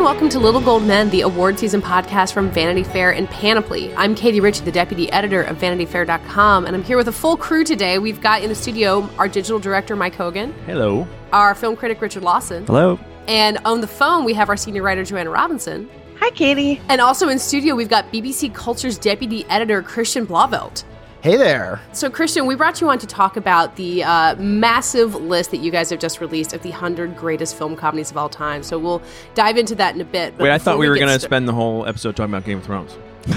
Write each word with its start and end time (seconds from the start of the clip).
and 0.00 0.06
welcome 0.06 0.30
to 0.30 0.38
Little 0.38 0.62
Gold 0.62 0.84
Men, 0.84 1.10
the 1.10 1.20
award 1.20 1.58
season 1.58 1.82
podcast 1.82 2.32
from 2.32 2.50
Vanity 2.50 2.84
Fair 2.84 3.10
and 3.10 3.28
Panoply. 3.28 3.94
I'm 3.96 4.14
Katie 4.14 4.40
Rich, 4.40 4.62
the 4.62 4.72
deputy 4.72 5.12
editor 5.12 5.42
of 5.42 5.58
VanityFair.com, 5.58 6.64
and 6.64 6.74
I'm 6.74 6.82
here 6.82 6.96
with 6.96 7.08
a 7.08 7.12
full 7.12 7.36
crew 7.36 7.64
today. 7.64 7.98
We've 7.98 8.18
got 8.18 8.42
in 8.42 8.48
the 8.48 8.54
studio 8.54 9.06
our 9.18 9.28
digital 9.28 9.58
director, 9.58 9.94
Mike 9.96 10.14
Hogan, 10.14 10.54
Hello. 10.64 11.06
our 11.34 11.54
film 11.54 11.76
critic, 11.76 12.00
Richard 12.00 12.22
Lawson, 12.22 12.64
Hello. 12.64 12.98
and 13.28 13.58
on 13.66 13.82
the 13.82 13.86
phone, 13.86 14.24
we 14.24 14.32
have 14.32 14.48
our 14.48 14.56
senior 14.56 14.82
writer, 14.82 15.04
Joanna 15.04 15.28
Robinson. 15.28 15.86
Hi, 16.18 16.30
Katie. 16.30 16.80
And 16.88 17.02
also 17.02 17.28
in 17.28 17.38
studio, 17.38 17.74
we've 17.74 17.90
got 17.90 18.10
BBC 18.10 18.54
Culture's 18.54 18.96
deputy 18.96 19.44
editor, 19.50 19.82
Christian 19.82 20.26
Blauvelt. 20.26 20.82
Hey 21.22 21.36
there. 21.36 21.80
So, 21.92 22.08
Christian, 22.08 22.46
we 22.46 22.54
brought 22.54 22.80
you 22.80 22.88
on 22.88 22.98
to 22.98 23.06
talk 23.06 23.36
about 23.36 23.76
the 23.76 24.02
uh, 24.02 24.36
massive 24.36 25.14
list 25.14 25.50
that 25.50 25.58
you 25.58 25.70
guys 25.70 25.90
have 25.90 26.00
just 26.00 26.18
released 26.18 26.54
of 26.54 26.62
the 26.62 26.70
100 26.70 27.14
greatest 27.14 27.58
film 27.58 27.76
comedies 27.76 28.10
of 28.10 28.16
all 28.16 28.30
time. 28.30 28.62
So, 28.62 28.78
we'll 28.78 29.02
dive 29.34 29.58
into 29.58 29.74
that 29.74 29.94
in 29.94 30.00
a 30.00 30.04
bit. 30.04 30.32
but 30.38 30.44
Wait, 30.44 30.50
I 30.50 30.56
thought 30.56 30.78
we 30.78 30.88
were 30.88 30.94
going 30.96 31.08
to 31.08 31.18
sta- 31.18 31.26
spend 31.28 31.46
the 31.46 31.52
whole 31.52 31.86
episode 31.86 32.16
talking 32.16 32.32
about 32.32 32.46
Game 32.46 32.56
of 32.58 32.64
Thrones. 32.64 32.96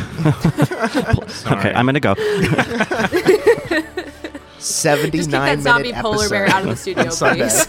Okay, 1.45 1.73
I'm 1.73 1.85
gonna 1.85 1.99
go. 1.99 2.13
79 4.59 5.11
Just 5.11 5.29
keep 5.29 5.31
that 5.31 5.59
zombie 5.59 5.91
polar 5.93 6.15
episode 6.15 6.29
bear 6.29 6.45
out 6.47 6.63
of 6.63 6.69
the 6.69 6.75
studio, 6.77 7.09
please. 7.09 7.67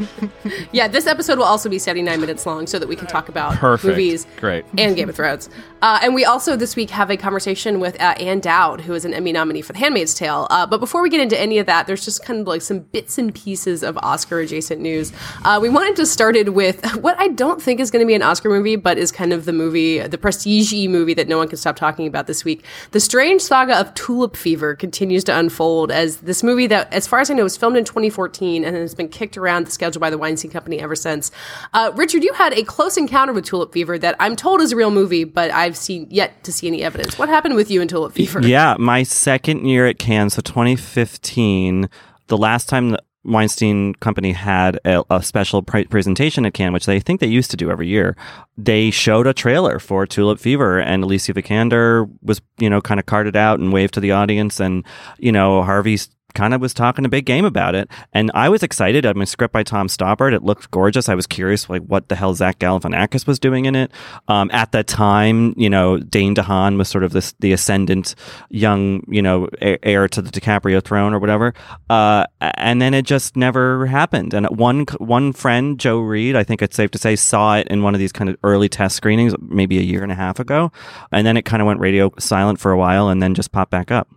yeah, 0.72 0.88
this 0.88 1.06
episode 1.06 1.38
will 1.38 1.44
also 1.44 1.68
be 1.68 1.78
79 1.78 2.20
minutes 2.20 2.46
long 2.46 2.66
so 2.66 2.78
that 2.78 2.88
we 2.88 2.96
can 2.96 3.06
talk 3.06 3.28
about 3.28 3.54
Perfect. 3.56 3.88
movies 3.90 4.26
Great. 4.38 4.64
and 4.78 4.96
Game 4.96 5.08
of 5.08 5.16
Thrones. 5.16 5.48
Uh, 5.80 5.98
and 6.02 6.14
we 6.14 6.24
also 6.24 6.56
this 6.56 6.76
week 6.76 6.90
have 6.90 7.10
a 7.10 7.16
conversation 7.16 7.80
with 7.80 8.00
uh, 8.00 8.14
Ann 8.18 8.40
Dowd, 8.40 8.82
who 8.82 8.94
is 8.94 9.04
an 9.04 9.12
Emmy 9.12 9.32
nominee 9.32 9.62
for 9.62 9.72
The 9.72 9.80
Handmaid's 9.80 10.14
Tale. 10.14 10.46
Uh, 10.50 10.66
but 10.66 10.78
before 10.78 11.02
we 11.02 11.10
get 11.10 11.20
into 11.20 11.38
any 11.38 11.58
of 11.58 11.66
that, 11.66 11.86
there's 11.86 12.04
just 12.04 12.24
kind 12.24 12.40
of 12.40 12.46
like 12.46 12.62
some 12.62 12.80
bits 12.80 13.18
and 13.18 13.34
pieces 13.34 13.82
of 13.82 13.98
Oscar 13.98 14.40
adjacent 14.40 14.80
news. 14.80 15.12
Uh, 15.44 15.58
we 15.60 15.68
wanted 15.68 15.96
to 15.96 16.06
start 16.06 16.36
it 16.36 16.54
with 16.54 16.84
what 17.02 17.18
I 17.18 17.28
don't 17.28 17.60
think 17.60 17.80
is 17.80 17.90
going 17.90 18.04
to 18.04 18.06
be 18.06 18.14
an 18.14 18.22
Oscar 18.22 18.48
movie, 18.48 18.76
but 18.76 18.98
is 18.98 19.10
kind 19.10 19.32
of 19.32 19.44
the 19.44 19.52
movie, 19.52 19.98
the 19.98 20.18
prestige 20.18 20.72
movie 20.88 21.14
that 21.14 21.28
no 21.28 21.38
one 21.38 21.48
can 21.48 21.58
stop 21.58 21.76
talking 21.76 22.06
about 22.06 22.26
this 22.26 22.44
week. 22.44 22.64
The 22.92 23.00
strange 23.00 23.42
saga 23.42 23.78
of 23.78 23.92
Tulip 23.94 24.36
Fever 24.36 24.74
continues 24.76 25.24
to 25.24 25.36
unfold 25.36 25.90
as 25.90 26.18
this 26.18 26.42
movie 26.42 26.66
that, 26.68 26.92
as 26.92 27.06
far 27.06 27.20
as 27.20 27.30
I 27.30 27.34
know, 27.34 27.42
was 27.42 27.56
filmed 27.56 27.76
in 27.76 27.84
2014 27.84 28.64
and 28.64 28.76
has 28.76 28.94
been 28.94 29.08
kicked 29.08 29.36
around 29.36 29.66
the 29.66 29.72
schedule 29.82 30.00
by 30.00 30.10
the 30.10 30.18
Weinstein 30.18 30.50
Company 30.50 30.78
ever 30.78 30.94
since. 30.94 31.32
Uh, 31.74 31.90
Richard, 31.96 32.22
you 32.22 32.32
had 32.34 32.52
a 32.52 32.62
close 32.62 32.96
encounter 32.96 33.32
with 33.32 33.44
Tulip 33.44 33.72
Fever 33.72 33.98
that 33.98 34.14
I'm 34.20 34.36
told 34.36 34.60
is 34.60 34.70
a 34.70 34.76
real 34.76 34.92
movie, 34.92 35.24
but 35.24 35.50
I've 35.50 35.76
seen 35.76 36.06
yet 36.08 36.44
to 36.44 36.52
see 36.52 36.68
any 36.68 36.84
evidence. 36.84 37.18
What 37.18 37.28
happened 37.28 37.56
with 37.56 37.68
you 37.68 37.80
and 37.80 37.90
Tulip 37.90 38.12
Fever? 38.12 38.40
yeah, 38.46 38.76
my 38.78 39.02
second 39.02 39.66
year 39.66 39.88
at 39.88 39.98
Cannes, 39.98 40.30
so 40.30 40.42
2015, 40.42 41.88
the 42.28 42.38
last 42.38 42.68
time 42.68 42.90
the 42.90 43.02
Weinstein 43.24 43.94
Company 43.94 44.32
had 44.32 44.78
a, 44.84 45.02
a 45.10 45.22
special 45.22 45.62
pre- 45.62 45.86
presentation 45.86 46.46
at 46.46 46.54
Cannes, 46.54 46.72
which 46.72 46.86
they 46.86 47.00
think 47.00 47.20
they 47.20 47.26
used 47.26 47.50
to 47.50 47.56
do 47.56 47.70
every 47.70 47.88
year. 47.88 48.16
They 48.56 48.92
showed 48.92 49.26
a 49.26 49.34
trailer 49.34 49.80
for 49.80 50.06
Tulip 50.06 50.38
Fever, 50.38 50.80
and 50.80 51.02
Alicia 51.02 51.34
Vikander 51.34 52.08
was, 52.22 52.40
you 52.58 52.70
know, 52.70 52.80
kind 52.80 53.00
of 53.00 53.06
carted 53.06 53.36
out 53.36 53.58
and 53.58 53.72
waved 53.72 53.94
to 53.94 54.00
the 54.00 54.12
audience, 54.12 54.60
and 54.60 54.84
you 55.18 55.32
know, 55.32 55.62
Harvey's 55.62 56.08
kind 56.34 56.54
of 56.54 56.60
was 56.60 56.74
talking 56.74 57.04
a 57.04 57.08
big 57.08 57.26
game 57.26 57.44
about 57.44 57.74
it. 57.74 57.88
And 58.12 58.30
I 58.34 58.48
was 58.48 58.62
excited. 58.62 59.06
I 59.06 59.12
mean, 59.12 59.26
script 59.26 59.52
by 59.52 59.62
Tom 59.62 59.88
Stoppard. 59.88 60.32
It 60.32 60.42
looked 60.42 60.70
gorgeous. 60.70 61.08
I 61.08 61.14
was 61.14 61.26
curious, 61.26 61.68
like, 61.68 61.82
what 61.82 62.08
the 62.08 62.16
hell 62.16 62.34
Zach 62.34 62.58
Galifianakis 62.58 63.26
was 63.26 63.38
doing 63.38 63.66
in 63.66 63.74
it. 63.74 63.90
Um, 64.28 64.50
at 64.52 64.72
that 64.72 64.86
time, 64.86 65.54
you 65.56 65.70
know, 65.70 65.98
Dane 65.98 66.34
DeHaan 66.34 66.78
was 66.78 66.88
sort 66.88 67.04
of 67.04 67.12
this, 67.12 67.34
the 67.40 67.52
ascendant 67.52 68.14
young, 68.50 69.04
you 69.08 69.22
know, 69.22 69.48
heir- 69.60 70.08
to 70.08 70.22
the 70.22 70.30
DiCaprio 70.30 70.82
throne 70.82 71.14
or 71.14 71.18
whatever. 71.18 71.54
Uh, 71.88 72.24
and 72.40 72.80
then 72.80 72.94
it 72.94 73.04
just 73.04 73.36
never 73.36 73.86
happened. 73.86 74.34
And 74.34 74.46
one, 74.46 74.86
one 74.98 75.32
friend, 75.32 75.78
Joe 75.78 76.00
Reed, 76.00 76.36
I 76.36 76.44
think 76.44 76.62
it's 76.62 76.76
safe 76.76 76.90
to 76.92 76.98
say, 76.98 77.16
saw 77.16 77.56
it 77.56 77.68
in 77.68 77.82
one 77.82 77.94
of 77.94 78.00
these 78.00 78.12
kind 78.12 78.28
of 78.30 78.36
early 78.42 78.68
test 78.68 78.96
screenings, 78.96 79.34
maybe 79.40 79.78
a 79.78 79.82
year 79.82 80.02
and 80.02 80.12
a 80.12 80.16
half 80.16 80.38
ago. 80.38 80.72
And 81.10 81.26
then 81.26 81.36
it 81.36 81.44
kind 81.44 81.62
of 81.62 81.66
went 81.66 81.80
radio 81.80 82.10
silent 82.18 82.60
for 82.60 82.72
a 82.72 82.78
while 82.78 83.08
and 83.08 83.22
then 83.22 83.34
just 83.34 83.52
popped 83.52 83.70
back 83.70 83.90
up 83.90 84.08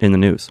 in 0.00 0.12
the 0.12 0.18
news. 0.18 0.50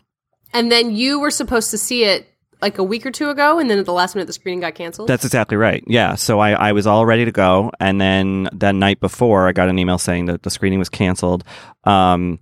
And 0.54 0.72
then 0.72 0.96
you 0.96 1.20
were 1.20 1.32
supposed 1.32 1.72
to 1.72 1.78
see 1.78 2.06
it 2.06 2.28
like 2.62 2.78
a 2.78 2.84
week 2.84 3.06
or 3.06 3.12
two 3.12 3.30
ago, 3.30 3.60
and 3.60 3.70
then 3.70 3.78
at 3.78 3.86
the 3.86 3.94
last 3.94 4.16
minute, 4.16 4.26
the 4.28 4.34
screening 4.34 4.62
got 4.62 4.74
canceled. 4.74 5.10
That's 5.10 5.26
exactly 5.26 5.58
right. 5.58 5.84
Yeah. 5.86 6.16
So 6.16 6.40
I, 6.40 6.52
I 6.52 6.72
was 6.72 6.88
all 6.88 7.06
ready 7.06 7.26
to 7.26 7.32
go. 7.32 7.72
And 7.80 8.00
then 8.00 8.48
that 8.54 8.74
night 8.74 9.02
before, 9.02 9.48
I 9.48 9.52
got 9.52 9.68
an 9.68 9.78
email 9.78 9.98
saying 9.98 10.28
that 10.28 10.44
the 10.44 10.50
screening 10.50 10.80
was 10.80 10.88
canceled. 10.90 11.44
Um, 11.84 12.40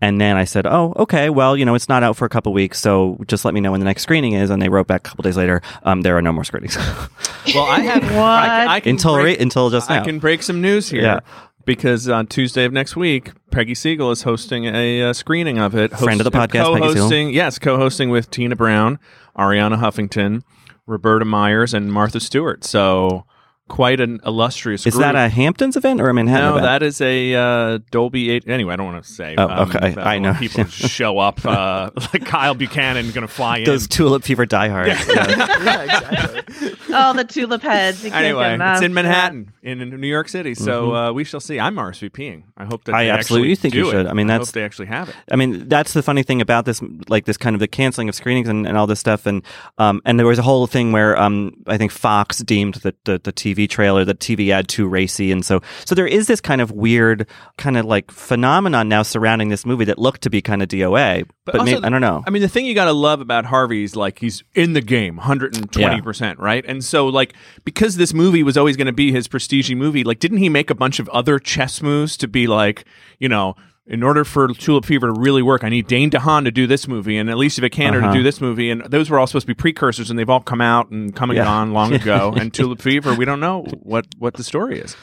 and 0.00 0.20
then 0.20 0.36
I 0.36 0.44
said, 0.44 0.66
oh, 0.66 0.92
okay, 0.96 1.30
well, 1.30 1.56
you 1.56 1.64
know, 1.64 1.74
it's 1.74 1.88
not 1.88 2.02
out 2.02 2.16
for 2.16 2.24
a 2.24 2.28
couple 2.28 2.52
weeks. 2.52 2.78
So 2.78 3.18
just 3.26 3.44
let 3.44 3.54
me 3.54 3.60
know 3.60 3.70
when 3.70 3.80
the 3.80 3.86
next 3.86 4.02
screening 4.02 4.34
is. 4.34 4.50
And 4.50 4.60
they 4.60 4.68
wrote 4.68 4.86
back 4.86 5.06
a 5.06 5.08
couple 5.08 5.22
days 5.22 5.36
later, 5.36 5.62
um, 5.82 6.02
there 6.02 6.16
are 6.16 6.22
no 6.22 6.32
more 6.32 6.44
screenings 6.44 6.76
Well, 7.54 7.64
I 7.64 7.80
have 7.80 8.02
What? 8.02 8.14
I, 8.14 8.76
I 8.76 8.80
can 8.80 8.90
until, 8.90 9.14
break, 9.14 9.38
re- 9.38 9.42
until 9.42 9.70
just 9.70 9.88
now. 9.88 10.02
I 10.02 10.04
can 10.04 10.18
break 10.18 10.42
some 10.42 10.60
news 10.60 10.88
here. 10.88 11.02
Yeah. 11.02 11.20
Because 11.64 12.08
on 12.08 12.26
Tuesday 12.26 12.64
of 12.64 12.72
next 12.72 12.96
week, 12.96 13.32
Peggy 13.50 13.74
Siegel 13.74 14.10
is 14.10 14.22
hosting 14.22 14.66
a 14.66 15.02
uh, 15.02 15.12
screening 15.12 15.58
of 15.58 15.74
it. 15.74 15.92
Friend 15.96 16.20
of 16.20 16.24
the 16.24 16.30
podcast, 16.30 16.74
Peggy 16.74 16.88
Siegel. 16.88 16.94
co-hosting, 16.94 17.30
yes, 17.30 17.58
co-hosting 17.58 18.10
with 18.10 18.30
Tina 18.30 18.54
Brown, 18.56 18.98
Arianna 19.38 19.78
Huffington, 19.78 20.42
Roberta 20.86 21.24
Myers, 21.24 21.72
and 21.72 21.92
Martha 21.92 22.20
Stewart. 22.20 22.64
So 22.64 23.24
quite 23.68 24.00
an 24.00 24.20
illustrious. 24.26 24.86
is 24.86 24.94
group. 24.94 25.02
that 25.02 25.14
a 25.14 25.28
Hamptons 25.28 25.76
event 25.76 26.00
or 26.00 26.08
a 26.08 26.14
Manhattan 26.14 26.44
No, 26.44 26.50
event? 26.56 26.64
that 26.66 26.82
is 26.82 27.00
a 27.00 27.34
uh, 27.34 27.78
Dolby. 27.90 28.30
Eight, 28.30 28.46
anyway, 28.48 28.74
I 28.74 28.76
don't 28.76 28.92
want 28.92 29.04
to 29.04 29.10
say. 29.10 29.34
um, 29.36 29.50
Oh, 29.50 29.62
okay. 29.64 29.90
that 29.94 30.06
I 30.06 30.18
know. 30.18 30.34
People 30.34 30.64
show 30.68 31.18
up 31.18 31.44
uh, 31.46 31.90
like 32.12 32.26
Kyle 32.26 32.54
Buchanan 32.54 33.06
going 33.12 33.26
to 33.26 33.32
fly 33.32 33.58
in. 33.58 33.64
Those 33.64 33.88
Tulip 33.88 34.22
Fever 34.24 34.46
diehards. 34.46 34.90
Yeah. 35.14 35.26
yeah, 35.64 35.82
exactly. 35.82 36.74
Oh, 36.96 37.12
the 37.12 37.24
tulip 37.24 37.62
heads. 37.62 38.04
You 38.04 38.12
Anyway, 38.12 38.56
it's 38.60 38.82
in 38.82 38.94
Manhattan, 38.94 39.52
in, 39.62 39.80
in 39.80 40.00
New 40.00 40.06
York 40.06 40.28
City. 40.28 40.54
So 40.54 40.94
uh, 40.94 41.12
we 41.12 41.24
shall 41.24 41.40
see. 41.40 41.58
I'm 41.58 41.74
RSVPing. 41.76 42.44
I 42.56 42.64
hope 42.64 42.84
that 42.84 42.92
Mm-hmm. 42.92 42.96
I 42.96 43.04
they 43.04 43.10
absolutely 43.10 43.50
actually 43.52 43.56
think 43.70 43.74
you 43.74 43.90
should. 43.90 44.06
It. 44.06 44.08
I 44.08 44.12
mean, 44.12 44.28
I 44.30 44.34
that's- 44.34 44.48
hope 44.48 44.54
they 44.54 44.62
actually 44.64 44.86
have 44.86 45.08
it. 45.08 45.16
I 45.30 45.36
mean, 45.36 45.68
that's 45.68 45.92
the 45.92 46.02
funny 46.02 46.22
thing 46.22 46.40
about 46.40 46.64
this, 46.66 46.80
like 47.08 47.24
this 47.24 47.36
kind 47.36 47.54
of 47.54 47.60
the 47.60 47.66
canceling 47.68 48.08
of 48.08 48.14
screenings 48.14 48.48
and, 48.48 48.66
and 48.66 48.76
all 48.76 48.86
this 48.86 49.00
stuff. 49.00 49.26
And, 49.26 49.42
um, 49.78 50.00
and 50.04 50.18
there 50.18 50.26
was 50.26 50.38
a 50.38 50.42
whole 50.42 50.66
thing 50.66 50.92
where, 50.92 51.18
um, 51.18 51.54
I 51.66 51.76
think 51.78 51.90
Fox 51.90 52.38
deemed 52.38 52.74
that 52.76 53.02
the, 53.04 53.18
the 53.18 53.32
TV 53.32 53.53
trailer, 53.68 54.04
the 54.04 54.14
TV 54.14 54.50
ad 54.50 54.68
too 54.68 54.86
racy. 54.86 55.32
And 55.32 55.44
so, 55.44 55.60
so 55.84 55.94
there 55.94 56.06
is 56.06 56.26
this 56.26 56.40
kind 56.40 56.60
of 56.60 56.70
weird 56.70 57.26
kind 57.56 57.76
of 57.76 57.84
like 57.86 58.10
phenomenon 58.10 58.88
now 58.88 59.02
surrounding 59.02 59.48
this 59.48 59.64
movie 59.64 59.84
that 59.86 59.98
looked 59.98 60.22
to 60.22 60.30
be 60.30 60.42
kind 60.42 60.62
of 60.62 60.68
DOA, 60.68 61.26
but, 61.44 61.56
also, 61.60 61.80
may- 61.80 61.86
I 61.86 61.90
don't 61.90 62.00
know. 62.00 62.22
I 62.26 62.30
mean, 62.30 62.42
the 62.42 62.48
thing 62.48 62.66
you 62.66 62.74
got 62.74 62.86
to 62.86 62.92
love 62.92 63.20
about 63.20 63.44
Harvey 63.44 63.84
is 63.84 63.96
like 63.96 64.18
he's 64.18 64.42
in 64.54 64.72
the 64.72 64.80
game, 64.80 65.18
hundred 65.18 65.56
and 65.56 65.70
twenty 65.72 66.00
percent, 66.02 66.38
right? 66.38 66.64
And 66.66 66.84
so, 66.84 67.06
like, 67.06 67.34
because 67.64 67.96
this 67.96 68.12
movie 68.14 68.42
was 68.42 68.56
always 68.56 68.76
going 68.76 68.86
to 68.86 68.92
be 68.92 69.12
his 69.12 69.28
prestige 69.28 69.70
movie, 69.72 70.04
like, 70.04 70.18
didn't 70.18 70.38
he 70.38 70.48
make 70.48 70.70
a 70.70 70.74
bunch 70.74 70.98
of 70.98 71.08
other 71.10 71.38
chess 71.38 71.82
moves 71.82 72.16
to 72.18 72.28
be 72.28 72.46
like, 72.46 72.84
you 73.18 73.28
know? 73.28 73.54
In 73.86 74.02
order 74.02 74.24
for 74.24 74.48
Tulip 74.48 74.86
Fever 74.86 75.08
to 75.08 75.12
really 75.12 75.42
work, 75.42 75.62
I 75.62 75.68
need 75.68 75.86
Dane 75.86 76.10
DeHaan 76.10 76.44
to 76.44 76.50
do 76.50 76.66
this 76.66 76.88
movie 76.88 77.18
and 77.18 77.28
Alicia 77.28 77.60
Vikander 77.60 77.98
Uh-huh. 77.98 78.12
to 78.12 78.18
do 78.18 78.22
this 78.22 78.40
movie, 78.40 78.70
and 78.70 78.82
those 78.86 79.10
were 79.10 79.18
all 79.18 79.26
supposed 79.26 79.42
to 79.42 79.48
be 79.48 79.52
precursors, 79.54 80.08
and 80.08 80.18
they've 80.18 80.30
all 80.30 80.40
come 80.40 80.62
out 80.62 80.88
and 80.90 81.14
come 81.14 81.28
and 81.28 81.36
Yeah. 81.36 81.44
gone 81.44 81.74
long 81.74 81.92
ago. 82.00 82.32
and 82.34 82.52
Tulip 82.54 82.80
Fever, 82.80 83.12
we 83.14 83.26
don't 83.26 83.40
know 83.40 83.66
what 83.82 84.06
what 84.18 84.34
the 84.34 84.42
story 84.44 84.78
is. 84.80 84.96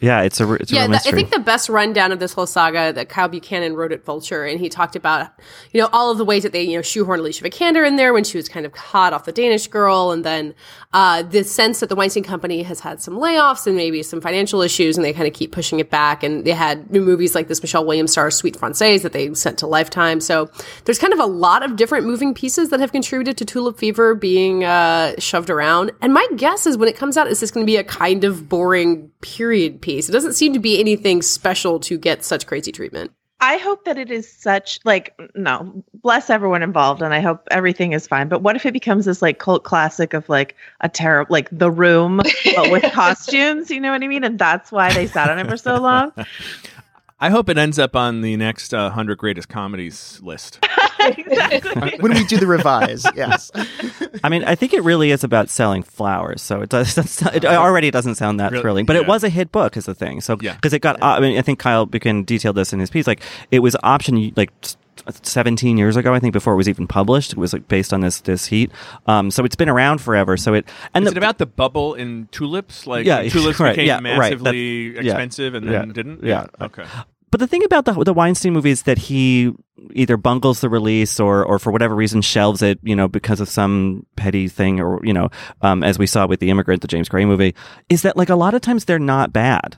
Yeah, 0.00 0.20
it's 0.22 0.40
a, 0.40 0.52
it's 0.54 0.70
a 0.70 0.74
yeah, 0.74 0.82
real 0.82 0.90
the, 0.90 1.08
I 1.08 1.12
think 1.12 1.30
the 1.30 1.38
best 1.38 1.70
rundown 1.70 2.12
of 2.12 2.18
this 2.18 2.34
whole 2.34 2.46
saga 2.46 2.92
that 2.92 3.08
Kyle 3.08 3.28
Buchanan 3.28 3.74
wrote 3.74 3.92
at 3.92 4.04
Vulture, 4.04 4.44
and 4.44 4.60
he 4.60 4.68
talked 4.68 4.94
about, 4.94 5.30
you 5.72 5.80
know, 5.80 5.88
all 5.90 6.10
of 6.10 6.18
the 6.18 6.24
ways 6.24 6.42
that 6.42 6.52
they, 6.52 6.62
you 6.62 6.76
know, 6.76 6.82
shoehorned 6.82 7.20
Alicia 7.20 7.42
Vikander 7.42 7.86
in 7.86 7.96
there 7.96 8.12
when 8.12 8.22
she 8.22 8.36
was 8.36 8.46
kind 8.46 8.66
of 8.66 8.74
hot 8.74 9.14
off 9.14 9.24
the 9.24 9.32
Danish 9.32 9.68
girl, 9.68 10.10
and 10.12 10.22
then 10.22 10.54
uh, 10.92 11.22
the 11.22 11.42
sense 11.44 11.80
that 11.80 11.88
the 11.88 11.96
Weinstein 11.96 12.24
Company 12.24 12.62
has 12.62 12.80
had 12.80 13.00
some 13.00 13.14
layoffs 13.14 13.66
and 13.66 13.74
maybe 13.74 14.02
some 14.02 14.20
financial 14.20 14.60
issues, 14.60 14.98
and 14.98 15.04
they 15.04 15.14
kind 15.14 15.26
of 15.26 15.32
keep 15.32 15.50
pushing 15.50 15.80
it 15.80 15.90
back. 15.90 16.22
And 16.22 16.44
they 16.44 16.52
had 16.52 16.90
new 16.90 17.00
movies 17.00 17.34
like 17.34 17.48
this 17.48 17.62
Michelle 17.62 17.86
Williams 17.86 18.12
star 18.12 18.30
Suite 18.30 18.56
Française 18.58 19.00
that 19.00 19.12
they 19.12 19.32
sent 19.32 19.58
to 19.58 19.66
Lifetime. 19.66 20.20
So 20.20 20.50
there's 20.84 20.98
kind 20.98 21.14
of 21.14 21.20
a 21.20 21.26
lot 21.26 21.62
of 21.62 21.76
different 21.76 22.06
moving 22.06 22.34
pieces 22.34 22.68
that 22.68 22.80
have 22.80 22.92
contributed 22.92 23.38
to 23.38 23.44
Tulip 23.46 23.78
Fever 23.78 24.14
being 24.14 24.64
uh, 24.64 25.14
shoved 25.18 25.48
around. 25.48 25.90
And 26.02 26.12
my 26.12 26.26
guess 26.36 26.66
is 26.66 26.76
when 26.76 26.88
it 26.88 26.96
comes 26.96 27.16
out, 27.16 27.28
is 27.28 27.40
this 27.40 27.50
going 27.50 27.64
to 27.64 27.70
be 27.70 27.76
a 27.76 27.84
kind 27.84 28.24
of 28.24 28.48
boring 28.48 29.10
period 29.20 29.80
piece? 29.80 30.08
It 30.08 30.12
doesn't 30.12 30.34
seem 30.34 30.52
to 30.52 30.58
be 30.58 30.80
anything 30.80 31.22
special 31.22 31.80
to 31.80 31.98
get 31.98 32.24
such 32.24 32.46
crazy 32.46 32.72
treatment. 32.72 33.12
I 33.40 33.58
hope 33.58 33.84
that 33.84 33.98
it 33.98 34.10
is 34.10 34.30
such 34.30 34.80
like 34.84 35.14
no, 35.34 35.84
bless 36.02 36.30
everyone 36.30 36.62
involved, 36.62 37.02
and 37.02 37.12
I 37.12 37.20
hope 37.20 37.46
everything 37.50 37.92
is 37.92 38.06
fine. 38.06 38.28
But 38.28 38.40
what 38.40 38.56
if 38.56 38.64
it 38.64 38.72
becomes 38.72 39.04
this 39.04 39.20
like 39.20 39.38
cult 39.38 39.62
classic 39.62 40.14
of 40.14 40.26
like 40.28 40.56
a 40.80 40.88
terrible 40.88 41.30
like 41.30 41.48
The 41.52 41.70
Room, 41.70 42.22
but 42.54 42.70
with 42.70 42.82
costumes? 42.92 43.70
You 43.70 43.80
know 43.80 43.92
what 43.92 44.02
I 44.02 44.08
mean? 44.08 44.24
And 44.24 44.38
that's 44.38 44.72
why 44.72 44.92
they 44.92 45.06
sat 45.06 45.28
on 45.28 45.38
it 45.38 45.46
for 45.48 45.58
so 45.58 45.76
long. 45.76 46.12
I 47.18 47.30
hope 47.30 47.48
it 47.48 47.56
ends 47.56 47.78
up 47.78 47.96
on 47.96 48.20
the 48.20 48.36
next 48.36 48.74
uh, 48.74 48.84
100 48.88 49.16
greatest 49.16 49.48
comedies 49.48 50.20
list. 50.22 50.58
exactly. 51.00 51.98
when 52.00 52.12
we 52.12 52.24
do 52.24 52.36
the 52.36 52.46
revise, 52.46 53.06
yes. 53.14 53.50
I 54.22 54.28
mean, 54.28 54.44
I 54.44 54.54
think 54.54 54.74
it 54.74 54.82
really 54.82 55.10
is 55.10 55.24
about 55.24 55.48
selling 55.48 55.82
flowers. 55.82 56.42
So 56.42 56.60
it 56.60 56.68
does. 56.68 56.96
It 57.34 57.44
already 57.44 57.90
doesn't 57.90 58.16
sound 58.16 58.38
that 58.40 58.52
Really? 58.52 58.62
thrilling, 58.62 58.86
but 58.86 58.96
Yeah. 58.96 59.02
it 59.02 59.08
was 59.08 59.24
a 59.24 59.28
hit 59.30 59.50
book, 59.50 59.76
is 59.76 59.86
the 59.86 59.94
thing. 59.94 60.20
So 60.20 60.36
Yeah. 60.40 60.54
because 60.54 60.72
it 60.74 60.80
got, 60.80 61.02
I 61.02 61.20
mean, 61.20 61.38
I 61.38 61.42
think 61.42 61.58
Kyle 61.58 61.86
Buchanan 61.86 62.24
detailed 62.24 62.56
this 62.56 62.72
in 62.72 62.80
his 62.80 62.90
piece. 62.90 63.06
Like 63.06 63.20
it 63.50 63.60
was 63.60 63.76
option 63.82 64.32
like 64.36 64.52
17 65.22 65.76
years 65.78 65.96
ago, 65.96 66.14
I 66.14 66.18
think, 66.20 66.32
before 66.32 66.52
it 66.54 66.56
was 66.56 66.68
even 66.68 66.86
published. 66.86 67.32
It 67.32 67.38
was 67.38 67.52
like 67.52 67.68
based 67.68 67.92
on 67.92 68.00
this 68.00 68.20
this 68.20 68.46
heat. 68.46 68.70
Um, 69.06 69.30
so 69.30 69.44
it's 69.44 69.56
been 69.56 69.68
around 69.68 70.00
forever. 70.00 70.36
So 70.36 70.54
it 70.54 70.68
and 70.94 71.04
Is 71.04 71.10
the, 71.12 71.16
it 71.16 71.18
about 71.18 71.38
the 71.38 71.46
bubble 71.46 71.94
in 71.94 72.28
tulips? 72.32 72.86
Like 72.86 73.06
Yeah, 73.06 73.22
tulips 73.28 73.60
right, 73.60 73.76
became 73.76 73.86
yeah, 73.86 73.94
right, 73.96 74.02
that- 74.02 74.18
massively 74.42 74.94
yeah, 74.94 75.00
expensive 75.02 75.54
and 75.54 75.68
then 75.68 75.92
didn't? 75.92 76.22
yeah. 76.24 76.46
Okay. 76.60 76.84
But 77.30 77.40
the 77.40 77.46
thing 77.48 77.64
about 77.64 77.84
the 77.84 77.92
the 78.04 78.14
Weinstein 78.14 78.52
movie 78.52 78.70
is 78.70 78.82
that 78.84 78.98
he 78.98 79.52
either 79.92 80.16
bungles 80.16 80.60
the 80.60 80.68
release 80.68 81.18
or 81.20 81.44
or 81.44 81.58
for 81.58 81.70
whatever 81.72 81.94
reason 81.94 82.22
shelves 82.22 82.62
it, 82.62 82.78
you 82.82 82.94
know, 82.96 83.08
because 83.08 83.40
of 83.40 83.48
some 83.48 84.06
petty 84.16 84.48
thing 84.48 84.80
or 84.80 85.04
you 85.04 85.12
know, 85.12 85.28
um, 85.60 85.82
as 85.82 85.98
we 85.98 86.06
saw 86.06 86.26
with 86.26 86.40
the 86.40 86.50
Immigrant, 86.50 86.82
the 86.82 86.88
James 86.88 87.08
Gray 87.08 87.24
movie, 87.24 87.54
is 87.88 88.02
that 88.02 88.16
like 88.16 88.30
a 88.30 88.36
lot 88.36 88.54
of 88.54 88.60
times 88.62 88.84
they're 88.84 88.98
not 89.00 89.32
bad. 89.32 89.76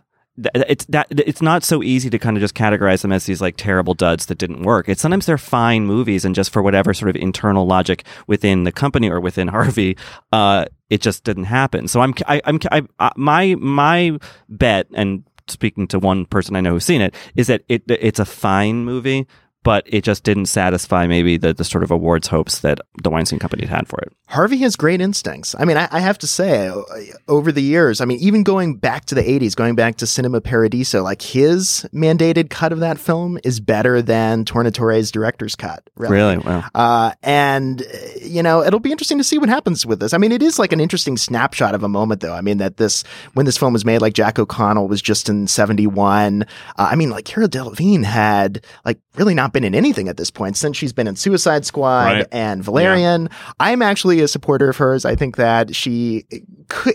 It's 0.55 0.85
that 0.87 1.07
it's 1.11 1.43
not 1.43 1.65
so 1.65 1.83
easy 1.83 2.11
to 2.11 2.19
kind 2.19 2.37
of 2.37 2.41
just 2.41 2.55
categorize 2.55 3.03
them 3.03 3.13
as 3.13 3.27
these 3.27 3.41
like 3.41 3.57
terrible 3.57 3.95
duds 3.95 4.27
that 4.27 4.39
didn't 4.39 4.63
work. 4.63 4.89
It's 4.89 5.03
sometimes 5.03 5.27
they're 5.27 5.39
fine 5.39 5.87
movies, 5.87 6.25
and 6.25 6.35
just 6.35 6.51
for 6.51 6.63
whatever 6.63 6.95
sort 6.95 7.09
of 7.09 7.17
internal 7.17 7.67
logic 7.67 8.05
within 8.27 8.65
the 8.65 8.73
company 8.73 9.11
or 9.11 9.21
within 9.21 9.49
Harvey, 9.59 9.97
uh, 10.33 10.67
it 10.91 11.01
just 11.01 11.25
didn't 11.25 11.45
happen. 11.45 11.89
So 11.89 12.01
I'm 12.01 12.15
I, 12.27 12.41
I'm 12.45 12.61
I, 12.71 12.83
I, 13.01 13.13
my 13.17 13.55
my 13.57 14.19
bet 14.49 14.87
and 14.95 15.25
speaking 15.49 15.87
to 15.89 15.99
one 15.99 16.27
person 16.27 16.57
I 16.57 16.61
know 16.61 16.73
who's 16.73 16.85
seen 16.85 17.01
it, 17.01 17.15
is 17.35 17.49
that 17.49 17.63
it 17.69 17.83
it's 17.89 18.21
a 18.21 18.25
fine 18.25 18.85
movie, 18.85 19.27
but 19.65 19.85
it 19.87 20.05
just 20.05 20.25
didn't 20.25 20.47
satisfy 20.47 21.07
maybe 21.07 21.37
the, 21.37 21.53
the 21.53 21.65
sort 21.65 21.85
of 21.85 21.91
awards 21.91 22.29
hopes 22.29 22.61
that 22.61 22.81
the 23.03 23.11
Weinstein 23.11 23.39
Company 23.39 23.67
had 23.67 23.89
for 23.89 23.99
it. 24.01 24.13
Harvey 24.29 24.59
has 24.59 24.77
great 24.77 25.01
instincts. 25.01 25.55
I 25.59 25.65
mean, 25.65 25.77
I, 25.77 25.89
I 25.91 26.01
have 26.01 26.19
to 26.19 26.27
say, 26.27 26.69
uh, 26.69 26.83
over 27.29 27.51
the 27.51 27.63
years, 27.63 28.01
I 28.01 28.05
mean, 28.05 28.19
even 28.21 28.43
going 28.43 28.77
back 28.77 29.07
to 29.07 29.15
the 29.15 29.23
80s, 29.23 29.57
going 29.57 29.75
back 29.75 29.97
to 29.97 30.07
Cinema 30.07 30.41
Paradiso, 30.41 31.03
like 31.03 31.23
his 31.23 31.87
mandated 31.93 32.51
cut 32.51 32.73
of 32.73 32.81
that 32.81 32.99
film 32.99 33.39
is 33.43 33.59
better 33.59 34.01
than 34.01 34.45
Tornatore's 34.45 35.11
director's 35.11 35.57
cut. 35.57 35.89
Really? 35.97 36.39
Wow. 36.39 36.65
Uh, 36.75 37.13
and, 37.23 37.83
uh, 37.83 37.85
you 38.23 38.43
know, 38.43 38.63
it'll 38.63 38.81
be 38.81 38.93
interesting 38.93 39.19
to 39.19 39.25
see 39.25 39.39
what 39.39 39.49
happens 39.49 39.85
with 39.85 39.99
this. 39.99 40.13
I 40.13 40.19
mean, 40.19 40.33
it 40.33 40.43
is 40.43 40.59
like 40.59 40.73
an 40.73 40.81
interesting 40.81 41.17
snapshot 41.17 41.75
of 41.75 41.83
a 41.83 41.89
moment, 41.89 42.21
though. 42.21 42.35
I 42.35 42.43
mean, 42.43 42.59
that 42.59 42.77
this, 42.77 43.03
when 43.35 43.47
this 43.47 43.59
film 43.59 43.73
was 43.73 43.85
made, 43.85 44.01
like 44.01 44.15
Jack 44.15 44.39
O'Connell 44.39 44.89
was 44.89 45.03
just 45.03 45.29
in 45.29 45.47
71. 45.47 46.43
Uh, 46.43 46.45
I 46.77 46.95
mean, 46.95 47.11
like 47.11 47.25
Cara 47.25 47.49
Delevingne 47.49 48.05
had, 48.05 48.65
like, 48.85 48.99
really 49.17 49.35
not 49.35 49.48
been 49.53 49.65
in 49.65 49.75
anything 49.75 50.09
at 50.09 50.17
this 50.17 50.31
point 50.31 50.57
since 50.57 50.77
she's 50.77 50.93
been 50.93 51.07
in 51.07 51.17
Suicide 51.17 51.65
Squad 51.67 52.05
Right. 52.05 52.27
and 52.33 52.63
Valerian. 52.63 53.29
I'm 53.61 53.83
actually 53.83 54.21
a 54.21 54.29
supporter 54.29 54.69
of 54.71 54.77
hers. 54.77 55.05
I 55.05 55.15
think 55.15 55.37
that 55.37 55.75
she 55.75 56.25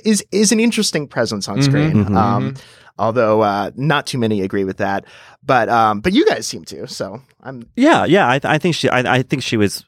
is, 0.06 0.24
is 0.32 0.52
an 0.52 0.60
interesting 0.60 1.08
presence 1.08 1.48
on 1.48 1.62
screen. 1.62 2.06
mhm, 2.06 2.16
Um, 2.16 2.54
although, 2.98 3.42
uh, 3.42 3.72
not 3.76 4.06
too 4.08 4.18
many 4.18 4.42
agree 4.42 4.64
with 4.64 4.78
that. 4.78 5.06
But, 5.46 5.68
um, 5.70 6.00
but 6.02 6.14
you 6.14 6.26
guys 6.26 6.48
seem 6.48 6.64
to, 6.66 6.88
so 6.88 7.22
I'm, 7.42 7.68
Yeah, 7.76 8.06
yeah. 8.06 8.28
I, 8.28 8.40
I 8.44 8.58
think 8.58 8.76
she 8.76 8.88
I, 8.90 9.16
I 9.18 9.22
think 9.24 9.44
she 9.44 9.58
was 9.58 9.84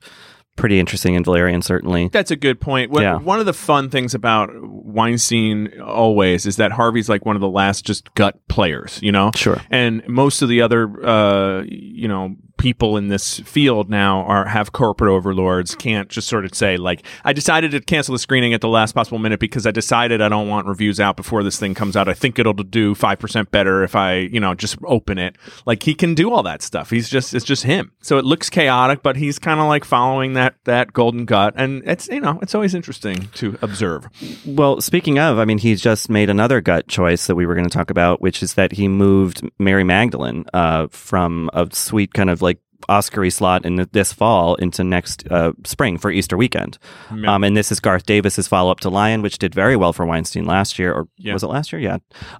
pretty 0.58 0.80
interesting 0.80 1.16
in 1.16 1.24
Valerian, 1.24 1.62
certainly. 1.62 2.08
That's 2.14 2.32
a 2.32 2.36
good 2.38 2.62
point. 2.62 2.90
What, 2.90 3.04
Yeah. 3.04 3.18
One 3.18 3.40
of 3.42 3.46
the 3.46 3.54
fun 3.54 3.90
things 3.90 4.14
about 4.14 4.50
Weinstein 4.96 5.82
always 5.82 6.46
is 6.46 6.56
that 6.58 6.72
Harvey's 6.72 7.10
like 7.10 7.26
one 7.26 7.36
of 7.36 7.42
the 7.42 7.50
last 7.50 7.86
just 7.86 8.14
gut 8.16 8.40
players, 8.48 9.00
you 9.02 9.12
know? 9.12 9.32
Sure. 9.36 9.62
And 9.70 10.02
most 10.08 10.42
of 10.42 10.50
the 10.50 10.62
other, 10.62 10.90
uh, 11.06 11.64
you 11.68 12.08
know, 12.08 12.36
people 12.58 12.98
in 12.98 13.10
this 13.10 13.40
field 13.40 13.90
now 13.90 14.22
are 14.22 14.46
have 14.46 14.72
corporate 14.72 15.12
overlords 15.12 15.76
can't 15.76 16.10
just 16.10 16.28
sort 16.28 16.46
of 16.46 16.54
say 16.56 16.78
like 16.78 17.06
I 17.24 17.34
decided 17.34 17.72
to 17.72 17.82
cancel 17.82 18.14
the 18.14 18.20
screening 18.20 18.54
at 18.54 18.62
the 18.62 18.70
last 18.70 18.94
possible 18.94 19.20
minute 19.20 19.40
because 19.40 19.68
I 19.68 19.72
decided 19.72 20.22
I 20.22 20.30
don't 20.30 20.48
want 20.48 20.68
reviews 20.68 21.00
out 21.00 21.18
before 21.18 21.44
this 21.44 21.60
thing 21.60 21.74
comes 21.74 21.96
out. 21.96 22.08
I 22.08 22.14
think 22.14 22.40
it'll 22.40 22.54
do 22.54 22.96
5% 22.96 23.52
better 23.52 23.84
if 23.84 23.96
I, 23.96 24.16
you 24.16 24.40
know, 24.40 24.54
just 24.54 24.78
open 24.86 25.18
it. 25.18 25.38
Like 25.66 25.84
he 25.84 25.94
can 25.94 26.16
do 26.16 26.32
all 26.32 26.44
that 26.44 26.62
stuff. 26.62 26.90
He's 26.90 27.10
just 27.10 27.34
it's 27.34 27.46
just 27.46 27.64
him. 27.64 27.92
So 28.02 28.18
it 28.18 28.26
looks 28.26 28.50
chaotic, 28.50 29.04
but 29.04 29.18
he's 29.18 29.40
kind 29.40 29.60
of 29.60 29.68
like 29.68 29.86
following 29.86 30.34
that 30.34 30.56
that 30.64 30.94
golden 30.94 31.26
gut 31.26 31.54
and 31.58 31.84
it's 31.86 32.08
you 32.08 32.22
know, 32.22 32.40
it's 32.42 32.56
always 32.56 32.74
interesting 32.74 33.28
to 33.36 33.58
observe. 33.62 34.08
Well, 34.46 34.82
speaking 34.82 35.20
of, 35.20 35.40
I 35.40 35.46
mean, 35.46 35.58
he's 35.58 35.82
just 35.82 36.10
made 36.10 36.30
another 36.30 36.62
gut 36.62 36.88
choice 36.88 37.28
that 37.28 37.36
we 37.36 37.46
were 37.46 37.56
going 37.56 37.68
to 37.68 37.76
talk 37.78 37.90
about, 37.90 38.22
which 38.22 38.42
is 38.42 38.54
that 38.56 38.74
he 38.74 38.88
moved 38.88 39.48
Mary 39.60 39.84
Magdalene 39.84 40.46
uh, 40.54 40.88
from 40.88 41.50
a 41.54 41.68
sweet 41.72 42.14
kind 42.14 42.30
of 42.30 42.42
like 42.90 42.96
Oscar 42.98 43.30
slot 43.30 43.66
in 43.66 43.88
this 43.92 44.14
fall 44.14 44.56
into 44.56 44.84
next 44.84 45.26
uh, 45.32 45.54
spring 45.64 45.98
for 45.98 46.12
Easter 46.12 46.38
weekend. 46.38 46.78
Yeah. 47.16 47.34
Um, 47.34 47.44
and 47.44 47.56
this 47.56 47.72
is 47.72 47.80
Garth 47.80 48.06
Davis's 48.06 48.48
follow 48.48 48.72
up 48.72 48.80
to 48.82 48.90
Lion, 48.90 49.22
which 49.22 49.38
did 49.38 49.54
very 49.56 49.76
well 49.76 49.94
for 49.94 50.06
Weinstein 50.06 50.46
last 50.46 50.78
year, 50.80 50.94
or 50.94 51.08
Yeah. 51.18 51.34
was 51.34 51.44
it 51.44 51.48
last 51.48 51.72
year? 51.72 51.82
Yeah. 51.82 51.98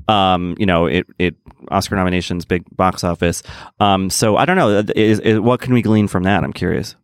Um, 0.08 0.56
you 0.58 0.66
know, 0.66 0.86
it 0.86 1.08
it 1.20 1.36
Oscar 1.72 1.96
nominations, 1.96 2.46
big 2.46 2.64
box 2.76 3.04
office. 3.04 3.44
Um, 3.80 4.10
so 4.10 4.38
I 4.38 4.46
don't 4.46 4.58
know. 4.58 4.84
Is, 4.96 5.20
is, 5.20 5.40
what 5.40 5.62
can 5.62 5.74
we 5.74 5.82
glean 5.82 6.08
from 6.08 6.24
that? 6.24 6.44
I'm 6.44 6.54
curious. 6.54 6.96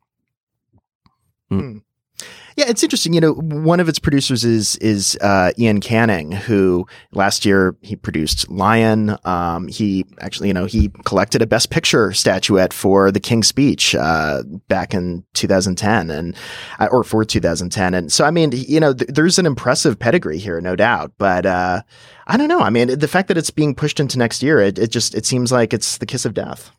Yeah, 2.61 2.69
it's 2.69 2.83
interesting. 2.83 3.13
You 3.13 3.21
know, 3.21 3.33
one 3.33 3.79
of 3.79 3.89
its 3.89 3.97
producers 3.97 4.45
is 4.45 4.75
is 4.75 5.17
uh, 5.19 5.51
Iain 5.59 5.81
Canning, 5.81 6.31
who 6.31 6.85
last 7.11 7.43
year 7.43 7.75
he 7.81 7.95
produced 7.95 8.51
Lion. 8.51 9.17
Um, 9.25 9.67
he 9.67 10.05
actually, 10.19 10.49
you 10.49 10.53
know, 10.53 10.65
he 10.65 10.89
collected 11.03 11.41
a 11.41 11.47
Best 11.47 11.71
Picture 11.71 12.13
statuette 12.13 12.71
for 12.71 13.09
The 13.09 13.19
King's 13.19 13.47
Speech 13.47 13.95
uh, 13.95 14.43
back 14.67 14.93
in 14.93 15.23
2010, 15.33 16.11
and 16.11 16.35
uh, 16.77 16.87
or 16.91 17.03
for 17.03 17.25
2010. 17.25 17.95
And 17.95 18.11
so, 18.11 18.25
I 18.25 18.29
mean, 18.29 18.51
you 18.53 18.79
know, 18.79 18.93
th- 18.93 19.09
there's 19.11 19.39
an 19.39 19.47
impressive 19.47 19.97
pedigree 19.97 20.37
here, 20.37 20.61
no 20.61 20.75
doubt. 20.75 21.13
But 21.17 21.47
uh, 21.47 21.81
I 22.27 22.37
don't 22.37 22.47
know. 22.47 22.59
I 22.59 22.69
mean, 22.69 22.99
the 22.99 23.07
fact 23.07 23.27
that 23.29 23.39
it's 23.39 23.49
being 23.49 23.73
pushed 23.73 23.99
into 23.99 24.19
next 24.19 24.43
year, 24.43 24.59
it, 24.59 24.77
it 24.77 24.91
just 24.91 25.15
it 25.15 25.25
seems 25.25 25.51
like 25.51 25.73
it's 25.73 25.97
the 25.97 26.05
kiss 26.05 26.25
of 26.25 26.35
death. 26.35 26.69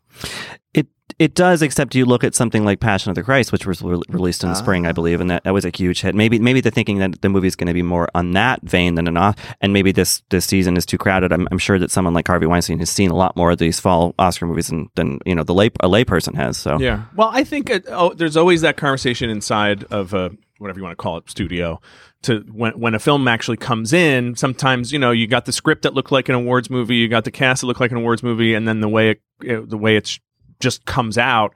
It 0.75 0.87
it 1.23 1.35
does, 1.35 1.63
except 1.63 1.95
you 1.95 2.05
look 2.05 2.25
at 2.25 2.35
something 2.35 2.65
like 2.65 2.81
Passion 2.81 3.11
of 3.11 3.15
the 3.15 3.23
Christ, 3.23 3.53
which 3.53 3.67
was 3.67 3.81
re- 3.83 4.01
released 4.09 4.43
in 4.43 4.51
the 4.51 4.55
spring, 4.57 4.87
I 4.87 4.93
believe, 4.93 5.21
and 5.21 5.31
that, 5.31 5.45
that 5.45 5.55
was 5.55 5.65
a 5.65 5.71
huge 5.75 6.01
hit. 6.01 6.15
Maybe 6.15 6.39
maybe 6.39 6.61
they're 6.61 6.73
thinking 6.73 6.99
that 6.99 7.21
the 7.23 7.29
movie 7.29 7.47
is 7.47 7.57
going 7.57 7.69
to 7.69 7.73
be 7.75 7.83
more 7.83 8.09
on 8.15 8.33
that 8.33 8.63
vein 8.63 8.95
than 8.97 9.07
an 9.09 9.17
off, 9.17 9.37
and 9.61 9.73
maybe 9.73 9.93
this 9.93 10.23
this 10.31 10.45
season 10.45 10.77
is 10.77 10.85
too 10.85 10.99
crowded. 10.99 11.33
I'm, 11.33 11.47
I'm 11.51 11.59
sure 11.59 11.79
that 11.79 11.91
someone 11.91 12.15
like 12.15 12.27
Harvey 12.27 12.47
Weinstein 12.47 12.79
has 12.81 12.91
seen 12.91 13.11
a 13.11 13.17
lot 13.17 13.37
more 13.37 13.51
of 13.53 13.59
these 13.59 13.79
fall 13.81 14.15
Oscar 14.19 14.47
movies 14.47 14.69
than, 14.69 14.89
than 14.97 15.19
you 15.25 15.35
know 15.35 15.43
the 15.45 15.55
lay 15.55 15.67
a 15.81 15.89
layperson 15.89 16.35
has. 16.35 16.57
So 16.57 16.79
Yeah. 16.79 17.05
Well, 17.17 17.31
I 17.33 17.45
think 17.45 17.71
uh, 17.71 17.81
oh, 17.89 18.15
there's 18.15 18.37
always 18.37 18.61
that 18.63 18.77
conversation 18.77 19.31
inside 19.31 19.85
of 19.85 20.13
a 20.15 20.31
whatever 20.59 20.79
you 20.79 20.85
want 20.85 20.97
to 20.97 21.03
call 21.03 21.17
it 21.19 21.31
studio. 21.31 21.81
To 22.23 22.41
when 22.53 22.73
when 22.79 22.95
a 22.95 22.99
film 23.01 23.27
actually 23.27 23.57
comes 23.57 23.93
in, 23.93 24.37
sometimes 24.37 24.93
you 24.93 24.99
know 24.99 25.11
you 25.11 25.27
got 25.27 25.45
the 25.45 25.53
script 25.53 25.83
that 25.83 25.93
looked 25.95 26.13
like 26.13 26.29
an 26.29 26.35
awards 26.37 26.71
movie, 26.71 26.95
you 26.97 27.09
got 27.09 27.25
the 27.25 27.31
cast 27.33 27.61
that 27.63 27.67
looked 27.67 27.81
like 27.81 27.91
an 27.91 27.97
awards 27.97 28.23
movie, 28.23 28.55
and 28.55 28.67
then 28.69 28.81
the 28.81 28.89
way 28.89 29.11
it, 29.11 29.21
it- 29.43 29.69
the 29.71 29.77
way 29.79 29.97
it's 29.97 30.21
just 30.63 30.85
comes 30.87 31.19
out. 31.19 31.55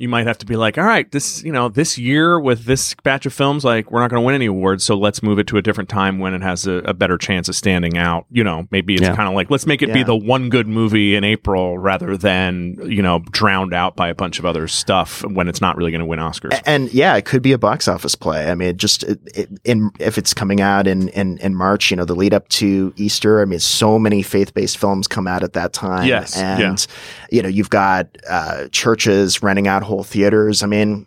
You 0.00 0.08
might 0.08 0.26
have 0.26 0.38
to 0.38 0.46
be 0.46 0.56
like, 0.56 0.78
all 0.78 0.84
right, 0.84 1.10
this 1.12 1.42
you 1.44 1.52
know 1.52 1.68
this 1.68 1.98
year 1.98 2.40
with 2.40 2.64
this 2.64 2.94
batch 3.04 3.26
of 3.26 3.34
films, 3.34 3.64
like 3.66 3.90
we're 3.90 4.00
not 4.00 4.08
going 4.08 4.22
to 4.22 4.24
win 4.24 4.34
any 4.34 4.46
awards, 4.46 4.82
so 4.82 4.96
let's 4.96 5.22
move 5.22 5.38
it 5.38 5.46
to 5.48 5.58
a 5.58 5.62
different 5.62 5.90
time 5.90 6.18
when 6.18 6.32
it 6.32 6.40
has 6.40 6.66
a, 6.66 6.76
a 6.86 6.94
better 6.94 7.18
chance 7.18 7.50
of 7.50 7.54
standing 7.54 7.98
out. 7.98 8.24
You 8.30 8.42
know, 8.42 8.66
maybe 8.70 8.94
it's 8.94 9.02
Yeah. 9.02 9.14
kind 9.14 9.28
of 9.28 9.34
like 9.34 9.50
let's 9.50 9.66
make 9.66 9.82
it 9.82 9.92
be 9.92 10.02
the 10.02 10.16
one 10.16 10.48
good 10.48 10.66
movie 10.66 11.14
in 11.16 11.22
April 11.22 11.78
rather 11.78 12.16
than 12.16 12.76
you 12.90 13.02
know 13.02 13.18
drowned 13.30 13.74
out 13.74 13.94
by 13.94 14.08
a 14.08 14.14
bunch 14.14 14.38
of 14.38 14.46
other 14.46 14.66
stuff 14.68 15.22
when 15.24 15.48
it's 15.48 15.60
not 15.60 15.76
really 15.76 15.90
going 15.90 16.00
to 16.00 16.06
win 16.06 16.18
Oscars. 16.18 16.58
And 16.64 16.90
yeah, 16.94 17.14
it 17.16 17.26
could 17.26 17.42
be 17.42 17.52
a 17.52 17.58
box 17.58 17.86
office 17.86 18.14
play. 18.14 18.50
I 18.50 18.54
mean, 18.54 18.78
just 18.78 19.02
it, 19.02 19.20
it, 19.34 19.48
in 19.64 19.90
if 20.00 20.16
it's 20.16 20.32
coming 20.32 20.62
out 20.62 20.86
in, 20.86 21.08
in 21.10 21.36
in 21.38 21.54
March, 21.54 21.90
you 21.90 21.98
know, 21.98 22.06
the 22.06 22.14
lead 22.14 22.32
up 22.32 22.48
to 22.48 22.94
Easter. 22.96 23.42
I 23.42 23.44
mean, 23.44 23.60
so 23.60 23.98
many 23.98 24.22
faith 24.22 24.54
based 24.54 24.78
films 24.78 25.06
come 25.06 25.26
out 25.26 25.42
at 25.42 25.52
that 25.52 25.74
time. 25.74 26.06
Yes, 26.08 26.38
and 26.38 26.86
you 27.30 27.42
know, 27.42 27.50
you've 27.50 27.68
got 27.70 28.06
uh, 28.26 28.68
churches 28.68 29.42
renting 29.42 29.68
out 29.68 29.89
whole 29.90 30.04
theaters. 30.04 30.62
I 30.62 30.66
mean, 30.66 31.06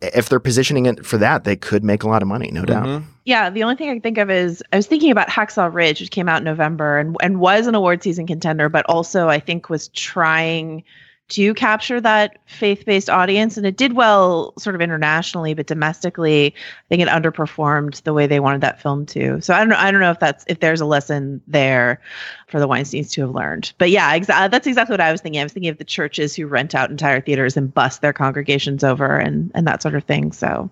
if 0.00 0.28
they're 0.30 0.40
positioning 0.40 0.86
it 0.86 1.04
for 1.04 1.18
that, 1.18 1.44
they 1.44 1.56
could 1.56 1.84
make 1.84 2.02
a 2.02 2.08
lot 2.08 2.22
of 2.22 2.28
money, 2.28 2.50
no 2.50 2.64
doubt. 2.64 2.86
Mhm. 2.86 3.04
Yeah, 3.26 3.50
the 3.50 3.62
only 3.62 3.76
thing 3.76 3.90
I 3.90 3.92
can 3.92 4.00
think 4.00 4.16
of 4.16 4.30
is 4.30 4.62
I 4.72 4.76
was 4.76 4.86
thinking 4.86 5.10
about 5.10 5.28
Hacksaw 5.28 5.72
Ridge, 5.72 6.00
which 6.00 6.10
came 6.10 6.28
out 6.28 6.38
in 6.38 6.44
November 6.44 6.98
and 6.98 7.16
and 7.22 7.38
was 7.38 7.66
an 7.66 7.74
award 7.74 8.02
season 8.02 8.26
contender, 8.26 8.68
but 8.70 8.86
also 8.88 9.28
I 9.28 9.38
think 9.38 9.68
was 9.68 9.88
trying 9.88 10.82
to 11.30 11.54
capture 11.54 12.00
that 12.00 12.38
faith-based 12.46 13.08
audience, 13.08 13.56
and 13.56 13.66
it 13.66 13.76
did 13.76 13.94
well 13.94 14.52
sort 14.58 14.74
of 14.74 14.80
internationally, 14.80 15.54
but 15.54 15.66
domestically, 15.66 16.54
I 16.54 16.88
think 16.88 17.02
it 17.02 17.08
underperformed 17.08 18.02
the 18.02 18.12
way 18.12 18.26
they 18.26 18.40
wanted 18.40 18.60
that 18.60 18.80
film 18.80 19.06
to. 19.06 19.40
So 19.40 19.54
I 19.54 19.58
don't 19.60 19.68
know. 19.68 19.76
I 19.78 19.90
don't 19.90 20.00
know 20.00 20.10
if 20.10 20.20
that's 20.20 20.44
if 20.48 20.60
there's 20.60 20.80
a 20.80 20.86
lesson 20.86 21.40
there 21.46 22.00
for 22.48 22.60
the 22.60 22.66
Weinstein's 22.66 23.10
to 23.12 23.22
have 23.22 23.30
learned. 23.30 23.72
But 23.78 23.90
yeah, 23.90 24.16
exa- 24.18 24.34
uh, 24.34 24.48
that's 24.48 24.66
exactly 24.66 24.92
what 24.94 25.00
I 25.00 25.12
was 25.12 25.20
thinking. 25.20 25.40
I 25.40 25.44
was 25.44 25.52
thinking 25.52 25.70
of 25.70 25.78
the 25.78 25.84
churches 25.84 26.36
who 26.36 26.46
rent 26.46 26.74
out 26.74 26.90
entire 26.90 27.20
theaters 27.20 27.56
and 27.56 27.72
bust 27.72 28.02
their 28.02 28.12
congregations 28.12 28.84
over 28.84 29.18
and 29.18 29.50
and 29.54 29.66
that 29.66 29.82
sort 29.82 29.94
of 29.94 30.04
thing. 30.04 30.32
So 30.32 30.70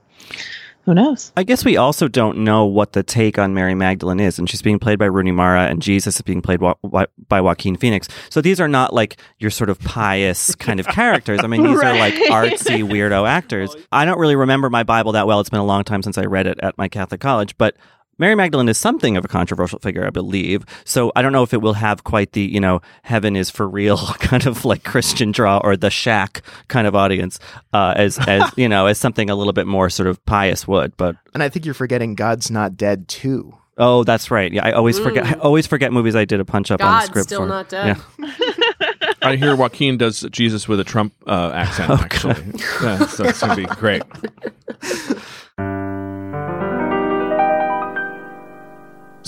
who 0.89 0.95
knows? 0.95 1.33
I 1.37 1.43
guess 1.43 1.67
we 1.67 1.77
also 1.77 2.09
don't 2.09 2.39
know 2.39 2.65
what 2.65 2.95
the 2.95 3.03
take 3.03 3.39
on 3.39 3.53
Mary 3.53 3.75
Magdalene 3.75 4.21
is, 4.21 4.39
and 4.39 4.49
she's 4.49 4.63
being 4.63 4.79
played 4.79 4.99
by 4.99 5.05
Rooney 5.05 5.33
Mara, 5.33 5.65
and 5.67 5.83
Jesus 5.83 6.17
is 6.17 6.23
being 6.23 6.41
played 6.41 6.63
wa- 6.63 6.77
wa- 6.81 7.05
by 7.29 7.43
Joaquin 7.43 7.77
Phoenix. 7.77 8.09
So 8.31 8.41
these 8.41 8.59
are 8.59 8.69
not 8.69 8.95
like 8.95 9.21
your 9.39 9.51
sort 9.51 9.69
of 9.69 9.79
pious 9.81 10.55
kind 10.55 10.81
of 10.81 10.87
characters. 10.89 11.41
I 11.43 11.47
mean, 11.47 11.63
these 11.63 11.79
are 11.79 11.95
like 11.95 12.15
artsy 12.15 12.83
weirdo 12.83 13.29
actors. 13.29 13.77
I 13.93 14.07
don't 14.07 14.19
really 14.19 14.35
remember 14.35 14.71
my 14.71 14.83
Bible 14.83 15.13
that 15.13 15.27
well. 15.27 15.41
It's 15.41 15.51
been 15.51 15.61
a 15.61 15.65
long 15.67 15.85
time 15.85 16.03
since 16.03 16.17
I 16.17 16.25
read 16.25 16.47
it 16.47 16.59
at 16.63 16.79
my 16.79 16.89
Catholic 16.89 17.21
college, 17.21 17.55
but 17.59 17.77
Mary 18.19 18.35
Magdalene 18.35 18.69
is 18.69 18.77
something 18.77 19.17
of 19.17 19.25
a 19.25 19.29
controversial 19.29 19.79
figure, 19.79 20.05
I 20.07 20.11
believe. 20.11 20.65
So 20.85 21.13
I 21.15 21.23
don't 21.23 21.33
know 21.33 21.45
if 21.45 21.55
it 21.55 21.63
will 21.63 21.75
have 21.75 22.03
quite 22.05 22.33
the, 22.33 22.43
you 22.43 22.59
know, 22.61 22.81
heaven 23.03 23.37
is 23.37 23.49
for 23.51 23.69
real 23.69 23.97
kind 24.19 24.47
of 24.47 24.65
like 24.65 24.83
Christian 24.85 25.31
draw 25.31 25.59
or 25.59 25.77
the 25.77 25.91
shack 25.91 26.43
kind 26.67 26.87
of 26.87 26.95
audience 26.97 27.39
uh, 27.73 27.95
as, 27.97 28.19
as 28.27 28.51
you 28.57 28.69
know, 28.69 28.87
as 28.87 28.99
something 28.99 29.31
a 29.31 29.37
little 29.37 29.53
bit 29.53 29.67
more 29.67 29.89
sort 29.89 30.09
of 30.09 30.25
pious 30.27 30.67
would. 30.67 30.97
But 30.97 31.17
And 31.35 31.43
I 31.43 31.49
think 31.49 31.65
you're 31.65 31.75
forgetting 31.75 32.15
God's 32.17 32.51
Not 32.51 32.77
Dead 32.77 33.07
too. 33.09 33.55
oh, 33.77 34.03
that's 34.03 34.31
right. 34.33 34.53
Yeah, 34.53 34.67
I 34.67 34.73
always 34.73 34.99
forget. 34.99 35.25
I 35.25 35.33
always 35.35 35.69
forget 35.69 35.93
movies 35.93 36.17
I 36.17 36.25
did 36.25 36.41
a 36.41 36.45
punch 36.45 36.73
up 36.73 36.83
on 36.83 36.87
the 36.87 36.93
God's 36.99 37.07
script 37.07 37.29
still 37.29 37.43
for. 37.43 37.47
not 37.47 37.69
dead. 37.69 37.97
Yeah. 38.19 38.33
I 39.23 39.37
hear 39.37 39.55
Joaquin 39.55 39.97
does 39.99 40.23
Jesus 40.31 40.67
with 40.67 40.81
a 40.81 40.85
Trump 40.85 41.13
uh, 41.27 41.51
accent. 41.55 41.91
actually, 41.91 42.61
yeah, 42.83 43.07
so 43.07 43.25
it's 43.25 43.41
gonna 43.41 43.57
be 43.57 43.67
great. 43.67 44.03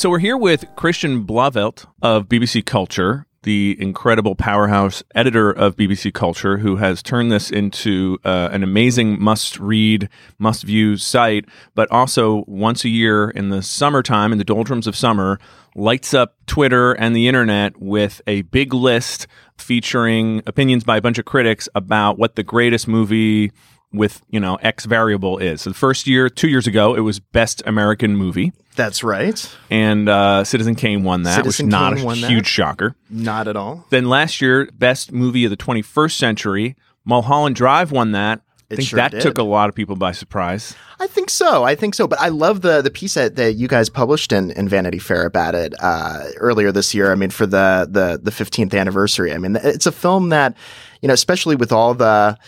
So 0.00 0.08
we're 0.08 0.18
here 0.20 0.38
with 0.38 0.64
Christian 0.76 1.26
Blauvelt 1.26 1.84
of 2.00 2.26
BBC 2.26 2.64
Culture, 2.64 3.26
the 3.42 3.76
incredible 3.78 4.34
powerhouse 4.34 5.02
editor 5.14 5.50
of 5.50 5.76
BBC 5.76 6.14
Culture, 6.14 6.56
who 6.56 6.76
has 6.76 7.02
turned 7.02 7.30
this 7.30 7.50
into 7.50 8.16
uh, 8.24 8.48
an 8.50 8.62
amazing 8.62 9.22
must-read, 9.22 10.08
must-view 10.38 10.96
site. 10.96 11.44
But 11.74 11.90
also, 11.90 12.44
once 12.46 12.82
a 12.86 12.88
year 12.88 13.28
in 13.28 13.50
the 13.50 13.60
summertime, 13.60 14.32
in 14.32 14.38
the 14.38 14.44
doldrums 14.44 14.86
of 14.86 14.96
summer, 14.96 15.38
lights 15.74 16.14
up 16.14 16.34
Twitter 16.46 16.92
and 16.92 17.14
the 17.14 17.28
internet 17.28 17.78
with 17.78 18.22
a 18.26 18.40
big 18.40 18.72
list 18.72 19.26
featuring 19.58 20.42
opinions 20.46 20.82
by 20.82 20.96
a 20.96 21.02
bunch 21.02 21.18
of 21.18 21.26
critics 21.26 21.68
about 21.74 22.18
what 22.18 22.36
the 22.36 22.42
greatest 22.42 22.88
movie 22.88 23.52
with 23.92 24.22
you 24.30 24.40
know 24.40 24.56
X 24.56 24.84
variable 24.84 25.38
is. 25.38 25.62
So 25.62 25.70
the 25.70 25.74
first 25.74 26.06
year, 26.06 26.28
two 26.28 26.48
years 26.48 26.66
ago, 26.66 26.94
it 26.94 27.00
was 27.00 27.20
Best 27.20 27.62
American 27.66 28.16
Movie, 28.16 28.52
That's 28.80 29.04
right. 29.04 29.56
and 29.70 30.08
uh, 30.08 30.44
Citizen 30.44 30.74
Kane 30.74 31.04
won 31.04 31.24
that, 31.24 31.36
Citizen 31.36 31.66
which 31.66 31.74
is 31.74 31.80
not 31.80 32.00
a 32.00 32.04
won 32.04 32.20
that. 32.22 32.30
huge 32.30 32.46
shocker. 32.46 32.96
Not 33.10 33.46
at 33.46 33.56
all. 33.56 33.84
Then 33.90 34.08
last 34.08 34.40
year, 34.40 34.68
Best 34.72 35.12
Movie 35.12 35.44
of 35.44 35.50
the 35.50 35.56
21st 35.56 36.16
Century, 36.16 36.76
Mulholland 37.04 37.56
Drive 37.56 37.92
won 37.92 38.12
that. 38.12 38.40
I 38.70 38.76
think 38.76 38.88
sure 38.88 38.96
that 38.98 39.10
did. 39.10 39.20
took 39.20 39.36
a 39.36 39.42
lot 39.42 39.68
of 39.68 39.74
people 39.74 39.96
by 39.96 40.12
surprise. 40.12 40.76
I 41.00 41.08
think 41.08 41.28
so. 41.28 41.64
I 41.64 41.74
think 41.74 41.94
so. 41.94 42.06
But 42.06 42.20
I 42.20 42.28
love 42.28 42.60
the 42.60 42.80
the 42.82 42.90
piece 42.90 43.14
that, 43.14 43.34
that 43.34 43.54
you 43.54 43.66
guys 43.66 43.88
published 43.88 44.32
in, 44.32 44.52
in 44.52 44.68
Vanity 44.68 45.00
Fair 45.00 45.26
about 45.26 45.54
it 45.56 45.74
uh, 45.80 46.26
earlier 46.36 46.70
this 46.70 46.94
year. 46.94 47.10
I 47.10 47.16
mean, 47.16 47.30
for 47.30 47.46
the 47.46 47.88
the 47.90 48.20
the 48.22 48.30
fifteenth 48.30 48.72
anniversary. 48.72 49.32
I 49.32 49.38
mean, 49.38 49.56
it's 49.56 49.86
a 49.86 49.92
film 49.92 50.28
that 50.28 50.56
you 51.02 51.08
know, 51.08 51.14
especially 51.14 51.56
with 51.56 51.72
all 51.72 51.94
the 51.94 52.38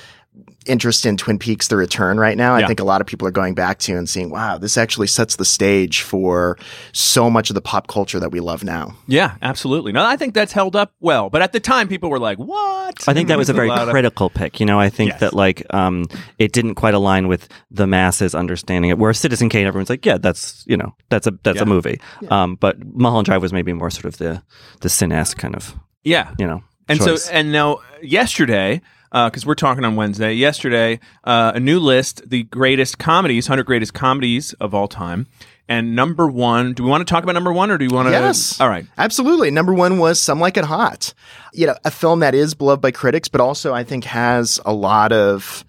interest 0.66 1.04
in 1.04 1.16
Twin 1.16 1.38
Peaks: 1.38 1.68
The 1.68 1.76
Return 1.76 2.18
right 2.18 2.36
now. 2.36 2.56
Yeah. 2.56 2.64
I 2.64 2.66
think 2.68 2.80
a 2.80 2.84
lot 2.84 3.00
of 3.00 3.06
people 3.06 3.26
are 3.28 3.32
going 3.32 3.54
back 3.54 3.78
to 3.80 3.96
and 3.96 4.08
seeing, 4.08 4.30
wow, 4.30 4.56
this 4.58 4.78
actually 4.78 5.06
sets 5.08 5.36
the 5.36 5.44
stage 5.44 6.00
for 6.02 6.56
so 6.92 7.28
much 7.28 7.50
of 7.50 7.54
the 7.54 7.60
pop 7.60 7.86
culture 7.88 8.18
that 8.20 8.30
we 8.30 8.40
love 8.40 8.64
now. 8.64 8.94
Yeah, 9.06 9.34
absolutely. 9.42 9.92
No, 9.92 10.04
I 10.04 10.16
think 10.16 10.34
that's 10.34 10.52
held 10.52 10.74
up 10.76 10.92
well. 11.00 11.28
But 11.30 11.42
at 11.42 11.52
the 11.52 11.60
time, 11.60 11.88
people 11.88 12.08
were 12.10 12.18
like, 12.20 12.38
"What?" 12.38 13.06
I 13.08 13.12
think 13.14 13.28
that 13.28 13.38
was 13.38 13.48
a 13.50 13.52
very 13.52 13.68
lot 13.68 13.82
of- 13.88 13.90
critical 13.90 14.30
pick. 14.30 14.60
You 14.60 14.66
know, 14.66 14.78
I 14.80 14.88
think 14.88 15.10
Yes. 15.10 15.20
that 15.20 15.34
like 15.34 15.62
um, 15.74 16.04
it 16.38 16.52
didn't 16.52 16.76
quite 16.76 16.94
align 16.94 17.28
with 17.28 17.48
the 17.70 17.86
masses 17.86 18.34
understanding 18.34 18.90
it. 18.90 18.98
Where 18.98 19.12
Citizen 19.12 19.48
Kane, 19.48 19.66
everyone's 19.66 19.90
like, 19.90 20.06
yeah, 20.06 20.18
that's 20.18 20.64
you 20.66 20.76
know, 20.76 20.94
that's 21.10 21.26
a 21.26 21.32
that's 21.42 21.56
Yeah. 21.56 21.62
a 21.62 21.66
movie. 21.66 22.00
Um, 22.30 22.54
but 22.56 22.76
Mulholland 22.94 23.26
Drive 23.26 23.42
was 23.42 23.52
maybe 23.52 23.72
more 23.72 23.90
sort 23.90 24.06
of 24.06 24.16
the 24.18 24.42
the 24.80 24.88
cinesque 24.88 25.36
kind 25.36 25.54
of 25.56 25.74
Yeah, 26.04 26.30
you 26.38 26.46
know. 26.46 26.62
And 26.88 26.98
choice. 27.00 27.24
so, 27.24 27.32
and 27.32 27.52
now 27.52 27.78
yesterday, 28.02 28.80
because 29.12 29.45
we're 29.45 29.54
talking 29.54 29.85
on 29.85 29.95
Wednesday, 29.95 30.33
yesterday, 30.33 30.99
uh, 31.25 31.52
a 31.54 31.61
new 31.61 31.78
list, 31.78 32.28
the 32.28 32.45
greatest 32.45 32.99
comedies, 32.99 33.49
100 33.49 33.64
greatest 33.64 33.92
comedies 33.95 34.54
of 34.54 34.75
all 34.75 34.88
time. 34.88 35.26
And 35.69 35.95
number 35.95 36.26
one, 36.26 36.75
do 36.75 36.83
we 36.83 36.90
want 36.90 37.07
to 37.07 37.11
talk 37.11 37.23
about 37.23 37.33
number 37.33 37.52
one 37.52 37.71
or 37.71 37.78
do 37.78 37.85
you 37.85 37.90
want 37.90 38.09
to? 38.09 38.12
Yes. 38.12 38.61
All 38.61 38.69
right. 38.69 38.85
Absolutely. 38.99 39.50
Number 39.50 39.73
one 39.73 39.99
was 39.99 40.21
Some 40.21 40.40
Like 40.40 40.57
It 40.57 40.64
Hot. 40.64 41.14
You 41.52 41.66
know, 41.69 41.76
a 41.85 41.90
film 41.90 42.21
that 42.21 42.35
is 42.35 42.54
beloved 42.54 42.83
by 42.83 42.90
critics, 42.90 43.28
but 43.28 43.40
also 43.40 43.73
I 43.73 43.85
think 43.85 44.04
has 44.04 44.61
a 44.64 44.73
lot 44.73 45.12
of 45.12 45.64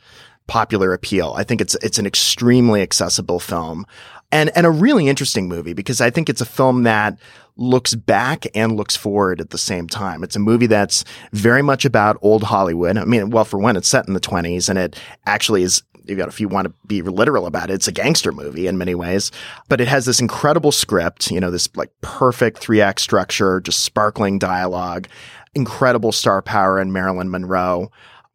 popular 0.47 0.93
appeal. 0.93 1.33
I 1.37 1.43
think 1.43 1.61
it's 1.61 1.75
it's 1.75 1.97
an 1.97 2.05
extremely 2.05 2.81
accessible 2.81 3.39
film. 3.39 3.85
And 4.31 4.51
and 4.55 4.65
a 4.65 4.71
really 4.71 5.07
interesting 5.07 5.47
movie 5.47 5.73
because 5.73 6.01
I 6.01 6.09
think 6.09 6.27
it's 6.27 6.41
a 6.41 6.45
film 6.45 6.83
that 6.83 7.17
looks 7.55 7.95
back 7.95 8.45
and 8.55 8.75
looks 8.75 8.95
forward 8.95 9.39
at 9.39 9.51
the 9.51 9.57
same 9.57 9.87
time. 9.87 10.23
It's 10.23 10.35
a 10.35 10.39
movie 10.39 10.67
that's 10.67 11.03
very 11.31 11.61
much 11.61 11.85
about 11.85 12.17
old 12.21 12.43
Hollywood. 12.43 12.97
I 12.97 13.05
mean, 13.05 13.29
well, 13.29 13.45
for 13.45 13.59
one, 13.59 13.77
it's 13.77 13.87
set 13.87 14.07
in 14.07 14.13
the 14.13 14.19
20s 14.19 14.69
and 14.69 14.79
it 14.79 14.99
actually 15.25 15.63
is 15.63 15.83
if 16.05 16.39
you 16.39 16.47
want 16.47 16.67
to 16.67 16.73
be 16.85 17.01
literal 17.01 17.45
about 17.45 17.69
it, 17.69 17.75
it's 17.75 17.87
a 17.87 17.91
gangster 17.91 18.31
movie 18.31 18.67
in 18.67 18.77
many 18.77 18.95
ways, 18.95 19.31
but 19.69 19.79
it 19.79 19.87
has 19.87 20.05
this 20.05 20.19
incredible 20.19 20.71
script, 20.71 21.31
you 21.31 21.39
know, 21.39 21.51
this 21.51 21.69
like 21.75 21.91
perfect 22.01 22.59
three 22.59 22.81
act 22.81 22.99
structure, 22.99 23.61
just 23.61 23.83
sparkling 23.83 24.37
dialogue, 24.37 25.07
incredible 25.55 26.11
star 26.11 26.41
power 26.41 26.79
in 26.79 26.91
Marilyn 26.91 27.29
Monroe. 27.29 27.89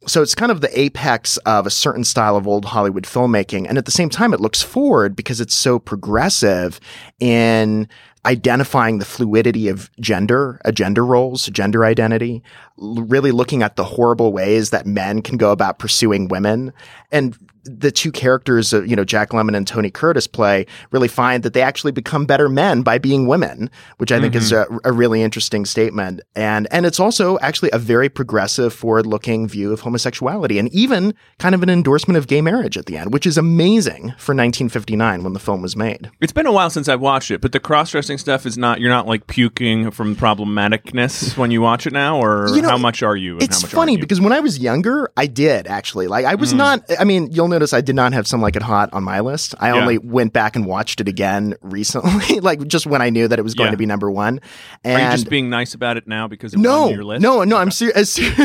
So 0.06 0.22
it's 0.22 0.34
kind 0.34 0.52
of 0.52 0.60
the 0.60 0.80
apex 0.80 1.36
of 1.38 1.66
a 1.66 1.70
certain 1.70 2.04
style 2.04 2.36
of 2.36 2.46
old 2.46 2.66
Hollywood 2.66 3.04
filmmaking. 3.04 3.66
And 3.68 3.76
at 3.76 3.84
the 3.84 3.90
same 3.90 4.08
time, 4.08 4.32
it 4.32 4.40
looks 4.40 4.62
forward 4.62 5.16
because 5.16 5.40
it's 5.40 5.54
so 5.54 5.78
progressive 5.78 6.80
in 7.18 7.88
identifying 8.26 8.98
the 8.98 9.04
fluidity 9.04 9.68
of 9.68 9.90
gender, 10.00 10.60
uh, 10.64 10.72
gender 10.72 11.04
roles, 11.04 11.46
gender 11.46 11.84
identity, 11.84 12.42
l- 12.80 13.02
really 13.02 13.32
looking 13.32 13.62
at 13.62 13.76
the 13.76 13.84
horrible 13.84 14.32
ways 14.32 14.70
that 14.70 14.86
men 14.86 15.22
can 15.22 15.36
go 15.36 15.52
about 15.52 15.78
pursuing 15.78 16.28
women. 16.28 16.72
And 17.10 17.36
the 17.68 17.90
two 17.90 18.10
characters, 18.10 18.72
uh, 18.72 18.82
you 18.82 18.96
know, 18.96 19.04
Jack 19.04 19.30
Lemmon 19.30 19.56
and 19.56 19.66
Tony 19.66 19.90
Curtis 19.90 20.26
play 20.26 20.66
really 20.90 21.08
find 21.08 21.42
that 21.42 21.52
they 21.52 21.62
actually 21.62 21.92
become 21.92 22.24
better 22.24 22.48
men 22.48 22.82
by 22.82 22.98
being 22.98 23.26
women, 23.26 23.70
which 23.98 24.10
I 24.10 24.20
think 24.20 24.34
is 24.34 24.52
a, 24.52 24.66
a 24.84 24.92
really 24.92 25.22
interesting 25.22 25.64
statement. 25.64 26.20
And, 26.34 26.66
and 26.70 26.86
it's 26.86 27.00
also 27.00 27.38
actually 27.40 27.70
a 27.72 27.78
very 27.78 28.08
progressive, 28.08 28.72
forward 28.72 29.06
looking 29.06 29.46
view 29.48 29.72
of 29.72 29.80
homosexuality 29.80 30.58
and 30.58 30.72
even 30.72 31.14
kind 31.38 31.54
of 31.54 31.62
an 31.62 31.70
endorsement 31.70 32.16
of 32.16 32.26
gay 32.26 32.40
marriage 32.40 32.78
at 32.78 32.86
the 32.86 32.96
end, 32.96 33.12
which 33.12 33.26
is 33.26 33.36
amazing 33.36 34.14
for 34.18 34.34
1959 34.34 35.22
when 35.22 35.32
the 35.32 35.38
film 35.38 35.62
was 35.62 35.76
made. 35.76 36.10
It's 36.20 36.32
been 36.32 36.46
a 36.46 36.52
while 36.52 36.70
since 36.70 36.88
I've 36.88 37.00
watched 37.00 37.30
it, 37.30 37.40
but 37.40 37.52
the 37.52 37.60
cross 37.60 37.90
stuff 38.16 38.46
is 38.46 38.56
not, 38.56 38.80
you're 38.80 38.88
not 38.88 39.06
like 39.06 39.26
puking 39.26 39.90
from 39.90 40.16
problematicness 40.16 41.36
when 41.36 41.50
you 41.50 41.60
watch 41.60 41.86
it 41.86 41.92
now, 41.92 42.18
or 42.18 42.48
You 42.54 42.62
know, 42.62 42.70
how 42.70 42.78
much 42.78 43.02
are 43.02 43.16
you? 43.16 43.36
It's 43.38 43.60
how 43.60 43.66
much 43.66 43.72
funny 43.72 43.96
because 43.98 44.20
when 44.20 44.32
I 44.32 44.40
was 44.40 44.58
younger, 44.58 45.10
I 45.16 45.26
did 45.26 45.66
actually. 45.66 46.06
Like 46.06 46.24
I 46.24 46.36
was 46.36 46.52
hmm. 46.52 46.58
not. 46.58 46.84
I 46.98 47.04
mean, 47.04 47.30
you'll 47.32 47.48
notice 47.48 47.72
I 47.72 47.80
did 47.80 47.94
not 47.96 48.12
have 48.12 48.26
some 48.26 48.40
like 48.40 48.56
it 48.56 48.62
hot 48.62 48.88
on 48.92 49.02
my 49.04 49.20
list. 49.20 49.54
I 49.60 49.68
Yeah. 49.68 49.80
only 49.80 49.98
went 49.98 50.32
back 50.32 50.56
and 50.56 50.64
watched 50.64 51.00
it 51.00 51.08
again 51.08 51.54
recently, 51.62 52.40
like 52.40 52.66
just 52.66 52.86
when 52.86 53.02
I 53.02 53.10
knew 53.10 53.28
that 53.28 53.38
it 53.38 53.42
was 53.42 53.54
going 53.54 53.68
Yeah. 53.68 53.72
to 53.72 53.76
be 53.76 53.86
number 53.86 54.10
one. 54.10 54.38
Are 54.38 54.90
And 54.90 55.02
you 55.02 55.10
just 55.10 55.28
being 55.28 55.50
nice 55.50 55.74
about 55.74 55.96
it 55.96 56.06
now 56.06 56.28
because 56.28 56.54
it 56.54 56.60
no, 56.60 56.88
your 56.88 57.04
list? 57.04 57.20
no, 57.22 57.44
no. 57.44 57.56
I'm 57.56 57.70
serious. 57.70 58.18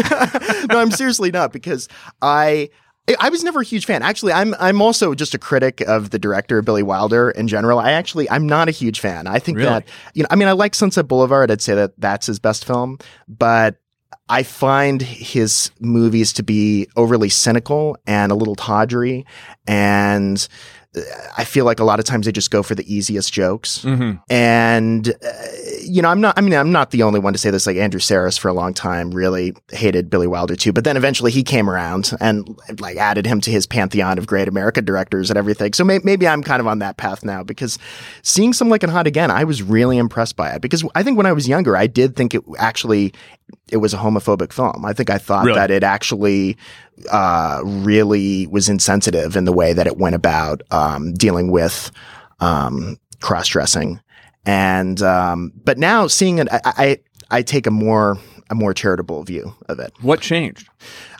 no, 0.69 0.79
I'm 0.79 0.91
seriously 0.91 1.31
not 1.31 1.53
because 1.53 1.87
I. 2.21 2.69
I 3.19 3.29
was 3.29 3.43
never 3.43 3.59
a 3.61 3.65
huge 3.65 3.85
fan. 3.85 4.01
Actually, 4.01 4.31
I'm 4.33 4.55
I'm 4.59 4.81
also 4.81 5.13
just 5.13 5.33
a 5.33 5.37
critic 5.37 5.81
of 5.81 6.11
the 6.11 6.19
director 6.19 6.61
Billy 6.61 6.83
Wilder 6.83 7.31
in 7.31 7.47
general. 7.49 7.79
I 7.79 7.91
actually 7.91 8.29
I'm 8.29 8.47
not 8.47 8.69
a 8.69 8.71
huge 8.71 8.99
fan. 9.01 9.27
I 9.27 9.39
think 9.39 9.57
Really? 9.57 9.69
that 9.69 9.87
you 10.13 10.23
know, 10.23 10.27
I 10.31 10.35
mean, 10.37 10.47
I 10.47 10.53
like 10.53 10.73
Sunset 10.73 11.07
Boulevard. 11.07 11.51
I'd 11.51 11.61
say 11.61 11.75
that 11.75 11.91
that's 11.97 12.27
his 12.27 12.39
best 12.39 12.63
film, 12.65 12.97
but 13.27 13.75
I 14.29 14.43
find 14.43 15.01
his 15.01 15.69
movies 15.81 16.31
to 16.33 16.43
be 16.43 16.87
overly 16.95 17.27
cynical 17.27 17.97
and 18.07 18.31
a 18.31 18.35
little 18.35 18.55
tawdry, 18.55 19.25
and 19.67 20.47
I 21.37 21.43
feel 21.43 21.65
like 21.65 21.79
a 21.79 21.83
lot 21.83 21.99
of 21.99 22.05
times 22.05 22.25
they 22.27 22.31
just 22.31 22.51
go 22.51 22.61
for 22.61 22.75
the 22.75 22.93
easiest 22.93 23.33
jokes. 23.33 23.79
Mhm. 23.83 24.21
And 24.29 25.09
uh, 25.09 25.13
you 25.81 26.01
know, 26.01 26.09
I'm 26.09 26.21
not. 26.21 26.37
I 26.37 26.41
mean, 26.41 26.53
I'm 26.53 26.71
not 26.71 26.91
the 26.91 27.03
only 27.03 27.19
one 27.19 27.33
to 27.33 27.39
say 27.39 27.49
this. 27.49 27.65
Like 27.65 27.77
Andrew 27.77 27.99
Sarris, 27.99 28.37
for 28.39 28.47
a 28.47 28.53
long 28.53 28.73
time, 28.73 29.11
really 29.11 29.53
hated 29.71 30.09
Billy 30.09 30.27
Wilder 30.27 30.55
too. 30.55 30.71
But 30.71 30.83
then 30.83 30.95
eventually 30.95 31.31
he 31.31 31.43
came 31.43 31.69
around 31.69 32.13
and 32.19 32.47
like 32.79 32.97
added 32.97 33.25
him 33.25 33.41
to 33.41 33.51
his 33.51 33.65
pantheon 33.65 34.17
of 34.17 34.27
great 34.27 34.47
American 34.47 34.85
directors 34.85 35.29
and 35.31 35.37
everything. 35.37 35.73
So 35.73 35.83
may- 35.83 35.99
maybe 36.03 36.27
I'm 36.27 36.43
kind 36.43 36.59
of 36.59 36.67
on 36.67 36.79
that 36.79 36.97
path 36.97 37.25
now 37.25 37.43
because 37.43 37.77
seeing 38.21 38.53
some 38.53 38.69
like 38.69 38.83
and 38.83 38.91
hot 38.91 39.07
again, 39.07 39.31
I 39.31 39.43
was 39.43 39.61
really 39.63 39.97
impressed 39.97 40.35
by 40.35 40.51
it 40.51 40.61
because 40.61 40.83
I 40.95 41.03
think 41.03 41.17
when 41.17 41.25
I 41.25 41.33
was 41.33 41.47
younger, 41.47 41.75
I 41.75 41.87
did 41.87 42.15
think 42.15 42.33
it 42.35 42.43
actually 42.59 43.13
it 43.71 43.77
was 43.77 43.93
a 43.93 43.97
homophobic 43.97 44.53
film. 44.53 44.85
I 44.85 44.93
think 44.93 45.09
I 45.09 45.17
thought 45.17 45.45
Really? 45.45 45.57
that 45.59 45.71
it 45.71 45.83
actually 45.83 46.57
uh, 47.11 47.61
really 47.63 48.47
was 48.47 48.69
insensitive 48.69 49.35
in 49.35 49.45
the 49.45 49.53
way 49.53 49.73
that 49.73 49.87
it 49.87 49.97
went 49.97 50.15
about 50.15 50.61
um, 50.71 51.13
dealing 51.13 51.51
with 51.51 51.91
um, 52.39 52.97
cross 53.21 53.47
dressing. 53.47 53.99
And 54.45 55.01
um, 55.01 55.53
but 55.63 55.77
now 55.77 56.07
seeing 56.07 56.39
it, 56.39 56.47
I, 56.51 56.59
I 56.65 56.97
I 57.31 57.41
take 57.41 57.65
a 57.65 57.71
more 57.71 58.17
a 58.49 58.55
more 58.55 58.73
charitable 58.73 59.23
view 59.23 59.55
of 59.69 59.79
it. 59.79 59.93
What 60.01 60.19
changed? 60.21 60.67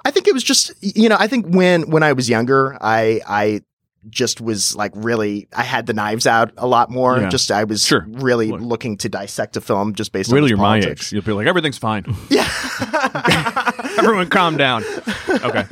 I 0.05 0.11
think 0.11 0.27
it 0.27 0.33
was 0.33 0.43
just 0.43 0.73
you 0.81 1.07
know 1.07 1.15
I 1.17 1.27
think 1.27 1.45
when 1.47 1.89
when 1.89 2.03
I 2.03 2.11
was 2.13 2.29
younger 2.29 2.77
I 2.81 3.21
I 3.25 3.61
just 4.09 4.41
was 4.41 4.75
like 4.75 4.91
really 4.95 5.47
I 5.55 5.63
had 5.63 5.85
the 5.85 5.93
knives 5.93 6.27
out 6.27 6.51
a 6.57 6.67
lot 6.67 6.89
more. 6.91 7.19
Yeah. 7.19 7.29
Just 7.29 7.51
I 7.51 7.63
was 7.63 7.83
Sure. 7.85 8.05
really 8.09 8.51
Look. 8.51 8.61
looking 8.61 8.97
to 8.97 9.09
dissect 9.09 9.55
a 9.57 9.61
film 9.61 9.93
just 9.95 10.11
based 10.11 10.31
Really, 10.31 10.41
on 10.41 10.43
its 10.45 10.49
you're 10.51 10.57
my 10.57 10.77
age. 10.79 11.11
You'll 11.13 11.21
be 11.23 11.31
like, 11.31 11.47
everything's 11.47 11.77
fine. 11.77 12.05
Yeah. 12.29 12.47
Everyone, 13.97 14.27
calm 14.29 14.57
down. 14.57 14.83
Okay. 15.29 15.65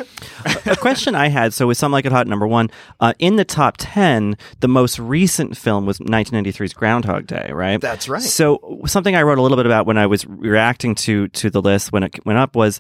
a 0.66 0.76
question 0.78 1.16
I 1.16 1.28
had. 1.28 1.54
So 1.54 1.68
with 1.68 1.78
Some 1.78 1.92
Like 1.92 2.06
It 2.06 2.12
Hot, 2.12 2.28
number 2.28 2.48
one, 2.48 2.70
uh, 3.00 3.14
in 3.20 3.36
the 3.36 3.44
top 3.46 3.76
10, 3.78 4.38
the 4.60 4.68
most 4.68 5.00
recent 5.00 5.58
film 5.58 5.86
was 5.86 6.00
1993's 6.00 6.74
Groundhog 6.74 7.28
Day, 7.28 7.50
right? 7.52 7.82
That's 7.82 8.08
right. 8.08 8.22
So 8.22 8.82
something 8.86 9.16
I 9.16 9.24
wrote 9.24 9.38
a 9.38 9.42
little 9.42 9.58
bit 9.58 9.66
about 9.66 9.86
when 9.86 9.98
I 9.98 10.06
was 10.06 10.26
reacting 10.28 10.96
to 10.96 11.28
to 11.30 11.50
the 11.50 11.62
list 11.62 11.92
when 11.92 12.04
it 12.04 12.26
went 12.26 12.40
up 12.40 12.56
was 12.56 12.80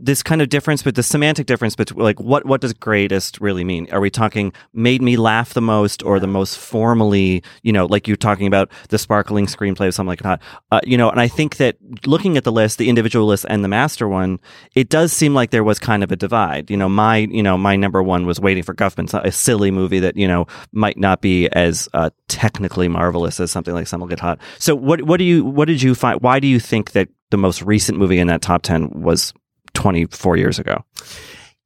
this 0.00 0.22
kind 0.22 0.42
of 0.42 0.48
difference, 0.48 0.82
but 0.82 0.94
the 0.94 1.02
semantic 1.02 1.46
difference 1.46 1.76
between 1.76 2.02
like 2.02 2.20
what 2.20 2.46
what 2.46 2.60
does 2.60 2.72
greatest 2.72 3.40
really 3.40 3.64
mean? 3.64 3.88
Are 3.92 4.00
we 4.00 4.10
talking 4.10 4.52
made 4.72 5.02
me 5.02 5.16
laugh 5.16 5.54
the 5.54 5.60
most, 5.60 6.02
or 6.02 6.20
the 6.20 6.26
most 6.26 6.58
formally, 6.58 7.42
you 7.62 7.72
know, 7.72 7.86
like 7.86 8.06
you're 8.08 8.16
talking 8.16 8.46
about 8.46 8.70
the 8.88 8.98
sparkling 8.98 9.46
screenplay 9.46 9.88
of 9.88 9.94
something 9.94 10.08
like 10.08 10.22
that, 10.22 10.42
uh, 10.70 10.80
you 10.84 10.96
know? 10.96 11.10
And 11.10 11.20
I 11.20 11.28
think 11.28 11.56
that 11.56 11.76
looking 12.06 12.36
at 12.36 12.44
the 12.44 12.52
list, 12.52 12.78
the 12.78 12.88
individual 12.88 13.26
list 13.26 13.46
and 13.48 13.64
the 13.64 13.68
master 13.68 14.08
one, 14.08 14.40
it 14.74 14.88
does 14.88 15.12
seem 15.12 15.34
like 15.34 15.50
there 15.50 15.64
was 15.64 15.78
kind 15.78 16.02
of 16.02 16.12
a 16.12 16.16
divide. 16.16 16.70
You 16.70 16.76
know, 16.76 16.88
my 16.88 17.18
you 17.18 17.42
know 17.42 17.56
my 17.56 17.76
number 17.76 18.02
one 18.02 18.26
was 18.26 18.40
Waiting 18.40 18.62
for 18.62 18.74
Guffman, 18.74 19.08
a 19.24 19.32
silly 19.32 19.70
movie 19.70 20.00
that 20.00 20.16
you 20.16 20.28
know 20.28 20.46
might 20.72 20.98
not 20.98 21.20
be 21.20 21.48
as 21.48 21.88
uh, 21.94 22.10
technically 22.28 22.88
marvelous 22.88 23.40
as 23.40 23.50
something 23.50 23.74
like 23.74 23.86
Some 23.86 24.00
Will 24.00 24.08
Get 24.08 24.20
Hot. 24.20 24.38
So 24.58 24.74
what 24.74 25.02
what 25.02 25.18
do 25.18 25.24
you 25.24 25.44
what 25.44 25.66
did 25.66 25.82
you 25.82 25.94
find? 25.94 26.20
Why 26.20 26.40
do 26.40 26.46
you 26.46 26.60
think 26.60 26.92
that 26.92 27.08
the 27.30 27.36
most 27.36 27.62
recent 27.62 27.98
movie 27.98 28.18
in 28.18 28.26
that 28.28 28.42
top 28.42 28.62
ten 28.62 28.90
was 28.90 29.32
24 29.74 30.36
years 30.36 30.58
ago. 30.58 30.84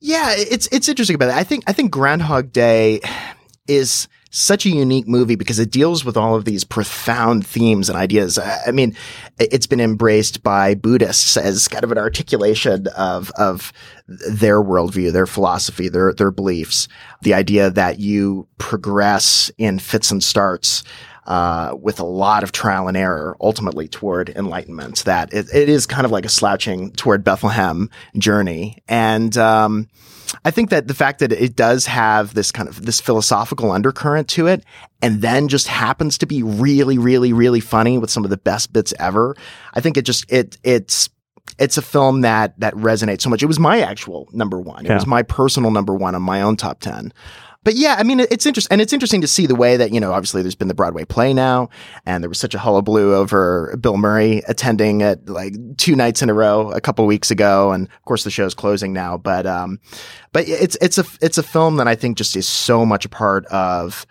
Yeah, 0.01 0.33
it's 0.37 0.69
it's 0.69 0.89
interesting 0.89 1.17
about 1.17 1.27
that. 1.27 1.39
I 1.39 1.45
think 1.45 1.65
I 1.67 1.73
think 1.73 1.91
Groundhog 1.91 2.53
Day 2.53 3.01
is 3.67 4.09
such 4.31 4.67
a 4.67 4.71
unique 4.71 5.09
movie 5.09 5.37
because 5.37 5.59
it 5.59 5.71
deals 5.71 6.05
with 6.05 6.17
all 6.17 6.35
of 6.35 6.45
these 6.45 6.63
profound 6.63 7.47
themes 7.47 7.89
and 7.89 7.97
ideas. 7.97 8.39
I 8.39 8.71
mean, 8.73 8.95
it's 9.39 9.67
been 9.67 9.81
embraced 9.81 10.43
by 10.43 10.75
Buddhists 10.75 11.37
as 11.37 11.67
kind 11.67 11.83
of 11.83 11.93
an 11.93 11.99
articulation 11.99 12.87
of 12.89 13.31
of 13.33 13.73
their 14.07 14.63
worldview, 14.63 15.13
their 15.13 15.27
philosophy, 15.27 15.89
their 15.89 16.13
their 16.13 16.31
beliefs. 16.31 16.89
The 17.23 17.35
idea 17.35 17.71
that 17.71 17.99
you 17.99 18.47
progress 18.59 19.51
in 19.59 19.79
fits 19.79 20.11
and 20.11 20.23
starts 20.23 20.85
uh, 21.29 21.77
with 21.81 22.01
a 22.01 22.05
lot 22.05 22.43
of 22.43 22.51
trial 22.51 22.89
and 22.89 22.97
error 22.97 23.37
ultimately 23.41 23.87
toward 23.87 24.31
enlightenment. 24.31 25.05
That 25.05 25.33
it, 25.33 25.47
it 25.55 25.69
is 25.69 25.87
kind 25.87 26.05
of 26.05 26.11
like 26.11 26.25
a 26.25 26.29
slouching 26.29 26.91
toward 26.93 27.23
Bethlehem 27.23 27.89
journey. 28.17 28.79
And, 28.89 29.37
um, 29.37 29.89
I 30.45 30.51
think 30.51 30.69
that 30.71 30.89
the 30.89 30.95
fact 30.95 31.21
that 31.21 31.33
it 31.33 31.57
does 31.57 31.87
have 31.87 32.35
this 32.35 32.53
kind 32.53 32.69
of 32.69 32.85
this 32.85 33.01
philosophical 33.01 33.71
undercurrent 33.73 34.29
to 34.31 34.47
it 34.47 34.63
and 35.01 35.23
then 35.23 35.49
just 35.49 35.69
happens 35.69 36.19
to 36.19 36.27
be 36.27 36.43
really, 36.43 36.99
really, 36.99 37.33
really 37.33 37.61
funny 37.61 37.97
with 37.97 38.11
some 38.11 38.25
of 38.25 38.31
the 38.31 38.37
best 38.37 38.73
bits 38.73 38.93
ever. 38.99 39.35
I 39.73 39.81
think 39.81 39.97
it 39.97 40.03
just, 40.03 40.31
it, 40.31 40.59
it's, 40.63 41.09
it's 41.59 41.79
a 41.79 41.83
film 41.83 42.21
that, 42.23 42.61
that 42.61 42.75
resonates 42.75 43.23
so 43.23 43.31
much. 43.31 43.43
It 43.43 43.47
was 43.47 43.59
my 43.59 43.81
actual 43.81 44.29
number 44.33 44.61
one. 44.61 44.85
It 44.85 44.91
Yeah. 44.91 44.97
was 44.97 45.07
my 45.07 45.23
personal 45.23 45.71
number 45.71 45.95
one 45.95 46.15
on 46.15 46.21
my 46.23 46.43
own 46.43 46.57
top 46.57 46.81
10 46.81 47.11
but 47.69 47.77
yeah, 47.77 47.97
I 47.99 48.03
mean, 48.03 48.21
it's 48.21 48.47
interesting, 48.47 48.73
and 48.73 48.81
it's 48.81 48.95
interesting 48.95 49.21
to 49.21 49.27
see 49.27 49.45
the 49.45 49.55
way 49.55 49.77
that 49.77 49.93
you 49.93 50.01
know, 50.01 50.15
obviously, 50.15 50.41
there's 50.41 50.55
been 50.55 50.69
the 50.69 50.75
Broadway 50.75 51.05
play 51.05 51.35
now, 51.35 51.69
and 52.07 52.25
there 52.25 52.29
was 52.31 52.39
such 52.39 52.55
a 52.55 52.59
hullabaloo 52.59 53.15
over 53.15 53.77
Bill 53.79 53.99
Murray 53.99 54.41
attending 54.49 55.03
it 55.03 55.29
like 55.29 55.53
two 55.77 55.95
nights 55.95 56.23
in 56.23 56.31
a 56.31 56.33
row 56.33 56.71
a 56.71 56.81
couple 56.81 57.05
weeks 57.05 57.31
ago, 57.31 57.73
and 57.73 57.87
of 57.87 58.05
course, 58.07 58.25
the 58.25 58.31
show's 58.31 58.55
closing 58.55 58.95
now. 58.95 59.19
But 59.19 59.45
um, 59.45 59.81
but 60.33 60.49
it's 60.49 60.79
it's 60.81 60.97
a 60.97 61.05
it's 61.21 61.37
a 61.37 61.43
film 61.43 61.77
that 61.77 61.87
I 61.87 61.95
think 61.95 62.17
just 62.17 62.37
is 62.37 62.49
so 62.49 62.87
much 62.87 63.05
a 63.05 63.11
part 63.11 63.45
of 63.49 64.07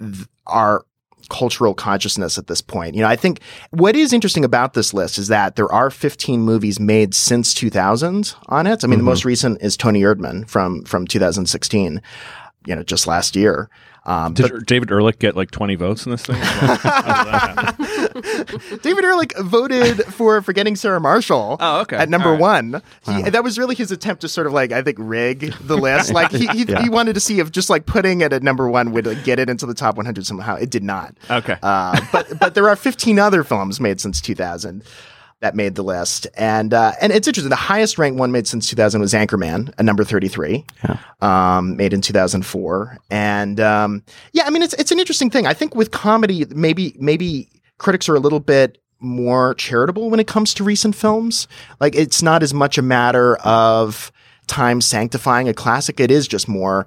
th- 0.00 0.26
our 0.46 0.86
cultural 1.28 1.74
consciousness 1.74 2.38
at 2.38 2.46
this 2.46 2.62
point. 2.62 2.94
You 2.94 3.02
know, 3.02 3.08
I 3.08 3.16
think 3.16 3.40
what 3.72 3.94
is 3.94 4.14
interesting 4.14 4.44
about 4.44 4.72
this 4.72 4.94
list 4.94 5.18
is 5.18 5.28
that 5.28 5.56
there 5.56 5.70
are 5.70 5.90
15 5.90 6.40
movies 6.40 6.80
made 6.80 7.14
since 7.14 7.52
2000 7.52 8.34
on 8.46 8.66
it. 8.66 8.84
I 8.84 8.86
mean, 8.86 8.98
the 8.98 9.04
most 9.04 9.26
recent 9.26 9.60
is 9.60 9.76
Toni 9.76 10.00
Erdmann 10.00 10.48
from 10.48 10.82
from 10.84 11.06
2016 11.06 12.00
you 12.66 12.74
know, 12.74 12.82
just 12.82 13.06
last 13.06 13.36
year. 13.36 13.68
Um, 14.04 14.34
Did 14.34 14.52
but 14.52 14.66
David 14.66 14.92
Ehrlich 14.92 15.18
get 15.18 15.34
like 15.34 15.50
20 15.50 15.74
votes 15.74 16.06
in 16.06 16.12
this 16.12 16.24
thing? 16.24 16.36
How 16.40 16.76
did 16.76 16.82
that 17.24 17.76
happen? 17.76 18.78
David 18.82 19.04
Ehrlich 19.04 19.36
voted 19.38 20.04
for 20.04 20.40
Forgetting 20.42 20.76
Sarah 20.76 21.00
Marshall. 21.00 21.56
Oh, 21.58 21.80
okay. 21.80 21.96
At 21.96 22.08
number 22.08 22.28
All 22.28 22.34
right. 22.34 22.40
one, 22.64 22.82
he, 23.04 23.22
that 23.30 23.42
was 23.42 23.58
really 23.58 23.74
his 23.74 23.90
attempt 23.90 24.20
to 24.20 24.28
sort 24.28 24.46
of 24.46 24.52
like 24.52 24.70
I 24.70 24.82
think 24.82 24.98
rig 25.00 25.52
the 25.60 25.76
list. 25.76 26.12
Like 26.12 26.30
he 26.30 26.46
he, 26.48 26.64
Yeah. 26.64 26.82
he 26.82 26.88
wanted 26.88 27.14
to 27.14 27.20
see 27.20 27.40
if 27.40 27.50
just 27.50 27.68
like 27.68 27.86
putting 27.86 28.20
it 28.20 28.32
at 28.32 28.44
number 28.44 28.68
one 28.70 28.92
would 28.92 29.06
like, 29.06 29.24
get 29.24 29.40
it 29.40 29.50
into 29.50 29.66
the 29.66 29.74
top 29.74 29.96
100 29.96 30.24
somehow. 30.24 30.54
It 30.54 30.70
did 30.70 30.84
not. 30.84 31.16
Okay. 31.28 31.56
Uh, 31.60 32.00
but 32.12 32.38
but 32.38 32.54
there 32.54 32.68
are 32.68 32.76
15 32.76 33.18
other 33.18 33.42
films 33.42 33.80
made 33.80 34.00
since 34.00 34.20
2000 34.20 34.84
that 35.40 35.54
made 35.54 35.74
the 35.74 35.82
list, 35.84 36.26
and 36.36 36.72
uh, 36.72 36.92
and 37.00 37.12
it's 37.12 37.28
interesting. 37.28 37.50
The 37.50 37.56
highest 37.56 37.98
ranked 37.98 38.18
one 38.18 38.32
made 38.32 38.46
since 38.46 38.68
2000 38.70 39.00
was 39.00 39.12
Anchorman, 39.12 39.68
at 39.78 39.84
number 39.84 40.02
33, 40.04 40.64
um, 41.20 41.76
made 41.76 41.92
in 41.92 42.00
2004, 42.00 42.98
and 43.10 43.60
um, 43.60 44.02
yeah, 44.32 44.44
I 44.46 44.50
mean 44.50 44.62
it's 44.62 44.74
it's 44.74 44.92
an 44.92 44.98
interesting 44.98 45.30
thing. 45.30 45.46
I 45.46 45.54
think 45.54 45.74
with 45.74 45.90
comedy, 45.90 46.46
maybe 46.48 46.96
maybe 46.98 47.48
critics 47.78 48.08
are 48.08 48.14
a 48.14 48.20
little 48.20 48.40
bit 48.40 48.78
more 48.98 49.54
charitable 49.54 50.08
when 50.08 50.20
it 50.20 50.26
comes 50.26 50.54
to 50.54 50.64
recent 50.64 50.94
films. 50.94 51.48
Like 51.80 51.94
it's 51.94 52.22
not 52.22 52.42
as 52.42 52.54
much 52.54 52.78
a 52.78 52.82
matter 52.82 53.36
of 53.36 54.10
time 54.46 54.80
sanctifying 54.80 55.48
a 55.48 55.54
classic. 55.54 56.00
It 56.00 56.10
is 56.10 56.26
just 56.26 56.48
more 56.48 56.86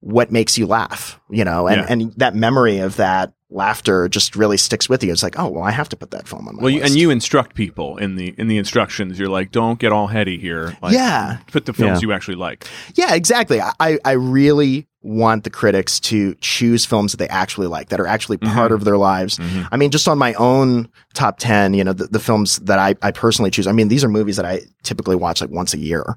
what 0.00 0.30
makes 0.30 0.56
you 0.56 0.66
laugh, 0.66 1.18
you 1.28 1.44
know, 1.44 1.66
and, 1.66 1.78
Yeah. 1.80 1.86
and 1.88 2.12
that 2.18 2.36
memory 2.36 2.78
of 2.78 2.94
that 2.96 3.32
laughter 3.50 4.08
just 4.08 4.36
really 4.36 4.56
sticks 4.56 4.88
with 4.88 5.02
you. 5.02 5.10
It's 5.12 5.22
like, 5.22 5.38
oh, 5.38 5.48
well, 5.48 5.64
I 5.64 5.70
have 5.70 5.88
to 5.90 5.96
put 5.96 6.10
that 6.10 6.28
film 6.28 6.46
on 6.48 6.56
my 6.56 6.62
Well, 6.62 6.70
you, 6.70 6.80
list. 6.80 6.92
and 6.92 7.00
you 7.00 7.10
instruct 7.10 7.54
people 7.54 7.96
in 7.96 8.16
the 8.16 8.34
in 8.38 8.48
the 8.48 8.58
instructions. 8.58 9.18
You're 9.18 9.28
like, 9.28 9.52
don't 9.52 9.78
get 9.78 9.92
all 9.92 10.06
heady 10.06 10.38
here. 10.38 10.76
Like, 10.82 10.92
Yeah. 10.92 11.38
put 11.50 11.66
the 11.66 11.72
films 11.72 12.02
Yeah. 12.02 12.08
you 12.08 12.12
actually 12.12 12.36
like. 12.36 12.66
Yeah, 12.94 13.14
exactly. 13.14 13.60
I, 13.60 13.98
I 14.04 14.12
really 14.12 14.86
want 15.02 15.44
the 15.44 15.50
critics 15.50 16.00
to 16.00 16.34
choose 16.40 16.84
films 16.84 17.12
that 17.12 17.18
they 17.18 17.28
actually 17.28 17.68
like, 17.68 17.88
that 17.88 18.00
are 18.00 18.06
actually 18.06 18.36
mm-hmm. 18.36 18.52
part 18.54 18.72
of 18.72 18.84
their 18.84 18.98
lives. 18.98 19.38
Mm-hmm. 19.38 19.62
I 19.72 19.76
mean, 19.76 19.90
just 19.90 20.08
on 20.08 20.18
my 20.18 20.34
own 20.34 20.88
top 21.14 21.38
10, 21.38 21.72
you 21.72 21.84
know, 21.84 21.92
the, 21.92 22.08
the 22.08 22.18
films 22.18 22.58
that 22.60 22.78
I, 22.78 22.96
I 23.00 23.12
personally 23.12 23.50
choose, 23.50 23.66
I 23.66 23.72
mean, 23.72 23.88
these 23.88 24.04
are 24.04 24.08
movies 24.08 24.36
that 24.36 24.44
I 24.44 24.60
typically 24.82 25.16
watch 25.16 25.40
like 25.40 25.50
once 25.50 25.72
a 25.72 25.78
year, 25.78 26.16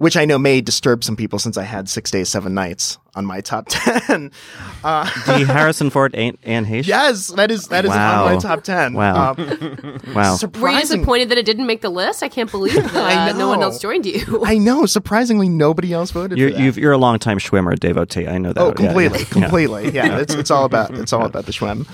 which 0.00 0.16
I 0.16 0.24
know 0.24 0.38
may 0.38 0.62
disturb 0.62 1.04
some 1.04 1.14
people 1.14 1.38
since 1.38 1.58
I 1.58 1.64
had 1.64 1.86
six 1.86 2.10
days, 2.10 2.30
seven 2.30 2.54
nights 2.54 2.96
on 3.14 3.26
my 3.26 3.42
top 3.42 3.66
10. 3.68 4.30
Uh, 4.82 5.04
The 5.26 5.44
Harrison 5.44 5.90
Ford 5.90 6.14
and 6.14 6.38
Anne 6.42 6.64
Heche. 6.64 6.86
yes, 6.86 7.28
that 7.28 7.50
is, 7.50 7.66
that 7.68 7.84
is 7.84 7.90
Wow. 7.90 8.24
on 8.26 8.34
my 8.34 8.40
top 8.40 8.62
10. 8.64 8.94
Wow. 8.94 9.32
Um, 9.36 10.00
Wow. 10.14 10.38
Were 10.58 10.70
you 10.70 10.80
disappointed 10.80 11.28
that 11.28 11.36
it 11.38 11.44
didn't 11.44 11.66
make 11.66 11.82
the 11.82 11.90
list? 11.90 12.22
I 12.22 12.28
can't 12.30 12.50
believe 12.50 12.74
that 12.92 12.96
I 12.96 13.32
no 13.36 13.48
one 13.48 13.62
else 13.62 13.78
joined 13.78 14.06
you. 14.06 14.42
I 14.44 14.56
know, 14.56 14.86
surprisingly, 14.86 15.48
nobody 15.50 15.92
else 15.92 16.12
voted 16.12 16.38
You're, 16.38 16.48
for 16.50 16.56
that. 16.56 16.62
you've, 16.62 16.78
you're 16.78 16.92
a 16.92 16.98
longtime 16.98 17.38
Schwimmer 17.38 17.78
devotee. 17.78 18.26
I 18.26 18.38
know 18.38 18.52
that. 18.54 18.60
Oh, 18.60 18.68
Yeah, 18.68 18.74
completely, 18.74 19.18
yeah. 19.18 19.24
completely. 19.26 19.90
Yeah, 19.90 20.18
it's 20.18 20.34
it's 20.34 20.50
all 20.50 20.64
about 20.64 20.92
it's 20.96 21.12
all 21.12 21.26
about 21.26 21.44
the 21.46 21.52
Schwem. 21.52 21.86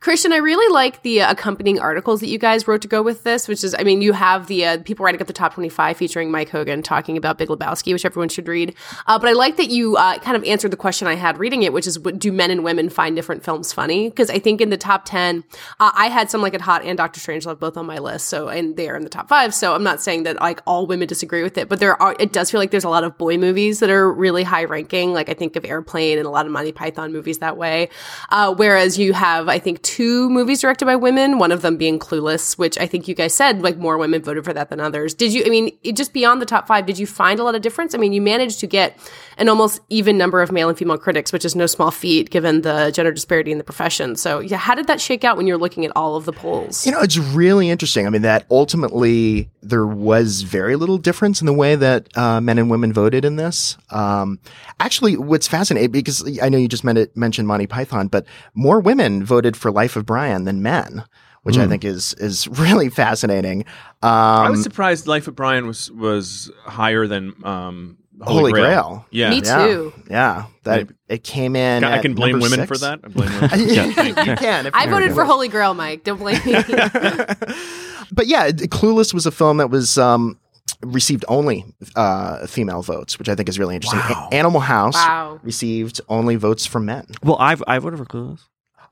Christian, 0.00 0.32
I 0.32 0.38
really 0.38 0.72
like 0.72 1.02
the 1.02 1.18
accompanying 1.18 1.78
articles 1.78 2.20
that 2.20 2.28
you 2.28 2.38
guys 2.38 2.66
wrote 2.66 2.80
to 2.80 2.88
go 2.88 3.02
with 3.02 3.22
this, 3.22 3.46
which 3.46 3.62
is, 3.62 3.76
I 3.78 3.82
mean, 3.82 4.00
you 4.00 4.14
have 4.14 4.46
the 4.46 4.64
uh, 4.64 4.78
people 4.78 5.04
writing 5.04 5.20
up 5.20 5.26
the 5.26 5.34
top 5.34 5.52
25 5.52 5.94
featuring 5.94 6.30
Mike 6.30 6.48
Hogan 6.48 6.82
talking 6.82 7.18
about 7.18 7.36
Big 7.36 7.50
Lebowski, 7.50 7.92
which 7.92 8.06
everyone 8.06 8.30
should 8.30 8.48
read. 8.48 8.74
Uh, 9.06 9.18
but 9.18 9.28
I 9.28 9.32
like 9.32 9.58
that 9.58 9.68
you 9.68 9.96
uh, 9.96 10.18
kind 10.20 10.38
of 10.38 10.44
answered 10.44 10.70
the 10.70 10.78
question 10.78 11.06
I 11.06 11.16
had 11.16 11.36
reading 11.36 11.64
it, 11.64 11.74
which 11.74 11.86
is, 11.86 11.98
do 11.98 12.32
men 12.32 12.50
and 12.50 12.64
women 12.64 12.88
find 12.88 13.14
different 13.14 13.44
films 13.44 13.74
funny? 13.74 14.08
Because 14.08 14.30
I 14.30 14.38
think 14.38 14.62
in 14.62 14.70
the 14.70 14.78
top 14.78 15.04
10, 15.04 15.44
uh, 15.80 15.90
I 15.94 16.08
had 16.08 16.30
some 16.30 16.40
like 16.40 16.54
it 16.54 16.62
hot 16.62 16.82
and 16.82 16.96
Doctor 16.96 17.20
Strangelove 17.20 17.58
both 17.58 17.76
on 17.76 17.84
my 17.84 17.98
list. 17.98 18.28
So, 18.28 18.48
and 18.48 18.78
they 18.78 18.88
are 18.88 18.96
in 18.96 19.02
the 19.02 19.10
top 19.10 19.28
five. 19.28 19.54
So 19.54 19.74
I'm 19.74 19.84
not 19.84 20.00
saying 20.00 20.22
that 20.22 20.36
like 20.36 20.62
all 20.66 20.86
women 20.86 21.08
disagree 21.08 21.42
with 21.42 21.58
it, 21.58 21.68
but 21.68 21.78
there 21.78 22.00
are, 22.00 22.16
it 22.18 22.32
does 22.32 22.50
feel 22.50 22.58
like 22.58 22.70
there's 22.70 22.84
a 22.84 22.88
lot 22.88 23.04
of 23.04 23.18
boy 23.18 23.36
movies 23.36 23.80
that 23.80 23.90
are 23.90 24.10
really 24.10 24.44
high 24.44 24.64
ranking. 24.64 25.12
Like 25.12 25.28
I 25.28 25.34
think 25.34 25.56
of 25.56 25.66
Airplane 25.66 26.16
and 26.16 26.26
a 26.26 26.30
lot 26.30 26.46
of 26.46 26.52
Monty 26.52 26.72
Python 26.72 27.12
movies 27.12 27.40
that 27.40 27.58
way. 27.58 27.90
Uh, 28.30 28.54
whereas 28.54 28.98
you 28.98 29.12
have, 29.12 29.46
I 29.46 29.58
think, 29.58 29.89
two 29.90 30.30
movies 30.30 30.60
directed 30.60 30.84
by 30.84 30.94
women, 30.94 31.38
one 31.38 31.50
of 31.50 31.62
them 31.62 31.76
being 31.76 31.98
Clueless, 31.98 32.56
which 32.56 32.78
I 32.78 32.86
think 32.86 33.08
you 33.08 33.14
guys 33.16 33.34
said 33.34 33.60
like 33.60 33.76
more 33.76 33.98
women 33.98 34.22
voted 34.22 34.44
for 34.44 34.52
that 34.52 34.70
than 34.70 34.78
others. 34.78 35.14
Did 35.14 35.32
you, 35.32 35.42
I 35.44 35.48
mean, 35.48 35.76
just 35.94 36.12
beyond 36.12 36.40
the 36.40 36.46
top 36.46 36.68
five, 36.68 36.86
did 36.86 36.96
you 36.96 37.08
find 37.08 37.40
a 37.40 37.42
lot 37.42 37.56
of 37.56 37.62
difference? 37.62 37.92
I 37.92 37.98
mean, 37.98 38.12
you 38.12 38.22
managed 38.22 38.60
to 38.60 38.68
get 38.68 38.96
an 39.36 39.48
almost 39.48 39.80
even 39.88 40.16
number 40.16 40.42
of 40.42 40.52
male 40.52 40.68
and 40.68 40.78
female 40.78 40.96
critics, 40.96 41.32
which 41.32 41.44
is 41.44 41.56
no 41.56 41.66
small 41.66 41.90
feat 41.90 42.30
given 42.30 42.60
the 42.62 42.92
gender 42.94 43.10
disparity 43.10 43.50
in 43.50 43.58
the 43.58 43.64
profession. 43.64 44.14
So, 44.14 44.38
yeah, 44.38 44.58
how 44.58 44.76
did 44.76 44.86
that 44.86 45.00
shake 45.00 45.24
out 45.24 45.36
when 45.36 45.48
you're 45.48 45.58
looking 45.58 45.84
at 45.84 45.90
all 45.96 46.14
of 46.14 46.24
the 46.24 46.32
polls? 46.32 46.86
You 46.86 46.92
know, 46.92 47.00
it's 47.00 47.18
really 47.18 47.68
interesting. 47.68 48.06
I 48.06 48.10
mean, 48.10 48.22
that 48.22 48.46
ultimately 48.48 49.50
there 49.60 49.86
was 49.86 50.42
very 50.42 50.76
little 50.76 50.98
difference 50.98 51.40
in 51.40 51.46
the 51.46 51.52
way 51.52 51.74
that 51.74 52.16
uh, 52.16 52.40
men 52.40 52.58
and 52.58 52.70
women 52.70 52.92
voted 52.92 53.24
in 53.24 53.34
this. 53.34 53.76
Um, 53.90 54.38
actually, 54.78 55.16
what's 55.16 55.48
fascinating 55.48 55.90
because 55.90 56.38
I 56.40 56.48
know 56.48 56.58
you 56.58 56.68
just 56.68 56.84
men- 56.84 57.08
mentioned 57.16 57.48
Monty 57.48 57.66
Python, 57.66 58.06
but 58.08 58.26
more 58.54 58.78
women 58.78 59.24
voted 59.24 59.56
for 59.56 59.72
Life 59.80 59.96
of 59.96 60.04
Brian 60.04 60.44
than 60.44 60.62
men, 60.62 61.04
which 61.42 61.56
I 61.56 61.66
think 61.66 61.84
is 61.84 62.12
is 62.18 62.46
really 62.64 62.90
fascinating. 62.90 63.60
Um, 64.02 64.46
I 64.46 64.50
was 64.50 64.62
surprised 64.62 65.06
Life 65.06 65.26
of 65.28 65.34
Brian 65.34 65.66
was 65.66 65.90
was 65.92 66.50
higher 66.64 67.06
than 67.06 67.32
um, 67.44 67.96
Holy, 68.22 68.38
Holy 68.40 68.52
Grail. 68.52 68.64
Grail. 68.64 69.06
Yeah. 69.10 69.30
Me 69.30 69.40
too. 69.40 69.92
yeah, 70.10 70.44
that 70.64 70.76
Maybe. 70.76 70.94
it 71.08 71.24
came 71.24 71.56
in. 71.56 71.82
I 71.84 71.96
at 71.96 72.02
can 72.02 72.12
blame 72.14 72.32
number 72.38 72.50
women 72.50 72.66
for 72.66 72.76
that. 72.76 73.00
I 73.02 73.08
blame 73.08 73.32
women. 73.40 73.58
you 74.28 74.36
can. 74.36 74.66
if 74.66 74.74
I 74.74 74.84
you- 74.84 74.90
voted 74.90 75.14
for 75.14 75.24
Holy 75.24 75.48
Grail, 75.48 75.72
Mike. 75.72 76.04
Don't 76.04 76.18
blame 76.18 76.36
me. 76.44 76.52
but 78.12 78.26
yeah, 78.26 78.50
Clueless 78.50 79.14
was 79.14 79.24
a 79.26 79.30
film 79.30 79.56
that 79.58 79.70
was 79.70 79.96
um, 79.96 80.38
received 80.82 81.24
only 81.28 81.64
uh, 81.96 82.46
female 82.46 82.82
votes, 82.82 83.18
which 83.18 83.28
I 83.30 83.34
think 83.34 83.48
is 83.48 83.58
really 83.58 83.74
interesting. 83.74 84.00
Wow. 84.00 84.28
A- 84.30 84.34
Animal 84.34 84.60
House 84.60 84.94
Wow. 84.94 85.40
received 85.42 86.00
only 86.08 86.36
votes 86.36 86.66
from 86.66 86.84
men. 86.84 87.06
Well, 87.22 87.36
I've 87.38 87.62
I 87.66 87.78
voted 87.78 87.98
for 87.98 88.04
Clueless. 88.04 88.40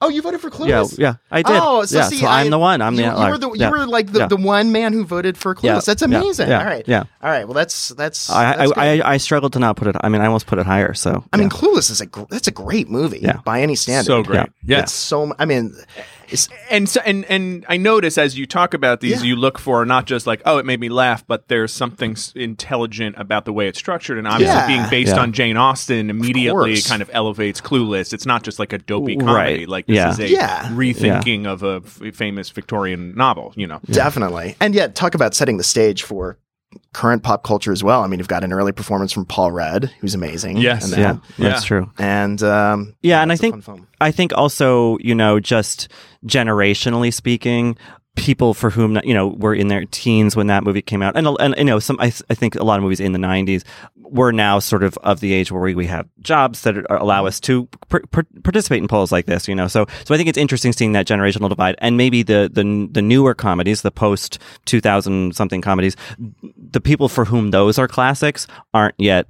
Oh, 0.01 0.09
you 0.09 0.23
voted 0.23 0.41
for 0.41 0.49
Clueless? 0.49 0.97
Yeah, 0.97 1.07
yeah, 1.09 1.15
I 1.31 1.43
did. 1.43 1.57
Oh, 1.61 1.85
so 1.85 1.99
yeah, 1.99 2.05
see, 2.09 2.19
so 2.19 2.29
I'm 2.29 2.51
the 2.51 2.59
one. 2.59 2.81
I'm 2.81 2.95
you, 2.95 2.99
the 2.99 3.03
you 3.03 3.09
outlier. 3.11 3.31
were 3.33 3.39
the, 3.39 3.49
you 3.49 3.55
yeah. 3.57 3.71
were 3.71 3.85
like 3.85 4.13
the, 4.13 4.21
Yeah. 4.21 4.27
the 4.29 4.37
one 4.37 4.71
man 4.71 4.93
who 4.93 5.05
voted 5.05 5.37
for 5.37 5.57
Clueless. 5.57 5.63
Yeah. 5.65 5.81
That's 5.81 6.03
amazing. 6.03 6.49
Yeah. 6.49 6.61
All 6.61 6.67
right. 6.67 6.85
Yeah. 6.87 7.05
All 7.21 7.31
right. 7.31 7.45
Well, 7.47 7.55
that's 7.55 7.89
that's. 7.89 8.31
I, 8.31 8.57
that's 8.57 8.73
I, 8.73 8.97
good. 8.97 9.03
I 9.05 9.13
I 9.15 9.17
struggled 9.17 9.55
to 9.55 9.59
not 9.59 9.77
put 9.77 9.89
it. 9.89 9.97
I 10.01 10.09
mean, 10.09 10.21
I 10.21 10.27
almost 10.27 10.47
put 10.47 10.61
it 10.61 10.67
higher. 10.67 10.95
So 10.95 11.25
I 11.33 11.37
mean. 11.37 11.51
Clueless 11.51 11.91
is 11.91 12.01
a 12.01 12.07
gr- 12.07 12.23
that's 12.31 12.47
a 12.47 12.53
great 12.53 12.89
movie 12.89 13.19
Yeah. 13.21 13.39
by 13.45 13.61
any 13.61 13.75
standard. 13.75 14.07
So 14.07 14.23
great. 14.23 14.37
Yeah. 14.37 14.77
Yeah. 14.77 14.83
It's 14.85 14.93
so. 14.93 15.25
m- 15.25 15.33
I 15.39 15.47
mean, 15.47 15.75
it's 15.77 15.97
and 16.71 16.89
so 16.89 17.01
and 17.07 17.25
and 17.27 17.65
I 17.69 17.77
notice 17.77 18.19
as 18.19 18.37
you 18.39 18.47
talk 18.47 18.75
about 18.75 19.01
these, 19.01 19.23
Yeah. 19.23 19.29
you 19.29 19.37
look 19.37 19.59
for 19.59 19.85
not 19.87 20.07
just 20.07 20.27
like 20.27 20.43
oh, 20.45 20.59
it 20.59 20.67
made 20.67 20.81
me 20.81 20.89
laugh, 20.89 21.27
but 21.27 21.49
there's 21.49 21.73
something 21.73 22.17
intelligent 22.35 23.17
about 23.19 23.45
the 23.45 23.53
way 23.53 23.69
it's 23.69 23.79
structured, 23.79 24.19
and 24.19 24.27
obviously 24.27 24.55
Yeah. 24.55 24.67
being 24.67 24.89
based 24.91 25.15
Yeah. 25.15 25.23
on 25.23 25.33
Jane 25.33 25.57
Austen 25.57 26.11
immediately 26.11 26.81
kind 26.83 27.03
of 27.03 27.11
elevates 27.13 27.61
Clueless. 27.61 28.13
It's 28.13 28.27
not 28.27 28.43
just 28.43 28.59
like 28.59 28.73
a 28.73 28.79
dopey 28.79 29.17
Right. 29.17 29.25
comedy, 29.27 29.67
like 29.67 29.87
this 29.87 29.97
Yeah. 29.97 30.11
is 30.11 30.19
a 30.21 30.29
Yeah. 30.29 30.69
rethinking 30.73 31.47
of 31.47 31.63
a 31.63 31.83
f- 31.85 32.15
famous 32.15 32.51
Victorian 32.51 33.15
novel. 33.17 33.53
You 33.57 33.67
know, 33.67 33.81
definitely, 33.91 34.57
and 34.61 34.75
yet 34.75 34.95
talk 34.95 35.15
about 35.15 35.35
setting 35.35 35.57
the 35.57 35.65
stage 35.65 36.03
for 36.03 36.39
current 36.93 37.23
pop 37.23 37.43
culture 37.45 37.73
as 37.73 37.83
well. 37.83 38.03
I 38.03 38.07
mean, 38.09 38.19
you've 38.19 38.29
got 38.29 38.45
an 38.45 38.53
early 38.53 38.73
performance 38.73 39.13
from 39.13 39.25
Paul 39.25 39.53
Rudd, 39.53 39.91
who's 40.01 40.15
amazing. 40.15 40.59
Yes. 40.59 40.85
and 40.93 41.01
yeah, 41.01 41.17
that's 41.39 41.63
Yeah. 41.65 41.67
true. 41.67 41.91
and 41.99 42.43
um, 42.43 42.95
Yeah, 43.03 43.23
and 43.23 43.33
I 43.33 43.37
think. 43.37 43.65
I 44.01 44.13
think 44.13 44.33
also, 44.37 44.97
you 45.01 45.15
know, 45.15 45.41
just 45.41 45.89
generationally 46.25 47.13
speaking, 47.13 47.77
people 48.19 48.55
for 48.55 48.71
whom 48.71 48.99
you 49.05 49.15
know 49.15 49.29
were 49.29 49.55
in 49.55 49.69
their 49.69 49.85
teens 49.87 50.37
when 50.37 50.49
that 50.49 50.65
movie 50.65 50.83
came 50.83 51.03
out, 51.03 51.17
and 51.17 51.27
and 51.41 51.55
you 51.57 51.65
know, 51.65 51.79
some 51.79 51.99
I, 52.01 52.13
I 52.29 52.35
think 52.35 52.55
a 52.55 52.65
lot 52.65 52.79
of 52.79 52.83
movies 52.83 53.01
in 53.01 53.13
the 53.13 53.19
'90s 53.19 53.65
were 53.97 54.33
now 54.33 54.59
sort 54.59 54.83
of 54.83 54.97
of 54.99 55.21
the 55.21 55.33
age 55.33 55.53
where 55.53 55.63
we, 55.63 55.75
we 55.75 55.87
have 55.87 56.09
jobs 56.21 56.63
that 56.63 56.77
are, 56.77 56.97
allow 56.97 57.27
us 57.27 57.41
to 57.41 57.67
par- 57.89 58.03
par- 58.11 58.27
participate 58.43 58.83
in 58.83 58.89
polls 58.89 59.13
like 59.13 59.27
this. 59.27 59.49
You 59.49 59.55
know, 59.55 59.69
so 59.69 59.87
so 60.05 60.15
I 60.15 60.17
think 60.17 60.29
it's 60.29 60.39
interesting 60.39 60.73
seeing 60.73 60.93
that 60.93 61.07
generational 61.07 61.49
divide, 61.49 61.77
and 61.79 61.97
maybe 61.97 62.23
the 62.23 62.51
the 62.53 62.89
the 62.91 63.03
newer 63.03 63.35
comedies, 63.35 63.83
the 63.83 63.91
post 63.91 64.39
2000 64.67 65.35
something 65.35 65.63
comedies, 65.63 65.97
the 66.57 66.81
people 66.81 67.09
for 67.09 67.25
whom 67.25 67.51
those 67.51 67.79
are 67.79 67.89
classics 67.89 68.47
aren't 68.75 68.95
yet 68.99 69.27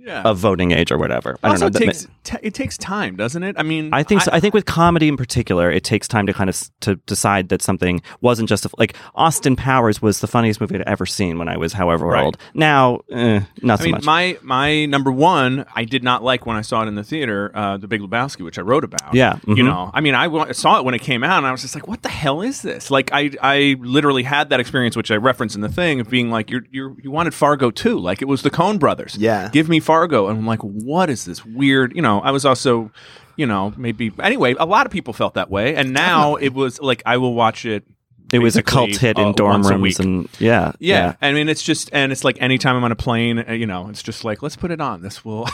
yeah. 0.00 0.22
of 0.22 0.38
voting 0.38 0.72
age 0.72 0.90
or 0.90 0.98
whatever. 0.98 1.38
I 1.42 1.48
don't 1.48 1.62
also 1.62 1.64
know. 1.66 1.70
That 1.70 1.80
ma- 1.86 1.92
takes 1.92 2.06
t- 2.24 2.36
it 2.42 2.54
takes 2.54 2.78
time, 2.78 3.16
doesn't 3.16 3.42
it? 3.42 3.56
I 3.58 3.62
mean, 3.62 3.92
I 3.92 4.02
think 4.02 4.22
so. 4.22 4.30
I 4.32 4.40
think 4.40 4.54
with 4.54 4.64
comedy 4.66 5.08
in 5.08 5.16
particular, 5.16 5.70
it 5.70 5.84
takes 5.84 6.08
time 6.08 6.26
to 6.26 6.32
kind 6.32 6.48
of 6.50 6.54
s- 6.54 6.70
to 6.80 6.96
decide 7.06 7.48
that 7.50 7.62
something 7.62 8.02
wasn't 8.20 8.48
just 8.48 8.64
a, 8.66 8.70
like 8.78 8.96
Austin 9.14 9.56
Powers 9.56 10.00
was 10.02 10.20
the 10.20 10.26
funniest 10.26 10.60
movie 10.60 10.76
I'd 10.76 10.82
ever 10.82 11.06
seen 11.06 11.38
when 11.38 11.48
I 11.48 11.56
was 11.56 11.72
however 11.74 12.06
Right. 12.06 12.24
old. 12.24 12.36
Now, 12.54 13.00
eh, 13.10 13.40
not 13.62 13.74
I 13.80 13.82
so 13.82 13.84
mean, 13.84 13.92
much. 13.92 14.04
my 14.04 14.38
my 14.42 14.86
number 14.86 15.10
one, 15.12 15.64
I 15.74 15.84
did 15.84 16.02
not 16.02 16.22
like 16.22 16.46
when 16.46 16.56
I 16.56 16.62
saw 16.62 16.82
it 16.82 16.88
in 16.88 16.94
the 16.94 17.04
theater, 17.04 17.50
uh, 17.54 17.76
The 17.76 17.88
Big 17.88 18.00
Lebowski, 18.00 18.44
which 18.44 18.58
I 18.58 18.62
wrote 18.62 18.84
about. 18.84 19.14
Yeah, 19.14 19.38
you 19.46 19.56
mhm. 19.56 19.64
know, 19.66 19.90
I 19.92 20.00
mean, 20.00 20.14
I 20.14 20.52
saw 20.52 20.78
it 20.78 20.84
when 20.84 20.94
it 20.94 21.00
came 21.02 21.22
out, 21.24 21.38
and 21.38 21.46
I 21.46 21.52
was 21.52 21.62
just 21.62 21.74
like, 21.74 21.88
"What 21.88 22.02
the 22.02 22.08
hell 22.08 22.42
is 22.42 22.62
this?" 22.62 22.90
Like, 22.90 23.10
I 23.12 23.30
I 23.42 23.76
literally 23.80 24.22
had 24.22 24.50
that 24.50 24.60
experience, 24.60 24.96
which 24.96 25.10
I 25.10 25.16
referenced 25.16 25.54
in 25.56 25.60
the 25.62 25.68
thing, 25.68 26.00
of 26.00 26.08
being 26.08 26.30
like, 26.30 26.50
"You're 26.50 26.64
you 26.70 26.96
you 27.02 27.10
wanted 27.10 27.34
Fargo 27.34 27.70
too, 27.70 27.98
like 27.98 28.22
it 28.22 28.28
was 28.28 28.42
the 28.42 28.50
Coen 28.50 28.78
Brothers. 28.78 29.16
Yeah. 29.18 29.48
give 29.52 29.68
me 29.68 29.80
Fargo," 29.90 30.28
and 30.28 30.38
I'm 30.38 30.46
like, 30.46 30.62
"What 30.62 31.10
is 31.10 31.24
this 31.24 31.44
weird?" 31.44 31.94
You 31.96 32.02
know, 32.02 32.20
I 32.20 32.30
was 32.30 32.44
also. 32.44 32.90
You 33.36 33.46
know, 33.46 33.72
maybe 33.76 34.12
anyway. 34.22 34.54
A 34.58 34.66
lot 34.66 34.84
of 34.84 34.92
people 34.92 35.14
felt 35.14 35.32
that 35.34 35.48
way, 35.50 35.74
and 35.74 35.94
now 35.94 36.34
it 36.36 36.52
was 36.52 36.78
like 36.78 37.02
I 37.06 37.16
will 37.16 37.32
watch 37.32 37.64
it. 37.64 37.84
it 38.32 38.38
was 38.38 38.56
a 38.56 38.62
cult 38.62 38.90
hit 38.90 39.18
uh, 39.18 39.22
in 39.22 39.32
dorm 39.32 39.62
rooms, 39.62 39.98
and 39.98 40.28
yeah, 40.38 40.72
Yeah. 40.78 41.14
I 41.22 41.32
mean, 41.32 41.48
it's 41.48 41.62
just, 41.62 41.88
and 41.94 42.12
it's 42.12 42.22
like 42.22 42.36
anytime 42.42 42.76
I'm 42.76 42.84
on 42.84 42.92
a 42.92 42.96
plane, 42.96 43.38
uh, 43.48 43.52
you 43.52 43.66
know, 43.66 43.88
it's 43.88 44.02
just 44.02 44.24
like, 44.24 44.42
let's 44.42 44.56
put 44.56 44.70
it 44.70 44.80
on. 44.80 45.00
This 45.00 45.24
will, 45.24 45.48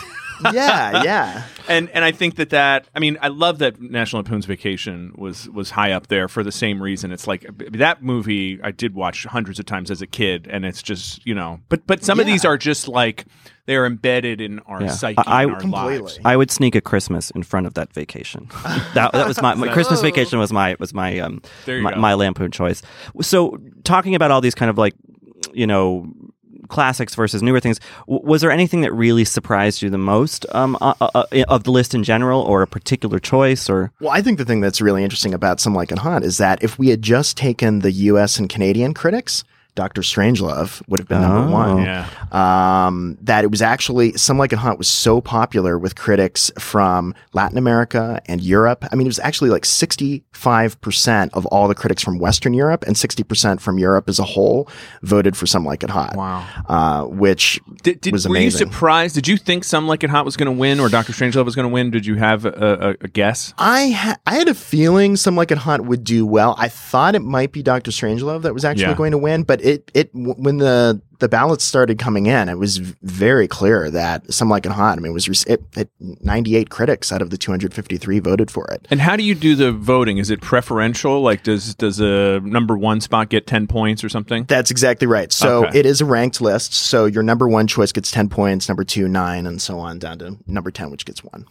yeah, 0.52 1.02
yeah. 1.02 1.42
and 1.68 1.88
and 1.90 2.04
I 2.04 2.12
think 2.12 2.36
that 2.36 2.50
that, 2.50 2.88
I 2.94 2.98
mean, 2.98 3.18
I 3.22 3.28
love 3.28 3.58
that 3.58 3.80
National 3.80 4.22
Lampoon's 4.22 4.46
Vacation 4.46 5.12
was 5.16 5.48
was 5.50 5.70
high 5.70 5.92
up 5.92 6.06
there 6.08 6.28
for 6.28 6.42
the 6.42 6.52
same 6.52 6.82
reason. 6.82 7.12
It's 7.12 7.26
like 7.26 7.46
that 7.72 8.02
movie 8.02 8.58
I 8.62 8.70
did 8.70 8.94
watch 8.94 9.24
hundreds 9.24 9.58
of 9.58 9.66
times 9.66 9.90
as 9.90 10.02
a 10.02 10.06
kid, 10.06 10.46
and 10.50 10.64
it's 10.64 10.82
just, 10.82 11.26
you 11.26 11.34
know, 11.34 11.60
but 11.68 11.86
but 11.86 12.04
some 12.04 12.20
of 12.20 12.26
these 12.26 12.44
are 12.44 12.56
just 12.58 12.88
like 12.88 13.24
they're 13.66 13.86
embedded 13.86 14.40
in 14.40 14.60
our 14.60 14.82
Yeah. 14.82 14.90
psyche, 14.90 15.18
I- 15.26 15.42
and 15.42 15.52
our 15.54 15.60
Completely. 15.60 15.98
lives. 15.98 16.20
I 16.24 16.36
would 16.36 16.50
sneak 16.52 16.74
a 16.76 16.80
Christmas 16.80 17.30
in 17.32 17.42
front 17.42 17.66
of 17.66 17.74
that 17.74 17.92
vacation. 17.92 18.48
that, 18.94 19.10
that 19.12 19.26
was 19.26 19.42
my, 19.42 19.54
my 19.54 19.68
Christmas 19.72 20.00
vacation 20.02 20.38
was 20.38 20.52
my 20.52 20.76
was 20.78 20.94
my 20.94 21.18
um 21.18 21.42
my, 21.66 21.94
my 21.96 22.14
lampoon 22.14 22.50
choice. 22.52 22.80
So 23.22 23.58
talking 23.84 24.14
about 24.14 24.30
all 24.30 24.40
these 24.40 24.54
kind 24.54 24.70
of 24.70 24.78
like 24.78 24.94
you 25.52 25.66
know 25.66 26.06
classics 26.68 27.14
versus 27.14 27.42
newer 27.42 27.60
things, 27.60 27.80
w- 28.06 28.26
was 28.26 28.40
there 28.40 28.50
anything 28.50 28.80
that 28.82 28.92
really 28.92 29.24
surprised 29.24 29.82
you 29.82 29.90
the 29.90 29.98
most 29.98 30.46
um 30.50 30.76
uh, 30.80 30.94
uh, 31.00 31.08
uh, 31.14 31.44
of 31.48 31.64
the 31.64 31.70
list 31.70 31.94
in 31.94 32.02
general, 32.04 32.40
or 32.42 32.62
a 32.62 32.66
particular 32.66 33.18
choice, 33.18 33.68
or 33.68 33.92
Well, 34.00 34.10
I 34.10 34.22
think 34.22 34.38
the 34.38 34.44
thing 34.44 34.60
that's 34.60 34.80
really 34.80 35.04
interesting 35.04 35.34
about 35.34 35.60
Some 35.60 35.74
Like 35.74 35.92
It 35.92 35.98
Hot 35.98 36.22
is 36.22 36.38
that 36.38 36.62
if 36.62 36.78
we 36.78 36.88
had 36.88 37.02
just 37.02 37.36
taken 37.36 37.80
the 37.80 37.92
U.S. 37.92 38.38
and 38.38 38.48
Canadian 38.48 38.94
critics, 38.94 39.44
Doctor 39.76 40.00
Strangelove 40.02 40.82
would 40.88 40.98
have 40.98 41.08
been 41.08 41.22
Oh. 41.22 41.28
number 41.28 41.52
one. 41.52 41.82
Yeah. 41.82 42.06
Um, 42.32 43.16
that 43.22 43.44
it 43.44 43.50
was 43.52 43.62
actually 43.62 44.14
Some 44.14 44.38
Like 44.38 44.52
It 44.52 44.58
Hot 44.58 44.78
was 44.78 44.88
so 44.88 45.20
popular 45.20 45.78
with 45.78 45.94
critics 45.94 46.50
from 46.58 47.14
Latin 47.32 47.56
America 47.58 48.20
and 48.26 48.40
Europe. 48.40 48.84
I 48.90 48.96
mean, 48.96 49.06
it 49.06 49.08
was 49.14 49.20
actually 49.20 49.50
like 49.50 49.64
sixty-five 49.64 50.80
percent 50.80 51.32
of 51.34 51.46
all 51.46 51.68
the 51.68 51.74
critics 51.74 52.02
from 52.02 52.18
Western 52.18 52.54
Europe 52.54 52.84
and 52.86 52.96
sixty 52.96 53.22
percent 53.22 53.60
from 53.60 53.78
Europe 53.78 54.08
as 54.08 54.18
a 54.18 54.24
whole 54.24 54.68
voted 55.02 55.36
for 55.36 55.46
Some 55.46 55.64
Like 55.64 55.82
It 55.82 55.90
Hot. 55.90 56.16
Wow. 56.16 56.46
Uh, 56.68 57.04
which 57.06 57.60
Did, 57.82 58.00
did, 58.00 58.12
was 58.12 58.26
were 58.28 58.36
you 58.36 58.50
surprised? 58.50 59.14
Did 59.14 59.28
you 59.28 59.36
think 59.36 59.64
Some 59.64 59.86
Like 59.86 60.02
It 60.04 60.10
Hot 60.10 60.24
was 60.24 60.36
going 60.36 60.46
to 60.52 60.58
win 60.58 60.80
or 60.80 60.88
Doctor 60.88 61.12
Strangelove 61.12 61.44
was 61.44 61.54
going 61.54 61.68
to 61.68 61.72
win? 61.72 61.90
Did 61.90 62.06
you 62.06 62.16
have 62.16 62.44
a, 62.44 62.50
a, 63.00 63.04
a 63.04 63.08
guess? 63.08 63.52
I 63.58 63.90
ha- 63.90 64.16
I 64.26 64.34
had 64.36 64.48
a 64.48 64.54
feeling 64.54 65.16
Some 65.16 65.36
Like 65.36 65.50
It 65.50 65.58
Hot 65.58 65.82
would 65.82 66.02
do 66.04 66.24
well. 66.26 66.54
I 66.58 66.68
thought 66.68 67.14
it 67.14 67.20
might 67.22 67.52
be 67.52 67.62
Doctor 67.62 67.90
Strangelove 67.90 68.42
that 68.42 68.54
was 68.54 68.64
actually 68.64 68.84
Yeah. 68.86 68.94
going 68.94 69.12
to 69.12 69.18
win, 69.18 69.42
but 69.42 69.60
it 69.66 69.90
it 69.94 70.10
when 70.14 70.58
the 70.58 71.00
the 71.18 71.28
ballots 71.28 71.64
started 71.64 71.98
coming 71.98 72.26
in, 72.26 72.48
it 72.50 72.58
was 72.58 72.76
very 72.76 73.48
clear 73.48 73.90
that 73.90 74.30
Some 74.32 74.50
Like 74.50 74.66
It 74.66 74.72
Hot. 74.72 74.98
I 74.98 75.00
mean, 75.00 75.12
it 75.12 75.14
was 75.14 75.44
it, 75.44 75.62
it, 75.74 75.88
98 75.98 76.68
critics 76.68 77.10
out 77.10 77.22
of 77.22 77.30
the 77.30 77.38
253 77.38 78.18
voted 78.18 78.50
for 78.50 78.66
it. 78.70 78.86
And 78.90 79.00
how 79.00 79.16
do 79.16 79.22
you 79.22 79.34
do 79.34 79.54
the 79.56 79.72
voting? 79.72 80.18
Is 80.18 80.30
it 80.30 80.42
preferential? 80.42 81.22
Like, 81.22 81.42
does 81.42 81.74
does 81.74 82.00
a 82.00 82.40
number 82.40 82.76
one 82.76 83.00
spot 83.00 83.30
get 83.30 83.46
ten 83.46 83.66
points 83.66 84.04
or 84.04 84.08
something? 84.10 84.44
That's 84.44 84.70
exactly 84.70 85.06
right. 85.06 85.32
So 85.32 85.64
Okay. 85.66 85.78
it 85.80 85.86
is 85.86 86.00
a 86.00 86.04
ranked 86.04 86.40
list. 86.40 86.74
So 86.74 87.06
your 87.06 87.22
number 87.22 87.48
one 87.48 87.66
choice 87.66 87.92
gets 87.92 88.10
10 88.10 88.28
points, 88.28 88.68
number 88.68 88.84
two 88.84 89.08
nine, 89.08 89.46
and 89.46 89.60
so 89.60 89.78
on 89.78 89.98
down 89.98 90.18
to 90.20 90.36
number 90.46 90.70
10, 90.70 90.90
which 90.90 91.04
gets 91.06 91.24
one. 91.24 91.46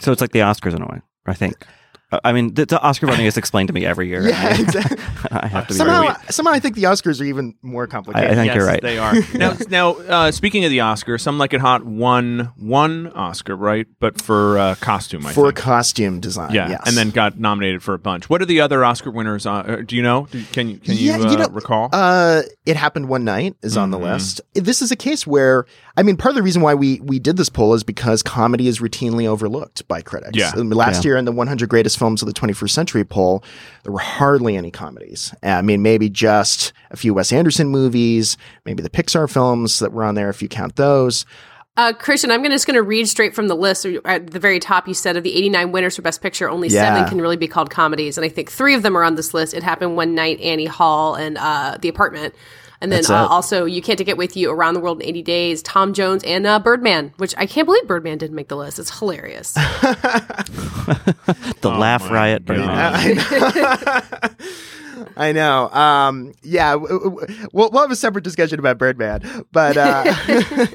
so 0.00 0.10
it's 0.10 0.20
like 0.20 0.32
the 0.32 0.40
Oscars 0.40 0.74
in 0.74 0.82
a 0.82 0.86
way. 0.86 1.00
I 1.26 1.34
think. 1.34 1.64
Uh, 2.12 2.20
I 2.24 2.32
mean, 2.32 2.54
the, 2.54 2.66
the 2.66 2.80
Oscar 2.80 3.06
voting 3.06 3.26
is 3.26 3.36
explained 3.36 3.68
to 3.68 3.72
me 3.72 3.84
every 3.86 4.08
year. 4.08 4.22
Yeah, 4.32 4.54
exactly. 4.60 4.98
I 5.30 5.46
have 5.48 5.66
to 5.68 5.74
be 5.74 5.78
somehow, 5.78 6.02
very- 6.02 6.14
somehow 6.30 6.52
I 6.52 6.58
think 6.60 6.76
the 6.76 6.84
Oscars 6.84 7.20
are 7.20 7.24
even 7.24 7.54
more 7.62 7.86
complicated. 7.86 8.30
I 8.30 8.34
think 8.34 8.46
yes, 8.46 8.56
you're 8.56 8.66
right. 8.66 8.80
They 8.82 8.98
are. 8.98 9.14
now, 9.34 9.56
now 9.68 9.90
uh, 9.96 10.30
speaking 10.30 10.64
of 10.64 10.70
the 10.70 10.78
Oscars, 10.78 11.20
Some 11.22 11.38
Like 11.38 11.52
It 11.54 11.60
Hot 11.60 11.84
won 11.84 12.52
one 12.56 13.08
Oscar, 13.14 13.56
right? 13.56 13.86
But 13.98 14.20
for 14.20 14.58
uh, 14.58 14.74
costume, 14.76 15.26
I 15.26 15.32
for 15.32 15.46
think. 15.46 15.56
costume 15.56 16.20
design. 16.20 16.52
yeah, 16.54 16.68
yes. 16.70 16.82
and 16.86 16.96
then 16.96 17.10
got 17.10 17.38
nominated 17.38 17.82
for 17.82 17.94
a 17.94 17.98
bunch. 17.98 18.28
What 18.30 18.40
are 18.42 18.46
the 18.46 18.60
other 18.60 18.84
Oscar 18.84 19.10
winners? 19.10 19.46
Uh, 19.46 19.52
uh, 19.52 19.76
do 19.82 19.96
you 19.96 20.02
know? 20.02 20.28
Do- 20.30 20.44
Can 20.52 20.68
you 20.68 20.78
can 20.78 20.94
Yeah, 20.96 21.16
you, 21.16 21.24
uh, 21.24 21.30
you 21.32 21.38
know, 21.38 21.48
recall? 21.48 21.88
Uh, 21.92 22.42
it 22.66 22.76
happened 22.76 23.08
one 23.08 23.24
night 23.24 23.56
is 23.62 23.76
on 23.76 23.90
the 23.90 23.98
Mhm. 23.98 24.12
list. 24.12 24.40
This 24.54 24.82
is 24.82 24.90
a 24.92 24.96
case 24.96 25.26
where 25.26 25.66
I 25.96 26.02
mean, 26.02 26.16
part 26.16 26.30
of 26.30 26.36
the 26.36 26.42
reason 26.42 26.62
why 26.62 26.74
we 26.74 27.00
we 27.00 27.18
did 27.18 27.36
this 27.36 27.48
poll 27.50 27.74
is 27.74 27.82
because 27.84 28.22
comedy 28.22 28.66
is 28.68 28.78
routinely 28.80 29.26
overlooked 29.26 29.86
by 29.88 30.00
critics. 30.00 30.36
Yeah. 30.38 30.52
Last 30.56 31.04
Yeah. 31.04 31.10
year 31.10 31.16
in 31.18 31.24
the 31.26 31.32
100 31.32 31.68
greatest 31.68 31.98
films 31.98 32.22
of 32.22 32.26
the 32.26 32.32
21st 32.34 32.70
century 32.74 33.04
poll, 33.04 33.44
there 33.84 33.92
were 33.92 33.98
hardly 33.98 34.56
any 34.56 34.70
comedies. 34.70 35.34
I 35.42 35.60
mean, 35.62 35.82
maybe 35.82 36.08
just 36.08 36.72
a 36.90 36.96
few 36.96 37.12
Wes 37.14 37.32
Anderson 37.32 37.68
movies, 37.68 38.36
maybe 38.64 38.82
the 38.82 38.90
Pixar 38.90 39.30
films 39.30 39.80
that 39.80 39.92
were 39.92 40.04
on 40.04 40.14
there 40.14 40.30
if 40.30 40.40
you 40.40 40.48
count 40.48 40.76
those. 40.76 41.26
Uh, 41.74 41.90
Christian, 41.94 42.30
I'm 42.30 42.42
gonna, 42.42 42.54
just 42.54 42.66
going 42.66 42.74
to 42.74 42.82
read 42.82 43.08
straight 43.08 43.34
from 43.34 43.48
the 43.48 43.54
list. 43.56 43.86
At 44.04 44.30
the 44.30 44.38
very 44.38 44.60
top, 44.60 44.86
you 44.86 44.92
said 44.92 45.16
of 45.16 45.22
the 45.24 45.34
89 45.34 45.72
winners 45.72 45.96
for 45.96 46.02
Best 46.02 46.20
Picture, 46.20 46.50
only 46.50 46.68
Yeah. 46.68 46.94
seven 46.94 47.08
can 47.08 47.18
really 47.18 47.38
be 47.38 47.48
called 47.48 47.70
comedies, 47.70 48.18
and 48.18 48.26
I 48.26 48.28
think 48.28 48.50
three 48.50 48.74
of 48.74 48.82
them 48.82 48.94
are 48.94 49.02
on 49.02 49.14
this 49.14 49.32
list. 49.32 49.54
It 49.54 49.62
happened 49.62 49.96
one 49.96 50.14
night, 50.14 50.38
Annie 50.40 50.66
Hall 50.66 51.14
and 51.14 51.38
uh, 51.38 51.78
The 51.80 51.88
Apartment, 51.88 52.34
and 52.82 52.92
then 52.92 53.02
uh, 53.08 53.26
also 53.26 53.64
You 53.64 53.80
Can't 53.80 53.98
Take 53.98 54.08
It 54.08 54.18
With 54.18 54.36
You, 54.36 54.50
Around 54.50 54.74
the 54.74 54.80
World 54.80 55.00
in 55.00 55.08
80 55.08 55.22
Days, 55.22 55.62
Tom 55.62 55.94
Jones, 55.94 56.22
and 56.24 56.46
uh, 56.46 56.58
Birdman, 56.58 57.14
which 57.16 57.34
I 57.38 57.46
can't 57.46 57.64
believe 57.64 57.86
Birdman 57.86 58.18
didn't 58.18 58.36
make 58.36 58.48
the 58.48 58.56
list. 58.56 58.78
It's 58.78 58.98
hilarious. 58.98 59.52
the 59.54 59.62
Oh 61.64 61.68
laugh 61.78 62.10
riot. 62.10 62.44
God. 62.44 62.56
Birdman. 62.56 64.36
I 65.16 65.32
know. 65.32 65.68
Um, 65.70 66.32
yeah, 66.42 66.72
w- 66.72 67.00
w- 67.00 67.26
we'll, 67.52 67.70
we'll 67.70 67.82
have 67.82 67.90
a 67.90 67.96
separate 67.96 68.24
discussion 68.24 68.58
about 68.58 68.78
Birdman, 68.78 69.44
but 69.52 69.76
uh, 69.76 70.14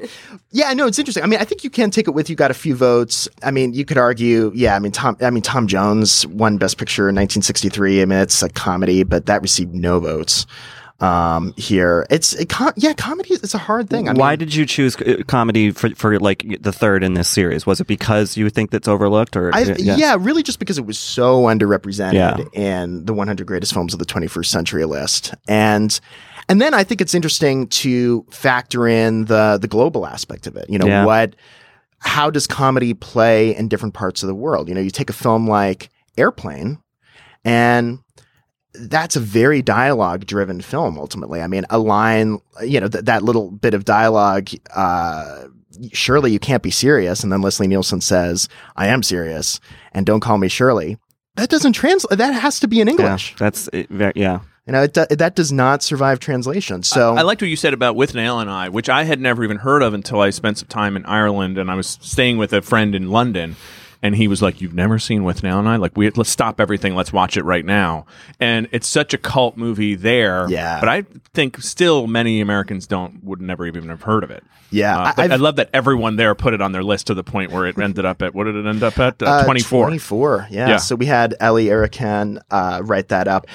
yeah, 0.51 0.73
no, 0.73 0.87
it's 0.87 0.99
interesting. 0.99 1.23
I 1.23 1.27
mean, 1.27 1.39
I 1.39 1.43
think 1.43 1.63
you 1.63 1.69
can 1.69 1.91
take 1.91 2.07
it 2.07 2.11
with 2.11 2.29
you. 2.29 2.35
Got 2.35 2.51
a 2.51 2.55
few 2.55 2.75
votes. 2.75 3.27
I 3.43 3.51
mean, 3.51 3.73
you 3.73 3.85
could 3.85 3.97
argue, 3.97 4.51
yeah. 4.53 4.75
I 4.75 4.79
mean, 4.79 4.91
Tom. 4.91 5.17
I 5.21 5.29
mean, 5.29 5.43
Tom 5.43 5.67
Jones 5.67 6.25
won 6.27 6.57
Best 6.57 6.77
Picture 6.77 7.03
in 7.03 7.15
1963. 7.15 8.01
I 8.01 8.05
mean, 8.05 8.19
it's 8.19 8.41
a 8.43 8.49
comedy, 8.49 9.03
but 9.03 9.25
that 9.27 9.41
received 9.41 9.73
no 9.73 9.99
votes. 9.99 10.45
Um, 10.99 11.53
here. 11.57 12.05
It's 12.09 12.33
it, 12.33 12.49
com- 12.49 12.73
yeah, 12.75 12.93
comedy. 12.93 13.33
It's 13.35 13.53
a 13.53 13.59
hard 13.59 13.89
thing. 13.89 14.09
I 14.09 14.13
Why 14.13 14.31
mean, 14.31 14.39
did 14.39 14.55
you 14.55 14.65
choose 14.65 14.95
uh, 14.97 15.21
comedy 15.27 15.71
for, 15.71 15.89
for 15.95 16.19
like 16.19 16.45
the 16.61 16.71
third 16.71 17.03
in 17.03 17.13
this 17.13 17.27
series? 17.27 17.65
Was 17.65 17.79
it 17.79 17.87
because 17.87 18.35
you 18.35 18.49
think 18.49 18.71
that's 18.71 18.87
overlooked, 18.87 19.35
or 19.35 19.53
I, 19.53 19.61
yeah. 19.77 20.17
really 20.19 20.43
just 20.43 20.59
because 20.59 20.77
it 20.77 20.85
was 20.85 20.97
so 20.97 21.43
underrepresented 21.43 22.13
Yeah. 22.13 22.37
in 22.53 23.05
the 23.05 23.13
100 23.13 23.45
greatest 23.45 23.73
films 23.73 23.93
of 23.93 23.99
the 23.99 24.05
21st 24.05 24.47
century 24.47 24.85
list, 24.85 25.35
and 25.47 25.99
and 26.49 26.61
then 26.61 26.73
I 26.73 26.83
think 26.83 27.01
it's 27.01 27.13
interesting 27.13 27.67
to 27.67 28.25
factor 28.31 28.87
in 28.87 29.25
the 29.25 29.57
the 29.61 29.67
global 29.67 30.05
aspect 30.07 30.47
of 30.47 30.55
it. 30.55 30.69
You 30.69 30.79
know 30.79 30.87
Yeah. 30.87 31.05
what? 31.05 31.35
How 31.99 32.29
does 32.29 32.47
comedy 32.47 32.93
play 32.93 33.55
in 33.55 33.67
different 33.67 33.93
parts 33.93 34.21
of 34.23 34.27
the 34.27 34.35
world? 34.35 34.69
You 34.69 34.75
know, 34.75 34.81
you 34.81 34.91
take 34.91 35.09
a 35.09 35.13
film 35.13 35.47
like 35.47 35.89
Airplane, 36.17 36.79
and 37.43 37.99
that's 38.81 39.15
a 39.15 39.19
very 39.19 39.61
dialogue 39.61 40.25
driven 40.25 40.61
film 40.61 40.97
ultimately 40.97 41.41
i 41.41 41.47
mean 41.47 41.65
a 41.69 41.77
line 41.79 42.39
you 42.63 42.79
know 42.79 42.87
th- 42.87 43.05
that 43.05 43.23
little 43.23 43.51
bit 43.51 43.73
of 43.73 43.85
dialogue 43.85 44.49
uh 44.75 45.45
surely 45.91 46.31
you 46.31 46.39
can't 46.39 46.63
be 46.63 46.71
serious 46.71 47.23
and 47.23 47.31
then 47.31 47.41
leslie 47.41 47.67
nielsen 47.67 48.01
says 48.01 48.47
i 48.75 48.87
am 48.87 49.03
serious 49.03 49.59
and 49.93 50.05
don't 50.05 50.21
call 50.21 50.37
me 50.37 50.47
shirley 50.47 50.97
that 51.35 51.49
doesn't 51.49 51.73
translate 51.73 52.17
that 52.17 52.31
has 52.33 52.59
to 52.59 52.67
be 52.67 52.79
in 52.81 52.87
yeah, 52.87 52.91
english 52.91 53.35
that's 53.37 53.69
it, 53.73 53.89
ve- 53.89 54.11
yeah. 54.15 54.39
you 54.65 54.73
know 54.73 54.83
it, 54.83 54.93
do- 54.93 55.05
that 55.09 55.35
does 55.35 55.51
not 55.51 55.83
survive 55.83 56.19
translation 56.19 56.83
so 56.83 57.15
I 57.15 57.21
liked 57.21 57.41
what 57.41 57.49
you 57.49 57.55
said 57.55 57.73
about 57.73 57.95
With 57.95 58.15
Nail 58.15 58.39
and 58.39 58.49
I, 58.49 58.69
which 58.69 58.89
I 58.89 59.03
had 59.03 59.19
never 59.19 59.43
even 59.43 59.57
heard 59.57 59.81
of 59.81 59.93
until 59.93 60.19
I 60.19 60.29
spent 60.29 60.57
some 60.57 60.67
time 60.67 60.95
in 60.95 61.05
Ireland 61.05 61.57
and 61.57 61.69
I 61.69 61.75
was 61.75 61.97
staying 62.01 62.37
with 62.37 62.53
a 62.53 62.61
friend 62.61 62.95
in 62.95 63.09
London. 63.11 63.55
And 64.01 64.15
he 64.15 64.27
was 64.27 64.41
like, 64.41 64.61
"You've 64.61 64.73
never 64.73 64.99
seen 64.99 65.23
With 65.23 65.43
Nail 65.43 65.59
and 65.59 65.67
I? 65.67 65.77
Like, 65.77 65.97
we 65.97 66.09
let's 66.11 66.29
stop 66.29 66.59
everything. 66.61 66.95
Let's 66.95 67.11
watch 67.11 67.37
it 67.37 67.43
right 67.43 67.65
now." 67.65 68.05
And 68.39 68.67
it's 68.71 68.87
such 68.87 69.13
a 69.13 69.17
cult 69.17 69.57
movie 69.57 69.95
there. 69.95 70.45
Yeah. 70.49 70.79
But 70.79 70.89
I 70.89 71.03
think 71.33 71.57
still 71.61 72.07
many 72.07 72.39
Americans 72.41 72.87
don't 72.87 73.23
would 73.23 73.41
never 73.41 73.65
even 73.65 73.89
have 73.89 74.03
heard 74.03 74.23
of 74.23 74.31
it. 74.31 74.43
yeah 74.69 74.97
Uh, 74.99 75.13
I- 75.17 75.23
I, 75.29 75.35
love 75.37 75.55
that 75.57 75.69
everyone 75.73 76.15
there 76.17 76.35
put 76.35 76.53
it 76.53 76.61
on 76.61 76.71
their 76.73 76.83
list 76.83 77.07
to 77.07 77.13
the 77.13 77.23
point 77.23 77.51
where 77.51 77.65
it 77.65 77.77
ended 77.81 78.05
up 78.05 78.21
at 78.21 78.35
what 78.35 78.43
did 78.45 78.55
it 78.55 78.65
end 78.65 78.83
up 78.83 78.99
at? 78.99 79.21
Uh, 79.23 79.25
Uh, 79.25 79.43
Twenty 79.45 79.61
four. 79.61 79.85
24 79.85 80.47
yeah. 80.51 80.67
Yeah. 80.69 80.77
so 80.77 80.95
we 80.95 81.05
had 81.05 81.35
ellie 81.39 81.65
erican 81.67 82.39
uh, 82.51 82.81
write 82.83 83.07
that 83.09 83.27
up 83.27 83.47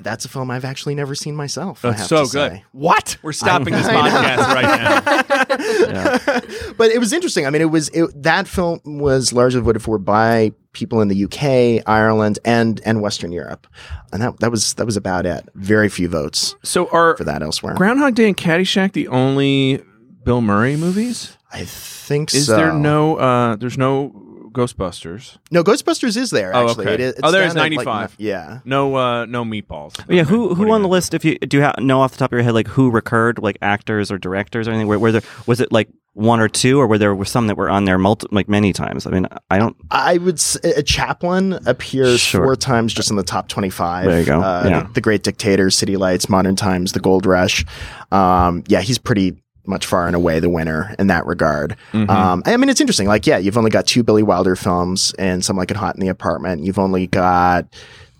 that's 0.00 0.24
a 0.24 0.28
film 0.28 0.50
i've 0.50 0.64
actually 0.64 0.94
never 0.94 1.14
seen 1.14 1.36
myself 1.36 1.84
I 1.84 1.90
That's 1.90 2.00
have 2.00 2.08
so 2.08 2.16
to 2.16 2.30
good. 2.32 2.52
say. 2.52 2.64
What? 2.72 3.18
We're 3.22 3.32
stopping 3.32 3.74
this 3.74 3.86
I 3.86 3.92
know. 3.92 4.00
podcast 4.10 4.54
right 4.54 5.92
now. 5.92 6.72
but 6.78 6.90
it 6.90 6.98
was 6.98 7.12
interesting. 7.12 7.46
I 7.46 7.50
mean, 7.50 7.60
it 7.62 7.66
was 7.70 7.88
it, 7.90 8.10
that 8.22 8.48
film 8.48 8.80
was 8.84 9.32
largely 9.32 9.60
voted 9.60 9.82
for 9.82 9.98
by 9.98 10.52
people 10.72 11.00
in 11.02 11.08
the 11.08 11.24
UK, 11.24 11.82
Ireland, 11.86 12.38
and 12.44 12.80
and 12.84 13.02
Western 13.02 13.32
Europe, 13.32 13.66
and 14.12 14.22
that 14.22 14.40
that 14.40 14.50
was 14.50 14.74
that 14.74 14.86
was 14.86 14.96
about 14.96 15.26
it. 15.26 15.46
Very 15.54 15.88
few 15.88 16.08
votes 16.08 16.56
So 16.62 16.88
are 16.90 17.16
for 17.16 17.24
that 17.24 17.42
elsewhere. 17.42 17.74
Groundhog 17.74 18.14
Day 18.14 18.26
and 18.28 18.36
Caddyshack 18.36 18.92
the 18.92 19.08
only 19.08 19.82
Bill 20.24 20.40
Murray 20.40 20.76
movies? 20.76 21.36
I 21.52 21.64
think 21.66 22.32
Is 22.32 22.46
so. 22.46 22.56
there 22.56 22.72
no? 22.72 23.16
uh 23.16 23.56
There's 23.56 23.76
no 23.76 24.21
Ghostbusters. 24.52 25.38
no 25.50 25.62
Ghostbusters 25.64 26.16
is 26.16 26.30
there 26.30 26.54
Oh, 26.54 26.68
actually. 26.68 26.84
okay. 26.86 26.94
It 26.94 27.00
is- 27.00 27.14
Oh, 27.22 27.30
there 27.30 27.44
is 27.44 27.54
down 27.54 27.66
at, 27.66 27.72
like, 27.76 27.86
95. 27.86 28.14
yeah. 28.18 28.60
No, 28.64 28.94
uh 28.96 29.24
no 29.26 29.44
meatballs. 29.44 29.94
Yeah, 30.08 30.24
who 30.24 30.54
who 30.54 30.70
on 30.72 30.82
the 30.82 30.88
it- 30.88 30.92
list? 30.92 31.14
If 31.14 31.24
you 31.24 31.38
do 31.38 31.58
you 31.58 31.62
ha- 31.64 31.74
know 31.78 32.00
off 32.00 32.12
the 32.12 32.18
top 32.18 32.32
of 32.32 32.36
your 32.36 32.42
head, 32.44 32.54
like 32.54 32.68
who 32.68 32.90
recurred, 32.90 33.38
like 33.38 33.58
actors 33.62 34.10
or 34.12 34.18
directors 34.18 34.68
or 34.68 34.70
anything? 34.72 34.88
Where, 34.88 34.98
where 34.98 35.12
there 35.12 35.22
was 35.46 35.60
it 35.60 35.72
like 35.72 35.88
one 36.14 36.40
or 36.40 36.48
two, 36.48 36.78
or 36.78 36.86
were 36.86 36.98
there 36.98 37.14
were 37.14 37.24
some 37.24 37.46
that 37.46 37.56
were 37.56 37.70
on 37.70 37.86
there 37.86 37.96
multi, 37.96 38.26
like 38.30 38.46
many 38.46 38.74
times? 38.74 39.06
I 39.06 39.10
mean, 39.10 39.26
I 39.50 39.58
don't. 39.58 39.74
I 39.90 40.18
would 40.18 40.34
s- 40.34 40.58
a 40.62 40.82
Chaplin 40.82 41.58
appears 41.64 42.20
Sure. 42.20 42.44
four 42.44 42.54
times 42.56 42.92
just 42.92 43.08
in 43.10 43.16
the 43.16 43.22
top 43.22 43.48
twenty-five. 43.48 44.04
There 44.06 44.20
you 44.20 44.26
go. 44.26 44.40
Uh, 44.42 44.64
Yeah. 44.68 44.82
the, 44.82 44.92
the 44.94 45.00
Great 45.00 45.22
Dictator, 45.22 45.70
City 45.70 45.96
Lights, 45.96 46.28
Modern 46.28 46.54
Times, 46.54 46.92
The 46.92 47.00
Gold 47.00 47.24
Rush. 47.24 47.64
Um, 48.10 48.62
yeah, 48.68 48.82
he's 48.82 48.98
pretty 48.98 49.41
much 49.66 49.86
far 49.86 50.06
and 50.06 50.16
away 50.16 50.40
the 50.40 50.48
winner 50.48 50.94
in 50.98 51.06
that 51.06 51.24
regard. 51.26 51.76
Mm-hmm. 51.92 52.10
Um, 52.10 52.42
I 52.46 52.56
mean, 52.56 52.68
it's 52.68 52.80
interesting. 52.80 53.06
Like, 53.06 53.26
yeah, 53.26 53.38
you've 53.38 53.56
only 53.56 53.70
got 53.70 53.86
two 53.86 54.02
Billy 54.02 54.22
Wilder 54.22 54.56
films 54.56 55.14
and 55.18 55.44
some 55.44 55.56
like 55.56 55.70
it 55.70 55.76
hot 55.76 55.94
in 55.94 56.00
the 56.00 56.08
apartment. 56.08 56.64
You've 56.64 56.78
only 56.78 57.06
got 57.06 57.66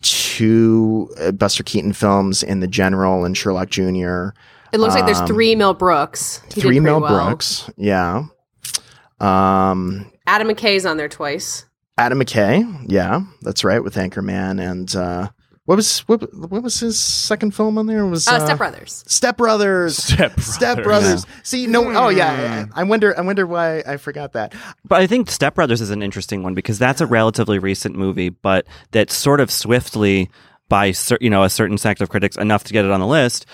two 0.03 1.09
uh, 1.21 1.33
Buster 1.33 1.63
Keaton 1.63 1.93
films 1.93 2.43
in 2.43 2.61
The 2.61 2.67
General 2.69 3.25
and 3.25 3.37
Sherlock 3.37 3.71
Jr. 3.71 4.29
It 4.73 4.79
looks 4.81 4.95
like 4.95 5.05
there's 5.05 5.21
Um, 5.21 5.27
three 5.27 5.55
Mel 5.55 5.75
Brooks. 5.75 6.41
He 6.55 6.61
Three 6.61 6.63
pretty 6.63 6.81
Mel 6.81 7.01
well. 7.01 7.27
Brooks. 7.27 7.71
Yeah. 7.77 8.25
Um, 9.21 10.11
Adam 10.27 10.49
McKay's 10.49 10.87
on 10.87 10.97
there 10.97 11.09
twice. 11.09 11.67
Adam 11.99 12.19
McKay, 12.21 12.87
yeah, 12.89 13.21
that's 13.43 13.65
right, 13.65 13.85
with 13.85 13.95
Anchorman 13.97 14.61
and 14.61 14.97
uh, 14.97 15.29
what 15.65 15.77
was 15.77 16.01
what, 16.01 16.21
what 16.35 16.63
was 16.63 16.81
his 16.81 16.99
second 16.99 17.55
film 17.55 17.79
on 17.79 17.87
there? 17.87 18.01
It 18.01 18.11
was 18.11 18.27
Uh, 18.27 18.45
Step 18.45 18.59
Brothers. 18.59 19.05
Step 19.07 19.37
Brothers. 19.37 19.97
Step 19.97 20.41
Step 20.41 20.83
Brothers. 20.83 21.25
Brothers. 21.25 21.27
See, 21.45 21.67
no, 21.67 21.85
oh 21.97 22.09
yeah, 22.09 22.67
I, 22.75 22.81
I 22.81 22.85
wonder, 22.85 23.17
I 23.17 23.23
wonder 23.23 23.47
why 23.47 23.83
I 23.87 23.97
forgot 23.97 24.33
that. 24.33 24.55
But 24.85 25.01
I 25.01 25.07
think 25.07 25.31
Step 25.31 25.55
Brothers 25.55 25.81
is 25.81 25.91
an 25.91 26.03
interesting 26.03 26.43
one 26.43 26.55
because 26.55 26.79
that's 26.79 27.01
a 27.01 27.07
relatively 27.07 27.59
recent 27.59 27.95
movie, 27.97 28.31
but 28.31 28.67
that 28.91 29.11
sort 29.11 29.41
of 29.41 29.51
swiftly 29.51 30.31
by 30.69 30.91
cer- 30.91 31.19
you 31.21 31.29
know 31.29 31.43
a 31.43 31.51
certain 31.51 31.77
sect 31.77 32.01
of 32.01 32.09
critics 32.09 32.35
enough 32.37 32.65
to 32.65 32.73
get 32.73 32.85
it 32.85 32.91
on 32.91 32.99
the 32.99 33.07
list 33.07 33.45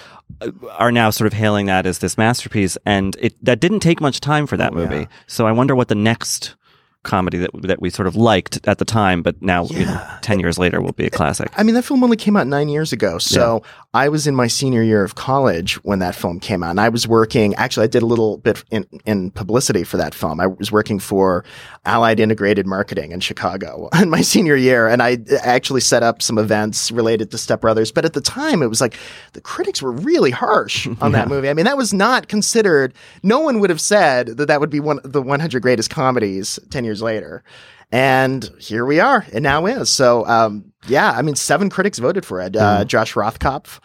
uh, 0.41 0.51
are 0.73 0.93
now 0.93 1.11
sort 1.11 1.27
of 1.27 1.33
hailing 1.33 1.67
that 1.67 1.85
as 1.85 1.99
this 1.99 2.17
masterpiece 2.17 2.79
and 2.87 3.17
it 3.19 3.35
that 3.45 3.59
didn't 3.59 3.81
take 3.81 4.01
much 4.01 4.21
time 4.21 4.47
for 4.47 4.57
that 4.57 4.73
movie 4.73 5.01
yeah. 5.01 5.07
so 5.27 5.45
i 5.45 5.51
wonder 5.51 5.75
what 5.75 5.89
the 5.89 5.97
next 5.97 6.55
comedy 7.05 7.39
that 7.39 7.51
that 7.63 7.81
we 7.81 7.91
sort 7.91 8.07
of 8.07 8.17
liked 8.17 8.59
at 8.67 8.79
the 8.79 8.85
time 8.85 9.23
but 9.23 9.41
now 9.41 9.65
you 9.67 9.85
know, 9.85 10.03
10 10.23 10.41
years 10.41 10.59
later 10.59 10.81
will 10.81 10.93
be 10.93 11.07
a 11.07 11.11
classic 11.11 11.49
I 11.57 11.63
mean, 11.63 11.75
that 11.75 11.83
film 11.83 12.03
only 12.05 12.17
came 12.17 12.37
out 12.37 12.47
nine 12.47 12.69
years 12.69 12.93
ago. 12.93 13.19
So 13.19 13.63
I 13.95 14.09
was 14.09 14.27
in 14.27 14.35
my 14.35 14.47
senior 14.47 14.83
year 14.83 15.03
of 15.03 15.17
college 15.17 15.75
when 15.85 15.99
that 15.99 16.15
film 16.15 16.39
came 16.41 16.63
out. 16.63 16.71
And 16.71 16.81
I 16.81 16.89
was 16.89 17.09
working, 17.09 17.55
actually, 17.57 17.85
I 17.85 17.89
did 17.89 18.03
a 18.03 18.07
little 18.07 18.39
bit 18.39 18.63
in, 18.71 18.87
in 19.05 19.31
publicity 19.33 19.85
for 19.85 19.97
that 19.97 20.15
film. 20.15 20.41
I 20.41 20.47
was 20.47 20.71
working 20.71 20.99
for 20.99 21.45
Allied 21.85 22.21
Integrated 22.21 22.67
Marketing 22.67 23.13
in 23.13 23.21
Chicago 23.21 23.89
in 24.01 24.09
my 24.09 24.21
senior 24.21 24.57
year. 24.57 24.87
And 24.87 25.03
I 25.03 25.19
actually 25.43 25.81
set 25.81 26.03
up 26.03 26.23
some 26.23 26.39
events 26.39 26.91
related 26.91 27.31
to 27.33 27.39
Step 27.39 27.61
Brothers. 27.61 27.91
But 27.91 28.05
at 28.05 28.13
the 28.13 28.21
time, 28.21 28.63
it 28.63 28.69
was 28.69 28.81
like 28.81 28.97
the 29.33 29.41
critics 29.41 29.83
were 29.83 29.93
really 29.93 30.31
harsh 30.31 30.87
on 31.01 31.13
that 31.13 31.29
movie. 31.29 31.49
I 31.49 31.55
mean, 31.55 31.65
that 31.65 31.77
was 31.77 31.93
not 31.93 32.29
considered, 32.29 32.95
no 33.25 33.41
one 33.41 33.59
would 33.59 33.71
have 33.71 33.81
said 33.81 34.29
that 34.39 34.47
that 34.47 34.61
would 34.61 34.71
be 34.71 34.81
one 34.81 35.01
of 35.01 35.13
the 35.13 35.23
100 35.23 35.61
greatest 35.61 35.91
comedies 35.91 36.59
10 36.71 36.85
years 36.85 36.88
later. 36.97 37.43
And 37.91 38.49
here 38.59 38.85
we 38.85 39.01
are. 39.01 39.25
It 39.33 39.41
now 39.41 39.65
is. 39.67 39.89
So, 39.91 40.27
um, 40.27 40.73
yeah, 40.89 41.11
I 41.11 41.23
mean, 41.23 41.35
seven 41.37 41.71
critics 41.71 41.99
voted 41.99 42.27
for 42.27 42.41
it. 42.41 42.55
Uh, 42.55 42.85
Josh 42.85 43.15
Rothkopf 43.15 43.81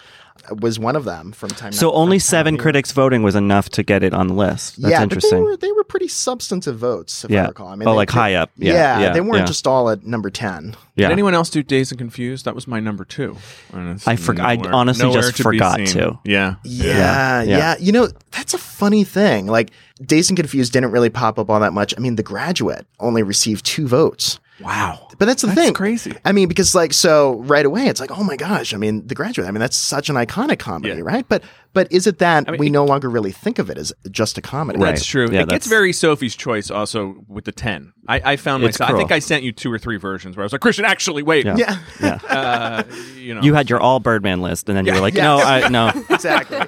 was 0.60 0.78
one 0.78 0.98
of 0.98 1.06
them 1.06 1.32
from 1.32 1.50
time. 1.52 1.72
so 1.72 1.90
from 1.90 2.00
only 2.02 2.18
Time 2.18 2.22
seven 2.26 2.56
Out. 2.56 2.60
critics 2.60 2.92
voting 2.92 3.24
was 3.24 3.34
enough 3.34 3.70
to 3.70 3.84
get 3.84 4.04
it 4.04 4.14
on 4.14 4.28
the 4.28 4.34
list 4.34 4.82
that's 4.82 4.92
yeah, 4.92 5.02
interesting 5.02 5.38
they 5.40 5.42
were 5.42 5.56
they 5.56 5.72
were 5.72 5.86
pretty 5.86 6.10
substantive 6.10 6.78
votes, 6.78 7.24
if 7.24 7.32
I 7.32 7.36
yeah 7.36 7.48
recall. 7.48 7.68
I 7.70 7.76
mean, 7.76 7.88
oh 7.88 7.92
they- 7.92 7.98
like 7.98 8.10
high 8.10 8.34
up 8.34 8.52
Yeah, 8.58 8.74
yeah 8.74 9.00
yeah, 9.00 9.14
they 9.14 9.22
weren't 9.22 9.38
yeah. 9.38 9.46
just 9.46 9.66
all 9.68 9.90
at 9.90 10.04
number 10.06 10.30
ten. 10.30 10.76
yeah 10.96 11.08
Did 11.08 11.14
anyone 11.14 11.34
else 11.34 11.50
do 11.50 11.64
Dazed 11.64 11.94
and 11.94 12.00
Confused? 12.00 12.44
That 12.44 12.56
was 12.56 12.68
my 12.68 12.82
number 12.82 13.06
two. 13.06 13.38
And 13.72 13.92
I 14.06 14.18
forg- 14.18 14.42
I 14.42 14.58
honestly 14.70 15.06
nowhere 15.06 15.22
just 15.22 15.38
to 15.38 15.44
forgot 15.44 15.78
seen. 15.78 15.86
to. 15.88 16.20
Yeah. 16.26 16.56
Yeah, 16.66 17.44
yeah, 17.44 17.44
yeah. 17.44 17.76
You 17.80 17.94
know, 17.94 18.10
that's 18.32 18.54
a 18.54 18.58
funny 18.58 19.06
thing. 19.06 19.48
Like, 19.48 19.72
Dazed 20.06 20.30
and 20.30 20.38
Confused 20.38 20.74
didn't 20.74 20.92
really 20.92 21.10
pop 21.10 21.38
up 21.40 21.50
all 21.50 21.60
that 21.60 21.74
much. 21.74 21.94
I 21.98 22.00
mean, 22.00 22.16
The 22.16 22.24
Graduate 22.24 22.86
only 23.00 23.24
received 23.24 23.66
two 23.66 23.88
votes. 23.88 24.40
Wow. 24.60 25.08
But 25.18 25.26
that's 25.26 25.42
the 25.42 25.48
That's 25.48 25.60
thing. 25.60 25.74
crazy. 25.74 26.14
I 26.24 26.32
mean, 26.32 26.48
because 26.48 26.76
like 26.76 26.94
so 26.94 27.36
right 27.42 27.66
away, 27.66 27.88
it's 27.88 28.00
like, 28.00 28.12
oh 28.12 28.24
my 28.24 28.36
gosh. 28.36 28.74
I 28.74 28.78
mean, 28.78 29.06
The 29.08 29.16
Graduate. 29.16 29.48
I 29.48 29.52
mean, 29.52 29.60
that's 29.60 29.76
such 29.78 30.10
an 30.10 30.16
iconic 30.16 30.60
comedy, 30.60 30.96
Yeah. 30.96 31.02
right? 31.04 31.26
But 31.28 31.44
but 31.74 31.92
is 31.92 32.08
it 32.08 32.20
that 32.20 32.46
I 32.48 32.52
mean, 32.52 32.60
we 32.60 32.68
it- 32.68 32.72
no 32.72 32.86
longer 32.86 33.10
really 33.10 33.32
think 33.32 33.60
of 33.60 33.70
it 33.70 33.78
as 33.78 33.92
just 34.12 34.38
a 34.38 34.42
comedy? 34.42 34.80
Right. 34.80 34.90
That's 34.92 35.06
true. 35.06 35.28
Yeah, 35.32 35.42
it 35.42 35.50
gets 35.50 35.68
very 35.68 35.92
Sophie's 35.94 36.36
Choice 36.36 36.70
also 36.72 37.24
with 37.28 37.46
the 37.46 37.52
10. 37.52 37.94
I, 38.08 38.22
I 38.34 38.36
found 38.36 38.64
It's 38.64 38.80
myself, 38.80 38.96
I 38.96 38.98
think 39.00 39.12
I 39.14 39.20
sent 39.20 39.44
you 39.44 39.52
two 39.54 39.72
or 39.72 39.80
three 39.80 39.98
versions 39.98 40.36
where 40.36 40.44
I 40.44 40.46
was 40.46 40.52
like, 40.52 40.62
Christian, 40.62 40.84
actually, 40.86 41.24
wait. 41.24 41.46
Yeah. 41.46 41.56
Yeah, 41.58 41.78
yeah 42.02 42.20
Uh, 42.30 42.84
you 43.18 43.34
know. 43.34 43.42
you 43.42 43.54
had 43.54 43.70
your 43.70 43.80
all 43.80 44.00
birdman 44.00 44.42
list 44.42 44.68
and 44.68 44.78
then 44.78 44.86
you 44.86 44.92
were 44.94 45.00
like 45.00 45.14
Yeah. 45.14 45.24
no 45.24 45.38
I, 45.38 45.68
no 45.70 45.92
exactly. 46.10 46.60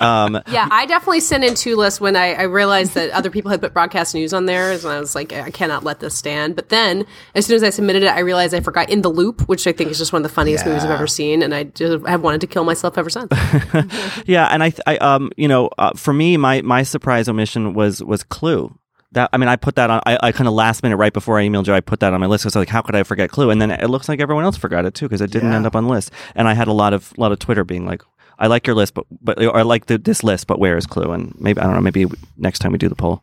um 0.00 0.40
Yeah, 0.48 0.68
I 0.70 0.86
definitely 0.86 1.20
sent 1.20 1.42
in 1.44 1.54
two 1.54 1.76
lists 1.76 2.00
when 2.00 2.14
I, 2.16 2.34
I 2.34 2.42
realized 2.42 2.94
that 2.94 3.10
other 3.10 3.30
people 3.30 3.50
had 3.50 3.60
put 3.60 3.72
broadcast 3.72 4.14
news 4.14 4.32
on 4.32 4.46
theirs, 4.46 4.84
and 4.84 4.92
I 4.92 5.00
was 5.00 5.14
like, 5.14 5.32
I 5.32 5.50
cannot 5.50 5.82
let 5.84 6.00
this 6.00 6.14
stand. 6.14 6.54
But 6.56 6.68
then, 6.68 7.06
as 7.34 7.46
soon 7.46 7.56
as 7.56 7.62
I 7.62 7.70
submitted 7.70 8.02
it, 8.04 8.08
I 8.08 8.20
realized 8.20 8.54
I 8.54 8.60
forgot 8.60 8.88
In 8.90 9.02
the 9.02 9.08
Loop, 9.10 9.48
which 9.48 9.66
I 9.66 9.72
think 9.72 9.90
is 9.90 9.98
just 9.98 10.12
one 10.12 10.22
of 10.24 10.28
the 10.28 10.34
funniest 10.34 10.64
movies 10.66 10.84
I've 10.84 10.90
ever 10.90 11.06
seen, 11.06 11.42
and 11.42 11.54
I 11.54 11.64
just 11.64 12.06
have 12.06 12.22
wanted 12.22 12.40
to 12.42 12.46
kill 12.46 12.64
myself 12.64 12.96
ever 12.98 13.10
since. 13.10 13.30
Yeah, 14.26 14.46
and 14.54 14.62
I, 14.64 14.72
I 14.86 14.96
um, 14.98 15.30
you 15.36 15.48
know, 15.48 15.68
uh, 15.78 15.92
for 15.94 16.12
me, 16.14 16.36
my 16.36 16.62
my 16.62 16.82
surprise 16.82 17.28
omission 17.28 17.74
was 17.74 18.02
was 18.02 18.22
Clue. 18.22 18.74
That 19.12 19.30
I 19.32 19.36
mean, 19.36 19.48
I 19.48 19.56
put 19.56 19.76
that 19.76 19.90
on. 19.90 20.00
I, 20.06 20.18
I 20.22 20.32
kind 20.32 20.48
of 20.48 20.54
last 20.54 20.82
minute, 20.82 20.96
right 20.96 21.12
before 21.12 21.38
I 21.38 21.46
emailed 21.46 21.66
you, 21.66 21.74
I 21.74 21.80
put 21.80 22.00
that 22.00 22.12
on 22.12 22.20
my 22.20 22.26
list 22.26 22.42
because 22.44 22.56
like, 22.56 22.68
how 22.68 22.82
could 22.82 22.96
I 22.96 23.02
forget 23.04 23.30
Clue? 23.30 23.50
And 23.50 23.60
then 23.62 23.70
it 23.70 23.88
looks 23.88 24.08
like 24.08 24.20
everyone 24.20 24.44
else 24.44 24.56
forgot 24.56 24.84
it 24.86 24.94
too 24.94 25.06
because 25.06 25.20
it 25.20 25.30
didn't 25.30 25.50
Yeah. 25.50 25.56
end 25.56 25.66
up 25.66 25.76
on 25.76 25.86
list. 25.86 26.10
And 26.34 26.48
I 26.48 26.54
had 26.54 26.66
a 26.68 26.72
lot 26.72 26.92
of 26.92 27.16
lot 27.18 27.30
of 27.30 27.38
Twitter 27.38 27.62
being 27.64 27.86
like, 27.86 28.02
I 28.38 28.48
like 28.48 28.66
your 28.66 28.74
list, 28.74 28.94
but 28.94 29.04
but 29.20 29.40
or 29.44 29.56
I 29.56 29.62
like 29.62 29.86
the, 29.86 29.98
this 29.98 30.24
list, 30.24 30.46
but 30.48 30.58
where 30.58 30.76
is 30.76 30.86
Clue? 30.86 31.12
And 31.12 31.32
maybe 31.38 31.60
I 31.60 31.64
don't 31.64 31.74
know. 31.74 31.80
Maybe 31.80 32.06
next 32.36 32.58
time 32.58 32.72
we 32.72 32.78
do 32.78 32.88
the 32.88 32.96
poll. 32.96 33.22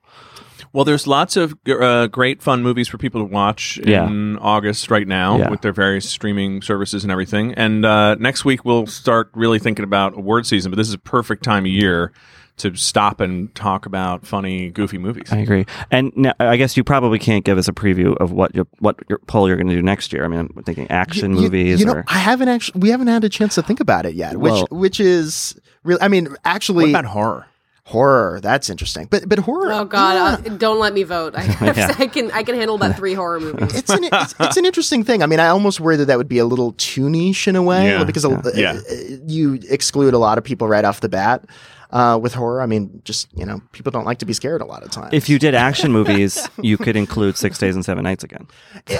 Well, 0.73 0.86
there's 0.86 1.05
lots 1.07 1.36
of 1.38 1.53
uh, 1.67 2.07
great 2.07 2.41
fun 2.41 2.63
movies 2.63 2.88
for 2.88 2.97
people 2.97 3.21
to 3.21 3.25
watch 3.31 3.79
Yeah. 3.84 4.07
in 4.07 4.38
August 4.38 4.89
right 4.89 5.07
now 5.07 5.38
Yeah. 5.38 5.49
with 5.49 5.62
their 5.62 5.73
various 5.73 6.10
streaming 6.10 6.62
services 6.62 7.03
and 7.03 7.12
everything. 7.12 7.53
And 7.55 7.86
uh, 7.86 8.15
next 8.15 8.45
week 8.45 8.63
we'll 8.63 8.88
start 8.88 9.29
really 9.34 9.60
thinking 9.60 9.84
about 9.84 10.17
award 10.17 10.45
season. 10.45 10.71
But 10.71 10.77
this 10.77 10.88
is 10.88 10.93
a 10.93 10.97
perfect 10.99 11.43
time 11.43 11.65
of 11.65 11.71
year 11.71 12.13
to 12.57 12.75
stop 12.75 13.19
and 13.21 13.53
talk 13.55 13.86
about 13.86 14.27
funny, 14.27 14.69
goofy 14.69 14.97
movies. 14.99 15.31
I 15.31 15.38
agree. 15.38 15.65
And 15.89 16.12
now, 16.15 16.34
I 16.39 16.57
guess 16.57 16.77
you 16.77 16.84
probably 16.84 17.17
can't 17.17 17.43
give 17.43 17.57
us 17.57 17.67
a 17.67 17.71
preview 17.73 18.15
of 18.17 18.31
what 18.34 18.53
your 18.53 18.67
what 18.79 18.97
your 19.10 19.17
poll 19.19 19.47
you're 19.47 19.57
going 19.57 19.69
to 19.69 19.75
do 19.75 19.81
next 19.81 20.13
year. 20.13 20.23
I 20.25 20.27
mean, 20.27 20.39
I'm 20.41 20.63
thinking 20.63 20.89
action 20.91 21.36
You- 21.36 21.43
movies 21.43 21.79
You, 21.79 21.88
know, 21.88 21.93
or 21.93 22.03
I 22.07 22.19
haven't 22.19 22.49
actually. 22.49 22.79
We 22.81 22.89
haven't 22.89 23.07
had 23.07 23.23
a 23.23 23.29
chance 23.29 23.55
to 23.55 23.63
think 23.63 23.79
about 23.79 24.05
it 24.05 24.13
yet. 24.15 24.38
Which, 24.38 24.51
Well- 24.51 24.67
which 24.69 24.99
is 24.99 25.60
really. 25.84 26.01
I 26.01 26.07
mean, 26.07 26.25
what 26.25 26.39
actually, 26.45 26.89
about 26.91 27.05
horror? 27.05 27.47
Horror. 27.91 28.39
That's 28.41 28.69
interesting. 28.69 29.08
But 29.10 29.27
but 29.30 29.39
horror. 29.39 29.71
Oh 29.71 29.86
God! 29.86 30.43
yeah. 30.45 30.51
Uh, 30.54 30.58
don't 30.58 30.80
let 30.80 30.93
me 30.93 31.04
vote. 31.04 31.34
I, 31.36 31.43
Yeah. 31.75 31.95
I 31.99 32.08
can 32.08 32.32
I 32.32 32.43
can 32.43 32.56
handle 32.56 32.75
about 32.75 32.95
three 32.95 33.13
horror 33.13 33.39
movies. 33.39 33.75
it's 33.75 33.89
an 33.89 34.04
it's, 34.06 34.36
it's 34.39 34.58
an 34.58 34.65
interesting 34.65 35.04
thing. 35.04 35.21
I 35.23 35.25
mean, 35.27 35.39
I 35.39 35.47
almost 35.47 35.80
worry 35.80 35.95
that 35.97 36.06
that 36.06 36.17
would 36.17 36.27
be 36.30 36.39
a 36.39 36.45
little 36.45 36.73
too 36.73 37.10
niche 37.10 37.47
in 37.47 37.56
a 37.56 37.62
way 37.63 37.89
Yeah, 37.89 38.04
because 38.04 38.25
uh, 38.25 38.41
yeah. 38.56 38.73
uh, 38.89 38.93
you 39.27 39.60
exclude 39.69 40.13
a 40.13 40.17
lot 40.17 40.38
of 40.38 40.43
people 40.43 40.67
right 40.67 40.84
off 40.86 40.99
the 41.01 41.10
bat 41.10 41.45
uh, 41.91 42.17
with 42.21 42.34
horror. 42.34 42.62
I 42.62 42.65
mean, 42.65 43.01
just 43.06 43.27
you 43.38 43.45
know, 43.45 43.62
people 43.73 43.91
don't 43.91 44.06
like 44.06 44.19
to 44.19 44.25
be 44.25 44.34
scared 44.34 44.62
a 44.62 44.65
lot 44.65 44.84
of 44.84 44.91
times. 44.91 45.13
if 45.13 45.30
you 45.30 45.38
did 45.39 45.54
action 45.56 45.91
movies, 45.91 46.47
you 46.62 46.77
could 46.77 46.95
include 46.95 47.38
Six 47.38 47.58
Days 47.58 47.75
and 47.75 47.84
Seven 47.86 48.04
Nights 48.04 48.23
again. 48.23 48.47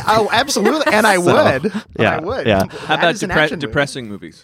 oh, 0.08 0.30
absolutely, 0.32 0.92
and 0.94 1.08
I 1.08 1.16
So, 1.22 1.34
would. 1.62 1.72
Yeah, 2.00 2.18
I 2.18 2.20
would. 2.20 2.48
yeah. 2.48 2.66
How 2.68 2.96
That 2.98 3.00
about 3.00 3.16
depre- 3.16 3.30
action 3.36 3.56
movie. 3.58 3.68
depressing 3.68 4.08
movies? 4.10 4.44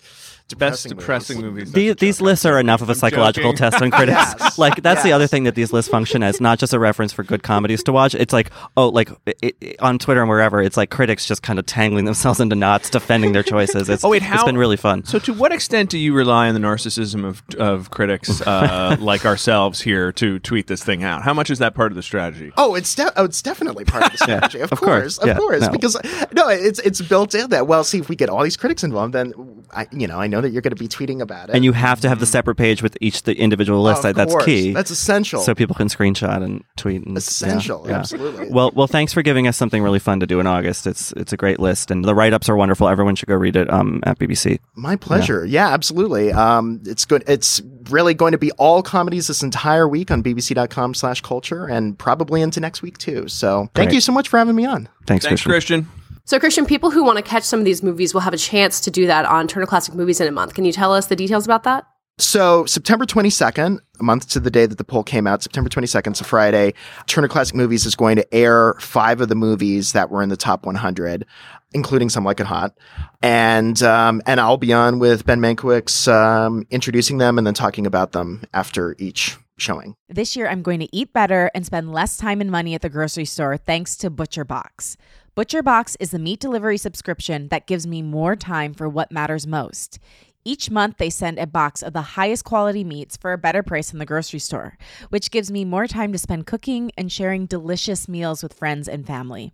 Depressing 0.50 0.92
Best 0.92 1.00
depressing 1.00 1.42
movies. 1.42 1.72
These, 1.74 1.96
these 1.98 2.22
lists 2.22 2.46
are 2.46 2.58
enough 2.60 2.82
of 2.82 2.88
a 2.90 2.94
I'm 2.94 2.98
psychological 2.98 3.52
joking. 3.52 3.58
test 3.72 3.82
on 3.82 3.92
critics. 3.98 4.36
Yes. 4.40 4.58
Like 4.58 4.82
that's 4.82 5.04
the 5.04 5.12
other 5.12 5.28
thing 5.28 5.44
that 5.44 5.56
these 5.56 5.74
lists 5.74 5.92
function 5.92 6.24
as, 6.24 6.40
not 6.40 6.58
just 6.58 6.74
a 6.74 6.80
reference 6.80 7.12
for 7.12 7.24
good 7.24 7.44
comedies 7.44 7.84
to 7.84 7.92
watch. 7.92 8.16
It's 8.16 8.32
like 8.32 8.50
oh, 8.78 8.88
like 8.90 9.10
it, 9.26 9.58
it- 9.60 9.80
on 9.82 10.00
Twitter 10.00 10.22
and 10.22 10.30
wherever, 10.30 10.62
it's 10.62 10.78
like 10.78 10.90
critics 10.90 11.26
just 11.26 11.44
kind 11.44 11.60
of 11.60 11.66
tangling 11.66 12.06
themselves 12.06 12.40
into 12.40 12.56
knots, 12.56 12.90
defending 12.90 13.34
their 13.34 13.44
choices. 13.44 13.90
It's 13.90 14.04
Oh, 14.06 14.10
wait, 14.10 14.18
it's 14.24 14.26
how- 14.26 14.46
been 14.46 14.58
really 14.58 14.78
fun. 14.78 15.04
So, 15.04 15.20
to 15.20 15.34
what 15.34 15.52
extent 15.52 15.90
do 15.90 15.98
you 15.98 16.14
rely 16.14 16.48
on 16.48 16.54
the 16.54 16.62
narcissism 16.62 17.26
of 17.26 17.44
of 17.60 17.92
critics 17.92 18.40
uh, 18.48 18.96
like 19.00 19.26
ourselves 19.26 19.82
here 19.82 20.12
to 20.14 20.40
tweet 20.40 20.68
this 20.68 20.82
thing 20.84 21.04
out? 21.04 21.24
How 21.24 21.34
much 21.34 21.50
is 21.50 21.60
that 21.60 21.76
part 21.76 21.92
of 21.92 21.98
the 21.98 22.04
strategy? 22.04 22.54
Oh, 22.58 22.76
it's 22.76 22.96
de- 22.96 23.12
oh, 23.20 23.26
it's 23.26 23.42
definitely 23.42 23.84
part 23.84 24.06
of 24.06 24.12
the 24.14 24.18
strategy. 24.18 24.60
of, 24.62 24.72
of 24.72 24.80
course, 24.80 24.90
course. 24.90 25.18
of 25.18 25.28
Yeah, 25.28 25.38
course, 25.38 25.62
no. 25.64 25.70
because 25.72 25.98
no, 26.34 26.48
it's 26.48 26.80
it's 26.80 27.02
built 27.02 27.36
in 27.36 27.50
that. 27.50 27.68
Well, 27.68 27.84
see, 27.84 28.00
if 28.00 28.08
we 28.08 28.16
get 28.16 28.30
all 28.30 28.44
these 28.44 28.56
critics 28.58 28.84
involved, 28.84 29.14
then 29.14 29.34
I, 29.72 29.88
you 29.92 30.08
know, 30.08 30.20
I 30.20 30.28
know 30.28 30.42
that 30.42 30.50
you're 30.50 30.62
going 30.62 30.76
to 30.76 30.82
be 30.82 30.88
tweeting 30.88 31.22
about 31.22 31.50
it. 31.50 31.56
And 31.56 31.64
you 31.64 31.74
have 31.74 32.02
to 32.02 32.10
have 32.10 32.20
the 32.20 32.26
separate 32.26 32.56
page 32.56 32.82
with 32.82 32.98
each 33.02 33.24
the 33.24 33.36
individual 33.36 33.82
list. 33.82 34.06
Of 34.06 34.16
That's 34.16 34.34
course. 34.34 34.46
key. 34.46 34.74
That's 34.74 34.92
essential. 34.92 35.42
so 35.42 35.54
people 35.54 35.76
can 35.76 35.88
screenshot 35.88 36.44
and 36.44 36.64
tweet. 36.76 37.06
And, 37.06 37.18
essential. 37.18 37.84
yeah, 37.86 37.92
yeah. 37.92 38.00
Absolutely. 38.00 38.50
Well, 38.50 38.72
well, 38.74 38.88
thanks 38.88 39.14
for 39.14 39.22
giving 39.22 39.48
us 39.48 39.58
something 39.58 39.84
really 39.84 40.00
fun 40.00 40.20
to 40.20 40.28
do 40.28 40.40
in 40.40 40.48
August. 40.48 40.88
It's 40.88 41.12
it's 41.14 41.34
a 41.34 41.38
great 41.38 41.60
list, 41.60 41.92
and 41.92 42.04
the 42.06 42.16
write 42.16 42.34
ups 42.34 42.50
are 42.50 42.56
wonderful. 42.56 42.88
Everyone 42.88 43.16
should 43.16 43.30
go 43.30 43.36
read 43.36 43.56
it 43.56 43.72
um, 43.72 44.02
at 44.04 44.20
BBC. 44.20 44.60
My 44.76 44.96
pleasure. 44.96 45.46
Yeah, 45.46 45.70
absolutely. 45.70 46.32
Um, 46.32 46.82
it's 46.86 47.06
good. 47.06 47.24
It's 47.28 47.62
really 47.90 48.14
going 48.14 48.34
to 48.34 48.38
be 48.38 48.52
all 48.54 48.84
comedies 48.84 49.28
this 49.28 49.44
entire 49.44 49.88
week 49.88 50.12
on 50.12 50.22
bbc.com 50.24 50.94
slash 50.94 51.22
culture 51.22 51.66
and 51.66 51.98
probably 51.98 52.42
into 52.42 52.60
next 52.60 52.82
week 52.82 52.98
too. 52.98 53.28
So 53.28 53.70
thank 53.74 53.90
Great. 53.90 53.96
you 53.96 54.02
so 54.02 54.12
much 54.12 54.28
for 54.28 54.38
having 54.38 54.56
me 54.56 54.66
on. 54.66 54.90
Thanks, 55.06 55.26
Thanks, 55.26 55.44
Christian. 55.44 55.84
Christian. 55.86 56.07
So, 56.28 56.42
Christian, 56.42 56.66
people 56.66 56.92
who 56.92 57.06
want 57.06 57.16
to 57.16 57.22
catch 57.22 57.44
some 57.44 57.60
of 57.60 57.66
these 57.66 57.82
movies 57.82 58.14
will 58.14 58.20
have 58.20 58.34
a 58.34 58.38
chance 58.38 58.82
to 58.82 58.92
do 58.92 59.08
that 59.08 59.24
on 59.24 59.48
Turner 59.48 59.66
Classic 59.66 59.96
Movies 59.96 60.20
in 60.20 60.28
a 60.28 60.32
month. 60.32 60.56
Can 60.56 60.66
you 60.66 60.74
tell 60.74 60.94
us 60.94 61.06
the 61.06 61.16
details 61.16 61.46
about 61.46 61.64
that? 61.64 61.88
So 62.18 62.66
September 62.66 63.06
22nd, 63.06 63.80
a 64.02 64.04
month 64.04 64.28
to 64.32 64.42
the 64.42 64.52
day 64.52 64.66
that 64.66 64.78
the 64.78 64.84
poll 64.84 65.04
came 65.04 65.26
out, 65.26 65.42
September 65.42 65.70
22nd, 65.70 66.08
it's 66.08 66.20
a 66.20 66.26
Friday, 66.26 66.74
Turner 67.06 67.30
Classic 67.30 67.56
Movies 67.56 67.86
is 67.86 67.96
going 67.96 68.18
to 68.18 68.34
air 68.36 68.74
five 68.82 69.22
of 69.22 69.30
the 69.30 69.36
movies 69.36 69.94
that 69.94 70.10
were 70.10 70.22
in 70.22 70.28
the 70.28 70.36
top 70.36 70.66
100, 70.66 71.26
including 71.72 72.10
Some 72.10 72.26
Like 72.26 72.42
It 72.42 72.48
Hot. 72.48 72.78
And, 73.22 73.82
um, 73.82 74.22
and 74.26 74.42
I'll 74.42 74.58
be 74.58 74.74
on 74.74 75.00
with 75.00 75.26
Ben 75.26 75.40
Mankiewicz, 75.40 76.12
um, 76.12 76.66
introducing 76.70 77.20
them 77.20 77.38
and 77.38 77.48
then 77.48 77.54
talking 77.54 77.86
about 77.86 78.12
them 78.12 78.44
after 78.54 78.98
each 79.00 79.38
showing. 79.58 79.96
This 80.10 80.36
year, 80.36 80.50
I'm 80.50 80.62
going 80.62 80.82
to 80.82 80.94
eat 80.94 81.14
better 81.14 81.50
and 81.56 81.66
spend 81.66 81.94
less 81.94 82.18
time 82.18 82.42
and 82.42 82.52
money 82.52 82.76
at 82.76 82.82
the 82.82 82.90
grocery 82.90 83.26
store 83.26 83.56
thanks 83.56 83.96
to 83.98 84.10
Butcher 84.10 84.44
Box. 84.44 84.98
Butcher 85.38 85.62
Box 85.62 85.96
is 86.00 86.10
the 86.10 86.18
meat 86.18 86.40
delivery 86.40 86.80
subscription 86.80 87.50
that 87.50 87.68
gives 87.68 87.86
me 87.86 88.02
more 88.02 88.36
time 88.36 88.74
for 88.74 88.90
what 88.90 89.12
matters 89.12 89.46
most. 89.46 90.00
Each 90.44 90.72
month, 90.72 90.98
they 90.98 91.12
send 91.12 91.38
a 91.38 91.46
box 91.46 91.84
of 91.84 91.94
the 91.94 92.18
highest 92.18 92.44
quality 92.44 92.84
meats 92.84 93.16
for 93.16 93.32
a 93.34 93.38
better 93.38 93.62
price 93.62 93.92
than 93.92 94.00
the 94.00 94.06
grocery 94.08 94.40
store, 94.40 94.80
which 95.10 95.30
gives 95.30 95.52
me 95.52 95.64
more 95.64 95.86
time 95.86 96.12
to 96.12 96.18
spend 96.18 96.48
cooking 96.48 96.90
and 96.98 97.12
sharing 97.12 97.46
delicious 97.46 98.08
meals 98.08 98.42
with 98.42 98.56
friends 98.56 98.88
and 98.88 99.06
family. 99.06 99.54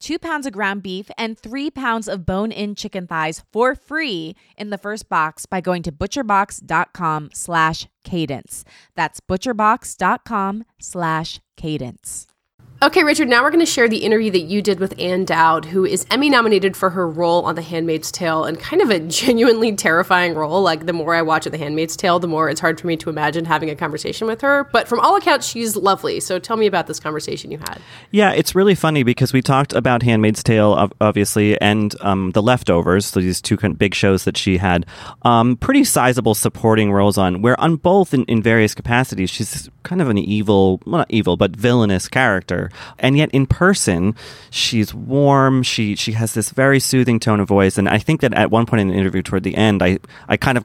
two 0.00 0.18
pounds 0.18 0.46
of 0.46 0.52
ground 0.52 0.82
beef, 0.82 1.10
and 1.16 1.38
three 1.38 1.70
pounds 1.70 2.08
of 2.08 2.26
bone-in 2.26 2.74
chicken 2.74 3.06
thighs 3.06 3.42
for 3.52 3.74
free 3.74 4.34
in 4.56 4.70
the 4.70 4.78
first 4.78 5.08
box 5.08 5.46
by 5.46 5.60
going 5.60 5.82
to 5.82 5.92
butcherbox.com 5.92 7.30
slash 7.32 7.86
cadence. 8.04 8.64
That's 8.94 9.20
butcherbox.com 9.20 10.64
slash 10.78 11.40
cadence. 11.56 12.26
Okay, 12.82 13.04
Richard, 13.04 13.28
now 13.28 13.42
we're 13.42 13.50
going 13.50 13.64
to 13.64 13.64
share 13.64 13.88
the 13.88 14.04
interview 14.04 14.30
that 14.32 14.40
you 14.40 14.60
did 14.60 14.80
with 14.80 14.92
Ann 15.00 15.24
Dowd, 15.24 15.64
who 15.64 15.86
is 15.86 16.04
Emmy 16.10 16.28
nominated 16.28 16.76
for 16.76 16.90
her 16.90 17.08
role 17.08 17.42
on 17.46 17.54
The 17.54 17.62
Handmaid's 17.62 18.12
Tale 18.12 18.44
and 18.44 18.60
kind 18.60 18.82
of 18.82 18.90
a 18.90 19.00
genuinely 19.08 19.74
terrifying 19.74 20.34
role. 20.34 20.60
Like, 20.60 20.84
the 20.84 20.92
more 20.92 21.14
I 21.14 21.22
watch 21.22 21.46
of 21.46 21.52
The 21.52 21.58
Handmaid's 21.58 21.96
Tale, 21.96 22.18
the 22.18 22.28
more 22.28 22.50
it's 22.50 22.60
hard 22.60 22.78
for 22.78 22.86
me 22.86 22.98
to 22.98 23.08
imagine 23.08 23.46
having 23.46 23.70
a 23.70 23.74
conversation 23.74 24.26
with 24.26 24.42
her. 24.42 24.64
But 24.72 24.88
from 24.88 25.00
all 25.00 25.16
accounts, 25.16 25.46
she's 25.46 25.74
lovely. 25.74 26.20
So 26.20 26.38
tell 26.38 26.58
me 26.58 26.66
about 26.66 26.86
this 26.86 27.00
conversation 27.00 27.50
you 27.50 27.56
had. 27.56 27.80
Yeah, 28.10 28.32
it's 28.32 28.54
really 28.54 28.74
funny 28.74 29.04
because 29.04 29.32
we 29.32 29.40
talked 29.40 29.72
about 29.72 30.02
Handmaid's 30.02 30.42
Tale, 30.42 30.90
obviously, 31.00 31.58
and 31.62 31.94
um, 32.02 32.32
The 32.32 32.42
Leftovers, 32.42 33.06
so 33.06 33.20
these 33.20 33.40
two 33.40 33.56
big 33.56 33.94
shows 33.94 34.24
that 34.24 34.36
she 34.36 34.58
had 34.58 34.84
um, 35.22 35.56
pretty 35.56 35.82
sizable 35.82 36.34
supporting 36.34 36.92
roles 36.92 37.16
on, 37.16 37.40
where 37.40 37.58
on 37.58 37.76
both 37.76 38.12
in, 38.12 38.24
in 38.24 38.42
various 38.42 38.74
capacities, 38.74 39.30
she's 39.30 39.70
kind 39.82 40.02
of 40.02 40.10
an 40.10 40.18
evil, 40.18 40.82
well, 40.84 40.98
not 40.98 41.10
evil, 41.10 41.38
but 41.38 41.56
villainous 41.56 42.06
character. 42.06 42.65
And 42.98 43.16
yet 43.16 43.30
in 43.32 43.46
person, 43.46 44.14
she's 44.50 44.94
warm. 44.94 45.62
She 45.62 45.96
she 45.96 46.12
has 46.12 46.34
this 46.34 46.50
very 46.50 46.80
soothing 46.80 47.20
tone 47.20 47.40
of 47.40 47.48
voice. 47.48 47.78
And 47.78 47.88
I 47.88 47.98
think 47.98 48.20
that 48.20 48.34
at 48.34 48.50
one 48.50 48.66
point 48.66 48.80
in 48.80 48.88
the 48.88 48.94
interview 48.94 49.22
toward 49.22 49.42
the 49.42 49.54
end, 49.56 49.82
I, 49.82 49.98
I 50.28 50.36
kind 50.36 50.58
of, 50.58 50.64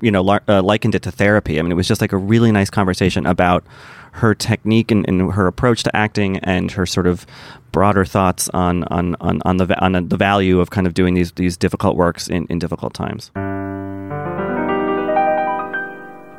you 0.00 0.10
know, 0.10 0.22
lar- 0.22 0.42
uh, 0.48 0.62
likened 0.62 0.94
it 0.94 1.02
to 1.02 1.10
therapy. 1.10 1.58
I 1.58 1.62
mean, 1.62 1.72
it 1.72 1.76
was 1.76 1.88
just 1.88 2.00
like 2.00 2.12
a 2.12 2.16
really 2.16 2.52
nice 2.52 2.70
conversation 2.70 3.26
about 3.26 3.64
her 4.12 4.34
technique 4.34 4.90
and, 4.90 5.08
and 5.08 5.32
her 5.32 5.46
approach 5.46 5.82
to 5.84 5.96
acting 5.96 6.38
and 6.38 6.70
her 6.72 6.84
sort 6.84 7.06
of 7.06 7.26
broader 7.72 8.04
thoughts 8.04 8.48
on 8.50 8.84
on, 8.84 9.16
on, 9.20 9.40
on 9.44 9.56
the 9.56 9.80
on 9.80 9.92
the 10.08 10.16
value 10.16 10.60
of 10.60 10.70
kind 10.70 10.86
of 10.86 10.94
doing 10.94 11.14
these 11.14 11.32
these 11.32 11.56
difficult 11.56 11.96
works 11.96 12.28
in, 12.28 12.46
in 12.50 12.58
difficult 12.58 12.92
times. 12.92 13.30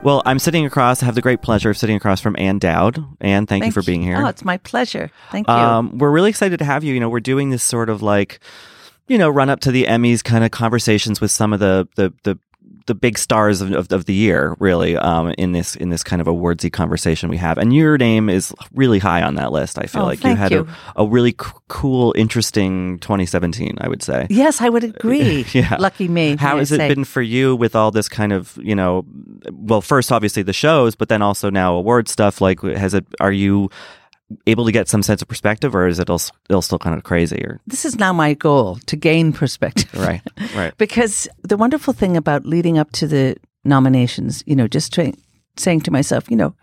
Well, 0.04 0.22
I'm 0.26 0.40
sitting 0.40 0.66
across. 0.66 1.02
I 1.02 1.06
have 1.06 1.16
the 1.16 1.22
great 1.22 1.42
pleasure 1.42 1.70
of 1.70 1.78
sitting 1.78 1.96
across 1.96 2.20
from 2.20 2.36
Ann 2.38 2.60
Dowd. 2.60 3.04
Ann, 3.22 3.46
thank, 3.46 3.66
you 3.66 3.72
for 3.72 3.82
being 3.82 4.02
here. 4.02 4.18
Oh, 4.24 4.28
it's 4.28 4.44
my 4.44 4.58
pleasure. 4.58 5.10
Thank 5.32 5.48
you. 5.48 5.54
Um, 5.54 5.98
we're 5.98 6.12
really 6.12 6.30
excited 6.30 6.58
to 6.58 6.66
have 6.66 6.84
you. 6.84 6.94
You 6.94 7.00
know, 7.00 7.10
we're 7.10 7.22
doing 7.22 7.52
this 7.52 7.64
sort 7.64 7.90
of 7.90 8.02
like, 8.02 8.40
you 9.08 9.18
know, 9.18 9.30
run 9.30 9.50
up 9.50 9.62
to 9.62 9.72
the 9.72 9.86
Emmys 9.86 10.24
kind 10.24 10.44
of 10.44 10.52
conversations 10.52 11.22
with 11.22 11.32
some 11.32 11.54
of 11.54 11.60
the 11.60 11.88
the 11.96 12.14
the 12.24 12.38
the 12.86 12.96
big 12.96 13.18
stars 13.18 13.62
of, 13.62 13.72
of, 13.72 13.92
of 13.92 14.06
the 14.06 14.14
year, 14.14 14.56
really, 14.60 14.98
um, 14.98 15.34
in 15.38 15.54
this 15.54 15.76
in 15.76 15.90
this 15.90 16.04
kind 16.04 16.22
of 16.22 16.28
awardsy 16.28 16.72
conversation 16.72 17.30
we 17.30 17.38
have. 17.38 17.58
And 17.58 17.74
your 17.74 17.98
name 17.98 18.30
is 18.30 18.54
really 18.74 19.00
high 19.00 19.22
on 19.22 19.36
that 19.36 19.52
list. 19.52 19.78
I 19.80 19.86
feel 19.86 20.02
Oh, 20.02 20.06
like 20.06 20.24
you 20.24 20.36
had 20.36 20.52
you. 20.52 20.68
A, 20.96 21.04
a 21.04 21.08
really 21.08 21.32
c- 21.32 21.48
cool, 21.70 22.14
interesting 22.18 23.00
2017. 23.00 23.78
I 23.80 23.88
would 23.88 24.04
say. 24.04 24.28
Yes, 24.30 24.62
I 24.62 24.70
would 24.70 24.84
agree. 24.96 25.46
Yeah. 25.54 25.78
Lucky 25.80 26.08
me. 26.08 26.36
How 26.36 26.58
has 26.58 26.72
it 26.72 26.78
say. 26.78 26.88
been 26.90 27.04
for 27.06 27.22
you 27.22 27.56
with 27.56 27.76
all 27.76 27.92
this 27.92 28.10
kind 28.10 28.34
of, 28.34 28.58
you 28.62 28.76
know, 28.76 29.06
well, 29.52 29.82
first 29.82 30.12
obviously 30.12 30.44
the 30.44 30.54
shows, 30.54 30.96
but 30.96 31.10
then 31.10 31.22
also 31.22 31.50
now 31.50 31.76
award 31.76 32.08
stuff? 32.10 32.42
Like, 32.42 32.62
has 32.62 32.94
it? 32.94 33.06
Are 33.20 33.32
you 33.32 33.70
able 34.48 34.66
to 34.66 34.72
get 34.72 34.88
some 34.88 35.04
sense 35.04 35.22
of 35.22 35.28
perspective, 35.28 35.76
or 35.76 35.88
is 35.88 36.00
it 36.00 36.10
still 36.20 36.62
still 36.62 36.80
kind 36.80 36.96
of 36.96 37.04
crazy? 37.04 37.44
Or 37.44 37.60
This 37.68 37.86
is 37.86 38.00
now 38.00 38.14
my 38.14 38.34
goal 38.34 38.78
to 38.86 38.96
gain 38.96 39.34
perspective. 39.34 39.94
right, 40.00 40.22
right, 40.56 40.76
because 40.78 41.28
the 41.44 41.58
wonderful 41.58 41.94
thing 41.94 42.18
about 42.18 42.46
leading 42.46 42.78
up 42.78 42.92
to 42.94 43.08
the 43.08 43.36
nominations, 43.64 44.44
you 44.46 44.56
know, 44.56 44.68
just 44.68 44.94
tra- 44.94 45.14
saying 45.58 45.82
to 45.82 45.92
myself, 45.92 46.30
you 46.30 46.38
know, 46.38 46.56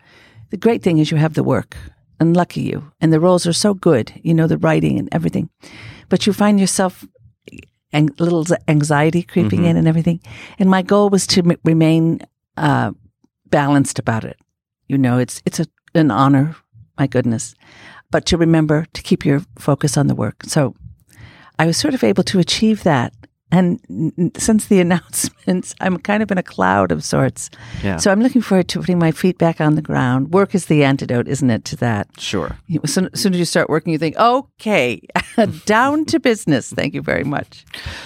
the 0.50 0.56
great 0.56 0.82
thing 0.82 0.98
is 0.98 1.10
you 1.10 1.16
have 1.16 1.34
the 1.34 1.44
work, 1.44 1.76
and 2.18 2.36
lucky 2.36 2.62
you, 2.62 2.92
and 3.00 3.12
the 3.12 3.20
roles 3.20 3.46
are 3.46 3.52
so 3.52 3.74
good, 3.74 4.12
you 4.22 4.34
know, 4.34 4.46
the 4.46 4.58
writing 4.58 4.98
and 4.98 5.08
everything, 5.12 5.48
but 6.08 6.26
you 6.26 6.32
find 6.32 6.58
yourself 6.60 7.06
and 7.92 8.18
little 8.20 8.46
anxiety 8.68 9.22
creeping 9.22 9.64
in 9.64 9.76
and 9.76 9.88
everything. 9.88 10.20
And 10.58 10.70
my 10.70 10.82
goal 10.82 11.10
was 11.10 11.26
to 11.28 11.40
m- 11.40 11.58
remain 11.64 12.20
uh, 12.56 12.92
balanced 13.48 13.98
about 13.98 14.24
it. 14.24 14.38
You 14.86 14.98
know, 14.98 15.18
it's 15.18 15.42
it's 15.44 15.60
a, 15.60 15.66
an 15.94 16.10
honor, 16.10 16.54
my 17.00 17.06
goodness, 17.06 17.54
but 18.10 18.26
to 18.26 18.36
remember 18.36 18.86
to 18.92 19.02
keep 19.02 19.24
your 19.24 19.40
focus 19.58 19.96
on 19.96 20.06
the 20.06 20.14
work. 20.14 20.44
So 20.44 20.76
I 21.58 21.66
was 21.66 21.78
sort 21.78 21.94
of 21.94 22.04
able 22.04 22.22
to 22.24 22.38
achieve 22.38 22.82
that. 22.84 23.14
And 23.52 24.32
since 24.36 24.66
the 24.66 24.80
announcements, 24.86 25.74
I'm 25.80 25.98
kind 25.98 26.22
of 26.22 26.30
in 26.30 26.38
a 26.38 26.42
cloud 26.42 26.92
of 26.92 27.02
sorts. 27.04 27.50
Yeah. 27.82 27.96
So 27.96 28.10
I'm 28.12 28.20
looking 28.22 28.42
forward 28.42 28.68
to 28.68 28.80
putting 28.80 28.98
my 28.98 29.10
feet 29.12 29.38
back 29.38 29.60
on 29.60 29.74
the 29.74 29.82
ground. 29.82 30.32
Work 30.32 30.54
is 30.54 30.66
the 30.66 30.84
antidote, 30.84 31.26
isn't 31.28 31.50
it, 31.50 31.64
to 31.66 31.76
that? 31.76 32.06
sure. 32.18 32.56
You- 32.68 32.80
As 32.84 32.94
soon, 32.94 33.08
as 33.12 33.20
soon 33.20 33.32
as 33.34 33.38
you 33.38 33.44
start 33.44 33.68
working, 33.68 33.92
you 33.92 33.98
think, 33.98 34.16
okay, 34.16 35.00
down 35.66 36.04
to 36.06 36.20
business. 36.20 36.72
Thank 36.72 36.94
you 36.94 37.02
very 37.02 37.24
much. 37.24 37.64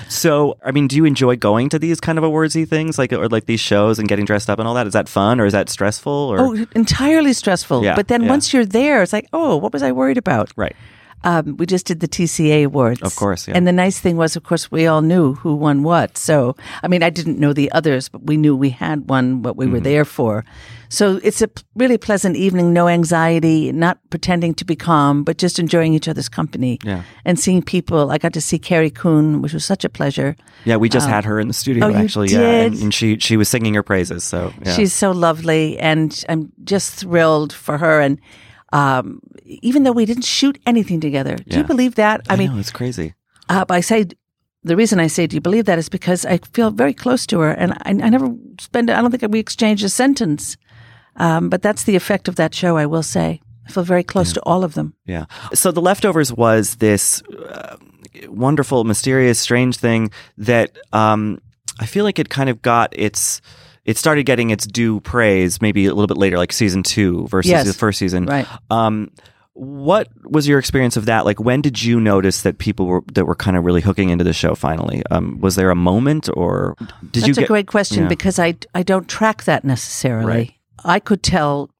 So, 0.08 0.56
I 0.64 0.70
mean, 0.70 0.88
do 0.88 0.96
you 0.96 1.04
enjoy 1.04 1.36
going 1.36 1.68
to 1.70 1.78
these 1.78 2.00
kind 2.00 2.18
of 2.18 2.24
awardsy 2.24 2.66
things, 2.68 2.98
like 2.98 3.12
or 3.12 3.28
like 3.28 3.46
these 3.46 3.60
shows 3.60 3.98
and 3.98 4.08
getting 4.08 4.24
dressed 4.24 4.48
up 4.48 4.58
and 4.58 4.66
all 4.66 4.74
that? 4.74 4.86
Is 4.86 4.92
that 4.94 5.08
fun 5.08 5.40
or 5.40 5.46
is 5.46 5.52
that 5.52 5.68
stressful? 5.68 6.12
Or 6.12 6.38
Oh, 6.40 6.66
entirely 6.74 7.32
stressful. 7.32 7.84
Yeah, 7.84 7.94
but 7.96 8.08
then 8.08 8.22
yeah. 8.22 8.28
once 8.30 8.52
you're 8.52 8.64
there, 8.66 9.02
it's 9.02 9.12
like, 9.12 9.28
oh, 9.32 9.56
what 9.56 9.72
was 9.72 9.82
I 9.82 9.92
worried 9.92 10.18
about? 10.18 10.52
right, 10.56 10.74
Um, 11.24 11.56
we 11.56 11.66
just 11.66 11.86
did 11.86 12.00
the 12.00 12.08
TCA 12.08 12.64
awards. 12.66 13.02
Of 13.02 13.16
course, 13.16 13.48
yeah. 13.48 13.54
And 13.56 13.66
the 13.66 13.72
nice 13.72 13.98
thing 13.98 14.16
was, 14.16 14.36
of 14.36 14.42
course, 14.44 14.70
we 14.70 14.86
all 14.86 15.02
knew 15.02 15.34
who 15.34 15.54
won 15.54 15.82
what. 15.82 16.16
So, 16.18 16.54
I 16.82 16.88
mean, 16.88 17.02
I 17.02 17.10
didn't 17.10 17.38
know 17.40 17.52
the 17.52 17.72
others, 17.72 18.08
but 18.10 18.26
we 18.26 18.36
knew 18.36 18.54
we 18.54 18.70
had 18.70 19.08
won 19.08 19.42
what 19.42 19.56
we 19.56 19.66
were 19.66 19.78
Mm-hmm. 19.78 19.84
there 19.84 20.04
for. 20.04 20.44
So 20.90 21.18
it's 21.24 21.42
a 21.42 21.48
really 21.74 21.98
pleasant 21.98 22.36
evening, 22.36 22.72
no 22.72 22.86
anxiety, 22.88 23.72
not 23.72 23.98
pretending 24.10 24.54
to 24.54 24.64
be 24.64 24.76
calm, 24.76 25.24
but 25.24 25.38
just 25.38 25.58
enjoying 25.58 25.92
each 25.94 26.06
other's 26.08 26.28
company. 26.28 26.78
Yeah. 26.84 27.02
And 27.24 27.38
seeing 27.38 27.62
people. 27.62 28.10
I 28.12 28.18
got 28.18 28.32
to 28.34 28.40
see 28.40 28.58
Carrie 28.58 28.90
Coon, 28.90 29.42
which 29.42 29.52
was 29.54 29.64
such 29.64 29.84
a 29.84 29.88
pleasure. 29.88 30.36
yeah. 30.64 30.76
We 30.76 30.88
just 30.88 31.08
had 31.08 31.24
her 31.24 31.40
in 31.40 31.48
the 31.48 31.54
studio 31.54 31.86
Oh, 31.86 31.88
you 31.88 31.96
actually, 31.96 32.28
yeah, 32.28 32.66
and, 32.66 32.74
and 32.82 32.94
she 32.94 33.18
she 33.18 33.36
was 33.36 33.48
singing 33.48 33.74
her 33.74 33.82
praises. 33.82 34.22
So 34.24 34.52
yeah. 34.62 34.74
She's 34.76 34.92
so 34.92 35.10
lovely, 35.10 35.78
and 35.80 36.24
I'm 36.28 36.52
just 36.64 36.94
thrilled 36.94 37.52
for 37.52 37.78
her. 37.78 38.00
And 38.00 38.20
um, 38.74 39.20
even 39.44 39.84
though 39.84 39.92
we 40.00 40.04
didn't 40.06 40.24
shoot 40.24 40.58
anything 40.66 41.00
together, 41.00 41.36
do 41.36 41.44
Yeah. 41.46 41.58
you 41.58 41.64
believe 41.64 41.94
that? 41.94 42.20
I, 42.28 42.36
mean, 42.36 42.50
know, 42.52 42.58
it's 42.58 42.72
crazy. 42.72 43.14
uh, 43.48 43.64
I 43.68 43.80
say 43.82 44.06
the 44.62 44.76
reason 44.76 44.98
I 44.98 45.08
say 45.08 45.26
do 45.26 45.36
you 45.36 45.40
believe 45.40 45.64
that 45.66 45.78
is 45.78 45.88
because 45.88 46.24
I 46.26 46.38
feel 46.52 46.70
very 46.70 46.94
close 46.94 47.26
to 47.26 47.40
her, 47.40 47.50
and 47.52 47.72
I, 47.72 47.90
I 48.06 48.10
never 48.10 48.28
spend. 48.60 48.90
I 48.90 49.00
don't 49.00 49.10
think 49.10 49.32
we 49.32 49.40
exchanged 49.40 49.84
a 49.84 49.88
sentence. 49.88 50.56
Um, 51.16 51.48
but 51.48 51.62
that's 51.62 51.84
the 51.84 51.94
effect 51.96 52.28
of 52.28 52.34
that 52.36 52.54
show. 52.54 52.76
I 52.76 52.86
will 52.86 53.02
say, 53.04 53.40
I 53.68 53.70
feel 53.70 53.84
very 53.84 54.02
close 54.02 54.32
to 54.32 54.40
all 54.42 54.64
of 54.64 54.74
them. 54.74 54.94
Yeah. 55.06 55.26
So 55.52 55.70
the 55.70 55.80
leftovers 55.80 56.32
was 56.32 56.76
this 56.76 57.22
uh, 57.48 57.76
wonderful, 58.28 58.82
mysterious, 58.84 59.38
strange 59.38 59.76
thing 59.76 60.10
that 60.38 60.76
um, 60.92 61.38
I 61.78 61.86
feel 61.86 62.04
like 62.04 62.18
it 62.18 62.28
kind 62.30 62.48
of 62.50 62.62
got 62.62 62.88
its. 62.98 63.40
It 63.84 63.98
started 63.98 64.24
getting 64.24 64.50
its 64.50 64.66
due 64.66 65.00
praise 65.00 65.60
maybe 65.60 65.86
a 65.86 65.94
little 65.94 66.06
bit 66.06 66.16
later, 66.16 66.38
like 66.38 66.52
season 66.52 66.82
two 66.82 67.26
versus 67.28 67.50
Yes. 67.50 67.66
the 67.66 67.74
first 67.74 67.98
season. 67.98 68.26
Right. 68.26 68.46
Um, 68.70 69.10
what 69.52 70.08
was 70.24 70.48
your 70.48 70.58
experience 70.58 70.96
of 70.96 71.06
that? 71.06 71.24
Like, 71.24 71.38
when 71.38 71.60
did 71.60 71.80
you 71.82 72.00
notice 72.00 72.42
that 72.42 72.58
people 72.58 72.86
were 72.86 73.02
that 73.12 73.24
were 73.26 73.36
kind 73.36 73.56
of 73.56 73.64
really 73.64 73.80
hooking 73.82 74.10
into 74.10 74.24
the 74.24 74.32
show? 74.32 74.54
Finally, 74.56 75.02
um, 75.12 75.38
was 75.40 75.54
there 75.54 75.70
a 75.70 75.76
moment, 75.76 76.28
or 76.34 76.74
did 76.78 77.22
That's 77.22 77.28
you 77.28 77.34
That's 77.34 77.44
a 77.44 77.48
great 77.48 77.68
question 77.68 78.02
yeah. 78.04 78.08
because 78.08 78.38
I 78.40 78.56
I 78.74 78.82
don't 78.82 79.08
track 79.08 79.44
that 79.44 79.64
necessarily. 79.64 80.26
Right. 80.26 80.52
I 80.84 80.98
could 80.98 81.22
tell 81.22 81.70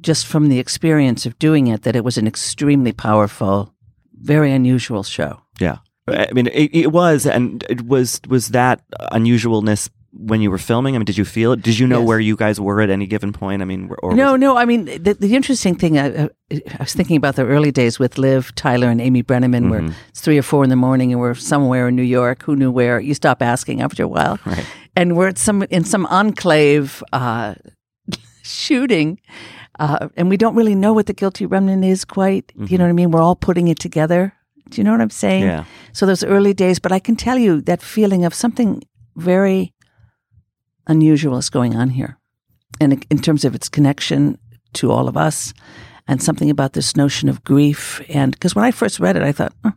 just 0.00 0.26
from 0.26 0.48
the 0.48 0.60
experience 0.60 1.26
of 1.26 1.36
doing 1.40 1.66
it 1.66 1.82
that 1.82 1.96
it 1.96 2.04
was 2.04 2.18
an 2.18 2.28
extremely 2.28 2.92
powerful, 2.92 3.74
very 4.14 4.52
unusual 4.52 5.02
show. 5.02 5.40
Yeah, 5.58 5.78
I 6.06 6.32
mean, 6.32 6.46
it, 6.46 6.70
it 6.72 6.92
was, 6.92 7.26
and 7.26 7.64
it 7.68 7.84
was 7.84 8.20
was 8.28 8.48
that 8.50 8.80
unusualness 9.12 9.90
when 10.12 10.40
you 10.40 10.50
were 10.50 10.58
filming. 10.58 10.94
I 10.94 10.98
mean, 10.98 11.04
did 11.04 11.18
you 11.18 11.24
feel 11.24 11.52
it? 11.52 11.62
Did 11.62 11.78
you 11.78 11.86
know 11.86 12.00
Yes. 12.00 12.08
where 12.08 12.20
you 12.20 12.34
guys 12.36 12.58
were 12.60 12.80
at 12.80 12.90
any 12.90 13.06
given 13.06 13.32
point? 13.32 13.60
I 13.62 13.64
mean, 13.66 13.90
or 14.02 14.14
no, 14.14 14.36
no. 14.36 14.56
I 14.56 14.64
mean, 14.64 14.86
the, 14.86 15.14
the 15.14 15.34
interesting 15.36 15.74
thing, 15.74 15.98
I, 15.98 16.06
I, 16.24 16.28
I 16.50 16.76
was 16.80 16.94
thinking 16.94 17.16
about 17.16 17.36
the 17.36 17.44
early 17.44 17.70
days 17.70 17.98
with 17.98 18.16
Liv, 18.18 18.54
Tyler, 18.54 18.88
and 18.88 19.00
Amy 19.00 19.22
Brenneman, 19.22 19.68
where 19.70 19.84
it's 20.08 20.20
three 20.20 20.38
or 20.38 20.42
four 20.42 20.64
in 20.64 20.70
the 20.70 20.76
morning 20.76 21.12
and 21.12 21.20
we're 21.20 21.34
somewhere 21.34 21.88
in 21.88 21.96
New 21.96 22.02
York. 22.02 22.42
Who 22.44 22.56
knew 22.56 22.70
where? 22.70 22.98
You 23.00 23.14
stop 23.14 23.42
asking 23.42 23.82
after 23.82 24.02
a 24.02 24.08
while. 24.08 24.38
Right. 24.46 24.64
And 24.96 25.16
we're 25.16 25.28
at 25.28 25.38
some 25.38 25.62
in 25.64 25.84
some 25.84 26.06
enclave 26.06 27.02
uh, 27.12 27.54
shooting, 28.42 29.20
uh, 29.78 30.08
and 30.16 30.28
we 30.28 30.36
don't 30.36 30.54
really 30.56 30.74
know 30.74 30.92
what 30.92 31.06
the 31.06 31.12
guilty 31.12 31.46
remnant 31.46 31.84
is 31.84 32.04
quite. 32.04 32.52
You 32.56 32.78
know 32.78 32.84
what 32.84 32.90
I 32.90 32.94
mean? 32.94 33.10
We're 33.10 33.22
all 33.22 33.36
putting 33.36 33.68
it 33.68 33.78
together. 33.78 34.32
Do 34.70 34.80
you 34.80 34.84
know 34.84 34.92
what 34.92 35.00
I'm 35.00 35.10
saying? 35.10 35.44
Yeah. 35.44 35.64
So 35.92 36.04
those 36.06 36.24
early 36.24 36.52
days, 36.52 36.78
but 36.78 36.92
I 36.92 36.98
can 36.98 37.16
tell 37.16 37.38
you 37.38 37.60
that 37.62 37.80
feeling 37.82 38.24
of 38.24 38.34
something 38.34 38.82
very 39.16 39.72
unusual 40.88 41.36
is 41.38 41.50
going 41.50 41.76
on 41.76 41.90
here. 41.90 42.18
And 42.80 43.04
in 43.10 43.18
terms 43.18 43.44
of 43.44 43.54
its 43.54 43.68
connection 43.68 44.38
to 44.74 44.90
all 44.90 45.08
of 45.08 45.16
us 45.16 45.54
and 46.06 46.22
something 46.22 46.50
about 46.50 46.72
this 46.72 46.96
notion 46.96 47.28
of 47.28 47.44
grief. 47.44 48.00
And 48.08 48.32
because 48.32 48.54
when 48.54 48.64
I 48.64 48.70
first 48.70 48.98
read 48.98 49.16
it, 49.16 49.22
I 49.22 49.32
thought, 49.32 49.52
oh, 49.64 49.72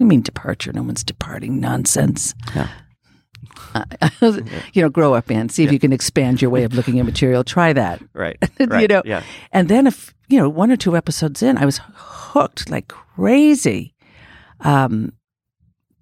I 0.00 0.04
mean 0.04 0.22
departure. 0.22 0.72
No 0.72 0.82
one's 0.82 1.04
departing. 1.04 1.60
Nonsense. 1.60 2.34
Yeah. 2.54 2.68
Uh, 3.74 3.84
you 4.72 4.82
know, 4.82 4.88
grow 4.88 5.14
up 5.14 5.30
and 5.30 5.50
see 5.50 5.64
if 5.64 5.72
you 5.72 5.78
can 5.78 5.92
expand 5.92 6.40
your 6.40 6.50
way 6.50 6.64
of 6.64 6.74
looking 6.74 6.98
at 6.98 7.04
material. 7.04 7.44
Try 7.44 7.72
that. 7.72 8.02
right, 8.14 8.36
you 8.58 8.66
know, 8.66 9.02
yeah, 9.04 9.22
and 9.50 9.68
then 9.68 9.86
if 9.86 10.14
you 10.28 10.38
know 10.38 10.48
one 10.48 10.70
or 10.70 10.76
two 10.76 10.96
episodes 10.96 11.42
in, 11.42 11.58
I 11.58 11.64
was 11.64 11.80
hooked 11.94 12.70
like 12.70 12.88
crazy, 12.88 13.94
um, 14.60 15.12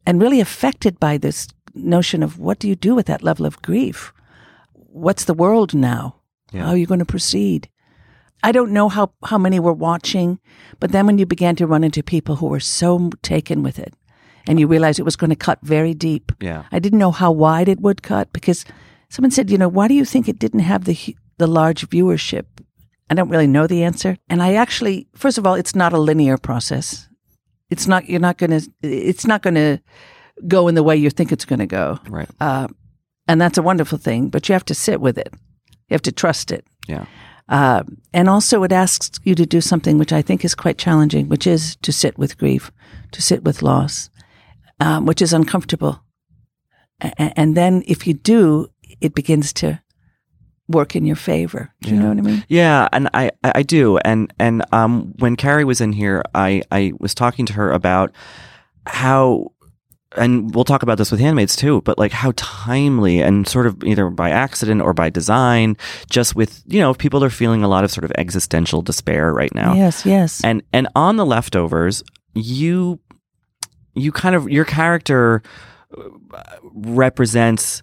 and 0.06 0.20
really 0.20 0.40
affected 0.40 0.98
by 0.98 1.16
this 1.18 1.48
notion 1.74 2.22
of 2.22 2.38
what 2.38 2.58
do 2.58 2.68
you 2.68 2.74
do 2.74 2.94
with 2.94 3.06
that 3.06 3.22
level 3.22 3.46
of 3.46 3.62
grief? 3.62 4.12
What's 4.93 5.24
the 5.24 5.34
world 5.34 5.74
now? 5.74 6.16
Yeah. 6.53 6.64
How 6.64 6.70
are 6.70 6.76
you 6.76 6.86
going 6.86 7.01
to 7.01 7.07
proceed? 7.07 7.68
I 8.43 8.53
don't 8.53 8.72
know 8.72 8.88
how 8.88 9.12
how 9.24 9.38
many 9.38 9.61
were 9.61 9.72
watching, 9.72 10.41
but 10.78 10.93
then 10.93 11.07
when 11.07 11.18
you 11.18 11.26
began 11.26 11.57
to 11.57 11.66
run 11.66 11.84
into 11.84 12.03
people 12.03 12.36
who 12.36 12.47
were 12.47 12.61
so 12.61 13.11
taken 13.22 13.62
with 13.62 13.78
it, 13.78 13.95
and 14.47 14.59
you 14.59 14.66
realized 14.66 14.99
it 14.99 15.05
was 15.05 15.16
going 15.16 15.30
to 15.30 15.36
cut 15.36 15.59
very 15.62 15.95
deep, 15.95 16.32
yeah. 16.41 16.64
I 16.72 16.78
didn't 16.78 16.99
know 16.99 17.12
how 17.12 17.30
wide 17.32 17.68
it 17.68 17.80
would 17.80 18.03
cut 18.03 18.32
because 18.32 18.64
someone 19.09 19.30
said, 19.30 19.51
you 19.51 19.59
know, 19.59 19.68
why 19.68 19.88
do 19.88 19.95
you 19.95 20.05
think 20.05 20.28
it 20.28 20.38
didn't 20.38 20.61
have 20.61 20.84
the 20.84 21.16
the 21.38 21.47
large 21.47 21.88
viewership? 21.88 22.47
I 23.11 23.14
don't 23.14 23.28
really 23.28 23.47
know 23.47 23.66
the 23.66 23.82
answer. 23.82 24.16
And 24.28 24.43
I 24.43 24.55
actually, 24.55 25.09
first 25.14 25.36
of 25.36 25.47
all, 25.47 25.55
it's 25.55 25.74
not 25.74 25.93
a 25.93 25.99
linear 25.99 26.38
process. 26.38 27.09
It's 27.68 27.86
not. 27.86 28.09
You're 28.09 28.20
not 28.20 28.38
going 28.38 28.51
to. 28.51 28.70
It's 28.82 29.26
not 29.26 29.43
going 29.43 29.57
to 29.57 29.78
go 30.47 30.68
in 30.68 30.74
the 30.74 30.82
way 30.82 30.97
you 30.97 31.11
think 31.11 31.32
it's 31.32 31.45
going 31.45 31.59
to 31.59 31.66
go. 31.66 31.99
Right. 32.09 32.28
Uh, 32.41 32.68
and 33.31 33.41
that's 33.41 33.59
a 33.59 33.62
wonderful 33.62 33.99
thing. 33.99 34.31
But 34.31 34.49
you 34.49 34.53
have 34.55 34.64
to 34.64 34.74
sit 34.74 35.01
with 35.01 35.18
it. 35.18 35.33
You 35.89 35.95
have 35.95 36.03
to 36.03 36.12
trust 36.12 36.51
it. 36.53 36.64
Yeah. 36.89 37.05
Uh, 37.49 37.83
and 38.12 38.28
also, 38.28 38.62
it 38.64 38.72
asks 38.72 39.11
you 39.24 39.35
to 39.35 39.45
do 39.47 39.61
something 39.61 39.99
which 39.99 40.12
I 40.12 40.22
think 40.22 40.45
is 40.45 40.55
quite 40.55 40.78
challenging, 40.85 41.28
which 41.28 41.47
is 41.47 41.76
to 41.83 41.93
sit 41.93 42.16
with 42.18 42.39
grief, 42.39 42.70
to 43.12 43.20
sit 43.22 43.43
with 43.45 43.62
loss, 43.62 44.11
um, 44.78 45.07
which 45.07 45.22
is 45.22 45.33
uncomfortable. 45.33 45.95
A- 47.03 47.39
and 47.41 47.57
then, 47.57 47.83
if 47.87 48.07
you 48.07 48.14
do, 48.14 48.66
it 49.01 49.14
begins 49.14 49.53
to 49.53 49.81
work 50.68 50.95
in 50.95 51.07
your 51.07 51.16
favor. 51.16 51.72
Do 51.83 51.91
you 51.91 51.97
Yeah. 51.97 52.03
know 52.03 52.09
what 52.11 52.18
I 52.18 52.20
mean? 52.20 52.45
Yeah, 52.49 52.89
and 52.93 53.09
I, 53.14 53.31
I 53.43 53.62
do, 53.64 53.99
and 54.05 54.33
and 54.39 54.62
um, 54.72 55.12
when 55.18 55.37
Carrie 55.37 55.64
was 55.64 55.81
in 55.81 55.93
here, 55.93 56.22
I 56.35 56.62
I 56.70 56.93
was 57.01 57.14
talking 57.14 57.47
to 57.47 57.53
her 57.55 57.72
about 57.72 58.12
how, 58.87 59.51
and 60.16 60.54
we'll 60.54 60.64
talk 60.64 60.82
about 60.82 60.98
this 60.98 61.11
with 61.11 61.20
Handmaids 61.20 61.54
too, 61.56 61.82
but 61.82 61.98
like 61.98 62.11
how 62.12 62.32
timely 62.36 63.20
and 63.22 63.46
sort 63.46 63.66
of 63.66 63.82
either 63.84 64.11
by 64.11 64.30
accident 64.30 64.82
or 64.82 64.92
by 64.92 65.08
design, 65.11 65.76
just 66.11 66.34
with 66.34 66.62
you 66.66 66.80
know 66.80 66.94
people 66.94 67.22
are 67.22 67.30
feeling 67.30 67.62
a 67.62 67.68
lot 67.68 67.84
of 67.84 67.90
sort 67.90 68.04
of 68.04 68.12
existential 68.18 68.82
despair 68.82 69.32
right 69.32 69.54
now, 69.54 69.74
Yes, 69.74 70.04
yes. 70.04 70.40
and 70.44 70.62
and 70.72 70.88
on 70.96 71.16
the 71.16 71.24
leftovers, 71.26 72.02
you 72.34 72.98
you 73.94 74.11
kind 74.12 74.34
of 74.34 74.48
your 74.48 74.64
character 74.64 75.42
uh, 75.96 76.42
represents 76.72 77.82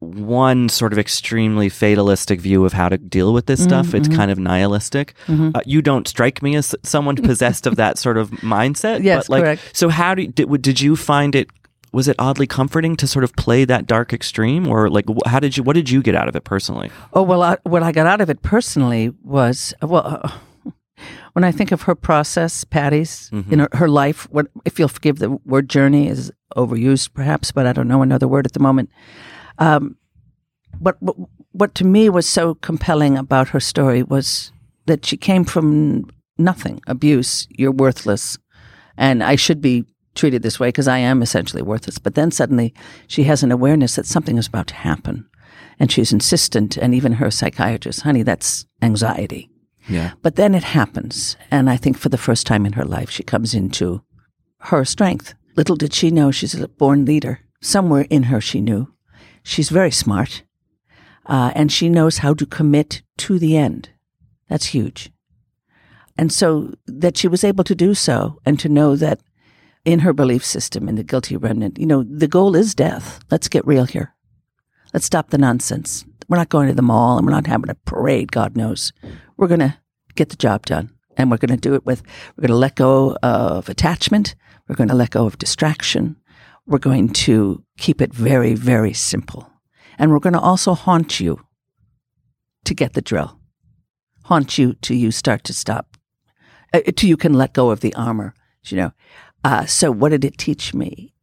one 0.00 0.68
sort 0.68 0.92
of 0.92 0.98
extremely 0.98 1.68
fatalistic 1.68 2.40
view 2.40 2.64
of 2.64 2.72
how 2.72 2.88
to 2.88 2.96
deal 2.98 3.32
with 3.32 3.46
this 3.46 3.60
stuff. 3.60 3.94
It's 3.94 4.06
kind 4.06 4.30
of 4.30 4.38
nihilistic. 4.38 5.14
Uh, 5.28 5.60
you 5.66 5.82
don't 5.82 6.06
strike 6.06 6.40
me 6.40 6.54
as 6.54 6.72
someone 6.84 7.16
possessed 7.16 7.66
of 7.66 7.74
that 7.76 7.98
sort 7.98 8.16
of 8.16 8.30
mindset. 8.30 9.02
Yes, 9.08 9.26
but 9.26 9.32
like, 9.32 9.42
correct. 9.42 9.70
So 9.76 9.88
how 9.88 10.14
do 10.14 10.26
did, 10.28 10.62
did 10.62 10.80
you 10.80 10.94
find 10.94 11.34
it? 11.34 11.48
Was 11.92 12.08
it 12.08 12.16
oddly 12.18 12.46
comforting 12.46 12.96
to 12.96 13.06
sort 13.06 13.24
of 13.24 13.34
play 13.36 13.64
that 13.64 13.86
dark 13.86 14.12
extreme, 14.12 14.66
or 14.66 14.90
like 14.90 15.06
how 15.26 15.40
did 15.40 15.56
you? 15.56 15.62
What 15.62 15.74
did 15.74 15.90
you 15.90 16.02
get 16.02 16.14
out 16.14 16.28
of 16.28 16.36
it 16.36 16.44
personally? 16.44 16.90
Oh 17.12 17.22
well, 17.22 17.42
I, 17.42 17.56
what 17.62 17.82
I 17.82 17.92
got 17.92 18.06
out 18.06 18.20
of 18.20 18.28
it 18.28 18.42
personally 18.42 19.12
was 19.22 19.72
well, 19.82 20.22
uh, 20.24 20.72
when 21.32 21.44
I 21.44 21.52
think 21.52 21.72
of 21.72 21.82
her 21.82 21.94
process, 21.94 22.64
Patty's 22.64 23.30
in 23.50 23.60
her, 23.60 23.68
her 23.72 23.88
life. 23.88 24.28
What 24.30 24.48
if 24.64 24.78
you'll 24.78 24.88
forgive 24.88 25.18
the 25.18 25.30
word 25.30 25.68
journey 25.68 26.08
is 26.08 26.30
overused, 26.56 27.14
perhaps, 27.14 27.52
but 27.52 27.66
I 27.66 27.72
don't 27.72 27.88
know 27.88 28.02
another 28.02 28.28
word 28.28 28.46
at 28.46 28.52
the 28.52 28.60
moment. 28.60 28.90
Um, 29.58 29.96
what, 30.78 30.96
what 31.02 31.16
what 31.52 31.74
to 31.76 31.84
me 31.84 32.08
was 32.08 32.28
so 32.28 32.54
compelling 32.54 33.16
about 33.16 33.48
her 33.48 33.60
story 33.60 34.02
was 34.02 34.52
that 34.86 35.04
she 35.04 35.16
came 35.16 35.44
from 35.44 36.08
nothing, 36.36 36.80
abuse. 36.86 37.48
You're 37.50 37.72
worthless, 37.72 38.38
and 38.96 39.22
I 39.22 39.36
should 39.36 39.60
be 39.60 39.84
treated 40.18 40.42
this 40.42 40.60
way 40.60 40.68
because 40.68 40.88
I 40.88 40.98
am 40.98 41.22
essentially 41.22 41.62
worthless. 41.62 41.98
But 41.98 42.14
then 42.14 42.30
suddenly 42.30 42.74
she 43.06 43.24
has 43.24 43.42
an 43.42 43.52
awareness 43.52 43.96
that 43.96 44.06
something 44.06 44.36
is 44.36 44.46
about 44.46 44.66
to 44.66 44.74
happen 44.74 45.28
and 45.78 45.92
she's 45.92 46.12
insistent, 46.12 46.76
and 46.76 46.94
even 46.94 47.14
her 47.14 47.30
psychiatrist, 47.30 48.02
honey, 48.02 48.22
that's 48.22 48.66
anxiety. 48.82 49.50
Yeah. 49.88 50.12
But 50.22 50.36
then 50.36 50.54
it 50.54 50.64
happens, 50.64 51.36
and 51.50 51.70
I 51.70 51.76
think 51.76 51.96
for 51.96 52.08
the 52.08 52.18
first 52.18 52.46
time 52.46 52.66
in 52.66 52.74
her 52.74 52.84
life, 52.84 53.10
she 53.10 53.22
comes 53.22 53.54
into 53.54 54.02
her 54.60 54.84
strength. 54.84 55.34
Little 55.56 55.76
did 55.76 55.94
she 55.94 56.10
know 56.10 56.30
she's 56.30 56.54
a 56.54 56.68
born 56.68 57.04
leader. 57.04 57.40
Somewhere 57.60 58.06
in 58.10 58.24
her, 58.24 58.40
she 58.40 58.60
knew. 58.60 58.92
She's 59.42 59.70
very 59.70 59.90
smart, 59.90 60.42
uh, 61.26 61.52
and 61.54 61.70
she 61.70 61.88
knows 61.88 62.18
how 62.18 62.34
to 62.34 62.46
commit 62.46 63.02
to 63.18 63.38
the 63.38 63.56
end. 63.56 63.90
That's 64.48 64.66
huge. 64.66 65.10
And 66.16 66.32
so 66.32 66.74
that 66.86 67.16
she 67.16 67.28
was 67.28 67.44
able 67.44 67.64
to 67.64 67.74
do 67.74 67.94
so, 67.94 68.40
and 68.44 68.58
to 68.58 68.68
know 68.68 68.96
that 68.96 69.20
in 69.88 70.00
her 70.00 70.12
belief 70.12 70.44
system, 70.44 70.86
in 70.86 70.96
the 70.96 71.02
guilty 71.02 71.34
remnant, 71.34 71.78
you 71.78 71.86
know, 71.86 72.02
the 72.02 72.28
goal 72.28 72.54
is 72.54 72.74
death. 72.74 73.20
Let's 73.30 73.48
get 73.48 73.66
real 73.66 73.86
here. 73.86 74.14
Let's 74.92 75.06
stop 75.06 75.30
the 75.30 75.38
nonsense. 75.38 76.04
We're 76.28 76.36
not 76.36 76.50
going 76.50 76.68
to 76.68 76.74
the 76.74 76.82
mall 76.82 77.16
and 77.16 77.26
we're 77.26 77.32
not 77.32 77.46
having 77.46 77.70
a 77.70 77.74
parade, 77.74 78.30
God 78.30 78.54
knows. 78.54 78.92
We're 79.38 79.48
going 79.48 79.60
to 79.60 79.78
get 80.14 80.28
the 80.28 80.36
job 80.36 80.66
done. 80.66 80.90
And 81.16 81.30
we're 81.30 81.38
going 81.38 81.58
to 81.58 81.68
do 81.68 81.74
it 81.74 81.86
with, 81.86 82.02
we're 82.36 82.42
going 82.42 82.50
to 82.50 82.56
let 82.56 82.74
go 82.76 83.16
of 83.22 83.70
attachment. 83.70 84.34
We're 84.68 84.76
going 84.76 84.90
to 84.90 84.94
let 84.94 85.10
go 85.10 85.26
of 85.26 85.38
distraction. 85.38 86.16
We're 86.66 86.78
going 86.78 87.08
to 87.24 87.64
keep 87.78 88.02
it 88.02 88.12
very, 88.12 88.52
very 88.52 88.92
simple. 88.92 89.50
And 89.98 90.10
we're 90.10 90.20
going 90.20 90.34
to 90.34 90.40
also 90.40 90.74
haunt 90.74 91.18
you 91.18 91.40
to 92.64 92.74
get 92.74 92.92
the 92.92 93.00
drill. 93.00 93.40
Haunt 94.24 94.58
you 94.58 94.74
till 94.82 94.98
you 94.98 95.10
start 95.10 95.44
to 95.44 95.54
stop, 95.54 95.96
uh, 96.74 96.80
till 96.94 97.08
you 97.08 97.16
can 97.16 97.32
let 97.32 97.54
go 97.54 97.70
of 97.70 97.80
the 97.80 97.94
armor, 97.94 98.34
you 98.66 98.76
know. 98.76 98.92
Uh, 99.44 99.66
so 99.66 99.90
what 99.90 100.10
did 100.10 100.24
it 100.24 100.38
teach 100.38 100.74
me? 100.74 101.14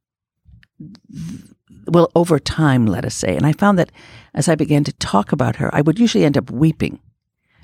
well, 1.88 2.12
over 2.16 2.40
time, 2.40 2.86
let 2.86 3.06
us 3.06 3.16
say. 3.16 3.36
And 3.36 3.46
I 3.46 3.54
found 3.54 3.78
that 3.80 3.92
as 4.34 4.50
I 4.50 4.56
began 4.56 4.84
to 4.86 4.94
talk 4.94 5.32
about 5.32 5.58
her, 5.58 5.74
I 5.74 5.82
would 5.82 6.00
usually 6.00 6.26
end 6.26 6.38
up 6.38 6.50
weeping 6.50 7.00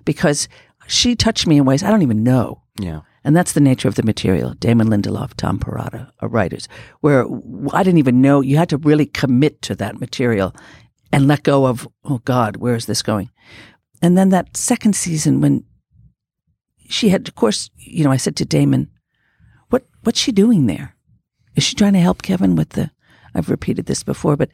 because 0.05 0.47
she 0.87 1.15
touched 1.15 1.47
me 1.47 1.57
in 1.57 1.65
ways 1.65 1.83
I 1.83 1.89
don't 1.89 2.01
even 2.01 2.23
know. 2.23 2.61
Yeah. 2.79 3.01
And 3.23 3.35
that's 3.35 3.53
the 3.53 3.59
nature 3.59 3.87
of 3.87 3.95
the 3.95 4.03
material. 4.03 4.55
Damon 4.55 4.87
Lindelof, 4.87 5.35
Tom 5.35 5.59
Perrotta 5.59 6.11
are 6.19 6.27
writers, 6.27 6.67
where 7.01 7.25
I 7.71 7.83
didn't 7.83 7.99
even 7.99 8.21
know 8.21 8.41
you 8.41 8.57
had 8.57 8.69
to 8.69 8.77
really 8.77 9.05
commit 9.05 9.61
to 9.63 9.75
that 9.75 9.99
material 9.99 10.55
and 11.11 11.27
let 11.27 11.43
go 11.43 11.67
of, 11.67 11.87
oh 12.05 12.19
God, 12.19 12.57
where 12.57 12.75
is 12.75 12.87
this 12.87 13.01
going? 13.01 13.29
And 14.01 14.17
then 14.17 14.29
that 14.29 14.57
second 14.57 14.95
season 14.95 15.41
when 15.41 15.63
she 16.89 17.09
had, 17.09 17.27
of 17.27 17.35
course, 17.35 17.69
you 17.77 18.03
know, 18.03 18.11
I 18.11 18.17
said 18.17 18.35
to 18.37 18.45
Damon, 18.45 18.89
what's 20.03 20.19
she 20.19 20.31
doing 20.31 20.67
there? 20.67 20.95
Is 21.55 21.63
she 21.63 21.75
trying 21.75 21.93
to 21.93 21.99
help 21.99 22.21
Kevin 22.21 22.55
with 22.55 22.69
the, 22.69 22.91
I've 23.35 23.49
repeated 23.49 23.85
this 23.85 24.03
before, 24.03 24.35
but 24.37 24.49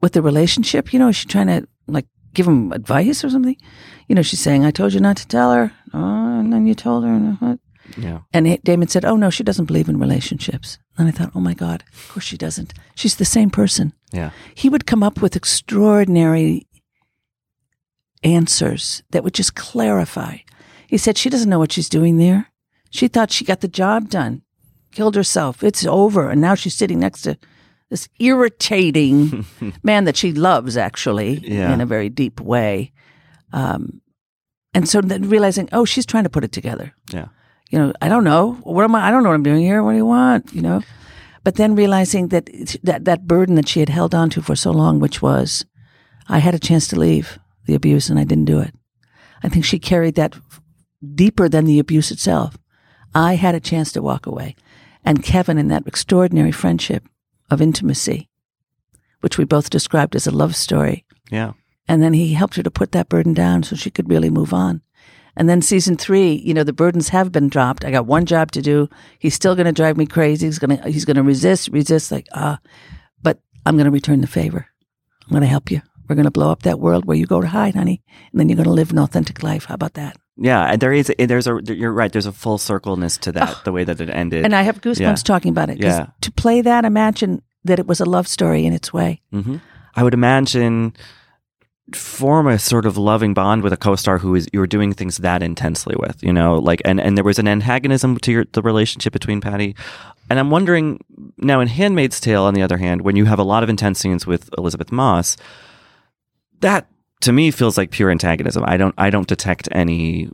with 0.00 0.12
the 0.12 0.22
relationship, 0.22 0.92
you 0.92 0.98
know, 0.98 1.08
is 1.08 1.16
she 1.16 1.28
trying 1.28 1.46
to 1.46 1.66
like 1.86 2.06
give 2.34 2.46
him 2.46 2.72
advice 2.72 3.24
or 3.24 3.30
something? 3.30 3.56
You 4.08 4.14
know, 4.14 4.22
she's 4.22 4.40
saying, 4.40 4.64
I 4.64 4.70
told 4.70 4.92
you 4.92 5.00
not 5.00 5.16
to 5.18 5.28
tell 5.28 5.52
her. 5.52 5.72
Oh, 5.94 6.40
and 6.40 6.52
then 6.52 6.66
you 6.66 6.74
told 6.74 7.04
her. 7.04 7.58
Yeah. 7.98 8.20
and 8.32 8.62
Damon 8.62 8.88
said, 8.88 9.04
Oh, 9.04 9.16
no, 9.16 9.28
she 9.28 9.42
doesn't 9.44 9.66
believe 9.66 9.88
in 9.88 9.98
relationships. 9.98 10.78
And 10.96 11.08
I 11.08 11.10
thought, 11.10 11.32
Oh 11.34 11.40
my 11.40 11.52
God, 11.54 11.84
of 11.92 12.08
course 12.10 12.24
she 12.24 12.38
doesn't. 12.38 12.72
She's 12.94 13.16
the 13.16 13.24
same 13.24 13.50
person. 13.50 13.92
Yeah. 14.12 14.30
He 14.54 14.68
would 14.68 14.86
come 14.86 15.02
up 15.02 15.20
with 15.20 15.36
extraordinary 15.36 16.66
answers 18.22 19.02
that 19.10 19.24
would 19.24 19.34
just 19.34 19.54
clarify. 19.54 20.38
He 20.86 20.96
said, 20.98 21.18
She 21.18 21.30
doesn't 21.30 21.50
know 21.50 21.58
what 21.58 21.72
she's 21.72 21.88
doing 21.88 22.16
there. 22.16 22.48
She 22.90 23.08
thought 23.08 23.30
she 23.30 23.44
got 23.44 23.60
the 23.60 23.68
job 23.68 24.08
done, 24.10 24.42
killed 24.92 25.14
herself. 25.16 25.62
It's 25.62 25.84
over. 25.86 26.30
And 26.30 26.40
now 26.40 26.54
she's 26.54 26.74
sitting 26.74 27.00
next 27.00 27.22
to 27.22 27.36
this 27.90 28.08
irritating 28.18 29.44
man 29.82 30.04
that 30.04 30.16
she 30.16 30.32
loves, 30.32 30.76
actually, 30.76 31.34
Yeah. 31.38 31.72
in 31.72 31.80
a 31.80 31.86
very 31.86 32.08
deep 32.08 32.40
way. 32.40 32.92
Um, 33.52 34.00
and 34.74 34.88
so 34.88 35.00
then 35.00 35.28
realizing, 35.28 35.68
oh, 35.72 35.84
she's 35.84 36.06
trying 36.06 36.24
to 36.24 36.30
put 36.30 36.44
it 36.44 36.52
together. 36.52 36.94
Yeah. 37.12 37.28
You 37.70 37.78
know, 37.78 37.92
I 38.00 38.08
don't 38.08 38.24
know. 38.24 38.52
What 38.62 38.84
am 38.84 38.94
I? 38.94 39.08
I 39.08 39.10
don't 39.10 39.22
know 39.22 39.28
what 39.30 39.34
I'm 39.34 39.42
doing 39.42 39.62
here. 39.62 39.82
What 39.82 39.92
do 39.92 39.96
you 39.98 40.06
want? 40.06 40.52
You 40.54 40.62
know? 40.62 40.82
But 41.44 41.56
then 41.56 41.74
realizing 41.74 42.28
that 42.28 42.48
that, 42.84 43.04
that 43.04 43.26
burden 43.26 43.56
that 43.56 43.68
she 43.68 43.80
had 43.80 43.88
held 43.88 44.14
on 44.14 44.30
to 44.30 44.42
for 44.42 44.54
so 44.56 44.70
long, 44.70 45.00
which 45.00 45.20
was, 45.20 45.64
I 46.28 46.38
had 46.38 46.54
a 46.54 46.58
chance 46.58 46.86
to 46.88 46.96
leave 46.98 47.38
the 47.66 47.74
abuse 47.74 48.08
and 48.08 48.18
I 48.18 48.24
didn't 48.24 48.44
do 48.46 48.60
it. 48.60 48.74
I 49.42 49.48
think 49.48 49.64
she 49.64 49.78
carried 49.78 50.14
that 50.14 50.34
deeper 51.14 51.48
than 51.48 51.64
the 51.64 51.78
abuse 51.80 52.10
itself. 52.10 52.56
I 53.14 53.34
had 53.34 53.54
a 53.54 53.60
chance 53.60 53.92
to 53.92 54.02
walk 54.02 54.26
away. 54.26 54.54
And 55.04 55.22
Kevin, 55.22 55.58
in 55.58 55.68
that 55.68 55.86
extraordinary 55.86 56.52
friendship 56.52 57.04
of 57.50 57.60
intimacy, 57.60 58.28
which 59.20 59.38
we 59.38 59.44
both 59.44 59.70
described 59.70 60.14
as 60.16 60.26
a 60.26 60.30
love 60.30 60.54
story, 60.56 61.04
Yeah. 61.30 61.52
and 61.88 62.02
then 62.02 62.12
he 62.12 62.34
helped 62.34 62.56
her 62.56 62.62
to 62.62 62.70
put 62.70 62.92
that 62.92 63.08
burden 63.08 63.34
down 63.34 63.62
so 63.62 63.76
she 63.76 63.90
could 63.90 64.08
really 64.08 64.30
move 64.30 64.52
on. 64.52 64.82
And 65.34 65.48
then 65.48 65.62
season 65.62 65.96
three, 65.96 66.32
you 66.34 66.52
know, 66.52 66.62
the 66.64 66.72
burdens 66.74 67.08
have 67.08 67.32
been 67.32 67.48
dropped. 67.48 67.84
I 67.84 67.90
got 67.90 68.06
one 68.06 68.26
job 68.26 68.52
to 68.52 68.60
do. 68.62 68.88
He's 69.18 69.34
still 69.34 69.54
going 69.54 69.66
to 69.66 69.72
drive 69.72 69.96
me 69.96 70.06
crazy. 70.06 70.46
He's 70.46 70.58
going 70.58 70.76
to, 70.76 70.90
he's 70.90 71.06
going 71.06 71.16
to 71.16 71.22
resist, 71.22 71.68
resist, 71.72 72.12
like, 72.12 72.28
ah, 72.34 72.58
but 73.22 73.40
I'm 73.64 73.76
going 73.76 73.86
to 73.86 73.90
return 73.90 74.20
the 74.20 74.26
favor. 74.26 74.66
I'm 75.22 75.30
going 75.30 75.40
to 75.40 75.46
help 75.46 75.70
you. 75.70 75.80
We're 76.08 76.16
going 76.16 76.24
to 76.26 76.30
blow 76.30 76.50
up 76.50 76.62
that 76.64 76.80
world 76.80 77.06
where 77.06 77.16
you 77.16 77.24
go 77.26 77.40
to 77.40 77.46
hide, 77.48 77.74
honey. 77.74 78.02
And 78.30 78.38
then 78.40 78.48
you're 78.50 78.56
going 78.56 78.64
to 78.66 78.72
live 78.72 78.90
an 78.90 78.98
authentic 78.98 79.42
life. 79.42 79.64
How 79.66 79.74
about 79.74 79.94
that? 79.94 80.16
Yeah, 80.36 80.62
and 80.64 80.80
there 80.80 80.92
is 80.92 81.12
there's 81.18 81.46
a 81.46 81.60
you're 81.66 81.92
right. 81.92 82.10
There's 82.10 82.26
a 82.26 82.32
full 82.32 82.56
circleness 82.58 83.18
to 83.18 83.32
that, 83.32 83.64
the 83.64 83.72
way 83.72 83.84
that 83.84 84.00
it 84.00 84.08
ended. 84.08 84.44
And 84.44 84.54
I 84.54 84.62
have 84.62 84.80
goosebumps 84.80 85.00
Yeah. 85.00 85.14
talking 85.14 85.50
about 85.50 85.68
it. 85.70 85.78
Yeah. 85.78 86.06
To 86.22 86.32
play 86.32 86.62
that, 86.62 86.84
imagine 86.84 87.42
that 87.64 87.78
it 87.78 87.86
was 87.86 88.00
a 88.00 88.04
love 88.06 88.26
story 88.26 88.64
in 88.66 88.72
its 88.72 88.92
way. 88.92 89.20
hmm 89.30 89.56
I 89.94 90.02
would 90.02 90.14
imagine 90.14 90.94
form 91.94 92.46
a 92.46 92.58
sort 92.58 92.86
of 92.86 92.96
loving 92.96 93.34
bond 93.34 93.62
with 93.62 93.72
a 93.74 93.76
co-star 93.76 94.16
who 94.18 94.34
is 94.34 94.48
you're 94.54 94.66
doing 94.66 94.94
things 94.94 95.18
that 95.18 95.42
intensely 95.42 95.94
with, 95.98 96.22
you 96.22 96.32
know, 96.32 96.54
like 96.58 96.80
and 96.86 96.98
and 96.98 97.16
there 97.16 97.24
was 97.24 97.38
an 97.38 97.46
antagonism 97.46 98.16
to 98.18 98.32
your 98.32 98.44
the 98.52 98.62
relationship 98.62 99.12
between 99.12 99.40
Patty. 99.42 99.76
And 100.30 100.38
I'm 100.38 100.48
wondering 100.50 101.04
now 101.36 101.60
in 101.60 101.68
Handmaid's 101.68 102.20
Tale, 102.20 102.44
on 102.44 102.54
the 102.54 102.62
other 102.62 102.78
hand, 102.78 103.02
when 103.02 103.16
you 103.16 103.26
have 103.26 103.38
a 103.38 103.42
lot 103.44 103.62
of 103.62 103.68
intense 103.68 103.98
scenes 103.98 104.26
with 104.26 104.48
Elisabeth 104.56 104.90
Moss, 104.90 105.36
that 106.60 106.86
to 107.22 107.32
me 107.32 107.50
feels 107.50 107.76
like 107.78 107.90
pure 107.90 108.10
antagonism. 108.10 108.62
I 108.66 108.76
don't 108.76 108.94
I 108.98 109.10
don't 109.10 109.26
detect 109.28 109.68
any 109.72 110.28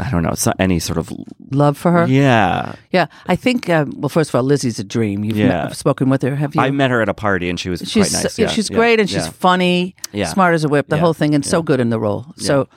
I 0.00 0.08
don't 0.10 0.22
know, 0.22 0.34
any 0.58 0.78
sort 0.78 0.98
of 0.98 1.12
Love 1.50 1.76
for 1.76 1.90
her? 1.90 2.06
yeah. 2.06 2.74
Yeah. 2.92 3.06
I 3.26 3.34
think, 3.36 3.68
um, 3.68 3.92
well, 3.96 4.08
first 4.08 4.30
of 4.30 4.36
all, 4.36 4.44
Lizzie's 4.44 4.78
a 4.78 4.84
dream. 4.84 5.24
You've 5.24 5.36
Yeah. 5.36 5.64
met- 5.64 5.76
spoken 5.76 6.08
with 6.08 6.22
her, 6.22 6.36
have 6.36 6.54
you? 6.54 6.60
I 6.60 6.70
met 6.70 6.90
her 6.92 7.02
at 7.02 7.08
a 7.08 7.14
party 7.14 7.50
and 7.50 7.58
she 7.58 7.68
was 7.68 7.80
she's 7.80 8.08
quite 8.10 8.22
nice. 8.22 8.38
yeah, 8.38 8.46
she's 8.46 8.70
yeah, 8.70 8.76
great 8.76 9.00
and 9.00 9.10
she's 9.10 9.26
funny, 9.26 9.96
Yeah. 10.12 10.28
smart 10.28 10.54
as 10.54 10.62
a 10.64 10.68
whip, 10.68 10.86
the 10.88 10.96
whole 10.96 11.12
thing, 11.12 11.34
and 11.34 11.44
so 11.44 11.60
good 11.60 11.80
in 11.80 11.90
the 11.90 11.98
role. 11.98 12.26
So 12.36 12.68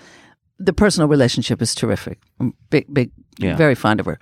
the 0.59 0.73
personal 0.73 1.07
relationship 1.07 1.61
is 1.61 1.75
terrific. 1.75 2.17
I'm 2.39 2.53
big, 2.71 2.91
big, 2.91 3.11
Yeah. 3.38 3.55
very 3.55 3.75
fond 3.75 3.99
of 3.99 4.07
her. 4.07 4.17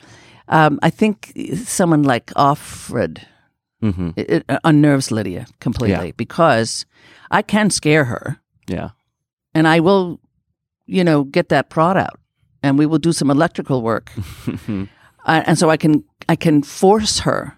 Um, 0.49 0.78
I 0.84 0.89
think 0.89 1.32
someone 1.64 2.03
like 2.03 2.28
Offred 2.36 3.20
Mhm. 3.82 4.14
it, 4.18 4.30
it 4.30 4.59
unnerves 4.66 5.12
Lydia 5.12 5.45
completely 5.62 6.12
because 6.18 6.86
I 7.32 7.41
can 7.41 7.70
scare 7.70 8.05
her 8.05 8.38
Yeah. 8.68 8.89
And 9.54 9.68
I 9.68 9.80
will, 9.80 10.20
you 10.86 11.04
know, 11.04 11.24
get 11.24 11.49
that 11.49 11.70
prod 11.70 11.97
out 11.97 12.20
and 12.64 12.78
we 12.78 12.86
will 12.86 12.99
do 12.99 13.14
some 13.14 13.30
electrical 13.30 13.82
work. 13.82 14.12
uh, 14.70 14.86
and 15.26 15.58
so 15.58 15.70
I 15.70 15.78
can 15.78 16.04
I 16.30 16.36
can 16.36 16.64
force 16.64 17.20
her 17.20 17.58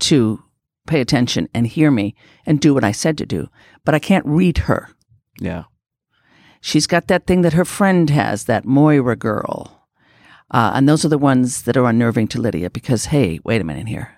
to 0.00 0.42
pay 0.86 1.00
attention 1.00 1.48
and 1.54 1.66
hear 1.66 1.90
me 1.90 2.14
and 2.46 2.60
do 2.60 2.74
what 2.74 2.84
I 2.84 2.92
said 2.92 3.16
to 3.18 3.26
do, 3.26 3.48
but 3.84 3.94
I 3.94 3.98
can't 3.98 4.26
read 4.26 4.58
her. 4.58 4.88
Yeah. 5.40 5.64
She's 6.60 6.86
got 6.86 7.06
that 7.06 7.26
thing 7.26 7.42
that 7.42 7.54
her 7.54 7.64
friend 7.64 8.10
has, 8.10 8.44
that 8.44 8.64
Moira 8.64 9.16
girl. 9.16 9.86
Uh, 10.50 10.72
and 10.74 10.88
those 10.88 11.04
are 11.04 11.08
the 11.08 11.18
ones 11.18 11.62
that 11.62 11.76
are 11.76 11.86
unnerving 11.86 12.28
to 12.28 12.40
Lydia 12.40 12.70
because, 12.70 13.06
hey, 13.06 13.38
wait 13.44 13.60
a 13.60 13.64
minute 13.64 13.88
here. 13.88 14.16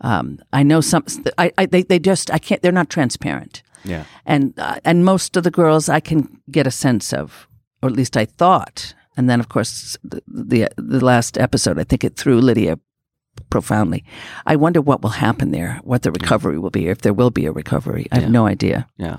Um, 0.00 0.38
I 0.52 0.62
know 0.62 0.80
some, 0.80 1.04
I, 1.38 1.52
I, 1.56 1.66
they, 1.66 1.82
they 1.82 1.98
just, 1.98 2.30
I 2.30 2.38
can't, 2.38 2.62
they're 2.62 2.72
not 2.72 2.90
transparent. 2.90 3.62
Yeah. 3.84 4.04
and 4.24 4.52
uh, 4.58 4.76
and 4.84 5.04
most 5.04 5.36
of 5.36 5.42
the 5.44 5.50
girls 5.50 5.88
I 5.88 6.00
can 6.00 6.40
get 6.50 6.66
a 6.66 6.70
sense 6.70 7.12
of, 7.12 7.46
or 7.82 7.88
at 7.88 7.96
least 7.96 8.16
I 8.16 8.24
thought. 8.26 8.94
And 9.18 9.30
then, 9.30 9.40
of 9.40 9.48
course, 9.48 9.96
the 10.04 10.20
the, 10.28 10.68
the 10.76 11.04
last 11.04 11.38
episode, 11.38 11.78
I 11.78 11.84
think 11.84 12.04
it 12.04 12.16
threw 12.16 12.40
Lydia 12.40 12.78
profoundly. 13.50 14.04
I 14.46 14.56
wonder 14.56 14.80
what 14.80 15.02
will 15.02 15.10
happen 15.10 15.50
there, 15.50 15.80
what 15.84 16.02
the 16.02 16.10
recovery 16.10 16.58
will 16.58 16.70
be, 16.70 16.88
if 16.88 16.98
there 17.00 17.14
will 17.14 17.30
be 17.30 17.46
a 17.46 17.52
recovery. 17.52 18.06
I 18.12 18.20
have 18.20 18.30
no 18.30 18.46
idea. 18.46 18.86
Yeah. 18.98 19.18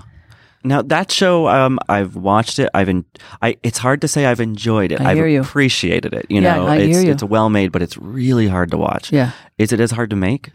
Now 0.64 0.82
that 0.82 1.10
show, 1.12 1.48
um, 1.48 1.78
I've 1.88 2.16
watched 2.16 2.58
it. 2.58 2.68
I've 2.74 2.88
en- 2.88 3.04
I. 3.40 3.56
It's 3.62 3.78
hard 3.78 4.00
to 4.00 4.08
say 4.08 4.26
I've 4.26 4.40
enjoyed 4.40 4.90
it. 4.92 5.00
I 5.00 5.14
have 5.14 5.28
you. 5.28 5.40
appreciated 5.40 6.12
it. 6.14 6.26
You 6.28 6.40
Yeah, 6.42 6.56
know, 6.56 6.66
I 6.66 6.76
it's 6.78 6.98
it's 6.98 7.22
well 7.22 7.48
made, 7.48 7.70
but 7.70 7.80
it's 7.80 7.96
really 7.96 8.48
hard 8.48 8.70
to 8.72 8.76
watch. 8.76 9.12
Yeah. 9.12 9.30
Is 9.56 9.72
it 9.72 9.80
as 9.80 9.92
hard 9.92 10.10
to 10.10 10.16
make? 10.16 10.50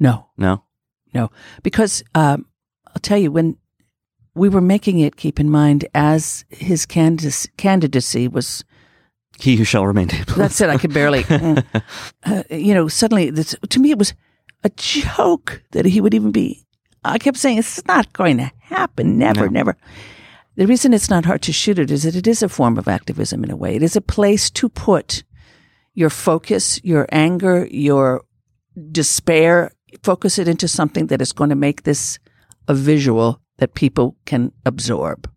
No, 0.00 0.26
No. 0.36 0.64
no, 1.14 1.30
because 1.62 2.02
um, 2.14 2.46
I'll 2.98 3.00
tell 3.00 3.18
you 3.18 3.30
when 3.30 3.56
we 4.34 4.48
were 4.48 4.60
making 4.60 4.98
it. 4.98 5.14
Keep 5.14 5.38
in 5.38 5.48
mind, 5.48 5.86
as 5.94 6.44
his 6.48 6.84
candidacy, 6.84 7.48
candidacy 7.56 8.26
was 8.26 8.64
He 9.38 9.54
who 9.54 9.62
shall 9.62 9.86
remain 9.86 10.08
nameless. 10.08 10.34
That's 10.36 10.60
it. 10.60 10.68
I 10.68 10.78
could 10.78 10.92
barely. 10.92 11.22
mm. 11.22 11.64
uh, 12.26 12.42
you 12.50 12.74
know, 12.74 12.88
suddenly, 12.88 13.30
this, 13.30 13.54
to 13.70 13.78
me, 13.78 13.92
it 13.92 13.98
was 13.98 14.14
a 14.64 14.70
joke 14.70 15.62
that 15.70 15.84
he 15.84 16.00
would 16.00 16.12
even 16.12 16.32
be. 16.32 16.66
I 17.04 17.18
kept 17.18 17.36
saying, 17.38 17.58
it's 17.58 17.86
not 17.86 18.12
going 18.14 18.38
to 18.38 18.50
happen. 18.62 19.16
Never, 19.16 19.42
No. 19.44 19.50
never. 19.52 19.76
The 20.56 20.66
reason 20.66 20.92
it's 20.92 21.08
not 21.08 21.24
hard 21.24 21.42
to 21.42 21.52
shoot 21.52 21.78
it 21.78 21.92
is 21.92 22.02
that 22.02 22.16
it 22.16 22.26
is 22.26 22.42
a 22.42 22.48
form 22.48 22.78
of 22.78 22.88
activism 22.88 23.44
in 23.44 23.50
a 23.52 23.56
way. 23.56 23.76
It 23.76 23.84
is 23.84 23.94
a 23.94 24.00
place 24.00 24.50
to 24.50 24.68
put 24.68 25.22
your 25.94 26.10
focus, 26.10 26.80
your 26.82 27.06
anger, 27.12 27.68
your 27.70 28.24
despair, 28.90 29.70
focus 30.02 30.36
it 30.36 30.48
into 30.48 30.66
something 30.66 31.06
that 31.06 31.22
is 31.22 31.32
going 31.32 31.50
to 31.50 31.56
make 31.56 31.84
this 31.84 32.18
a 32.68 32.74
visual 32.74 33.40
that 33.58 33.74
people 33.74 34.16
can 34.24 34.52
absorb. 34.64 35.28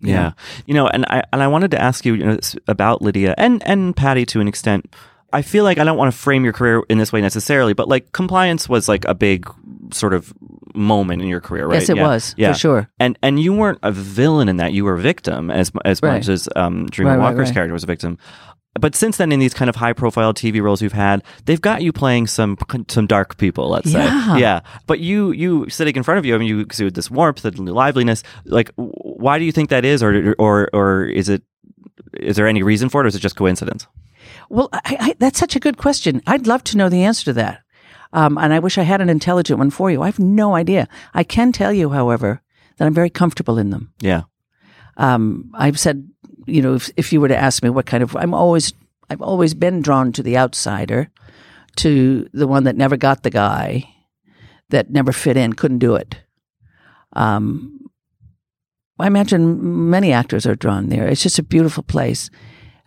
Yeah. 0.00 0.32
You 0.66 0.74
know, 0.74 0.86
and 0.86 1.04
I 1.06 1.24
and 1.32 1.42
I 1.42 1.48
wanted 1.48 1.72
to 1.72 1.82
ask 1.82 2.06
you, 2.06 2.14
you 2.14 2.24
know, 2.24 2.38
about 2.68 3.02
Lydia 3.02 3.34
and 3.36 3.62
and 3.66 3.96
Patty 3.96 4.24
to 4.26 4.40
an 4.40 4.48
extent. 4.48 4.94
I 5.30 5.42
feel 5.42 5.62
like 5.64 5.76
I 5.78 5.84
don't 5.84 5.98
want 5.98 6.10
to 6.10 6.18
frame 6.18 6.42
your 6.44 6.54
career 6.54 6.82
in 6.88 6.96
this 6.96 7.12
way 7.12 7.20
necessarily, 7.20 7.74
but 7.74 7.86
like 7.86 8.12
compliance 8.12 8.66
was 8.66 8.88
like 8.88 9.04
a 9.04 9.14
big 9.14 9.46
sort 9.92 10.14
of 10.14 10.32
moment 10.74 11.20
in 11.20 11.28
your 11.28 11.40
career, 11.40 11.66
right? 11.66 11.80
Yes, 11.80 11.90
it 11.90 11.96
yeah. 11.96 12.06
was, 12.06 12.32
for 12.32 12.40
yeah. 12.40 12.52
sure. 12.54 12.90
And 12.98 13.18
and 13.22 13.38
you 13.38 13.52
weren't 13.52 13.78
a 13.82 13.92
villain 13.92 14.48
in 14.48 14.56
that; 14.56 14.72
you 14.72 14.84
were 14.84 14.94
a 14.94 15.00
victim 15.00 15.50
as 15.50 15.70
as 15.84 16.00
Right. 16.02 16.14
much 16.14 16.28
as 16.28 16.48
um, 16.56 16.86
Dreama 16.86 17.08
right, 17.08 17.18
Walker's 17.18 17.48
right. 17.48 17.54
character 17.54 17.72
was 17.74 17.82
a 17.82 17.86
victim. 17.86 18.16
But 18.80 18.94
since 18.94 19.16
then, 19.16 19.32
in 19.32 19.40
these 19.40 19.54
kind 19.54 19.68
of 19.68 19.76
high-profile 19.76 20.34
TV 20.34 20.60
roles 20.62 20.80
you've 20.82 20.92
had, 20.92 21.22
they've 21.46 21.60
got 21.60 21.82
you 21.82 21.92
playing 21.92 22.26
some 22.28 22.56
some 22.88 23.06
dark 23.06 23.36
people. 23.36 23.68
Let's 23.68 23.90
say, 23.90 24.04
Yeah. 24.04 24.36
yeah. 24.36 24.60
But 24.86 25.00
you 25.00 25.32
you 25.32 25.68
sitting 25.68 25.96
in 25.96 26.02
front 26.02 26.18
of 26.18 26.24
you, 26.24 26.34
I 26.34 26.38
mean, 26.38 26.48
you 26.48 26.60
exude 26.60 26.94
this 26.94 27.10
warmth 27.10 27.44
and 27.44 27.68
liveliness. 27.68 28.22
Like, 28.44 28.70
why 28.76 29.38
do 29.38 29.44
you 29.44 29.52
think 29.52 29.70
that 29.70 29.84
is, 29.84 30.02
or 30.02 30.34
or 30.38 30.68
or 30.72 31.04
is 31.04 31.28
it? 31.28 31.42
Is 32.14 32.36
there 32.36 32.46
any 32.46 32.62
reason 32.62 32.88
for 32.88 33.00
it, 33.00 33.04
or 33.04 33.08
is 33.08 33.14
it 33.16 33.20
just 33.20 33.36
coincidence? 33.36 33.86
Well, 34.50 34.68
I, 34.72 34.96
I, 35.00 35.14
that's 35.18 35.38
such 35.38 35.56
a 35.56 35.60
good 35.60 35.76
question. 35.76 36.22
I'd 36.26 36.46
love 36.46 36.62
to 36.64 36.76
know 36.76 36.88
the 36.88 37.04
answer 37.04 37.24
to 37.26 37.32
that. 37.34 37.60
Um, 38.14 38.38
and 38.38 38.52
I 38.54 38.58
wish 38.58 38.78
I 38.78 38.82
had 38.84 39.00
an 39.02 39.10
intelligent 39.10 39.58
one 39.58 39.70
for 39.70 39.90
you. 39.90 40.00
I 40.02 40.06
have 40.06 40.18
no 40.18 40.54
idea. 40.54 40.88
I 41.12 41.24
can 41.24 41.52
tell 41.52 41.72
you, 41.72 41.90
however, 41.90 42.40
that 42.76 42.86
I'm 42.86 42.94
very 42.94 43.10
comfortable 43.10 43.58
in 43.58 43.68
them. 43.70 43.92
Yeah, 44.00 44.22
Um, 44.96 45.50
I've 45.54 45.78
said, 45.78 46.08
you 46.48 46.62
know, 46.62 46.74
if, 46.74 46.90
if 46.96 47.12
you 47.12 47.20
were 47.20 47.28
to 47.28 47.36
ask 47.36 47.62
me 47.62 47.70
what 47.70 47.86
kind 47.86 48.02
of, 48.02 48.16
I'm 48.16 48.34
always, 48.34 48.72
I've 49.10 49.22
always 49.22 49.54
been 49.54 49.82
drawn 49.82 50.12
to 50.12 50.22
the 50.22 50.36
outsider, 50.36 51.10
to 51.76 52.28
the 52.32 52.46
one 52.46 52.64
that 52.64 52.76
never 52.76 52.96
got 52.96 53.22
the 53.22 53.30
guy, 53.30 53.94
that 54.70 54.90
never 54.90 55.12
fit 55.12 55.36
in, 55.36 55.52
couldn't 55.52 55.78
do 55.78 55.94
it. 55.94 56.16
Um, 57.12 57.90
I 58.98 59.06
imagine 59.06 59.90
many 59.90 60.12
actors 60.12 60.46
are 60.46 60.56
drawn 60.56 60.88
there. 60.88 61.06
It's 61.06 61.22
just 61.22 61.38
a 61.38 61.42
beautiful 61.42 61.82
place. 61.82 62.30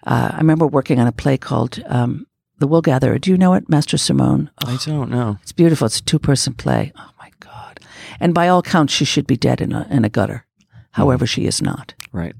Uh, 0.06 0.32
I 0.34 0.38
remember 0.38 0.68
working 0.68 1.00
on 1.00 1.08
a 1.08 1.12
play 1.12 1.38
called 1.38 1.82
um, 1.86 2.28
The 2.60 2.68
Woolgatherer. 2.68 3.22
Do 3.22 3.32
you 3.32 3.38
know 3.38 3.54
it, 3.54 3.70
Mastrosimone? 3.70 4.50
I 4.66 4.78
don't 4.86 5.10
know. 5.10 5.38
It's 5.42 5.54
beautiful. 5.54 5.86
It's 5.86 6.00
a 6.00 6.04
two 6.04 6.20
person 6.20 6.54
play. 6.54 6.92
Oh 6.98 7.10
my 7.18 7.32
God. 7.40 7.80
And 8.20 8.34
by 8.34 8.48
all 8.48 8.62
counts, 8.62 8.94
she 8.94 9.06
should 9.06 9.26
be 9.26 9.38
dead 9.38 9.62
in 9.62 9.72
a, 9.72 9.88
in 9.90 10.04
a 10.04 10.10
gutter. 10.10 10.46
However, 10.92 11.26
she 11.26 11.46
is 11.46 11.62
not. 11.62 11.94
Right. 12.12 12.36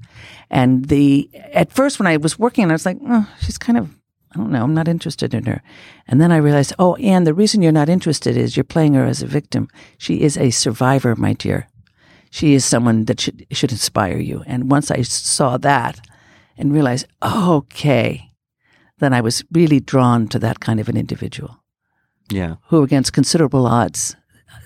And 0.50 0.86
the, 0.86 1.30
at 1.52 1.72
first 1.72 1.98
when 1.98 2.06
I 2.06 2.16
was 2.18 2.38
working, 2.38 2.68
I 2.68 2.72
was 2.74 2.84
like, 2.86 2.98
oh, 3.06 3.26
she's 3.40 3.56
kind 3.58 3.78
of, 3.78 3.88
I 4.34 4.38
don't 4.38 4.50
know, 4.50 4.62
I'm 4.62 4.74
not 4.74 4.88
interested 4.88 5.32
in 5.34 5.44
her. 5.46 5.62
And 6.06 6.20
then 6.20 6.30
I 6.32 6.36
realized, 6.36 6.74
oh, 6.78 6.94
Ann, 6.96 7.24
the 7.24 7.34
reason 7.34 7.62
you're 7.62 7.72
not 7.72 7.88
interested 7.88 8.36
is 8.36 8.56
you're 8.56 8.64
playing 8.64 8.94
her 8.94 9.04
as 9.06 9.22
a 9.22 9.26
victim. 9.26 9.68
She 9.98 10.20
is 10.20 10.36
a 10.36 10.50
survivor, 10.50 11.16
my 11.16 11.32
dear. 11.32 11.68
She 12.30 12.54
is 12.54 12.64
someone 12.64 13.04
that 13.06 13.20
should, 13.20 13.46
should 13.50 13.72
inspire 13.72 14.18
you. 14.18 14.42
And 14.46 14.70
once 14.70 14.90
I 14.90 15.02
saw 15.02 15.56
that 15.58 16.00
and 16.58 16.72
realized, 16.72 17.06
okay, 17.22 18.30
then 18.98 19.12
I 19.14 19.20
was 19.20 19.44
really 19.52 19.80
drawn 19.80 20.28
to 20.28 20.38
that 20.38 20.60
kind 20.60 20.78
of 20.80 20.88
an 20.88 20.96
individual 20.96 21.62
Yeah. 22.30 22.56
who, 22.68 22.82
against 22.82 23.12
considerable 23.12 23.66
odds, 23.66 24.16
uh, 24.50 24.58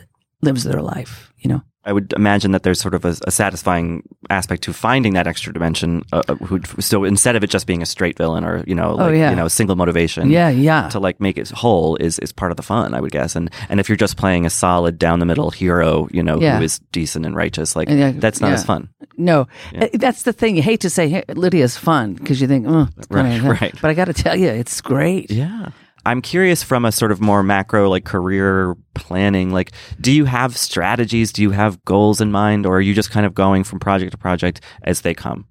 lives 0.43 0.65
their 0.65 0.83
life, 0.83 1.33
you 1.39 1.49
know? 1.49 1.63
I 1.87 1.93
would 1.93 2.13
imagine 2.15 2.51
that 2.53 2.63
there's 2.65 2.81
sort 2.81 2.95
of 2.95 3.05
a, 3.05 3.15
a 3.27 3.31
satisfying 3.31 4.03
aspect 4.29 4.63
to 4.65 4.73
finding 4.73 5.15
that 5.15 5.27
extra 5.27 5.53
dimension. 5.53 6.03
Uh, 6.13 6.23
uh, 6.29 6.35
who, 6.35 6.61
so 6.81 7.05
instead 7.05 7.37
of 7.37 7.45
it 7.45 7.51
just 7.51 7.67
being 7.67 7.81
a 7.81 7.87
straight 7.87 8.19
villain 8.19 8.45
or 8.45 8.65
you 8.67 8.75
know, 8.75 8.95
like, 8.95 9.07
Oh, 9.07 9.13
yeah. 9.13 9.31
you 9.31 9.37
know, 9.37 9.49
single 9.49 9.77
motivation, 9.77 10.29
Yeah, 10.31 10.49
yeah. 10.49 10.89
to 10.91 10.99
like 10.99 11.21
make 11.21 11.39
it 11.39 11.49
whole 11.51 11.97
is 11.97 12.19
is 12.19 12.33
part 12.33 12.51
of 12.51 12.57
the 12.57 12.63
fun, 12.65 12.93
I 12.95 13.01
would 13.01 13.13
guess. 13.13 13.37
And 13.37 13.51
and 13.69 13.79
if 13.81 13.89
you're 13.89 13.97
just 13.97 14.17
playing 14.17 14.45
a 14.47 14.51
solid 14.51 14.99
down 14.99 15.21
the 15.21 15.27
middle 15.27 15.51
hero, 15.51 16.09
you 16.11 16.23
know, 16.23 16.41
Yeah. 16.41 16.59
who 16.59 16.65
is 16.65 16.81
decent 16.93 17.25
and 17.25 17.37
righteous, 17.37 17.77
like 17.77 17.89
Yeah, 17.89 18.13
that's 18.17 18.41
not 18.41 18.53
as 18.53 18.65
fun. 18.65 18.89
No, 19.17 19.47
Uh, 19.81 19.87
that's 19.95 20.23
the 20.25 20.33
thing. 20.33 20.57
You 20.57 20.63
hate 20.63 20.81
to 20.81 20.91
say 20.91 21.09
hey, 21.09 21.23
Lydia's 21.35 21.77
fun 21.77 22.15
because 22.15 22.41
you 22.41 22.49
think, 22.49 22.67
oh, 22.69 22.89
it's 22.99 23.07
Right, 23.11 23.41
right. 23.43 23.75
But 23.81 23.91
I 23.91 23.95
got 23.95 24.07
to 24.07 24.13
tell 24.15 24.37
you, 24.37 24.49
it's 24.49 24.81
great. 24.81 25.31
Yeah. 25.31 25.69
I'm 26.07 26.23
curious 26.23 26.63
from 26.63 26.85
a 26.85 26.93
sort 26.93 27.13
of 27.13 27.21
more 27.21 27.43
macro, 27.43 27.91
like 27.91 28.05
career 28.05 28.77
planning, 28.95 29.53
like, 29.53 29.73
do 30.01 30.13
you 30.13 30.25
have 30.25 30.57
strategies? 30.57 31.33
Do 31.33 31.43
you 31.43 31.51
have 31.51 31.85
goals 31.85 32.21
in 32.21 32.31
mind? 32.33 32.65
Or 32.67 32.77
are 32.77 32.81
you 32.81 32.95
just 32.95 33.11
kind 33.11 33.27
of 33.27 33.35
going 33.35 33.65
from 33.65 33.79
project 33.81 34.13
to 34.13 34.19
project 34.19 34.61
as 34.85 35.01
they 35.03 35.15
come? 35.15 35.47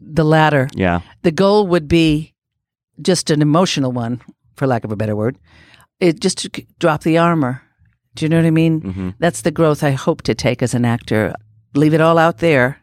The 0.00 0.24
latter. 0.24 0.68
Yeah. 0.74 1.00
The 1.22 1.30
goal 1.30 1.66
would 1.68 1.86
be 1.88 2.34
just 3.00 3.30
an 3.30 3.40
emotional 3.40 3.92
one, 3.92 4.20
for 4.56 4.66
lack 4.66 4.84
of 4.84 4.92
a 4.92 4.96
better 4.96 5.16
word. 5.16 5.38
It 6.00 6.20
just 6.20 6.38
to 6.38 6.48
drop 6.78 7.02
the 7.04 7.18
armor. 7.18 7.62
Do 8.14 8.24
you 8.24 8.28
know 8.28 8.36
what 8.36 8.46
I 8.46 8.50
mean? 8.50 8.80
hmm 8.80 9.10
That's 9.20 9.42
the 9.42 9.50
growth 9.52 9.82
I 9.84 9.92
hope 9.92 10.22
to 10.22 10.34
take 10.34 10.62
as 10.62 10.74
an 10.74 10.84
actor. 10.84 11.34
Leave 11.74 11.94
it 11.94 12.00
all 12.00 12.18
out 12.18 12.38
there. 12.38 12.81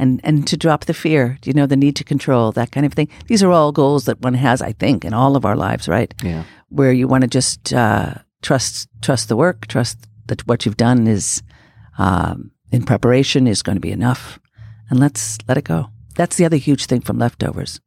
And, 0.00 0.20
and 0.24 0.46
to 0.48 0.56
drop 0.56 0.84
the 0.84 0.94
fear, 0.94 1.38
you 1.44 1.52
know, 1.52 1.66
the 1.66 1.76
need 1.76 1.94
to 1.96 2.04
control, 2.04 2.52
that 2.52 2.70
kind 2.72 2.86
of 2.86 2.92
thing. 2.94 3.08
These 3.26 3.42
are 3.44 3.52
all 3.52 3.70
goals 3.72 4.04
that 4.04 4.20
one 4.24 4.34
has, 4.34 4.62
I 4.62 4.72
think, 4.72 5.04
in 5.04 5.12
all 5.12 5.36
of 5.36 5.44
our 5.44 5.56
lives, 5.56 5.88
right? 5.88 6.14
Yeah. 6.24 6.42
where 6.70 6.92
you 6.92 7.08
want 7.08 7.22
to 7.22 7.28
just 7.28 7.72
uh, 7.74 8.14
trust 8.42 8.88
trust 9.02 9.28
the 9.28 9.36
work, 9.36 9.66
trust 9.66 9.96
that 10.28 10.46
what 10.46 10.64
you've 10.64 10.76
done 10.76 11.06
is 11.06 11.42
um, 11.98 12.50
in 12.70 12.84
preparation 12.84 13.46
is 13.46 13.62
going 13.62 13.76
to 13.76 13.80
be 13.88 13.92
enough, 13.92 14.38
and 14.88 14.98
let's 15.00 15.38
let 15.48 15.58
it 15.58 15.64
go. 15.64 15.90
That's 16.14 16.36
the 16.36 16.46
other 16.46 16.56
huge 16.58 16.86
thing 16.86 17.02
from 17.02 17.18
leftovers: 17.18 17.80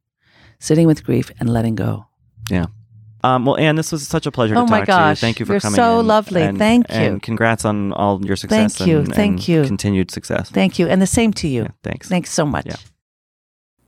sitting 0.60 0.86
with 0.86 1.04
grief 1.04 1.30
and 1.40 1.48
letting 1.48 1.74
go. 1.76 2.06
Um, 3.24 3.46
well, 3.46 3.56
Ann, 3.56 3.76
this 3.76 3.90
was 3.90 4.06
such 4.06 4.26
a 4.26 4.30
pleasure 4.30 4.54
Oh 4.56 4.66
to 4.66 4.70
my 4.70 4.80
talk 4.80 4.86
gosh, 4.86 5.20
to 5.20 5.26
you. 5.26 5.26
Thank 5.28 5.40
you 5.40 5.46
for 5.46 5.54
you're 5.54 5.60
coming. 5.60 5.76
so 5.76 6.00
in. 6.00 6.06
lovely. 6.06 6.42
And- 6.42 6.58
Thank 6.58 6.88
you. 6.90 6.94
And 6.96 7.22
congrats 7.22 7.64
on 7.64 7.92
all 7.94 8.24
your 8.24 8.36
success. 8.36 8.76
Thank 8.76 8.88
you. 8.88 9.04
Thank 9.06 9.48
you. 9.48 9.64
Continued 9.64 10.10
success. 10.10 10.50
Thank 10.50 10.78
you, 10.78 10.88
and 10.88 11.00
the 11.00 11.06
same 11.06 11.32
to 11.34 11.48
you. 11.48 11.62
Yeah, 11.62 11.68
thanks. 11.82 12.08
Thanks 12.08 12.30
so 12.30 12.44
much. 12.44 12.66
Yeah. 12.66 12.76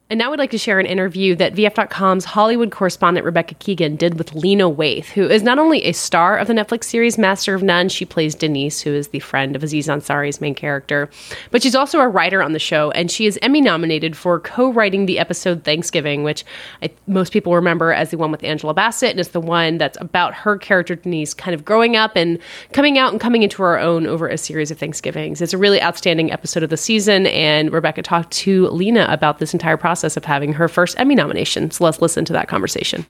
And 0.09 0.19
now 0.19 0.31
we'd 0.31 0.39
like 0.39 0.53
to 0.53 0.59
share 0.59 0.79
an 0.79 0.87
interview 0.87 1.35
that 1.35 1.55
VF.com's 1.55 2.27
Hollywood 2.27 2.71
correspondent 2.71 3.25
Rebecca 3.25 3.57
Keegan 3.57 3.97
did 3.97 4.19
with 4.19 4.37
Lena 4.37 4.71
Waithe, 4.71 5.07
who 5.07 5.29
is 5.29 5.43
not 5.43 5.59
only 5.59 5.83
a 5.83 5.91
star 5.91 6.39
of 6.39 6.47
the 6.47 6.53
Netflix 6.53 6.85
series 6.85 7.19
Master 7.19 7.57
of 7.57 7.65
None, 7.65 7.89
she 7.89 8.05
plays 8.05 8.37
Denise, 8.37 8.81
who 8.81 8.95
is 8.95 9.09
the 9.09 9.19
friend 9.19 9.57
of 9.57 9.65
Aziz 9.65 9.89
Ansari's 9.89 10.41
main 10.41 10.55
character, 10.55 11.11
but 11.51 11.61
she's 11.61 11.75
also 11.75 11.99
a 11.99 12.07
writer 12.07 12.41
on 12.41 12.53
the 12.53 12.61
show, 12.61 12.93
and 12.93 13.11
she 13.11 13.27
is 13.27 13.37
Emmy 13.43 13.61
nominated 13.61 14.17
for 14.17 14.39
co-writing 14.39 15.07
the 15.07 15.19
episode 15.19 15.65
Thanksgiving, 15.65 16.23
which 16.23 16.45
I, 16.83 16.91
most 17.09 17.33
people 17.33 17.57
remember 17.57 17.93
as 17.93 18.13
the 18.13 18.17
one 18.17 18.31
with 18.31 18.45
Angela 18.45 18.75
Bassett, 18.75 19.11
and 19.11 19.19
it's 19.19 19.31
the 19.31 19.41
one 19.41 19.77
that's 19.77 19.99
about 20.01 20.35
her 20.35 20.57
character 20.57 20.95
Denise 20.95 21.35
kind 21.35 21.53
of 21.53 21.65
growing 21.65 21.97
up 21.97 22.13
and 22.15 22.39
coming 22.71 22.97
out 22.97 23.11
and 23.11 23.21
coming 23.21 23.43
into 23.43 23.61
her 23.61 23.77
own 23.77 24.07
over 24.07 24.29
a 24.29 24.39
series 24.39 24.71
of 24.71 24.79
Thanksgivings. 24.79 25.41
It's 25.41 25.53
a 25.53 25.59
really 25.59 25.83
outstanding 25.83 26.31
episode 26.31 26.63
of 26.63 26.71
the 26.71 26.77
season, 26.77 27.27
and 27.27 27.73
Rebecca 27.73 28.03
talked 28.03 28.31
to 28.35 28.69
Lena 28.69 29.09
about 29.11 29.41
this 29.41 29.53
entire 29.53 29.77
process 29.77 29.96
of 30.05 30.25
having 30.25 30.53
her 30.55 30.69
first 30.69 30.99
Emmy 30.99 31.15
nomination. 31.15 31.71
So 31.71 31.85
let's 31.85 32.03
listen 32.03 32.25
to 32.27 32.33
that 32.35 32.49
conversation. 32.49 33.07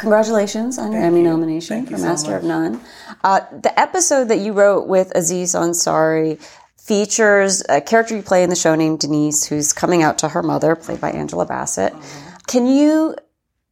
Congratulations 0.00 0.78
on 0.78 0.92
your 0.92 1.02
Emmy 1.02 1.22
nomination 1.22 1.84
for 1.84 1.98
Master 1.98 2.34
of 2.34 2.42
None. 2.42 2.80
Uh, 3.22 3.40
the 3.50 3.78
episode 3.78 4.28
that 4.28 4.38
you 4.38 4.54
wrote 4.54 4.88
with 4.88 5.12
Aziz 5.14 5.54
Ansari 5.54 6.40
features 6.78 7.62
a 7.68 7.82
character 7.82 8.16
you 8.16 8.22
play 8.22 8.42
in 8.42 8.48
the 8.48 8.56
show 8.56 8.74
named 8.74 9.00
Denise, 9.00 9.44
who's 9.44 9.74
coming 9.74 10.02
out 10.02 10.16
to 10.18 10.28
her 10.28 10.42
mother, 10.42 10.74
played 10.74 11.02
by 11.02 11.10
Angela 11.10 11.44
Bassett. 11.44 11.92
Can 12.46 12.66
you 12.66 13.14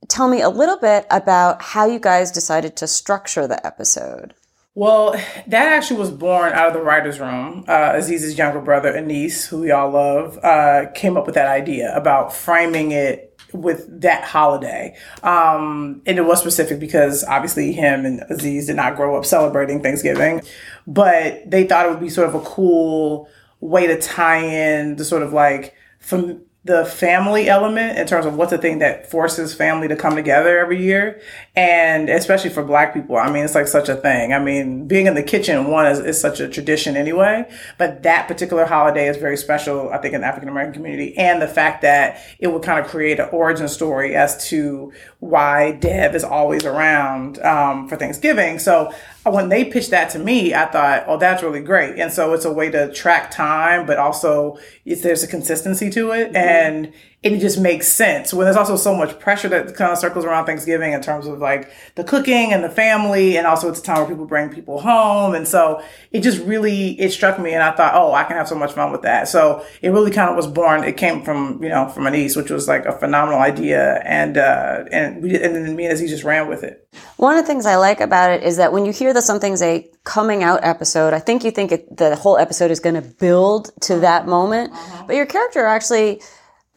tell 0.08 0.28
me 0.28 0.42
a 0.42 0.50
little 0.50 0.76
bit 0.76 1.06
about 1.10 1.62
how 1.62 1.86
you 1.86 1.98
guys 1.98 2.30
decided 2.30 2.76
to 2.76 2.86
structure 2.86 3.46
the 3.46 3.66
episode? 3.66 4.34
Well, 4.78 5.10
that 5.48 5.72
actually 5.72 5.98
was 5.98 6.12
born 6.12 6.52
out 6.52 6.68
of 6.68 6.72
the 6.72 6.80
writer's 6.80 7.18
room. 7.18 7.64
Uh, 7.66 7.94
Aziz's 7.94 8.38
younger 8.38 8.60
brother, 8.60 8.92
Aniz, 8.92 9.44
who 9.44 9.62
we 9.62 9.72
all 9.72 9.90
love, 9.90 10.38
uh, 10.44 10.84
came 10.94 11.16
up 11.16 11.26
with 11.26 11.34
that 11.34 11.48
idea 11.48 11.92
about 11.96 12.32
framing 12.32 12.92
it 12.92 13.36
with 13.52 14.02
that 14.02 14.22
holiday. 14.22 14.96
Um, 15.24 16.00
and 16.06 16.16
it 16.16 16.24
was 16.24 16.38
specific 16.38 16.78
because 16.78 17.24
obviously 17.24 17.72
him 17.72 18.06
and 18.06 18.22
Aziz 18.30 18.68
did 18.68 18.76
not 18.76 18.94
grow 18.94 19.18
up 19.18 19.26
celebrating 19.26 19.82
Thanksgiving, 19.82 20.42
but 20.86 21.50
they 21.50 21.66
thought 21.66 21.86
it 21.86 21.90
would 21.90 21.98
be 21.98 22.08
sort 22.08 22.28
of 22.28 22.36
a 22.36 22.40
cool 22.42 23.28
way 23.58 23.88
to 23.88 24.00
tie 24.00 24.44
in 24.44 24.94
the 24.94 25.04
sort 25.04 25.24
of 25.24 25.32
like 25.32 25.74
from 25.98 26.40
the 26.68 26.84
family 26.84 27.48
element 27.48 27.98
in 27.98 28.06
terms 28.06 28.26
of 28.26 28.36
what's 28.36 28.50
the 28.50 28.58
thing 28.58 28.80
that 28.80 29.10
forces 29.10 29.54
family 29.54 29.88
to 29.88 29.96
come 29.96 30.14
together 30.14 30.58
every 30.58 30.80
year. 30.80 31.18
And 31.56 32.10
especially 32.10 32.50
for 32.50 32.62
black 32.62 32.92
people 32.94 33.16
i 33.16 33.32
mean 33.32 33.42
it's 33.42 33.54
like 33.54 33.66
such 33.66 33.88
a 33.88 33.96
thing. 33.96 34.34
I 34.34 34.38
mean 34.38 34.86
being 34.86 35.06
in 35.06 35.14
the 35.14 35.22
kitchen 35.22 35.68
one 35.68 35.86
is, 35.86 35.98
is 35.98 36.20
such 36.20 36.40
a 36.40 36.48
tradition 36.48 36.94
anyway. 36.94 37.50
But 37.78 38.02
that 38.02 38.28
particular 38.28 38.66
holiday 38.66 39.08
is 39.08 39.16
very 39.16 39.38
special 39.38 39.90
i 39.90 39.98
think 39.98 40.12
in 40.12 40.20
the 40.20 40.26
african 40.26 40.50
american 40.50 40.74
community. 40.74 41.16
And 41.16 41.40
the 41.40 41.48
fact 41.48 41.80
that 41.82 42.20
it 42.38 42.48
would 42.48 42.62
kind 42.62 42.78
of 42.78 42.86
create 42.86 43.18
an 43.18 43.30
origin 43.32 43.66
story 43.66 44.14
as 44.14 44.46
to 44.50 44.92
why 45.20 45.72
dev 45.72 46.14
is 46.14 46.22
always 46.22 46.66
around 46.66 47.38
um, 47.40 47.88
for 47.88 47.96
thanksgiving. 47.96 48.58
So 48.58 48.92
when 49.24 49.48
they 49.48 49.64
pitched 49.64 49.90
that 49.90 50.10
to 50.10 50.18
me, 50.18 50.54
I 50.54 50.66
thought, 50.66 51.04
oh, 51.06 51.18
that's 51.18 51.42
really 51.42 51.60
great. 51.60 51.98
And 51.98 52.12
so 52.12 52.32
it's 52.32 52.44
a 52.44 52.52
way 52.52 52.70
to 52.70 52.92
track 52.92 53.30
time, 53.30 53.86
but 53.86 53.98
also 53.98 54.58
it's, 54.84 55.02
there's 55.02 55.22
a 55.22 55.28
consistency 55.28 55.90
to 55.90 56.12
it. 56.12 56.28
Mm-hmm. 56.28 56.36
And 56.36 56.92
it 57.20 57.36
just 57.40 57.58
makes 57.58 57.88
sense 57.88 58.32
when 58.32 58.44
there's 58.44 58.56
also 58.56 58.76
so 58.76 58.94
much 58.94 59.18
pressure 59.18 59.48
that 59.48 59.74
kind 59.74 59.90
of 59.90 59.98
circles 59.98 60.24
around 60.24 60.46
Thanksgiving 60.46 60.92
in 60.92 61.00
terms 61.00 61.26
of 61.26 61.40
like 61.40 61.68
the 61.96 62.04
cooking 62.04 62.52
and 62.52 62.62
the 62.62 62.70
family. 62.70 63.36
And 63.36 63.44
also 63.44 63.68
it's 63.68 63.80
a 63.80 63.82
time 63.82 63.98
where 63.98 64.06
people 64.06 64.24
bring 64.24 64.50
people 64.50 64.80
home. 64.80 65.34
And 65.34 65.46
so 65.46 65.82
it 66.12 66.20
just 66.20 66.40
really, 66.44 66.98
it 67.00 67.10
struck 67.10 67.40
me 67.40 67.54
and 67.54 67.62
I 67.62 67.72
thought, 67.72 67.94
oh, 67.96 68.12
I 68.12 68.22
can 68.22 68.36
have 68.36 68.46
so 68.46 68.54
much 68.54 68.72
fun 68.72 68.92
with 68.92 69.02
that. 69.02 69.26
So 69.26 69.64
it 69.82 69.88
really 69.88 70.12
kind 70.12 70.30
of 70.30 70.36
was 70.36 70.46
born. 70.46 70.84
It 70.84 70.96
came 70.96 71.24
from, 71.24 71.60
you 71.60 71.70
know, 71.70 71.88
from 71.88 72.04
Aniz, 72.04 72.36
which 72.36 72.50
was 72.50 72.68
like 72.68 72.86
a 72.86 72.92
phenomenal 72.92 73.40
idea. 73.40 74.00
And, 74.04 74.38
uh, 74.38 74.84
and 74.92 75.20
we, 75.20 75.34
and 75.42 75.56
then 75.56 75.74
me 75.74 75.86
and 75.86 75.92
Aziz 75.92 76.10
just 76.10 76.22
ran 76.22 76.48
with 76.48 76.62
it. 76.62 76.88
One 77.16 77.36
of 77.36 77.42
the 77.42 77.46
things 77.48 77.66
I 77.66 77.74
like 77.74 78.00
about 78.00 78.30
it 78.30 78.44
is 78.44 78.58
that 78.58 78.72
when 78.72 78.86
you 78.86 78.92
hear 78.92 79.12
that 79.12 79.22
something's 79.22 79.60
a 79.60 79.90
coming 80.04 80.44
out 80.44 80.60
episode, 80.62 81.14
I 81.14 81.18
think 81.18 81.42
you 81.42 81.50
think 81.50 81.72
it, 81.72 81.96
the 81.96 82.14
whole 82.14 82.38
episode 82.38 82.70
is 82.70 82.78
going 82.78 82.94
to 82.94 83.02
build 83.02 83.72
to 83.82 83.98
that 83.98 84.28
moment, 84.28 84.72
uh-huh. 84.72 85.04
but 85.08 85.16
your 85.16 85.26
character 85.26 85.64
actually, 85.64 86.22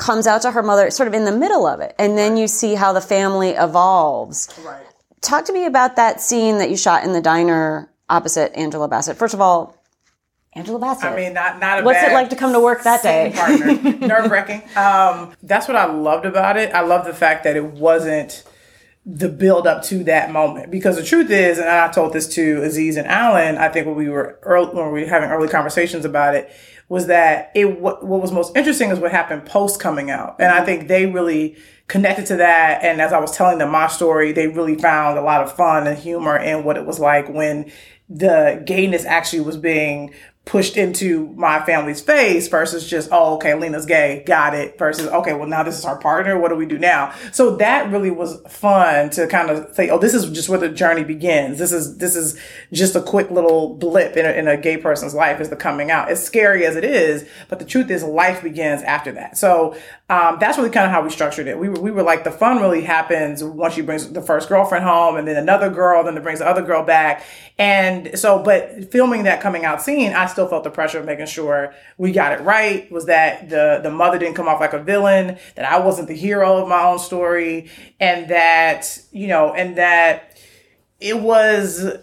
comes 0.02 0.26
out 0.26 0.42
to 0.42 0.52
her 0.52 0.64
mother 0.64 0.90
sort 0.90 1.08
of 1.08 1.14
in 1.14 1.26
the 1.26 1.32
middle 1.32 1.68
of 1.68 1.80
it. 1.80 1.94
And 2.00 2.18
then 2.18 2.36
you 2.36 2.48
see 2.48 2.74
how 2.74 2.92
the 2.92 3.02
family 3.02 3.52
evolves. 3.52 4.50
Right. 4.66 4.84
Talk 5.22 5.46
to 5.46 5.54
me 5.54 5.68
about 5.68 5.96
that 5.96 6.20
scene 6.20 6.58
that 6.58 6.72
you 6.72 6.76
shot 6.76 7.04
in 7.04 7.14
the 7.14 7.22
diner 7.22 7.88
opposite 8.10 8.52
Angela 8.56 8.88
Bassett. 8.88 9.16
First 9.16 9.36
of 9.36 9.42
all, 9.42 9.78
Angela 10.54 10.80
Bassett. 10.80 11.12
I 11.12 11.16
mean, 11.16 11.34
not 11.34 11.60
not. 11.60 11.80
A 11.80 11.84
What's 11.84 12.02
it 12.02 12.12
like 12.12 12.32
to 12.32 12.36
come 12.36 12.52
to 12.52 12.60
work 12.60 12.84
that 12.84 13.04
day? 13.04 13.32
Nerve 14.02 14.30
wracking. 14.30 14.64
Um, 14.76 15.34
that's 15.44 15.68
what 15.68 15.78
I 15.78 15.86
loved 15.86 16.26
about 16.26 16.58
it. 16.58 16.74
I 16.74 16.82
love 16.82 17.06
the 17.06 17.14
fact 17.14 17.46
that 17.46 17.56
it 17.56 17.64
wasn't 17.64 18.44
the 19.06 19.30
build 19.30 19.66
up 19.66 19.84
to 19.84 20.04
that 20.06 20.32
moment 20.32 20.72
because 20.72 20.96
the 20.96 21.04
truth 21.04 21.30
is, 21.30 21.58
and 21.58 21.70
I 21.70 21.90
told 21.90 22.12
this 22.12 22.28
to 22.36 22.64
Aziz 22.64 22.98
and 22.98 23.08
Alan. 23.08 23.58
I 23.58 23.70
think 23.70 23.86
when 23.86 23.96
we 23.96 24.10
were 24.10 24.40
early, 24.42 24.74
when 24.74 24.92
we 24.92 25.02
were 25.02 25.08
having 25.08 25.30
early 25.30 25.48
conversations 25.48 26.06
about 26.06 26.36
it, 26.36 26.52
was 26.92 27.08
that 27.08 27.54
it 27.56 27.80
what, 27.80 28.06
what 28.06 28.22
was 28.22 28.34
most 28.34 28.54
interesting 28.54 28.90
is 28.90 29.00
what 29.00 29.12
happened 29.12 29.46
post 29.46 29.80
coming 29.80 30.12
out, 30.12 30.36
and 30.40 30.52
I 30.52 30.58
mm-hmm. 30.58 30.66
think 30.66 30.88
they 30.90 31.06
really 31.06 31.56
connected 31.88 32.26
to 32.26 32.36
that. 32.36 32.84
And 32.84 33.00
as 33.00 33.14
I 33.14 33.20
was 33.20 33.32
telling 33.32 33.60
them 33.60 33.72
my 33.72 33.88
story, 33.88 34.34
they 34.34 34.50
really 34.50 34.76
found 34.76 35.18
a 35.18 35.22
lot 35.22 35.42
of 35.42 35.56
fun 35.56 35.88
and 35.88 35.98
humor 35.98 36.38
in 36.38 36.66
what 36.66 36.76
it 36.76 36.86
was 36.86 37.00
like 37.00 37.30
when 37.30 37.72
the 38.10 38.62
gayness 38.66 39.06
actually 39.06 39.40
was 39.40 39.56
being 39.56 40.14
pushed 40.44 40.76
into 40.76 41.28
my 41.36 41.64
family's 41.66 42.02
face 42.02 42.48
versus 42.48 42.90
just, 42.90 43.08
oh, 43.12 43.36
okay, 43.36 43.54
Lena's 43.54 43.86
gay, 43.86 44.24
got 44.26 44.56
it, 44.56 44.78
versus, 44.78 45.08
okay, 45.08 45.34
well, 45.34 45.48
now 45.48 45.62
this 45.62 45.78
is 45.78 45.86
our 45.86 45.98
partner. 46.00 46.38
What 46.38 46.50
do 46.50 46.56
we 46.56 46.66
do 46.66 46.80
now? 46.80 47.14
So 47.32 47.58
that 47.58 47.92
really 47.92 48.10
was 48.10 48.42
fun 48.50 49.12
to 49.12 49.28
kind 49.28 49.52
of 49.52 49.74
say, 49.76 49.90
oh, 49.90 50.00
this 50.00 50.16
is 50.16 50.30
just 50.32 50.50
where 50.50 50.58
the 50.60 50.70
journey 50.70 51.04
begins. 51.04 51.60
This 51.60 51.72
is, 51.72 51.98
this 52.00 52.16
is 52.16 52.40
just 52.74 52.96
a 52.96 53.02
quick 53.02 53.30
little 53.30 53.76
blip 53.76 54.18
in 54.18 54.26
a, 54.26 54.32
in 54.32 54.48
a 54.48 54.58
gay 54.58 54.78
person's 54.78 55.14
life 55.14 55.40
is 55.40 55.50
the 55.50 55.56
coming 55.56 55.92
out. 55.92 56.10
As 56.10 56.26
scary 56.26 56.66
as 56.66 56.76
it 56.76 56.84
is, 56.84 57.28
but 57.48 57.60
the 57.60 57.66
truth 57.66 57.92
is 57.92 58.04
life 58.04 58.42
begins 58.42 58.82
after 58.82 59.12
that. 59.12 59.38
So, 59.38 59.78
um, 60.10 60.38
that's 60.42 60.58
really 60.58 60.72
kind 60.72 60.86
of 60.86 60.92
how 60.92 61.04
we 61.04 61.10
structured 61.10 61.48
it. 61.48 61.58
We 61.58 61.70
were, 61.70 61.80
we 61.80 61.92
were 61.92 62.04
like, 62.04 62.26
the 62.26 62.32
fun 62.32 62.60
really 62.60 62.82
happens 62.82 63.44
once 63.44 63.76
she 63.76 63.82
brings 63.82 64.12
the 64.12 64.22
first 64.22 64.50
girlfriend 64.50 64.84
home 64.84 65.16
and 65.16 65.26
then 65.26 65.38
another 65.38 65.70
girl, 65.70 66.04
then 66.04 66.18
it 66.18 66.24
brings 66.24 66.40
the 66.40 66.48
other 66.48 66.62
girl 66.64 66.84
back. 66.84 67.24
And 67.58 68.20
so, 68.20 68.42
but 68.44 68.92
filming 68.92 69.24
that 69.24 69.40
coming 69.40 69.64
out 69.64 69.82
scene, 69.82 70.12
I 70.14 70.26
still 70.32 70.48
felt 70.48 70.64
the 70.64 70.70
pressure 70.70 71.00
of 71.00 71.06
making 71.06 71.28
sure 71.28 71.74
we 71.98 72.12
got 72.12 72.34
it 72.34 72.44
right. 72.44 72.92
Was 72.92 73.06
that 73.06 73.50
the 73.50 73.80
the 73.84 73.92
mother 73.92 74.18
didn't 74.18 74.36
come 74.36 74.48
off 74.48 74.60
like 74.60 74.74
a 74.74 74.82
villain, 74.82 75.38
that 75.56 75.66
I 75.66 75.80
wasn't 75.80 76.08
the 76.08 76.16
hero 76.16 76.58
of 76.58 76.68
my 76.68 76.84
own 76.84 77.00
story, 77.00 77.70
and 78.00 78.30
that 78.30 79.00
you 79.12 79.28
know, 79.28 79.54
and 79.54 79.78
that 79.78 80.38
it 81.00 81.20
was. 81.20 81.98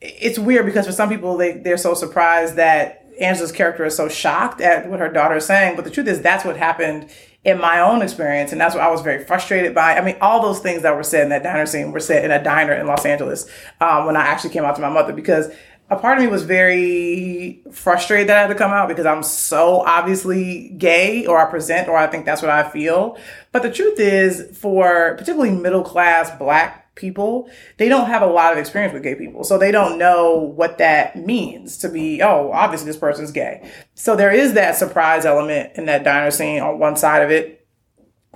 It's 0.00 0.38
weird 0.38 0.66
because 0.66 0.86
for 0.86 0.92
some 0.92 1.08
people 1.08 1.36
they 1.36 1.52
they're 1.52 1.78
so 1.78 1.94
surprised 1.94 2.56
that 2.56 3.06
Angela's 3.20 3.52
character 3.52 3.84
is 3.84 3.96
so 3.96 4.08
shocked 4.08 4.60
at 4.60 4.88
what 4.88 5.00
her 5.00 5.08
daughter 5.08 5.36
is 5.36 5.46
saying, 5.46 5.76
but 5.76 5.84
the 5.84 5.90
truth 5.90 6.06
is 6.06 6.20
that's 6.20 6.44
what 6.44 6.56
happened 6.56 7.10
in 7.46 7.60
my 7.60 7.78
own 7.78 8.02
experience, 8.02 8.50
and 8.50 8.60
that's 8.60 8.74
what 8.74 8.82
I 8.82 8.90
was 8.90 9.02
very 9.02 9.24
frustrated 9.24 9.72
by. 9.72 9.96
I 9.96 10.04
mean, 10.04 10.16
all 10.20 10.42
those 10.42 10.58
things 10.58 10.82
that 10.82 10.96
were 10.96 11.04
said 11.04 11.22
in 11.22 11.28
that 11.28 11.44
diner 11.44 11.64
scene 11.64 11.92
were 11.92 12.00
said 12.00 12.24
in 12.24 12.32
a 12.32 12.42
diner 12.42 12.72
in 12.72 12.88
Los 12.88 13.06
Angeles 13.06 13.48
um, 13.80 14.04
when 14.04 14.16
I 14.16 14.22
actually 14.22 14.50
came 14.50 14.64
out 14.64 14.74
to 14.74 14.82
my 14.82 14.88
mother 14.88 15.12
because 15.12 15.52
a 15.88 15.96
part 15.96 16.18
of 16.18 16.24
me 16.24 16.30
was 16.30 16.42
very 16.42 17.62
frustrated 17.70 18.28
that 18.28 18.38
I 18.38 18.40
had 18.42 18.48
to 18.48 18.54
come 18.56 18.72
out 18.72 18.88
because 18.88 19.06
I'm 19.06 19.22
so 19.22 19.82
obviously 19.86 20.70
gay 20.70 21.26
or 21.26 21.38
I 21.38 21.48
present 21.48 21.88
or 21.88 21.96
I 21.96 22.08
think 22.08 22.26
that's 22.26 22.42
what 22.42 22.50
I 22.50 22.68
feel. 22.68 23.16
But 23.52 23.62
the 23.62 23.70
truth 23.70 24.00
is 24.00 24.58
for 24.58 25.14
particularly 25.16 25.52
middle 25.52 25.84
class 25.84 26.36
black 26.38 26.94
people, 26.96 27.48
they 27.76 27.88
don't 27.88 28.08
have 28.08 28.22
a 28.22 28.26
lot 28.26 28.52
of 28.52 28.58
experience 28.58 28.94
with 28.94 29.04
gay 29.04 29.14
people. 29.14 29.44
So 29.44 29.58
they 29.58 29.70
don't 29.70 29.96
know 29.96 30.52
what 30.56 30.78
that 30.78 31.14
means 31.14 31.78
to 31.78 31.88
be, 31.88 32.20
oh, 32.20 32.50
obviously 32.52 32.86
this 32.86 32.96
person's 32.96 33.30
gay. 33.30 33.70
So 33.94 34.16
there 34.16 34.32
is 34.32 34.54
that 34.54 34.76
surprise 34.76 35.24
element 35.24 35.72
in 35.76 35.86
that 35.86 36.02
diner 36.02 36.32
scene 36.32 36.62
on 36.62 36.80
one 36.80 36.96
side 36.96 37.22
of 37.22 37.30
it 37.30 37.66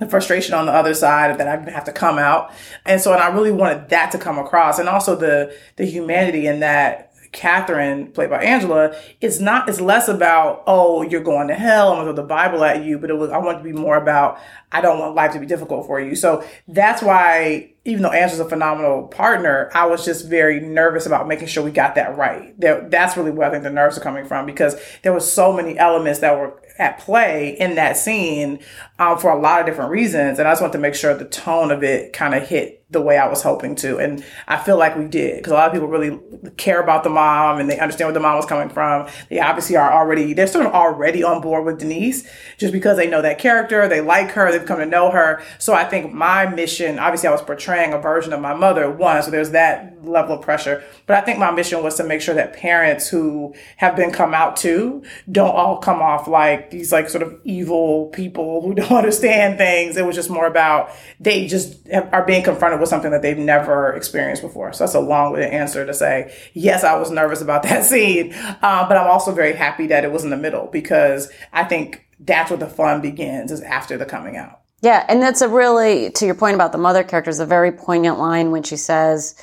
the 0.01 0.09
frustration 0.09 0.55
on 0.55 0.65
the 0.65 0.71
other 0.71 0.95
side 0.95 1.37
that 1.37 1.47
I 1.47 1.69
have 1.69 1.83
to 1.83 1.91
come 1.91 2.17
out. 2.17 2.51
And 2.85 2.99
so, 2.99 3.13
and 3.13 3.21
I 3.21 3.27
really 3.27 3.51
wanted 3.51 3.89
that 3.89 4.11
to 4.11 4.17
come 4.17 4.39
across 4.39 4.79
and 4.79 4.89
also 4.89 5.15
the, 5.15 5.55
the 5.75 5.85
humanity 5.85 6.47
in 6.47 6.61
that 6.61 7.10
Catherine, 7.31 8.11
played 8.11 8.29
by 8.29 8.43
Angela, 8.43 8.93
it's 9.21 9.39
not, 9.39 9.69
it's 9.69 9.79
less 9.79 10.09
about, 10.09 10.63
oh, 10.67 11.01
you're 11.01 11.23
going 11.23 11.47
to 11.47 11.53
hell, 11.53 11.89
I'm 11.91 11.99
gonna 11.99 12.07
throw 12.07 12.23
the 12.23 12.27
Bible 12.27 12.63
at 12.63 12.83
you, 12.83 12.99
but 12.99 13.09
it 13.09 13.13
was, 13.13 13.29
I 13.29 13.37
want 13.37 13.59
it 13.59 13.63
to 13.63 13.63
be 13.63 13.73
more 13.73 13.95
about, 13.95 14.37
I 14.71 14.81
don't 14.81 14.99
want 14.99 15.15
life 15.15 15.31
to 15.33 15.39
be 15.39 15.45
difficult 15.45 15.85
for 15.85 15.99
you. 15.99 16.15
So 16.15 16.45
that's 16.67 17.01
why, 17.01 17.71
even 17.85 18.03
though 18.03 18.11
Angela's 18.11 18.45
a 18.45 18.49
phenomenal 18.49 19.07
partner, 19.07 19.69
I 19.73 19.85
was 19.85 20.03
just 20.03 20.27
very 20.27 20.59
nervous 20.59 21.05
about 21.05 21.27
making 21.27 21.47
sure 21.47 21.63
we 21.63 21.71
got 21.71 21.95
that 21.95 22.17
right. 22.17 22.59
That, 22.59 22.91
that's 22.91 23.15
really 23.15 23.31
where 23.31 23.47
I 23.47 23.51
think 23.51 23.63
the 23.63 23.69
nerves 23.69 23.97
are 23.97 24.01
coming 24.01 24.25
from 24.25 24.45
because 24.45 24.75
there 25.03 25.13
were 25.13 25.21
so 25.21 25.53
many 25.53 25.77
elements 25.77 26.19
that 26.19 26.37
were 26.37 26.61
at 26.77 26.99
play 26.99 27.55
in 27.59 27.75
that 27.75 27.95
scene 27.95 28.59
um, 29.01 29.17
for 29.17 29.31
a 29.31 29.39
lot 29.39 29.59
of 29.59 29.65
different 29.65 29.89
reasons. 29.89 30.37
And 30.37 30.47
I 30.47 30.51
just 30.51 30.61
want 30.61 30.73
to 30.73 30.79
make 30.79 30.93
sure 30.93 31.13
the 31.15 31.25
tone 31.25 31.71
of 31.71 31.83
it 31.83 32.13
kind 32.13 32.35
of 32.35 32.47
hit 32.47 32.81
the 32.91 33.01
way 33.01 33.17
I 33.17 33.27
was 33.27 33.41
hoping 33.41 33.75
to. 33.77 33.97
And 33.97 34.23
I 34.47 34.57
feel 34.57 34.77
like 34.77 34.97
we 34.97 35.05
did 35.05 35.37
because 35.37 35.51
a 35.51 35.55
lot 35.55 35.67
of 35.67 35.73
people 35.73 35.87
really 35.87 36.19
care 36.57 36.81
about 36.81 37.03
the 37.03 37.09
mom 37.09 37.59
and 37.59 37.69
they 37.69 37.79
understand 37.79 38.07
where 38.07 38.13
the 38.13 38.19
mom 38.19 38.35
was 38.35 38.45
coming 38.45 38.69
from. 38.69 39.07
They 39.29 39.39
obviously 39.39 39.77
are 39.77 39.91
already, 39.91 40.33
they're 40.33 40.47
sort 40.47 40.65
of 40.65 40.73
already 40.73 41.23
on 41.23 41.41
board 41.41 41.65
with 41.65 41.79
Denise 41.79 42.29
just 42.57 42.73
because 42.73 42.97
they 42.97 43.09
know 43.09 43.21
that 43.21 43.39
character, 43.39 43.87
they 43.87 44.01
like 44.01 44.31
her, 44.31 44.51
they've 44.51 44.65
come 44.65 44.79
to 44.79 44.85
know 44.85 45.09
her. 45.09 45.41
So 45.57 45.73
I 45.73 45.85
think 45.85 46.13
my 46.13 46.45
mission, 46.45 46.99
obviously 46.99 47.29
I 47.29 47.31
was 47.31 47.41
portraying 47.41 47.93
a 47.93 47.97
version 47.97 48.33
of 48.33 48.41
my 48.41 48.53
mother, 48.53 48.91
one, 48.91 49.23
so 49.23 49.31
there's 49.31 49.51
that 49.51 50.05
level 50.05 50.35
of 50.35 50.41
pressure. 50.41 50.83
But 51.05 51.15
I 51.15 51.21
think 51.21 51.39
my 51.39 51.51
mission 51.51 51.81
was 51.81 51.95
to 51.95 52.03
make 52.03 52.21
sure 52.21 52.35
that 52.35 52.53
parents 52.53 53.07
who 53.07 53.55
have 53.77 53.95
been 53.95 54.11
come 54.11 54.33
out 54.33 54.57
to 54.57 55.01
don't 55.31 55.55
all 55.55 55.77
come 55.77 56.01
off 56.01 56.27
like 56.27 56.71
these 56.71 56.91
like 56.91 57.09
sort 57.09 57.23
of 57.23 57.39
evil 57.45 58.07
people 58.07 58.61
who 58.61 58.73
don't 58.75 58.90
understand 58.97 59.57
things. 59.57 59.97
It 59.97 60.05
was 60.05 60.15
just 60.15 60.29
more 60.29 60.45
about 60.45 60.91
they 61.19 61.47
just 61.47 61.77
are 62.11 62.25
being 62.25 62.43
confronted 62.43 62.79
with 62.79 62.89
something 62.89 63.11
that 63.11 63.21
they've 63.21 63.37
never 63.37 63.93
experienced 63.93 64.41
before. 64.41 64.73
So 64.73 64.83
that's 64.83 64.95
a 64.95 64.99
long 64.99 65.33
way 65.33 65.41
to 65.41 65.53
answer 65.53 65.85
to 65.85 65.93
say, 65.93 66.35
yes, 66.53 66.83
I 66.83 66.95
was 66.95 67.11
nervous 67.11 67.41
about 67.41 67.63
that 67.63 67.85
scene. 67.85 68.33
Uh, 68.33 68.87
but 68.87 68.97
I'm 68.97 69.09
also 69.09 69.33
very 69.33 69.53
happy 69.53 69.87
that 69.87 70.03
it 70.03 70.11
was 70.11 70.23
in 70.23 70.29
the 70.29 70.37
middle 70.37 70.67
because 70.67 71.29
I 71.53 71.63
think 71.63 72.07
that's 72.19 72.49
where 72.49 72.59
the 72.59 72.67
fun 72.67 73.01
begins 73.01 73.51
is 73.51 73.61
after 73.61 73.97
the 73.97 74.05
coming 74.05 74.37
out. 74.37 74.59
Yeah. 74.81 75.05
And 75.07 75.21
that's 75.21 75.41
a 75.41 75.47
really, 75.47 76.09
to 76.11 76.25
your 76.25 76.35
point 76.35 76.55
about 76.55 76.71
the 76.71 76.77
mother 76.77 77.03
character, 77.03 77.29
is 77.29 77.39
a 77.39 77.45
very 77.45 77.71
poignant 77.71 78.19
line 78.19 78.51
when 78.51 78.63
she 78.63 78.77
says 78.77 79.35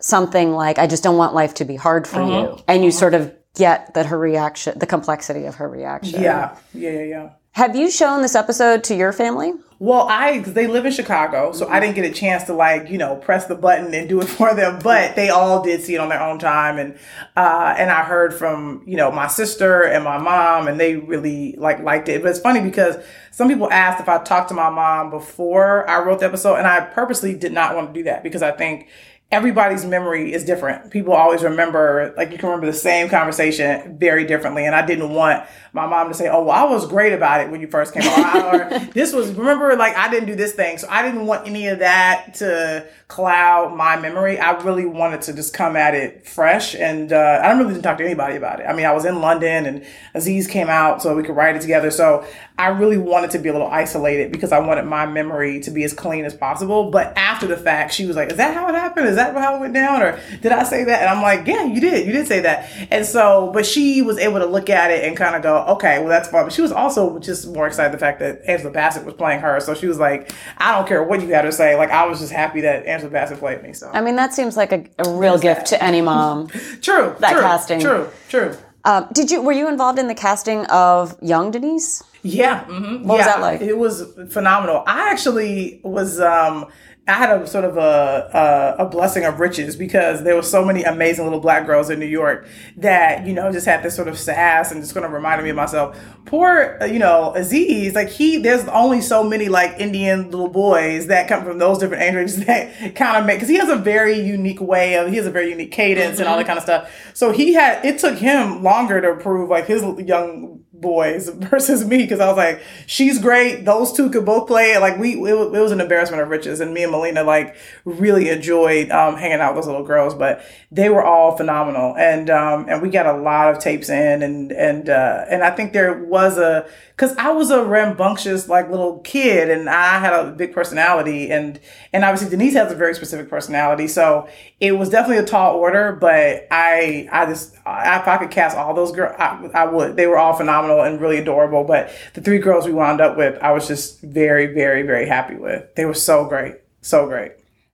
something 0.00 0.52
like, 0.52 0.78
I 0.78 0.86
just 0.86 1.02
don't 1.02 1.16
want 1.16 1.34
life 1.34 1.54
to 1.54 1.64
be 1.64 1.76
hard 1.76 2.06
for 2.06 2.18
mm-hmm. 2.18 2.56
you. 2.56 2.64
And 2.68 2.84
you 2.84 2.90
sort 2.90 3.14
of 3.14 3.32
get 3.54 3.94
that 3.94 4.06
her 4.06 4.18
reaction, 4.18 4.78
the 4.78 4.86
complexity 4.86 5.44
of 5.46 5.56
her 5.56 5.68
reaction. 5.68 6.20
Yeah. 6.20 6.56
Yeah. 6.74 6.90
Yeah. 6.90 7.02
Yeah. 7.02 7.30
Have 7.56 7.74
you 7.74 7.90
shown 7.90 8.20
this 8.20 8.34
episode 8.34 8.84
to 8.84 8.94
your 8.94 9.14
family? 9.14 9.54
Well, 9.78 10.06
I 10.10 10.40
they 10.40 10.66
live 10.66 10.84
in 10.84 10.92
Chicago, 10.92 11.52
so 11.52 11.66
I 11.66 11.80
didn't 11.80 11.94
get 11.94 12.04
a 12.04 12.12
chance 12.12 12.44
to 12.44 12.52
like 12.52 12.90
you 12.90 12.98
know 12.98 13.16
press 13.16 13.46
the 13.46 13.54
button 13.54 13.94
and 13.94 14.06
do 14.10 14.20
it 14.20 14.28
for 14.28 14.54
them. 14.54 14.78
But 14.82 15.16
they 15.16 15.30
all 15.30 15.62
did 15.62 15.80
see 15.80 15.94
it 15.94 15.98
on 15.98 16.10
their 16.10 16.20
own 16.20 16.38
time, 16.38 16.76
and 16.76 16.98
uh, 17.34 17.74
and 17.78 17.90
I 17.90 18.04
heard 18.04 18.34
from 18.34 18.82
you 18.84 18.98
know 18.98 19.10
my 19.10 19.26
sister 19.26 19.84
and 19.84 20.04
my 20.04 20.18
mom, 20.18 20.68
and 20.68 20.78
they 20.78 20.96
really 20.96 21.54
like 21.56 21.80
liked 21.80 22.10
it. 22.10 22.20
But 22.20 22.28
it's 22.28 22.40
funny 22.40 22.60
because 22.60 23.02
some 23.30 23.48
people 23.48 23.72
asked 23.72 24.00
if 24.00 24.08
I 24.10 24.22
talked 24.22 24.50
to 24.50 24.54
my 24.54 24.68
mom 24.68 25.08
before 25.08 25.88
I 25.88 26.02
wrote 26.04 26.20
the 26.20 26.26
episode, 26.26 26.56
and 26.56 26.66
I 26.66 26.80
purposely 26.80 27.32
did 27.32 27.52
not 27.52 27.74
want 27.74 27.88
to 27.88 27.98
do 27.98 28.04
that 28.04 28.22
because 28.22 28.42
I 28.42 28.52
think 28.52 28.88
everybody's 29.32 29.84
memory 29.84 30.32
is 30.32 30.44
different. 30.44 30.90
People 30.92 31.12
always 31.12 31.42
remember, 31.42 32.14
like 32.16 32.30
you 32.30 32.38
can 32.38 32.48
remember 32.48 32.66
the 32.66 32.72
same 32.72 33.08
conversation 33.08 33.98
very 33.98 34.24
differently. 34.24 34.66
And 34.66 34.74
I 34.74 34.86
didn't 34.86 35.10
want 35.10 35.44
my 35.72 35.86
mom 35.86 36.08
to 36.08 36.14
say, 36.14 36.28
"Oh, 36.28 36.44
well, 36.44 36.52
I 36.52 36.64
was 36.64 36.86
great 36.86 37.12
about 37.12 37.40
it 37.40 37.50
when 37.50 37.60
you 37.60 37.66
first 37.66 37.92
came 37.92 38.08
on," 38.08 38.54
or 38.54 38.78
"This 38.94 39.12
was 39.12 39.32
remember 39.32 39.74
like 39.76 39.96
I 39.96 40.08
didn't 40.08 40.26
do 40.26 40.36
this 40.36 40.52
thing." 40.52 40.78
So 40.78 40.86
I 40.88 41.02
didn't 41.02 41.26
want 41.26 41.46
any 41.46 41.66
of 41.66 41.80
that 41.80 42.34
to 42.34 42.86
cloud 43.08 43.76
my 43.76 43.98
memory. 43.98 44.38
I 44.38 44.52
really 44.62 44.86
wanted 44.86 45.22
to 45.22 45.32
just 45.32 45.52
come 45.52 45.76
at 45.76 45.94
it 45.94 46.26
fresh, 46.26 46.74
and 46.76 47.12
uh, 47.12 47.40
I 47.42 47.50
really 47.52 47.72
didn't 47.72 47.82
talk 47.82 47.98
to 47.98 48.04
anybody 48.04 48.36
about 48.36 48.60
it. 48.60 48.64
I 48.64 48.74
mean, 48.74 48.86
I 48.86 48.92
was 48.92 49.04
in 49.04 49.20
London, 49.20 49.66
and 49.66 49.84
Aziz 50.14 50.46
came 50.46 50.68
out 50.68 51.02
so 51.02 51.16
we 51.16 51.24
could 51.24 51.36
write 51.36 51.56
it 51.56 51.62
together. 51.62 51.90
So 51.90 52.24
I 52.58 52.68
really 52.68 52.96
wanted 52.96 53.32
to 53.32 53.38
be 53.38 53.50
a 53.50 53.52
little 53.52 53.68
isolated 53.68 54.32
because 54.32 54.50
I 54.50 54.60
wanted 54.60 54.86
my 54.86 55.04
memory 55.04 55.60
to 55.60 55.70
be 55.70 55.84
as 55.84 55.92
clean 55.92 56.24
as 56.24 56.34
possible. 56.34 56.90
But 56.90 57.12
after 57.16 57.46
the 57.46 57.56
fact, 57.56 57.92
she 57.92 58.06
was 58.06 58.16
like, 58.16 58.30
"Is 58.30 58.38
that 58.38 58.54
how 58.54 58.66
it 58.68 58.74
happened? 58.74 59.08
Is 59.08 59.16
that 59.16 59.36
how 59.36 59.56
it 59.56 59.60
went 59.60 59.74
down? 59.74 60.00
Or 60.00 60.18
did 60.40 60.52
I 60.52 60.62
say 60.62 60.84
that?" 60.84 61.02
And 61.02 61.10
I'm 61.10 61.22
like, 61.22 61.46
"Yeah, 61.46 61.64
you 61.64 61.80
did. 61.82 62.06
You 62.06 62.12
did 62.12 62.26
say 62.26 62.40
that." 62.40 62.70
And 62.90 63.04
so, 63.04 63.50
but 63.52 63.66
she 63.66 64.00
was 64.00 64.16
able 64.16 64.38
to 64.38 64.46
look 64.46 64.70
at 64.70 64.90
it 64.90 65.04
and 65.04 65.14
kind 65.14 65.36
of 65.36 65.42
go, 65.42 65.64
"Okay, 65.74 65.98
well, 65.98 66.08
that's 66.08 66.28
fun." 66.28 66.44
But 66.44 66.52
she 66.54 66.62
was 66.62 66.72
also 66.72 67.18
just 67.18 67.46
more 67.46 67.66
excited 67.66 67.92
the 67.92 67.98
fact 67.98 68.20
that 68.20 68.40
Angela 68.46 68.70
Bassett 68.70 69.04
was 69.04 69.14
playing 69.14 69.40
her. 69.40 69.60
So 69.60 69.74
she 69.74 69.86
was 69.86 69.98
like, 69.98 70.32
"I 70.56 70.72
don't 70.72 70.88
care 70.88 71.02
what 71.02 71.20
you 71.20 71.28
had 71.28 71.42
to 71.42 71.52
say. 71.52 71.76
Like, 71.76 71.90
I 71.90 72.06
was 72.06 72.20
just 72.20 72.32
happy 72.32 72.62
that 72.62 72.86
Angela 72.86 73.10
Bassett 73.10 73.38
played 73.38 73.62
me." 73.62 73.74
So 73.74 73.90
I 73.92 74.00
mean, 74.00 74.16
that 74.16 74.32
seems 74.32 74.56
like 74.56 74.72
a, 74.72 74.86
a 74.98 75.10
real 75.10 75.38
gift 75.38 75.66
to 75.66 75.82
any 75.82 76.00
mom. 76.00 76.46
true. 76.80 77.14
That 77.18 77.32
true, 77.32 77.40
casting. 77.42 77.80
True. 77.80 78.08
True. 78.30 78.56
Um, 78.86 79.08
did 79.12 79.32
you 79.32 79.42
were 79.42 79.52
you 79.52 79.68
involved 79.68 79.98
in 79.98 80.06
the 80.06 80.14
casting 80.14 80.64
of 80.66 81.16
young 81.20 81.50
Denise? 81.50 82.04
Yeah. 82.26 82.64
mhm, 82.64 83.02
What 83.04 83.18
was 83.18 83.26
that 83.26 83.40
like? 83.40 83.60
It 83.60 83.78
was 83.78 84.04
phenomenal. 84.30 84.82
I 84.86 85.10
actually 85.10 85.80
was. 85.84 86.20
um 86.20 86.66
I 87.08 87.12
had 87.12 87.40
a 87.40 87.46
sort 87.46 87.64
of 87.64 87.76
a, 87.76 88.76
a 88.80 88.84
a 88.84 88.88
blessing 88.88 89.24
of 89.24 89.38
riches 89.38 89.76
because 89.76 90.24
there 90.24 90.34
were 90.34 90.42
so 90.42 90.64
many 90.64 90.82
amazing 90.82 91.22
little 91.24 91.38
black 91.38 91.64
girls 91.64 91.88
in 91.88 92.00
New 92.00 92.06
York 92.06 92.48
that 92.78 93.24
you 93.24 93.32
know 93.32 93.52
just 93.52 93.64
had 93.64 93.84
this 93.84 93.94
sort 93.94 94.08
of 94.08 94.18
sass 94.18 94.72
and 94.72 94.80
just 94.82 94.92
kind 94.92 95.06
of 95.06 95.12
reminded 95.12 95.44
me 95.44 95.50
of 95.50 95.54
myself. 95.56 95.96
Poor 96.24 96.76
uh, 96.80 96.84
you 96.86 96.98
know 96.98 97.32
Aziz, 97.36 97.94
like 97.94 98.08
he 98.08 98.38
there's 98.38 98.66
only 98.66 99.00
so 99.00 99.22
many 99.22 99.48
like 99.48 99.78
Indian 99.78 100.32
little 100.32 100.48
boys 100.48 101.06
that 101.06 101.28
come 101.28 101.44
from 101.44 101.58
those 101.58 101.78
different 101.78 102.02
ranges 102.16 102.44
that 102.46 102.96
kind 102.96 103.16
of 103.18 103.24
make 103.24 103.36
because 103.36 103.48
he 103.48 103.54
has 103.58 103.68
a 103.68 103.76
very 103.76 104.18
unique 104.18 104.60
way 104.60 104.94
of 104.96 105.08
he 105.08 105.16
has 105.16 105.26
a 105.26 105.30
very 105.30 105.50
unique 105.50 105.70
cadence 105.70 106.18
and 106.18 106.26
all 106.28 106.36
that 106.36 106.46
kind 106.48 106.58
of 106.58 106.64
stuff. 106.64 106.90
So 107.14 107.30
he 107.30 107.52
had 107.54 107.84
it 107.84 108.00
took 108.00 108.18
him 108.18 108.64
longer 108.64 109.00
to 109.00 109.14
prove 109.22 109.48
like 109.48 109.66
his 109.66 109.80
young 110.00 110.64
boys 110.80 111.28
versus 111.34 111.84
me 111.84 111.98
because 111.98 112.20
I 112.20 112.28
was 112.28 112.36
like, 112.36 112.62
she's 112.86 113.18
great. 113.18 113.64
Those 113.64 113.92
two 113.92 114.10
could 114.10 114.24
both 114.24 114.46
play. 114.46 114.76
Like 114.78 114.98
we, 114.98 115.14
it, 115.14 115.54
it 115.54 115.60
was 115.60 115.72
an 115.72 115.80
embarrassment 115.80 116.22
of 116.22 116.28
riches, 116.28 116.60
and 116.60 116.72
me 116.72 116.82
and 116.82 116.92
Melina 116.92 117.22
like 117.24 117.56
really 117.84 118.28
enjoyed 118.28 118.90
um, 118.90 119.16
hanging 119.16 119.40
out 119.40 119.54
with 119.54 119.64
those 119.64 119.70
little 119.70 119.86
girls. 119.86 120.14
But 120.14 120.44
they 120.70 120.88
were 120.88 121.04
all 121.04 121.36
phenomenal, 121.36 121.96
and 121.96 122.30
um, 122.30 122.66
and 122.68 122.82
we 122.82 122.90
got 122.90 123.06
a 123.06 123.16
lot 123.16 123.54
of 123.54 123.60
tapes 123.60 123.88
in, 123.88 124.22
and 124.22 124.52
and 124.52 124.88
uh, 124.88 125.24
and 125.28 125.42
I 125.42 125.50
think 125.50 125.72
there 125.72 126.02
was 126.04 126.38
a 126.38 126.68
because 126.96 127.14
I 127.18 127.30
was 127.30 127.50
a 127.50 127.62
rambunctious 127.62 128.48
like 128.48 128.70
little 128.70 129.00
kid, 129.00 129.50
and 129.50 129.68
I 129.68 129.98
had 129.98 130.14
a 130.14 130.30
big 130.30 130.54
personality, 130.54 131.30
and 131.30 131.60
and 131.92 132.04
obviously 132.04 132.30
Denise 132.30 132.54
has 132.54 132.72
a 132.72 132.74
very 132.74 132.94
specific 132.94 133.28
personality, 133.28 133.86
so 133.86 134.28
it 134.60 134.72
was 134.72 134.88
definitely 134.88 135.22
a 135.22 135.26
tall 135.26 135.56
order. 135.56 135.92
But 135.92 136.46
I 136.50 137.06
I 137.12 137.26
just 137.26 137.54
I, 137.66 138.00
if 138.00 138.08
I 138.08 138.16
could 138.16 138.30
cast 138.30 138.56
all 138.56 138.72
those 138.72 138.92
girls, 138.92 139.14
I, 139.18 139.50
I 139.52 139.66
would. 139.66 139.96
They 139.96 140.06
were 140.06 140.16
all 140.16 140.32
phenomenal 140.32 140.80
and 140.80 140.98
really 140.98 141.18
adorable. 141.18 141.64
But 141.64 141.90
the 142.14 142.22
three 142.22 142.38
girls 142.38 142.64
we 142.64 142.72
wound 142.72 143.02
up 143.02 143.18
with, 143.18 143.38
I 143.42 143.52
was 143.52 143.68
just 143.68 144.00
very 144.00 144.46
very 144.46 144.82
very 144.82 145.06
happy 145.06 145.36
with. 145.36 145.74
They 145.74 145.84
were 145.84 145.94
so 145.94 146.24
great, 146.24 146.54
so 146.80 147.06
great. 147.06 147.32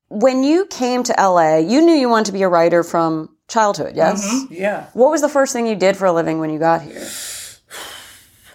When 0.09 0.43
you 0.43 0.67
came 0.67 1.05
to 1.05 1.15
LA, 1.17 1.59
you 1.59 1.81
knew 1.81 1.95
you 1.95 2.09
wanted 2.09 2.27
to 2.27 2.33
be 2.33 2.43
a 2.43 2.49
writer 2.49 2.83
from 2.83 3.35
childhood, 3.49 3.97
yes? 3.97 4.29
Mm-hmm, 4.29 4.55
yeah. 4.55 4.87
What 4.93 5.11
was 5.11 5.23
the 5.23 5.29
first 5.29 5.55
thing 5.55 5.67
you 5.67 5.77
did 5.77 5.97
for 5.97 6.05
a 6.05 6.13
living 6.13 6.39
when 6.39 6.51
you 6.51 6.59
got 6.59 6.83
here? 6.83 7.09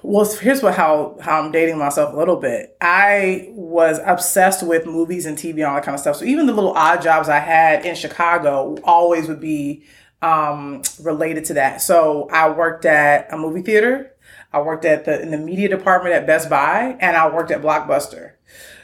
Well, 0.09 0.23
here's 0.23 0.63
what 0.63 0.75
how 0.75 1.17
how 1.19 1.41
I'm 1.41 1.51
dating 1.51 1.77
myself 1.77 2.13
a 2.13 2.15
little 2.15 2.37
bit. 2.37 2.77
I 2.79 3.49
was 3.51 3.99
obsessed 4.05 4.65
with 4.65 4.85
movies 4.85 5.25
and 5.25 5.37
TV 5.37 5.55
and 5.55 5.63
all 5.63 5.75
that 5.75 5.83
kind 5.83 5.95
of 5.95 5.99
stuff. 5.99 6.15
So 6.15 6.23
even 6.23 6.45
the 6.45 6.53
little 6.53 6.71
odd 6.71 7.01
jobs 7.01 7.27
I 7.27 7.39
had 7.39 7.85
in 7.85 7.93
Chicago 7.93 8.77
always 8.85 9.27
would 9.27 9.41
be 9.41 9.83
um, 10.21 10.81
related 11.03 11.43
to 11.45 11.55
that. 11.55 11.81
So 11.81 12.29
I 12.31 12.49
worked 12.49 12.85
at 12.85 13.33
a 13.33 13.37
movie 13.37 13.61
theater. 13.61 14.13
I 14.53 14.61
worked 14.61 14.85
at 14.85 15.03
the 15.03 15.21
in 15.21 15.29
the 15.29 15.37
media 15.37 15.67
department 15.67 16.15
at 16.15 16.25
Best 16.25 16.49
Buy, 16.49 16.95
and 17.01 17.17
I 17.17 17.29
worked 17.29 17.51
at 17.51 17.61
Blockbuster. 17.61 18.36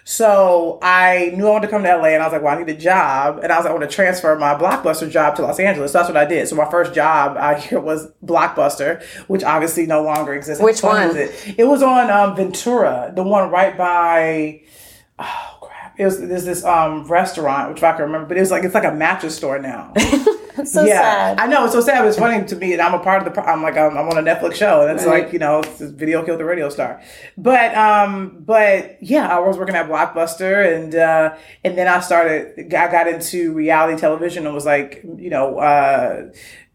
So 0.06 0.80
I 0.82 1.32
knew 1.36 1.47
I 1.47 1.51
wanted 1.51 1.68
to 1.68 1.72
come 1.72 1.84
to 1.84 1.95
LA 1.95 2.08
and 2.08 2.22
I 2.22 2.26
was 2.26 2.34
like, 2.34 2.41
well, 2.41 2.56
I 2.56 2.60
need 2.62 2.70
a 2.70 2.78
job. 2.78 3.39
And 3.41 3.51
I 3.51 3.58
was 3.58 3.66
like, 3.66 3.72
I 3.72 3.76
want 3.78 3.89
to 3.89 3.95
transfer 3.95 4.38
my 4.38 4.54
Blockbuster 4.54 5.10
job 5.10 5.36
to 5.38 5.43
Los 5.43 5.60
Angeles. 5.60 5.93
So 5.93 5.99
that's 5.99 6.10
what 6.10 6.18
I 6.18 6.26
did. 6.26 6.47
So 6.47 6.56
my 6.56 6.70
first 6.70 6.93
job 6.93 7.38
out 7.38 7.60
here 7.64 7.80
was 7.80 8.12
Blockbuster, 8.24 9.01
which 9.28 9.43
obviously 9.43 9.86
no 9.86 10.04
longer 10.04 10.34
exists. 10.34 10.62
Which 10.62 10.84
one? 10.84 11.10
is 11.10 11.16
It? 11.16 11.60
It 11.60 11.64
was 11.66 11.82
on 11.82 12.10
um, 12.10 12.36
Ventura, 12.36 13.14
the 13.16 13.24
one 13.24 13.49
right 13.49 13.78
by, 13.78 14.62
oh 15.20 15.58
crap. 15.62 15.95
It 15.97 16.06
was, 16.06 16.20
there's 16.20 16.45
this 16.45 16.66
um, 16.66 17.06
restaurant, 17.06 17.74
which 17.74 17.82
I 17.82 17.93
can 17.93 18.01
remember, 18.04 18.28
but 18.28 18.38
it 18.38 18.41
was 18.41 18.51
like, 18.51 18.64
it's 18.64 18.76
like 18.76 18.84
a 18.84 18.93
mattress 18.93 19.38
store 19.38 19.60
now. 19.60 19.93
so 20.66 20.84
yeah, 20.86 21.01
sad. 21.01 21.39
I 21.39 21.47
know 21.47 21.64
it's 21.66 21.74
so 21.74 21.82
sad. 21.82 21.99
But 22.01 22.08
it's 22.10 22.18
funny 22.18 22.45
to 22.45 22.56
me, 22.56 22.74
and 22.74 22.82
I'm 22.82 22.93
a 22.93 22.99
part 22.99 23.20
of 23.20 23.26
the. 23.26 23.32
pro- 23.32 23.43
I'm 23.51 23.62
like 23.62 23.78
I'm, 23.78 23.97
I'm 23.97 24.08
on 24.10 24.18
a 24.18 24.22
Netflix 24.22 24.56
show, 24.56 24.82
and 24.88 24.95
it's 24.97 25.06
Right. 25.06 25.24
like 25.26 25.34
you 25.34 25.39
know, 25.39 25.60
it's 25.60 25.82
video 25.82 26.24
killed 26.24 26.39
the 26.39 26.45
radio 26.45 26.70
star. 26.70 27.01
But 27.38 27.76
um, 27.76 28.38
but 28.39 28.97
yeah, 29.01 29.28
I 29.28 29.39
was 29.39 29.58
working 29.58 29.76
at 29.76 29.88
Blockbuster, 29.89 30.76
and 30.76 30.93
uh, 30.95 31.36
and 31.64 31.78
then 31.78 31.88
I 31.88 31.99
started. 31.99 32.74
I 32.74 32.91
got 32.91 33.08
into 33.08 33.54
reality 33.54 33.99
television 33.99 34.45
and 34.45 34.54
was 34.56 34.66
like, 34.66 35.04
you 35.18 35.30
know. 35.30 35.58
Uh, 35.60 36.32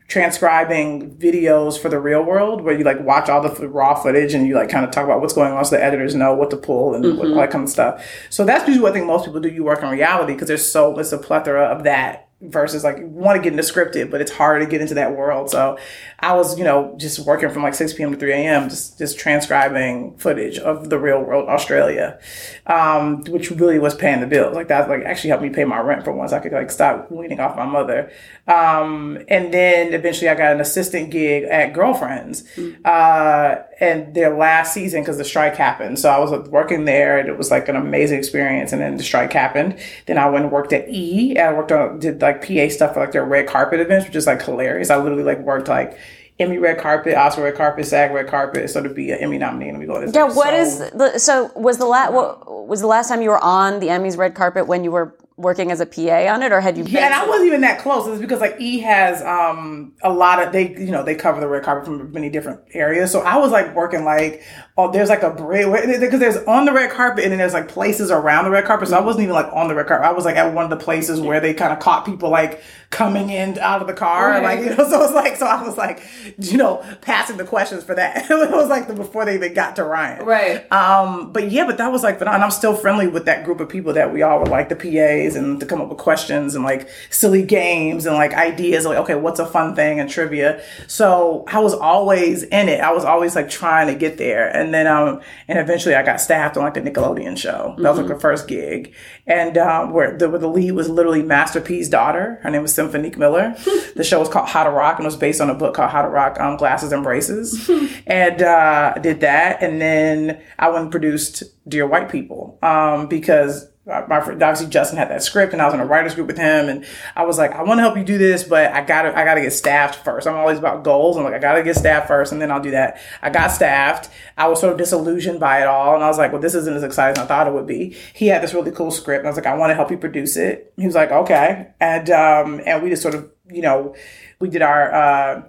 transcribing 0.08 1.14
videos 1.16 1.78
for 1.78 1.90
the 1.90 2.00
real 2.00 2.22
world 2.22 2.62
where 2.62 2.76
you 2.76 2.82
like 2.82 2.98
watch 3.00 3.28
all 3.28 3.42
the 3.46 3.68
raw 3.68 3.94
footage 3.94 4.32
and 4.32 4.46
you 4.46 4.54
like 4.54 4.70
kind 4.70 4.84
of 4.84 4.90
talk 4.90 5.04
about 5.04 5.20
what's 5.20 5.34
going 5.34 5.52
on 5.52 5.62
so 5.64 5.76
the 5.76 5.84
editors 5.84 6.14
know 6.14 6.32
what 6.34 6.48
to 6.48 6.56
pull 6.56 6.94
and 6.94 7.18
what, 7.18 7.28
all 7.28 7.34
that 7.34 7.50
kind 7.50 7.64
of 7.64 7.68
stuff 7.70 8.02
so 8.30 8.42
that's 8.42 8.66
usually 8.66 8.82
what 8.82 8.90
i 8.90 8.94
think 8.94 9.06
most 9.06 9.26
people 9.26 9.38
do 9.38 9.50
you 9.50 9.62
work 9.62 9.82
in 9.82 9.88
reality 9.90 10.32
because 10.32 10.48
there's 10.48 10.66
so 10.66 10.98
it's 10.98 11.12
a 11.12 11.18
plethora 11.18 11.62
of 11.64 11.84
that 11.84 12.27
versus 12.40 12.84
like 12.84 12.98
want 13.00 13.36
to 13.36 13.42
get 13.42 13.52
into 13.52 13.64
scripted, 13.64 14.10
but 14.10 14.20
it's 14.20 14.30
hard 14.30 14.62
to 14.62 14.68
get 14.68 14.80
into 14.80 14.94
that 14.94 15.16
world. 15.16 15.50
So 15.50 15.76
I 16.20 16.34
was, 16.34 16.56
you 16.56 16.64
know, 16.64 16.94
just 16.96 17.18
working 17.20 17.50
from 17.50 17.62
like 17.62 17.74
6 17.74 17.94
p.m. 17.94 18.12
to 18.12 18.16
3 18.16 18.32
a.m., 18.32 18.68
just 18.68 18.98
just 18.98 19.18
transcribing 19.18 20.16
footage 20.18 20.58
of 20.58 20.88
the 20.88 20.98
real 20.98 21.20
world 21.20 21.48
Australia, 21.48 22.18
um, 22.66 23.24
which 23.24 23.50
really 23.50 23.78
was 23.78 23.94
paying 23.94 24.20
the 24.20 24.26
bills. 24.26 24.54
Like 24.54 24.68
that 24.68 24.88
like 24.88 25.02
actually 25.02 25.30
helped 25.30 25.42
me 25.42 25.50
pay 25.50 25.64
my 25.64 25.80
rent 25.80 26.04
for 26.04 26.12
once. 26.12 26.32
I 26.32 26.38
could 26.38 26.52
like 26.52 26.70
stop 26.70 27.10
weaning 27.10 27.40
off 27.40 27.56
my 27.56 27.66
mother. 27.66 28.12
Um, 28.46 29.18
and 29.28 29.52
then 29.52 29.92
eventually 29.92 30.28
I 30.28 30.34
got 30.34 30.52
an 30.52 30.60
assistant 30.60 31.10
gig 31.10 31.44
at 31.44 31.72
Girlfriends, 31.72 32.44
uh, 32.84 33.56
and 33.80 34.14
their 34.14 34.36
last 34.36 34.72
season 34.72 35.02
because 35.02 35.18
the 35.18 35.24
strike 35.24 35.56
happened. 35.56 35.98
So 35.98 36.10
I 36.10 36.18
was 36.18 36.30
working 36.48 36.84
there 36.84 37.18
and 37.18 37.28
it 37.28 37.36
was 37.36 37.50
like 37.50 37.68
an 37.68 37.76
amazing 37.76 38.18
experience. 38.18 38.72
And 38.72 38.80
then 38.80 38.96
the 38.96 39.02
strike 39.02 39.32
happened. 39.32 39.78
Then 40.06 40.18
I 40.18 40.28
went 40.28 40.44
and 40.44 40.52
worked 40.52 40.72
at 40.72 40.88
E. 40.88 41.36
And 41.36 41.48
I 41.48 41.52
worked 41.52 41.72
on, 41.72 41.98
did 41.98 42.20
like 42.20 42.27
PA 42.34 42.68
stuff 42.68 42.94
for 42.94 43.00
like 43.00 43.12
their 43.12 43.24
red 43.24 43.46
carpet 43.46 43.80
events, 43.80 44.06
which 44.06 44.16
is 44.16 44.26
like 44.26 44.42
hilarious. 44.42 44.90
I 44.90 44.96
literally 44.96 45.24
like 45.24 45.40
worked 45.40 45.68
like 45.68 45.98
Emmy 46.38 46.58
red 46.58 46.78
carpet, 46.78 47.14
Oscar 47.14 47.42
red 47.42 47.56
carpet, 47.56 47.86
SAG 47.86 48.12
red 48.12 48.28
carpet. 48.28 48.70
So 48.70 48.82
to 48.82 48.88
be 48.88 49.10
an 49.10 49.18
Emmy 49.18 49.38
nominee, 49.38 49.68
and 49.68 49.78
we 49.78 49.86
go. 49.86 50.00
To 50.00 50.10
yeah, 50.10 50.32
what 50.32 50.54
is 50.54 50.78
the 50.78 51.18
so 51.18 51.50
was 51.56 51.78
the 51.78 51.86
last 51.86 52.12
what 52.12 52.68
was 52.68 52.80
the 52.80 52.86
last 52.86 53.08
time 53.08 53.22
you 53.22 53.30
were 53.30 53.42
on 53.42 53.80
the 53.80 53.88
Emmys 53.88 54.16
red 54.16 54.34
carpet 54.34 54.68
when 54.68 54.84
you 54.84 54.92
were 54.92 55.16
working 55.36 55.70
as 55.70 55.80
a 55.80 55.86
PA 55.86 56.32
on 56.32 56.42
it, 56.42 56.52
or 56.52 56.60
had 56.60 56.78
you? 56.78 56.84
Yeah, 56.84 57.06
and 57.06 57.14
I 57.14 57.26
wasn't 57.26 57.48
even 57.48 57.62
that 57.62 57.80
close. 57.80 58.06
It's 58.06 58.20
because 58.20 58.40
like 58.40 58.56
E 58.60 58.78
has 58.80 59.20
um 59.22 59.94
a 60.04 60.12
lot 60.12 60.40
of 60.40 60.52
they 60.52 60.70
you 60.78 60.92
know 60.92 61.02
they 61.02 61.16
cover 61.16 61.40
the 61.40 61.48
red 61.48 61.64
carpet 61.64 61.86
from 61.86 62.12
many 62.12 62.30
different 62.30 62.60
areas. 62.72 63.10
So 63.10 63.20
I 63.20 63.38
was 63.38 63.50
like 63.50 63.74
working 63.74 64.04
like 64.04 64.44
oh 64.78 64.90
there's 64.90 65.08
like 65.08 65.22
a 65.22 65.30
bridge 65.30 65.66
because 66.00 66.20
there's 66.20 66.36
on 66.44 66.64
the 66.64 66.72
red 66.72 66.90
carpet 66.90 67.24
and 67.24 67.32
then 67.32 67.38
there's 67.38 67.52
like 67.52 67.68
places 67.68 68.10
around 68.10 68.44
the 68.44 68.50
red 68.50 68.64
carpet. 68.64 68.88
So 68.88 68.96
I 68.96 69.00
wasn't 69.00 69.24
even 69.24 69.34
like 69.34 69.52
on 69.52 69.68
the 69.68 69.74
red 69.74 69.86
carpet. 69.88 70.06
I 70.06 70.12
was 70.12 70.24
like 70.24 70.36
at 70.36 70.54
one 70.54 70.64
of 70.64 70.70
the 70.70 70.76
places 70.82 71.20
where 71.20 71.40
they 71.40 71.52
kind 71.52 71.72
of 71.72 71.80
caught 71.80 72.06
people 72.06 72.30
like 72.30 72.62
coming 72.90 73.28
in 73.28 73.58
out 73.58 73.82
of 73.82 73.86
the 73.86 73.92
car, 73.92 74.30
Right. 74.30 74.42
like 74.42 74.60
you 74.60 74.70
know. 74.70 74.88
So 74.88 75.02
it's 75.02 75.12
like 75.12 75.36
so 75.36 75.44
I 75.46 75.62
was 75.62 75.76
like 75.76 76.02
you 76.38 76.56
know 76.56 76.82
passing 77.02 77.36
the 77.36 77.44
questions 77.44 77.84
for 77.84 77.94
that. 77.96 78.24
it 78.30 78.50
was 78.52 78.68
like 78.68 78.88
the, 78.88 78.94
before 78.94 79.24
they 79.26 79.34
even 79.34 79.52
got 79.52 79.76
to 79.76 79.84
Ryan. 79.84 80.24
Right. 80.24 80.72
Um, 80.72 81.32
but 81.32 81.50
yeah, 81.50 81.66
but 81.66 81.76
that 81.78 81.92
was 81.92 82.02
like 82.02 82.18
phenomenal. 82.18 82.44
I'm 82.44 82.50
still 82.50 82.74
friendly 82.74 83.08
with 83.08 83.24
that 83.26 83.44
group 83.44 83.60
of 83.60 83.68
people 83.68 83.92
that 83.94 84.12
we 84.14 84.22
all 84.22 84.38
were 84.38 84.46
like 84.46 84.68
the 84.70 84.76
PAs 84.76 85.34
and 85.36 85.58
to 85.60 85.66
come 85.66 85.80
up 85.80 85.88
with 85.88 85.98
questions 85.98 86.54
and 86.54 86.64
like 86.64 86.88
silly 87.10 87.42
games 87.42 88.06
and 88.06 88.14
like 88.14 88.32
ideas 88.32 88.86
like 88.86 88.98
okay 88.98 89.16
what's 89.16 89.40
a 89.40 89.46
fun 89.46 89.74
thing 89.74 89.98
and 90.00 90.08
trivia 90.08 90.62
so 90.86 91.44
i 91.48 91.58
was 91.58 91.74
always 91.74 92.42
in 92.44 92.68
it 92.68 92.80
i 92.80 92.92
was 92.92 93.04
always 93.04 93.34
like 93.34 93.48
trying 93.50 93.86
to 93.88 93.94
get 93.94 94.18
there 94.18 94.48
and 94.48 94.67
then 94.72 94.86
um 94.86 95.20
and 95.46 95.58
eventually 95.58 95.94
i 95.94 96.02
got 96.02 96.20
staffed 96.20 96.56
on 96.56 96.64
like 96.64 96.74
the 96.74 96.80
nickelodeon 96.80 97.36
show. 97.36 97.74
That 97.78 97.90
was 97.90 97.98
like 97.98 98.08
the 98.08 98.20
first 98.20 98.48
gig. 98.48 98.94
And 99.26 99.58
um 99.58 99.92
where 99.92 100.16
the, 100.16 100.28
where 100.28 100.38
the 100.38 100.48
lead 100.48 100.72
was 100.72 100.88
literally 100.88 101.22
master 101.22 101.60
p's 101.60 101.88
daughter. 101.88 102.38
Her 102.42 102.50
name 102.50 102.62
was 102.62 102.74
Cymphonique 102.74 103.16
miller. 103.18 103.54
The 103.98 104.04
show 104.04 104.20
was 104.20 104.28
called 104.28 104.48
how 104.48 104.62
to 104.62 104.70
rock 104.70 104.98
and 104.98 105.04
it 105.04 105.08
was 105.08 105.16
based 105.16 105.40
on 105.40 105.50
a 105.50 105.54
book 105.54 105.74
called 105.74 105.90
how 105.90 106.02
to 106.02 106.08
rock 106.08 106.38
um, 106.38 106.56
glasses 106.56 106.92
and 106.92 107.02
braces. 107.02 107.68
And 108.06 108.42
uh 108.42 108.94
did 108.94 109.20
that. 109.20 109.62
And 109.62 109.80
then 109.80 110.40
i 110.58 110.68
went 110.68 110.82
and 110.82 110.90
produced 110.90 111.42
dear 111.68 111.86
white 111.86 112.08
people 112.08 112.58
um 112.62 113.08
because 113.08 113.68
my 113.88 114.20
friend, 114.20 114.42
obviously 114.42 114.68
Justin 114.68 114.98
had 114.98 115.08
that 115.08 115.22
script 115.22 115.54
and 115.54 115.62
I 115.62 115.64
was 115.64 115.72
in 115.72 115.80
a 115.80 115.86
writer's 115.86 116.14
group 116.14 116.26
with 116.26 116.36
him 116.36 116.68
and 116.68 116.84
I 117.16 117.24
was 117.24 117.38
like, 117.38 117.52
I 117.52 117.62
want 117.62 117.78
to 117.78 117.82
help 117.82 117.96
you 117.96 118.04
do 118.04 118.18
this, 118.18 118.44
but 118.44 118.70
I 118.70 118.82
gotta, 118.82 119.16
I 119.16 119.24
gotta 119.24 119.40
get 119.40 119.52
staffed 119.52 120.04
first. 120.04 120.26
I'm 120.26 120.36
always 120.36 120.58
about 120.58 120.84
goals. 120.84 121.16
I'm 121.16 121.24
like, 121.24 121.32
I 121.32 121.38
gotta 121.38 121.62
get 121.62 121.74
staffed 121.74 122.06
first 122.06 122.30
and 122.30 122.40
then 122.40 122.50
I'll 122.50 122.60
do 122.60 122.72
that. 122.72 123.00
I 123.22 123.30
got 123.30 123.48
staffed. 123.48 124.10
I 124.36 124.46
was 124.48 124.60
sort 124.60 124.72
of 124.72 124.78
disillusioned 124.78 125.40
by 125.40 125.62
it 125.62 125.66
all. 125.66 125.94
And 125.94 126.04
I 126.04 126.08
was 126.08 126.18
like, 126.18 126.32
well, 126.32 126.40
this 126.40 126.54
isn't 126.54 126.76
as 126.76 126.82
exciting 126.82 127.18
as 127.18 127.24
I 127.24 127.26
thought 127.26 127.46
it 127.46 127.54
would 127.54 127.66
be. 127.66 127.96
He 128.12 128.26
had 128.26 128.42
this 128.42 128.52
really 128.52 128.72
cool 128.72 128.90
script 128.90 129.20
and 129.20 129.26
I 129.26 129.30
was 129.30 129.36
like, 129.36 129.46
I 129.46 129.54
want 129.54 129.70
to 129.70 129.74
help 129.74 129.90
you 129.90 129.96
produce 129.96 130.36
it. 130.36 130.72
He 130.76 130.84
was 130.84 130.94
like, 130.94 131.10
okay. 131.10 131.68
And, 131.80 132.10
um, 132.10 132.60
and 132.66 132.82
we 132.82 132.90
just 132.90 133.00
sort 133.00 133.14
of, 133.14 133.30
you 133.50 133.62
know, 133.62 133.94
we 134.38 134.50
did 134.50 134.60
our, 134.60 134.92
uh, 134.92 135.48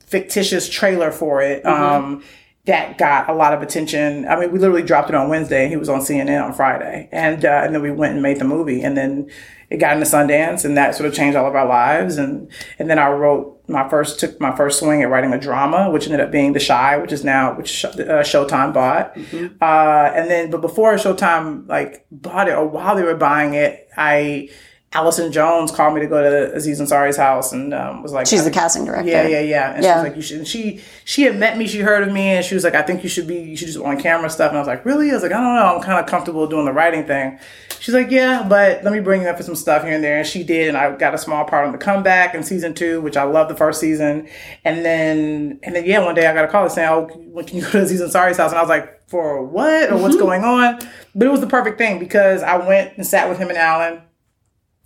fictitious 0.00 0.68
trailer 0.68 1.12
for 1.12 1.40
it. 1.42 1.64
Um, 1.66 2.24
that 2.66 2.98
got 2.98 3.30
a 3.30 3.32
lot 3.32 3.52
of 3.52 3.62
attention. 3.62 4.26
I 4.28 4.38
mean, 4.38 4.52
we 4.52 4.58
literally 4.58 4.82
dropped 4.82 5.08
it 5.08 5.14
on 5.14 5.28
Wednesday. 5.28 5.62
and 5.62 5.70
He 5.70 5.76
was 5.76 5.88
on 5.88 6.00
CNN 6.00 6.44
on 6.44 6.52
Friday, 6.52 7.08
and 7.12 7.44
uh, 7.44 7.62
and 7.64 7.74
then 7.74 7.82
we 7.82 7.90
went 7.90 8.14
and 8.14 8.22
made 8.22 8.38
the 8.38 8.44
movie, 8.44 8.82
and 8.82 8.96
then 8.96 9.30
it 9.70 9.78
got 9.78 9.96
into 9.96 10.06
Sundance, 10.06 10.64
and 10.64 10.76
that 10.76 10.94
sort 10.94 11.08
of 11.08 11.14
changed 11.14 11.36
all 11.36 11.46
of 11.46 11.54
our 11.54 11.66
lives. 11.66 12.18
And 12.18 12.50
and 12.78 12.90
then 12.90 12.98
I 12.98 13.08
wrote 13.10 13.62
my 13.68 13.88
first 13.88 14.20
took 14.20 14.40
my 14.40 14.54
first 14.54 14.80
swing 14.80 15.02
at 15.02 15.10
writing 15.10 15.32
a 15.32 15.40
drama, 15.40 15.90
which 15.90 16.04
ended 16.04 16.20
up 16.20 16.30
being 16.30 16.52
The 16.52 16.60
Chi, 16.64 16.96
which 16.98 17.12
is 17.12 17.24
now 17.24 17.54
which 17.56 17.84
uh, 17.84 17.90
Showtime 18.22 18.72
bought. 18.74 19.16
Uh, 19.60 20.12
and 20.14 20.30
then, 20.30 20.50
but 20.50 20.60
before 20.60 20.94
Showtime 20.94 21.68
like 21.68 22.06
bought 22.10 22.48
it, 22.48 22.54
or 22.54 22.66
while 22.66 22.96
they 22.96 23.02
were 23.02 23.16
buying 23.16 23.54
it, 23.54 23.88
I. 23.96 24.50
Allison 24.92 25.30
Jones 25.32 25.70
called 25.72 25.94
me 25.94 26.00
to 26.00 26.06
go 26.06 26.22
to 26.22 26.54
Aziz 26.54 26.80
Ansari's 26.80 27.16
house 27.16 27.52
and 27.52 27.74
um, 27.74 28.02
was 28.02 28.12
like, 28.12 28.26
She's 28.26 28.44
the 28.44 28.50
casting 28.50 28.84
director. 28.86 29.10
Yeah, 29.10 29.26
yeah, 29.26 29.40
yeah. 29.40 29.74
And 29.74 29.84
Yeah. 29.84 29.92
she 29.92 29.96
was 29.98 30.08
like, 30.08 30.16
you 30.16 30.22
should. 30.22 30.38
And 30.38 30.48
she 30.48 30.80
she 31.04 31.22
had 31.22 31.36
met 31.36 31.58
me. 31.58 31.66
She 31.66 31.80
heard 31.80 32.06
of 32.06 32.14
me, 32.14 32.22
and 32.36 32.44
she 32.44 32.54
was 32.54 32.64
like, 32.64 32.74
I 32.74 32.82
think 32.82 33.02
you 33.02 33.08
should 33.08 33.26
be. 33.26 33.34
You 33.36 33.56
should 33.56 33.66
just 33.66 33.78
on 33.78 34.00
camera 34.00 34.30
stuff. 34.30 34.50
And 34.50 34.56
I 34.56 34.60
was 34.60 34.68
like, 34.68 34.84
really? 34.86 35.10
I 35.10 35.14
was 35.14 35.22
like, 35.22 35.32
I 35.32 35.40
don't 35.40 35.54
know. 35.56 35.76
I'm 35.76 35.82
kind 35.82 35.98
of 36.02 36.06
comfortable 36.06 36.46
doing 36.46 36.64
the 36.64 36.72
writing 36.72 37.04
thing. 37.04 37.38
She's 37.78 37.94
like, 37.94 38.10
yeah, 38.10 38.46
but 38.48 38.84
let 38.84 38.92
me 38.92 39.00
bring 39.00 39.22
you 39.22 39.28
up 39.28 39.36
for 39.36 39.42
some 39.42 39.54
stuff 39.54 39.82
here 39.84 39.92
and 39.92 40.02
there. 40.02 40.16
And 40.18 40.26
she 40.26 40.42
did, 40.42 40.68
and 40.68 40.76
I 40.78 40.96
got 40.96 41.12
a 41.14 41.18
small 41.18 41.44
part 41.44 41.66
on 41.66 41.72
the 41.72 41.78
comeback 41.78 42.34
in 42.34 42.42
season 42.42 42.72
two, 42.72 43.02
which 43.02 43.16
I 43.18 43.24
love 43.24 43.48
the 43.48 43.54
first 43.56 43.80
season. 43.80 44.28
And 44.64 44.82
then 44.84 45.58
and 45.62 45.74
then 45.76 45.84
yeah, 45.84 45.98
one 45.98 46.14
day 46.14 46.26
I 46.26 46.32
got 46.32 46.44
a 46.46 46.48
call 46.48 46.68
saying, 46.70 46.88
oh, 46.88 47.06
when 47.32 47.44
can 47.44 47.56
you 47.58 47.64
go 47.64 47.72
to 47.72 47.82
Aziz 47.82 48.00
Ansari's 48.00 48.38
house? 48.38 48.50
And 48.52 48.58
I 48.58 48.62
was 48.62 48.70
like, 48.70 49.06
for 49.08 49.42
what 49.44 49.90
or 49.92 49.98
what's 49.98 50.16
going 50.16 50.42
on? 50.42 50.78
But 51.14 51.26
it 51.26 51.30
was 51.30 51.40
the 51.40 51.46
perfect 51.46 51.76
thing 51.76 51.98
because 51.98 52.42
I 52.42 52.56
went 52.56 52.96
and 52.96 53.06
sat 53.06 53.28
with 53.28 53.38
him 53.38 53.48
and 53.50 53.58
Alan. 53.58 54.00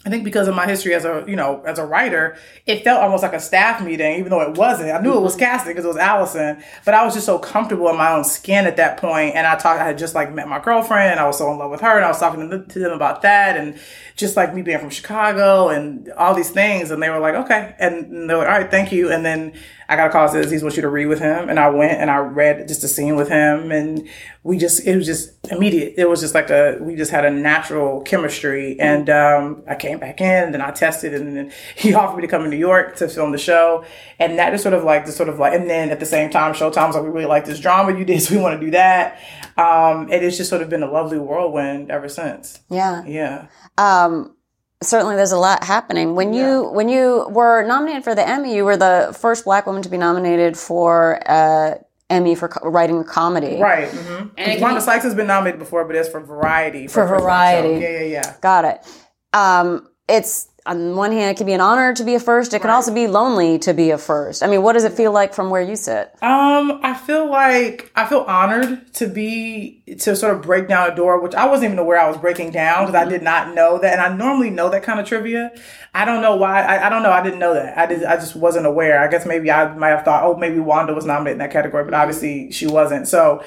I 0.02 0.08
think 0.08 0.24
because 0.24 0.48
of 0.48 0.54
my 0.54 0.66
history 0.66 0.94
as 0.94 1.04
a 1.04 1.24
you 1.28 1.36
know 1.36 1.62
as 1.66 1.78
a 1.78 1.84
writer, 1.84 2.38
it 2.64 2.84
felt 2.84 3.02
almost 3.02 3.22
like 3.22 3.34
a 3.34 3.40
staff 3.40 3.84
meeting, 3.84 4.18
even 4.18 4.30
though 4.30 4.40
it 4.40 4.56
wasn't. 4.56 4.90
I 4.92 5.00
knew 5.00 5.14
it 5.14 5.20
was 5.20 5.34
mm-hmm. 5.34 5.40
casting 5.40 5.72
because 5.72 5.84
it 5.84 5.88
was 5.88 5.98
Allison, 5.98 6.62
but 6.86 6.94
I 6.94 7.04
was 7.04 7.12
just 7.12 7.26
so 7.26 7.38
comfortable 7.38 7.86
in 7.90 7.98
my 7.98 8.10
own 8.12 8.24
skin 8.24 8.64
at 8.64 8.78
that 8.78 8.96
point. 8.96 9.34
And 9.34 9.46
I 9.46 9.56
talked, 9.56 9.78
I 9.78 9.84
had 9.84 9.98
just 9.98 10.14
like 10.14 10.32
met 10.32 10.48
my 10.48 10.58
girlfriend, 10.58 11.20
I 11.20 11.26
was 11.26 11.36
so 11.36 11.52
in 11.52 11.58
love 11.58 11.70
with 11.70 11.82
her, 11.82 11.96
and 11.96 12.04
I 12.04 12.08
was 12.08 12.18
talking 12.18 12.40
to 12.40 12.46
them, 12.46 12.66
to 12.66 12.78
them 12.78 12.92
about 12.92 13.20
that, 13.22 13.58
and 13.58 13.78
just 14.16 14.36
like 14.36 14.54
me 14.54 14.62
being 14.62 14.78
from 14.78 14.88
Chicago 14.88 15.68
and 15.68 16.10
all 16.12 16.34
these 16.34 16.50
things. 16.50 16.90
And 16.90 17.02
they 17.02 17.10
were 17.10 17.18
like, 17.18 17.34
okay, 17.34 17.74
and 17.78 18.30
they 18.30 18.34
were 18.34 18.40
like, 18.40 18.48
all 18.48 18.58
right, 18.58 18.70
thank 18.70 18.92
you. 18.92 19.12
And 19.12 19.22
then 19.22 19.52
I 19.90 19.96
got 19.96 20.06
a 20.06 20.10
call 20.10 20.28
says 20.28 20.52
he 20.52 20.58
wants 20.58 20.76
you 20.76 20.82
to 20.82 20.88
read 20.88 21.06
with 21.06 21.18
him, 21.18 21.48
and 21.48 21.58
I 21.58 21.68
went 21.68 22.00
and 22.00 22.12
I 22.12 22.18
read 22.18 22.68
just 22.68 22.84
a 22.84 22.88
scene 22.88 23.16
with 23.16 23.28
him, 23.28 23.72
and 23.72 24.08
we 24.44 24.56
just 24.56 24.86
it 24.86 24.94
was 24.94 25.04
just 25.04 25.32
immediate. 25.50 25.94
It 25.96 26.08
was 26.08 26.20
just 26.20 26.32
like 26.32 26.48
a 26.48 26.78
we 26.80 26.94
just 26.94 27.10
had 27.10 27.24
a 27.24 27.30
natural 27.30 28.00
chemistry, 28.02 28.78
and 28.78 29.10
um, 29.10 29.64
I 29.66 29.74
came 29.74 29.98
back 29.98 30.20
in, 30.20 30.44
and 30.44 30.54
then 30.54 30.60
I 30.60 30.70
tested, 30.70 31.12
and 31.12 31.36
then 31.36 31.52
he 31.74 31.92
offered 32.00 32.18
me 32.18 32.22
to 32.22 32.28
come 32.28 32.44
to 32.44 32.48
New 32.48 32.56
York 32.56 32.94
to 32.98 33.08
film 33.08 33.32
the 33.32 33.38
show, 33.38 33.84
and 34.20 34.38
that 34.38 34.54
is 34.54 34.62
sort 34.62 34.74
of 34.74 34.84
like 34.84 35.06
the 35.06 35.12
sort 35.12 35.28
of 35.28 35.40
like, 35.40 35.54
and 35.54 35.68
then 35.68 35.90
at 35.90 35.98
the 35.98 36.06
same 36.06 36.30
time, 36.30 36.54
Showtime 36.54 36.86
was 36.86 36.94
like, 36.94 37.02
we 37.02 37.10
really 37.10 37.26
like 37.26 37.44
this 37.44 37.58
drama 37.58 37.98
you 37.98 38.04
did, 38.04 38.22
so 38.22 38.36
we 38.36 38.40
want 38.40 38.60
to 38.60 38.64
do 38.64 38.70
that. 38.70 39.18
Um, 39.56 40.02
and 40.02 40.24
it's 40.24 40.36
just 40.36 40.50
sort 40.50 40.62
of 40.62 40.70
been 40.70 40.84
a 40.84 40.90
lovely 40.90 41.18
whirlwind 41.18 41.90
ever 41.90 42.08
since. 42.08 42.60
Yeah. 42.70 43.04
Yeah. 43.04 43.48
Um, 43.76 44.36
certainly 44.82 45.16
there's 45.16 45.32
a 45.32 45.38
lot 45.38 45.64
happening. 45.64 46.14
When 46.14 46.32
you 46.32 46.70
when 46.70 46.88
you 46.88 47.26
were 47.30 47.64
nominated 47.64 48.04
for 48.04 48.14
the 48.14 48.26
Emmy, 48.26 48.54
you 48.54 48.64
were 48.64 48.76
the 48.76 49.16
first 49.18 49.44
black 49.44 49.66
woman 49.66 49.82
to 49.82 49.88
be 49.88 49.98
nominated 49.98 50.56
for 50.56 51.20
uh 51.26 51.74
Emmy 52.08 52.34
for 52.34 52.48
co- 52.48 52.68
writing 52.68 52.98
a 53.00 53.04
comedy. 53.04 53.60
Right. 53.60 53.88
Mm-hmm. 53.88 54.60
Wanda 54.60 54.80
Sykes 54.80 55.04
has 55.04 55.14
been 55.14 55.28
nominated 55.28 55.60
before, 55.60 55.84
but 55.84 55.94
it's 55.96 56.08
for 56.08 56.20
Variety. 56.20 56.88
For 56.88 57.06
First 57.06 57.22
Black 57.24 57.56
Show. 57.56 57.62
Variety. 57.62 57.84
Yeah, 57.84 58.00
yeah, 58.00 58.06
yeah. 58.06 58.34
Got 58.40 58.64
it. 58.64 58.86
Um, 59.32 59.88
it's 60.08 60.48
on 60.66 60.96
one 60.96 61.12
hand, 61.12 61.30
it 61.30 61.36
can 61.36 61.46
be 61.46 61.52
an 61.52 61.60
honor 61.60 61.94
to 61.94 62.04
be 62.04 62.14
a 62.14 62.20
first. 62.20 62.52
It 62.52 62.60
can 62.60 62.70
also 62.70 62.92
be 62.92 63.06
lonely 63.06 63.58
to 63.60 63.72
be 63.72 63.90
a 63.90 63.98
first. 63.98 64.42
I 64.42 64.46
mean, 64.46 64.62
what 64.62 64.74
does 64.74 64.84
it 64.84 64.92
feel 64.92 65.12
like 65.12 65.32
from 65.32 65.50
where 65.50 65.62
you 65.62 65.76
sit? 65.76 66.12
Um, 66.22 66.80
I 66.82 66.94
feel 66.94 67.30
like 67.30 67.90
I 67.96 68.06
feel 68.06 68.20
honored 68.20 68.92
to 68.94 69.06
be 69.06 69.82
to 70.00 70.14
sort 70.14 70.34
of 70.34 70.42
break 70.42 70.68
down 70.68 70.90
a 70.90 70.94
door, 70.94 71.20
which 71.20 71.34
I 71.34 71.46
wasn't 71.46 71.72
even 71.72 71.78
aware 71.78 71.98
I 71.98 72.08
was 72.08 72.18
breaking 72.18 72.50
down 72.50 72.86
because 72.86 72.94
I 72.94 73.08
did 73.08 73.22
not 73.22 73.54
know 73.54 73.78
that, 73.78 73.92
and 73.92 74.00
I 74.00 74.14
normally 74.14 74.50
know 74.50 74.68
that 74.70 74.82
kind 74.82 75.00
of 75.00 75.06
trivia. 75.06 75.52
I 75.94 76.04
don't 76.04 76.22
know 76.22 76.36
why. 76.36 76.62
I, 76.62 76.86
I 76.86 76.88
don't 76.90 77.02
know. 77.02 77.12
I 77.12 77.22
didn't 77.22 77.38
know 77.38 77.54
that. 77.54 77.76
I 77.78 77.86
did. 77.86 78.04
I 78.04 78.16
just 78.16 78.36
wasn't 78.36 78.66
aware. 78.66 79.00
I 79.02 79.08
guess 79.08 79.26
maybe 79.26 79.50
I 79.50 79.74
might 79.74 79.88
have 79.88 80.04
thought, 80.04 80.24
oh, 80.24 80.36
maybe 80.36 80.58
Wanda 80.58 80.94
was 80.94 81.06
nominated 81.06 81.34
in 81.34 81.38
that 81.38 81.52
category, 81.52 81.84
but 81.84 81.94
obviously 81.94 82.52
she 82.52 82.66
wasn't. 82.66 83.08
So 83.08 83.42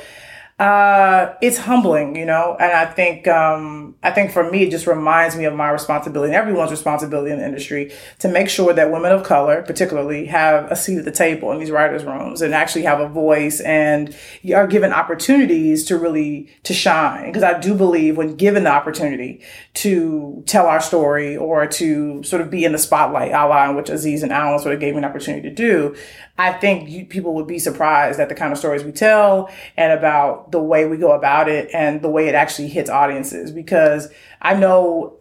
uh 0.63 1.35
it's 1.41 1.57
humbling 1.57 2.15
you 2.15 2.25
know? 2.25 2.55
And 2.59 2.71
i 2.71 2.85
think 2.85 3.27
um 3.27 3.95
i 4.01 4.11
think 4.11 4.31
for 4.31 4.49
me 4.49 4.63
it 4.63 4.71
just 4.71 4.87
reminds 4.87 5.35
me 5.35 5.43
of 5.45 5.53
my 5.53 5.69
responsibility 5.69 6.33
and 6.33 6.35
everyone's 6.35 6.71
responsibility 6.71 7.31
in 7.31 7.39
the 7.39 7.45
industry 7.45 7.91
to 8.19 8.29
make 8.29 8.49
sure 8.49 8.73
that 8.73 8.91
women 8.91 9.11
of 9.11 9.23
color 9.23 9.61
particularly 9.61 10.25
have 10.27 10.71
a 10.71 10.75
seat 10.75 10.97
at 10.97 11.05
the 11.05 11.11
table 11.11 11.51
in 11.51 11.59
these 11.59 11.71
writers 11.71 12.05
rooms 12.05 12.41
and 12.41 12.53
actually 12.53 12.83
have 12.83 13.01
a 13.01 13.09
voice 13.09 13.59
and 13.61 14.15
are 14.55 14.67
given 14.67 14.93
opportunities 14.93 15.83
to 15.83 15.97
really 15.97 16.49
to 16.63 16.73
shine. 16.73 17.27
Because 17.27 17.43
i 17.43 17.59
do 17.59 17.75
believe 17.75 18.15
when 18.15 18.35
given 18.35 18.63
the 18.63 18.71
opportunity 18.71 19.41
to 19.73 20.43
tell 20.45 20.67
our 20.67 20.79
story 20.79 21.35
or 21.35 21.67
to 21.67 22.23
sort 22.23 22.41
of 22.41 22.49
be 22.49 22.63
in 22.63 22.71
the 22.71 22.77
spotlight 22.77 23.31
a 23.31 23.45
la 23.45 23.71
which 23.73 23.89
aziz 23.89 24.23
and 24.23 24.31
alan 24.31 24.59
sort 24.59 24.73
of 24.73 24.79
gave 24.79 24.93
me 24.93 24.99
an 24.99 25.05
opportunity 25.05 25.49
to 25.49 25.53
do 25.53 25.95
I 26.35 26.51
think 26.51 26.89
you, 26.89 27.05
people 27.05 27.35
would 27.35 27.45
be 27.45 27.59
surprised 27.59 28.19
at 28.19 28.27
the 28.27 28.33
kind 28.33 28.51
of 28.51 28.57
stories 28.57 28.83
we 28.83 28.91
tell 28.91 29.51
and 29.77 29.93
about 29.93 30.51
the 30.51 30.59
way 30.59 30.87
we 30.87 30.97
go 30.97 31.11
about 31.11 31.47
it 31.47 31.69
and 31.73 32.01
the 32.01 32.09
way 32.09 32.27
it 32.27 32.33
actually 32.33 32.69
hits 32.69 32.89
audiences. 32.89 33.51
Because 33.51 34.09
I 34.41 34.55
know, 34.55 35.19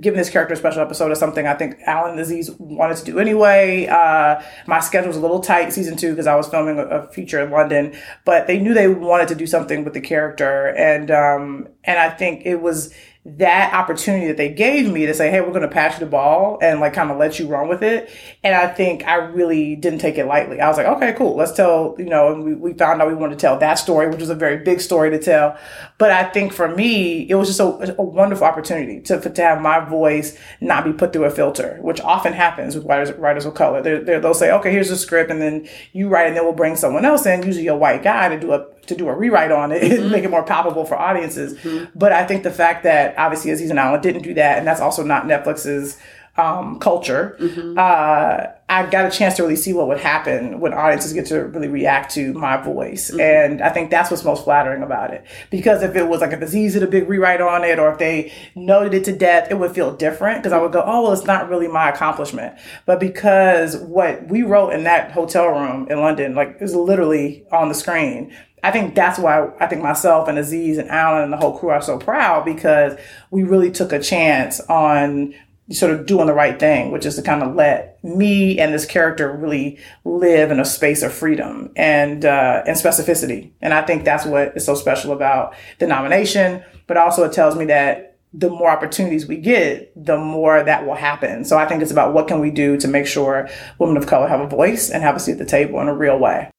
given 0.00 0.16
this 0.16 0.30
character 0.30 0.54
special 0.54 0.82
episode 0.82 1.10
is 1.10 1.18
something 1.18 1.48
I 1.48 1.54
think 1.54 1.80
Alan 1.84 2.16
Aziz 2.16 2.52
wanted 2.60 2.96
to 2.98 3.04
do 3.04 3.18
anyway. 3.18 3.86
Uh, 3.86 4.40
my 4.68 4.78
schedule 4.78 5.08
was 5.08 5.16
a 5.16 5.20
little 5.20 5.40
tight 5.40 5.72
season 5.72 5.96
two 5.96 6.10
because 6.10 6.28
I 6.28 6.36
was 6.36 6.46
filming 6.46 6.78
a, 6.78 6.84
a 6.84 7.06
feature 7.08 7.42
in 7.42 7.50
London, 7.50 7.96
but 8.24 8.46
they 8.46 8.60
knew 8.60 8.72
they 8.72 8.88
wanted 8.88 9.26
to 9.28 9.34
do 9.34 9.48
something 9.48 9.82
with 9.82 9.94
the 9.94 10.00
character, 10.00 10.68
and 10.68 11.10
um, 11.10 11.68
and 11.82 11.98
I 11.98 12.08
think 12.08 12.46
it 12.46 12.60
was 12.62 12.94
that 13.26 13.74
opportunity 13.74 14.28
that 14.28 14.36
they 14.36 14.48
gave 14.48 14.90
me 14.90 15.04
to 15.04 15.12
say, 15.12 15.30
hey, 15.30 15.40
we're 15.40 15.48
going 15.48 15.62
to 15.62 15.68
pass 15.68 15.94
you 15.94 16.00
the 16.00 16.10
ball 16.10 16.58
and 16.62 16.78
like 16.78 16.94
kind 16.94 17.10
of 17.10 17.18
let 17.18 17.40
you 17.40 17.48
run 17.48 17.68
with 17.68 17.82
it. 17.82 18.08
And 18.44 18.54
I 18.54 18.68
think 18.68 19.04
I 19.04 19.16
really 19.16 19.74
didn't 19.74 19.98
take 19.98 20.16
it 20.16 20.26
lightly. 20.26 20.60
I 20.60 20.68
was 20.68 20.76
like, 20.76 20.86
okay, 20.86 21.12
cool. 21.12 21.34
Let's 21.34 21.50
tell, 21.50 21.96
you 21.98 22.04
know, 22.04 22.32
and 22.32 22.44
we, 22.44 22.54
we 22.54 22.72
found 22.74 23.02
out 23.02 23.08
we 23.08 23.14
wanted 23.14 23.36
to 23.36 23.40
tell 23.40 23.58
that 23.58 23.74
story, 23.74 24.08
which 24.08 24.20
was 24.20 24.30
a 24.30 24.34
very 24.36 24.58
big 24.58 24.80
story 24.80 25.10
to 25.10 25.18
tell. 25.18 25.58
But 25.98 26.12
I 26.12 26.22
think 26.24 26.52
for 26.52 26.68
me, 26.68 27.28
it 27.28 27.34
was 27.34 27.48
just 27.48 27.58
a, 27.58 27.96
a 27.98 28.02
wonderful 28.02 28.46
opportunity 28.46 29.00
to, 29.02 29.18
to 29.18 29.42
have 29.42 29.60
my 29.60 29.80
voice 29.80 30.38
not 30.60 30.84
be 30.84 30.92
put 30.92 31.12
through 31.12 31.24
a 31.24 31.30
filter, 31.30 31.78
which 31.80 32.00
often 32.00 32.32
happens 32.32 32.76
with 32.76 32.84
writers, 32.84 33.10
writers 33.16 33.44
of 33.44 33.54
color. 33.54 33.82
They're, 33.82 34.20
they'll 34.20 34.34
say, 34.34 34.52
okay, 34.52 34.70
here's 34.70 34.88
the 34.88 34.96
script. 34.96 35.32
And 35.32 35.42
then 35.42 35.68
you 35.92 36.08
write 36.08 36.28
and 36.28 36.36
then 36.36 36.44
we'll 36.44 36.52
bring 36.52 36.76
someone 36.76 37.04
else 37.04 37.26
in, 37.26 37.42
usually 37.42 37.66
a 37.66 37.74
white 37.74 38.04
guy 38.04 38.28
to 38.28 38.38
do 38.38 38.52
a, 38.52 38.66
to 38.86 38.94
do 38.96 39.08
a 39.08 39.14
rewrite 39.14 39.52
on 39.52 39.72
it 39.72 39.82
and 39.92 40.10
make 40.10 40.24
it 40.24 40.30
more 40.30 40.42
palpable 40.44 40.84
for 40.84 40.96
audiences. 40.96 41.58
But 41.94 42.12
I 42.12 42.24
think 42.26 42.42
the 42.42 42.50
fact 42.50 42.82
that 42.84 43.16
obviously 43.18 43.50
Aziz 43.50 43.70
and 43.70 43.78
Alan 43.78 44.00
didn't 44.00 44.22
do 44.22 44.34
that, 44.34 44.58
and 44.58 44.66
that's 44.66 44.80
also 44.80 45.02
not 45.02 45.24
Netflix's 45.24 45.98
um, 46.38 46.78
culture. 46.80 47.36
Uh, 47.78 48.48
I 48.68 48.86
got 48.90 49.06
a 49.06 49.16
chance 49.16 49.36
to 49.36 49.42
really 49.42 49.56
see 49.56 49.72
what 49.72 49.86
would 49.88 50.00
happen 50.00 50.60
when 50.60 50.74
audiences 50.74 51.12
get 51.12 51.26
to 51.26 51.44
really 51.44 51.68
react 51.68 52.12
to 52.14 52.34
my 52.34 52.56
voice, 52.58 53.10
and 53.10 53.62
I 53.62 53.70
think 53.70 53.90
that's 53.90 54.10
what's 54.10 54.24
most 54.24 54.44
flattering 54.44 54.82
about 54.82 55.14
it. 55.14 55.24
Because 55.50 55.82
if 55.82 55.94
it 55.96 56.06
was 56.08 56.20
like 56.20 56.32
if 56.32 56.42
Aziz 56.42 56.74
did 56.74 56.82
a 56.82 56.86
big 56.86 57.08
rewrite 57.08 57.40
on 57.40 57.64
it, 57.64 57.78
or 57.78 57.90
if 57.92 57.98
they 57.98 58.32
noted 58.54 58.92
it 58.92 59.04
to 59.04 59.16
death, 59.16 59.50
it 59.50 59.54
would 59.54 59.72
feel 59.72 59.96
different. 59.96 60.42
Because 60.42 60.52
I 60.52 60.58
would 60.58 60.72
go, 60.72 60.82
oh 60.84 61.04
well, 61.04 61.12
it's 61.12 61.24
not 61.24 61.48
really 61.48 61.68
my 61.68 61.88
accomplishment. 61.88 62.58
But 62.84 63.00
because 63.00 63.76
what 63.78 64.28
we 64.28 64.42
wrote 64.42 64.70
in 64.70 64.84
that 64.84 65.12
hotel 65.12 65.46
room 65.48 65.86
in 65.88 66.00
London, 66.00 66.34
like 66.34 66.58
is 66.60 66.74
literally 66.74 67.46
on 67.52 67.68
the 67.68 67.74
screen. 67.74 68.34
I 68.66 68.72
think 68.72 68.96
that's 68.96 69.16
why 69.16 69.48
I 69.60 69.68
think 69.68 69.80
myself 69.80 70.26
and 70.26 70.40
Aziz 70.40 70.76
and 70.76 70.90
Alan 70.90 71.22
and 71.22 71.32
the 71.32 71.36
whole 71.36 71.56
crew 71.56 71.68
are 71.68 71.80
so 71.80 71.98
proud 71.98 72.44
because 72.44 72.98
we 73.30 73.44
really 73.44 73.70
took 73.70 73.92
a 73.92 74.00
chance 74.00 74.58
on 74.62 75.36
sort 75.70 75.92
of 75.92 76.04
doing 76.04 76.26
the 76.26 76.34
right 76.34 76.58
thing, 76.58 76.90
which 76.90 77.06
is 77.06 77.14
to 77.14 77.22
kind 77.22 77.44
of 77.44 77.54
let 77.54 78.02
me 78.02 78.58
and 78.58 78.74
this 78.74 78.84
character 78.84 79.32
really 79.32 79.78
live 80.04 80.50
in 80.50 80.58
a 80.58 80.64
space 80.64 81.04
of 81.04 81.12
freedom 81.12 81.70
and 81.76 82.24
uh, 82.24 82.64
and 82.66 82.76
specificity. 82.76 83.52
And 83.62 83.72
I 83.72 83.82
think 83.82 84.04
that's 84.04 84.26
what 84.26 84.56
is 84.56 84.66
so 84.66 84.74
special 84.74 85.12
about 85.12 85.54
the 85.78 85.86
nomination. 85.86 86.64
But 86.88 86.96
also, 86.96 87.22
it 87.22 87.32
tells 87.32 87.54
me 87.54 87.66
that 87.66 88.16
the 88.32 88.50
more 88.50 88.68
opportunities 88.68 89.28
we 89.28 89.36
get, 89.36 89.92
the 89.94 90.18
more 90.18 90.64
that 90.64 90.84
will 90.84 90.96
happen. 90.96 91.44
So 91.44 91.56
I 91.56 91.66
think 91.66 91.82
it's 91.82 91.92
about 91.92 92.14
what 92.14 92.26
can 92.26 92.40
we 92.40 92.50
do 92.50 92.76
to 92.78 92.88
make 92.88 93.06
sure 93.06 93.48
women 93.78 93.96
of 93.96 94.08
color 94.08 94.26
have 94.26 94.40
a 94.40 94.48
voice 94.48 94.90
and 94.90 95.04
have 95.04 95.14
a 95.14 95.20
seat 95.20 95.32
at 95.32 95.38
the 95.38 95.44
table 95.44 95.80
in 95.80 95.86
a 95.86 95.94
real 95.94 96.18
way. 96.18 96.50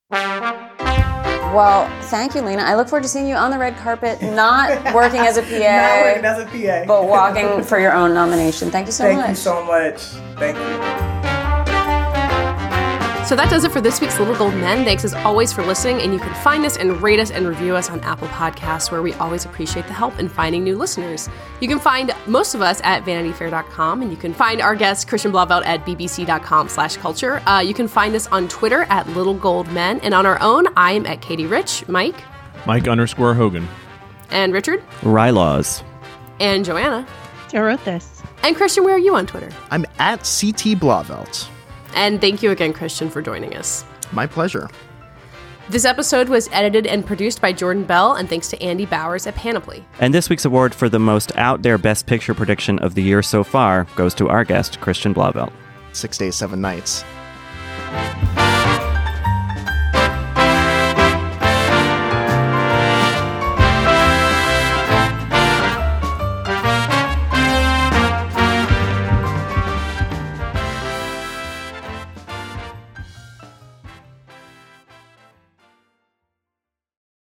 Well, 1.58 1.90
thank 2.04 2.36
you, 2.36 2.42
Lena. 2.44 2.62
I 2.62 2.76
look 2.76 2.88
forward 2.88 3.02
to 3.02 3.10
seeing 3.10 3.28
you 3.28 3.34
on 3.34 3.50
the 3.50 3.58
red 3.58 3.76
carpet, 3.78 4.22
not 4.22 4.94
working 4.94 5.22
as 5.22 5.38
a 5.38 5.42
PA, 5.42 5.58
Not 5.58 6.02
working 6.04 6.26
as 6.26 6.40
a 6.40 6.46
PA. 6.46 6.86
but 6.86 7.08
walking 7.08 7.64
for 7.64 7.80
your 7.80 7.94
own 7.94 8.14
nomination. 8.14 8.70
Thank 8.70 8.86
you 8.86 8.92
so 8.92 9.06
Thank 9.06 9.18
much. 9.18 9.26
Thank 9.26 9.38
you 9.38 9.44
so 9.44 9.66
much. 9.66 10.02
Thank 10.38 10.58
you. 10.58 11.17
So 13.28 13.36
that 13.36 13.50
does 13.50 13.66
it 13.66 13.74
for 13.74 13.82
this 13.82 14.00
week's 14.00 14.18
Little 14.20 14.38
Gold 14.38 14.54
Men. 14.54 14.86
Thanks 14.86 15.04
as 15.04 15.14
always 15.14 15.52
for 15.52 15.62
listening, 15.62 16.02
and 16.02 16.14
you 16.14 16.20
can 16.20 16.34
find 16.46 16.64
us 16.64 16.78
and 16.78 17.02
rate 17.02 17.20
us 17.20 17.30
and 17.30 17.46
review 17.46 17.76
us 17.76 17.90
on 17.90 18.00
Apple 18.00 18.30
Podcasts, 18.30 18.90
where 18.90 19.02
we 19.02 19.14
always 19.16 19.44
appreciate 19.44 19.86
the 19.86 19.92
help 19.92 20.18
in 20.18 20.30
finding 20.30 20.64
new 20.64 20.78
listeners. 20.78 21.28
You 21.60 21.68
can 21.68 21.78
find 21.78 22.16
most 22.26 22.56
of 22.56 22.62
us 22.62 22.80
at 22.86 23.04
vanityfair.com, 23.04 24.02
and 24.02 24.12
you 24.12 24.16
can 24.16 24.34
find 24.34 24.62
our 24.62 24.76
guest 24.76 25.10
Christian 25.10 25.34
Blauvelt 25.34 25.66
at 25.66 25.86
bbc.com 25.86 26.70
slash 26.70 26.96
culture. 26.96 27.42
Uh, 27.46 27.60
you 27.60 27.74
can 27.74 27.90
find 27.90 28.16
us 28.16 28.28
on 28.28 28.48
Twitter 28.48 28.84
at 28.84 29.06
Little 29.10 29.34
Gold 29.34 29.70
Men, 29.74 30.00
and 30.00 30.14
on 30.14 30.26
our 30.26 30.42
own, 30.42 30.66
I 30.78 30.94
am 30.94 31.06
at 31.06 31.20
Katey 31.22 31.50
Rich, 31.50 31.86
Mike, 31.90 32.16
Mike 32.66 32.88
underscore 32.88 33.34
Hogan. 33.34 33.68
and 34.32 34.54
Richard, 34.54 34.82
Rilaws. 35.02 35.84
and 36.40 36.64
Joanna. 36.64 37.06
I 37.54 37.60
wrote 37.60 37.84
this. 37.84 38.24
And 38.44 38.56
Christian, 38.56 38.86
where 38.86 38.96
are 38.96 39.00
you 39.00 39.16
on 39.18 39.28
Twitter? 39.28 39.50
I'm 39.70 39.86
at 40.00 40.20
CT 40.20 40.80
Blauvelt. 40.80 41.50
And 41.94 42.22
thank 42.22 42.44
you 42.44 42.52
again, 42.52 42.74
Christian, 42.74 43.10
for 43.10 43.22
joining 43.22 43.56
us. 43.56 43.86
My 44.12 44.28
pleasure. 44.28 44.70
This 45.70 45.84
episode 45.84 46.30
was 46.30 46.48
edited 46.54 46.88
and 46.88 47.06
produced 47.06 47.42
by 47.42 47.52
Jordan 47.52 47.84
Bell, 47.84 48.14
and 48.14 48.30
thanks 48.30 48.48
to 48.50 48.62
Andy 48.64 48.86
Bowers 48.86 49.28
at 49.28 49.36
Panoply. 49.36 49.86
And 50.00 50.14
this 50.14 50.30
week's 50.30 50.46
award 50.46 50.74
for 50.74 50.88
the 50.88 51.00
most 51.00 51.36
out 51.36 51.62
there 51.62 51.78
best 51.78 52.06
picture 52.06 52.34
prediction 52.34 52.80
of 52.80 52.96
the 52.96 53.04
year 53.04 53.22
so 53.22 53.44
far 53.44 53.86
goes 53.98 54.14
to 54.16 54.30
our 54.30 54.46
guest, 54.46 54.80
Christian 54.80 55.14
Blauvelt. 55.14 55.52
Six 55.92 56.18
days, 56.18 56.36
seven 56.36 56.62
nights. 56.62 57.04
Bye. 57.92 58.47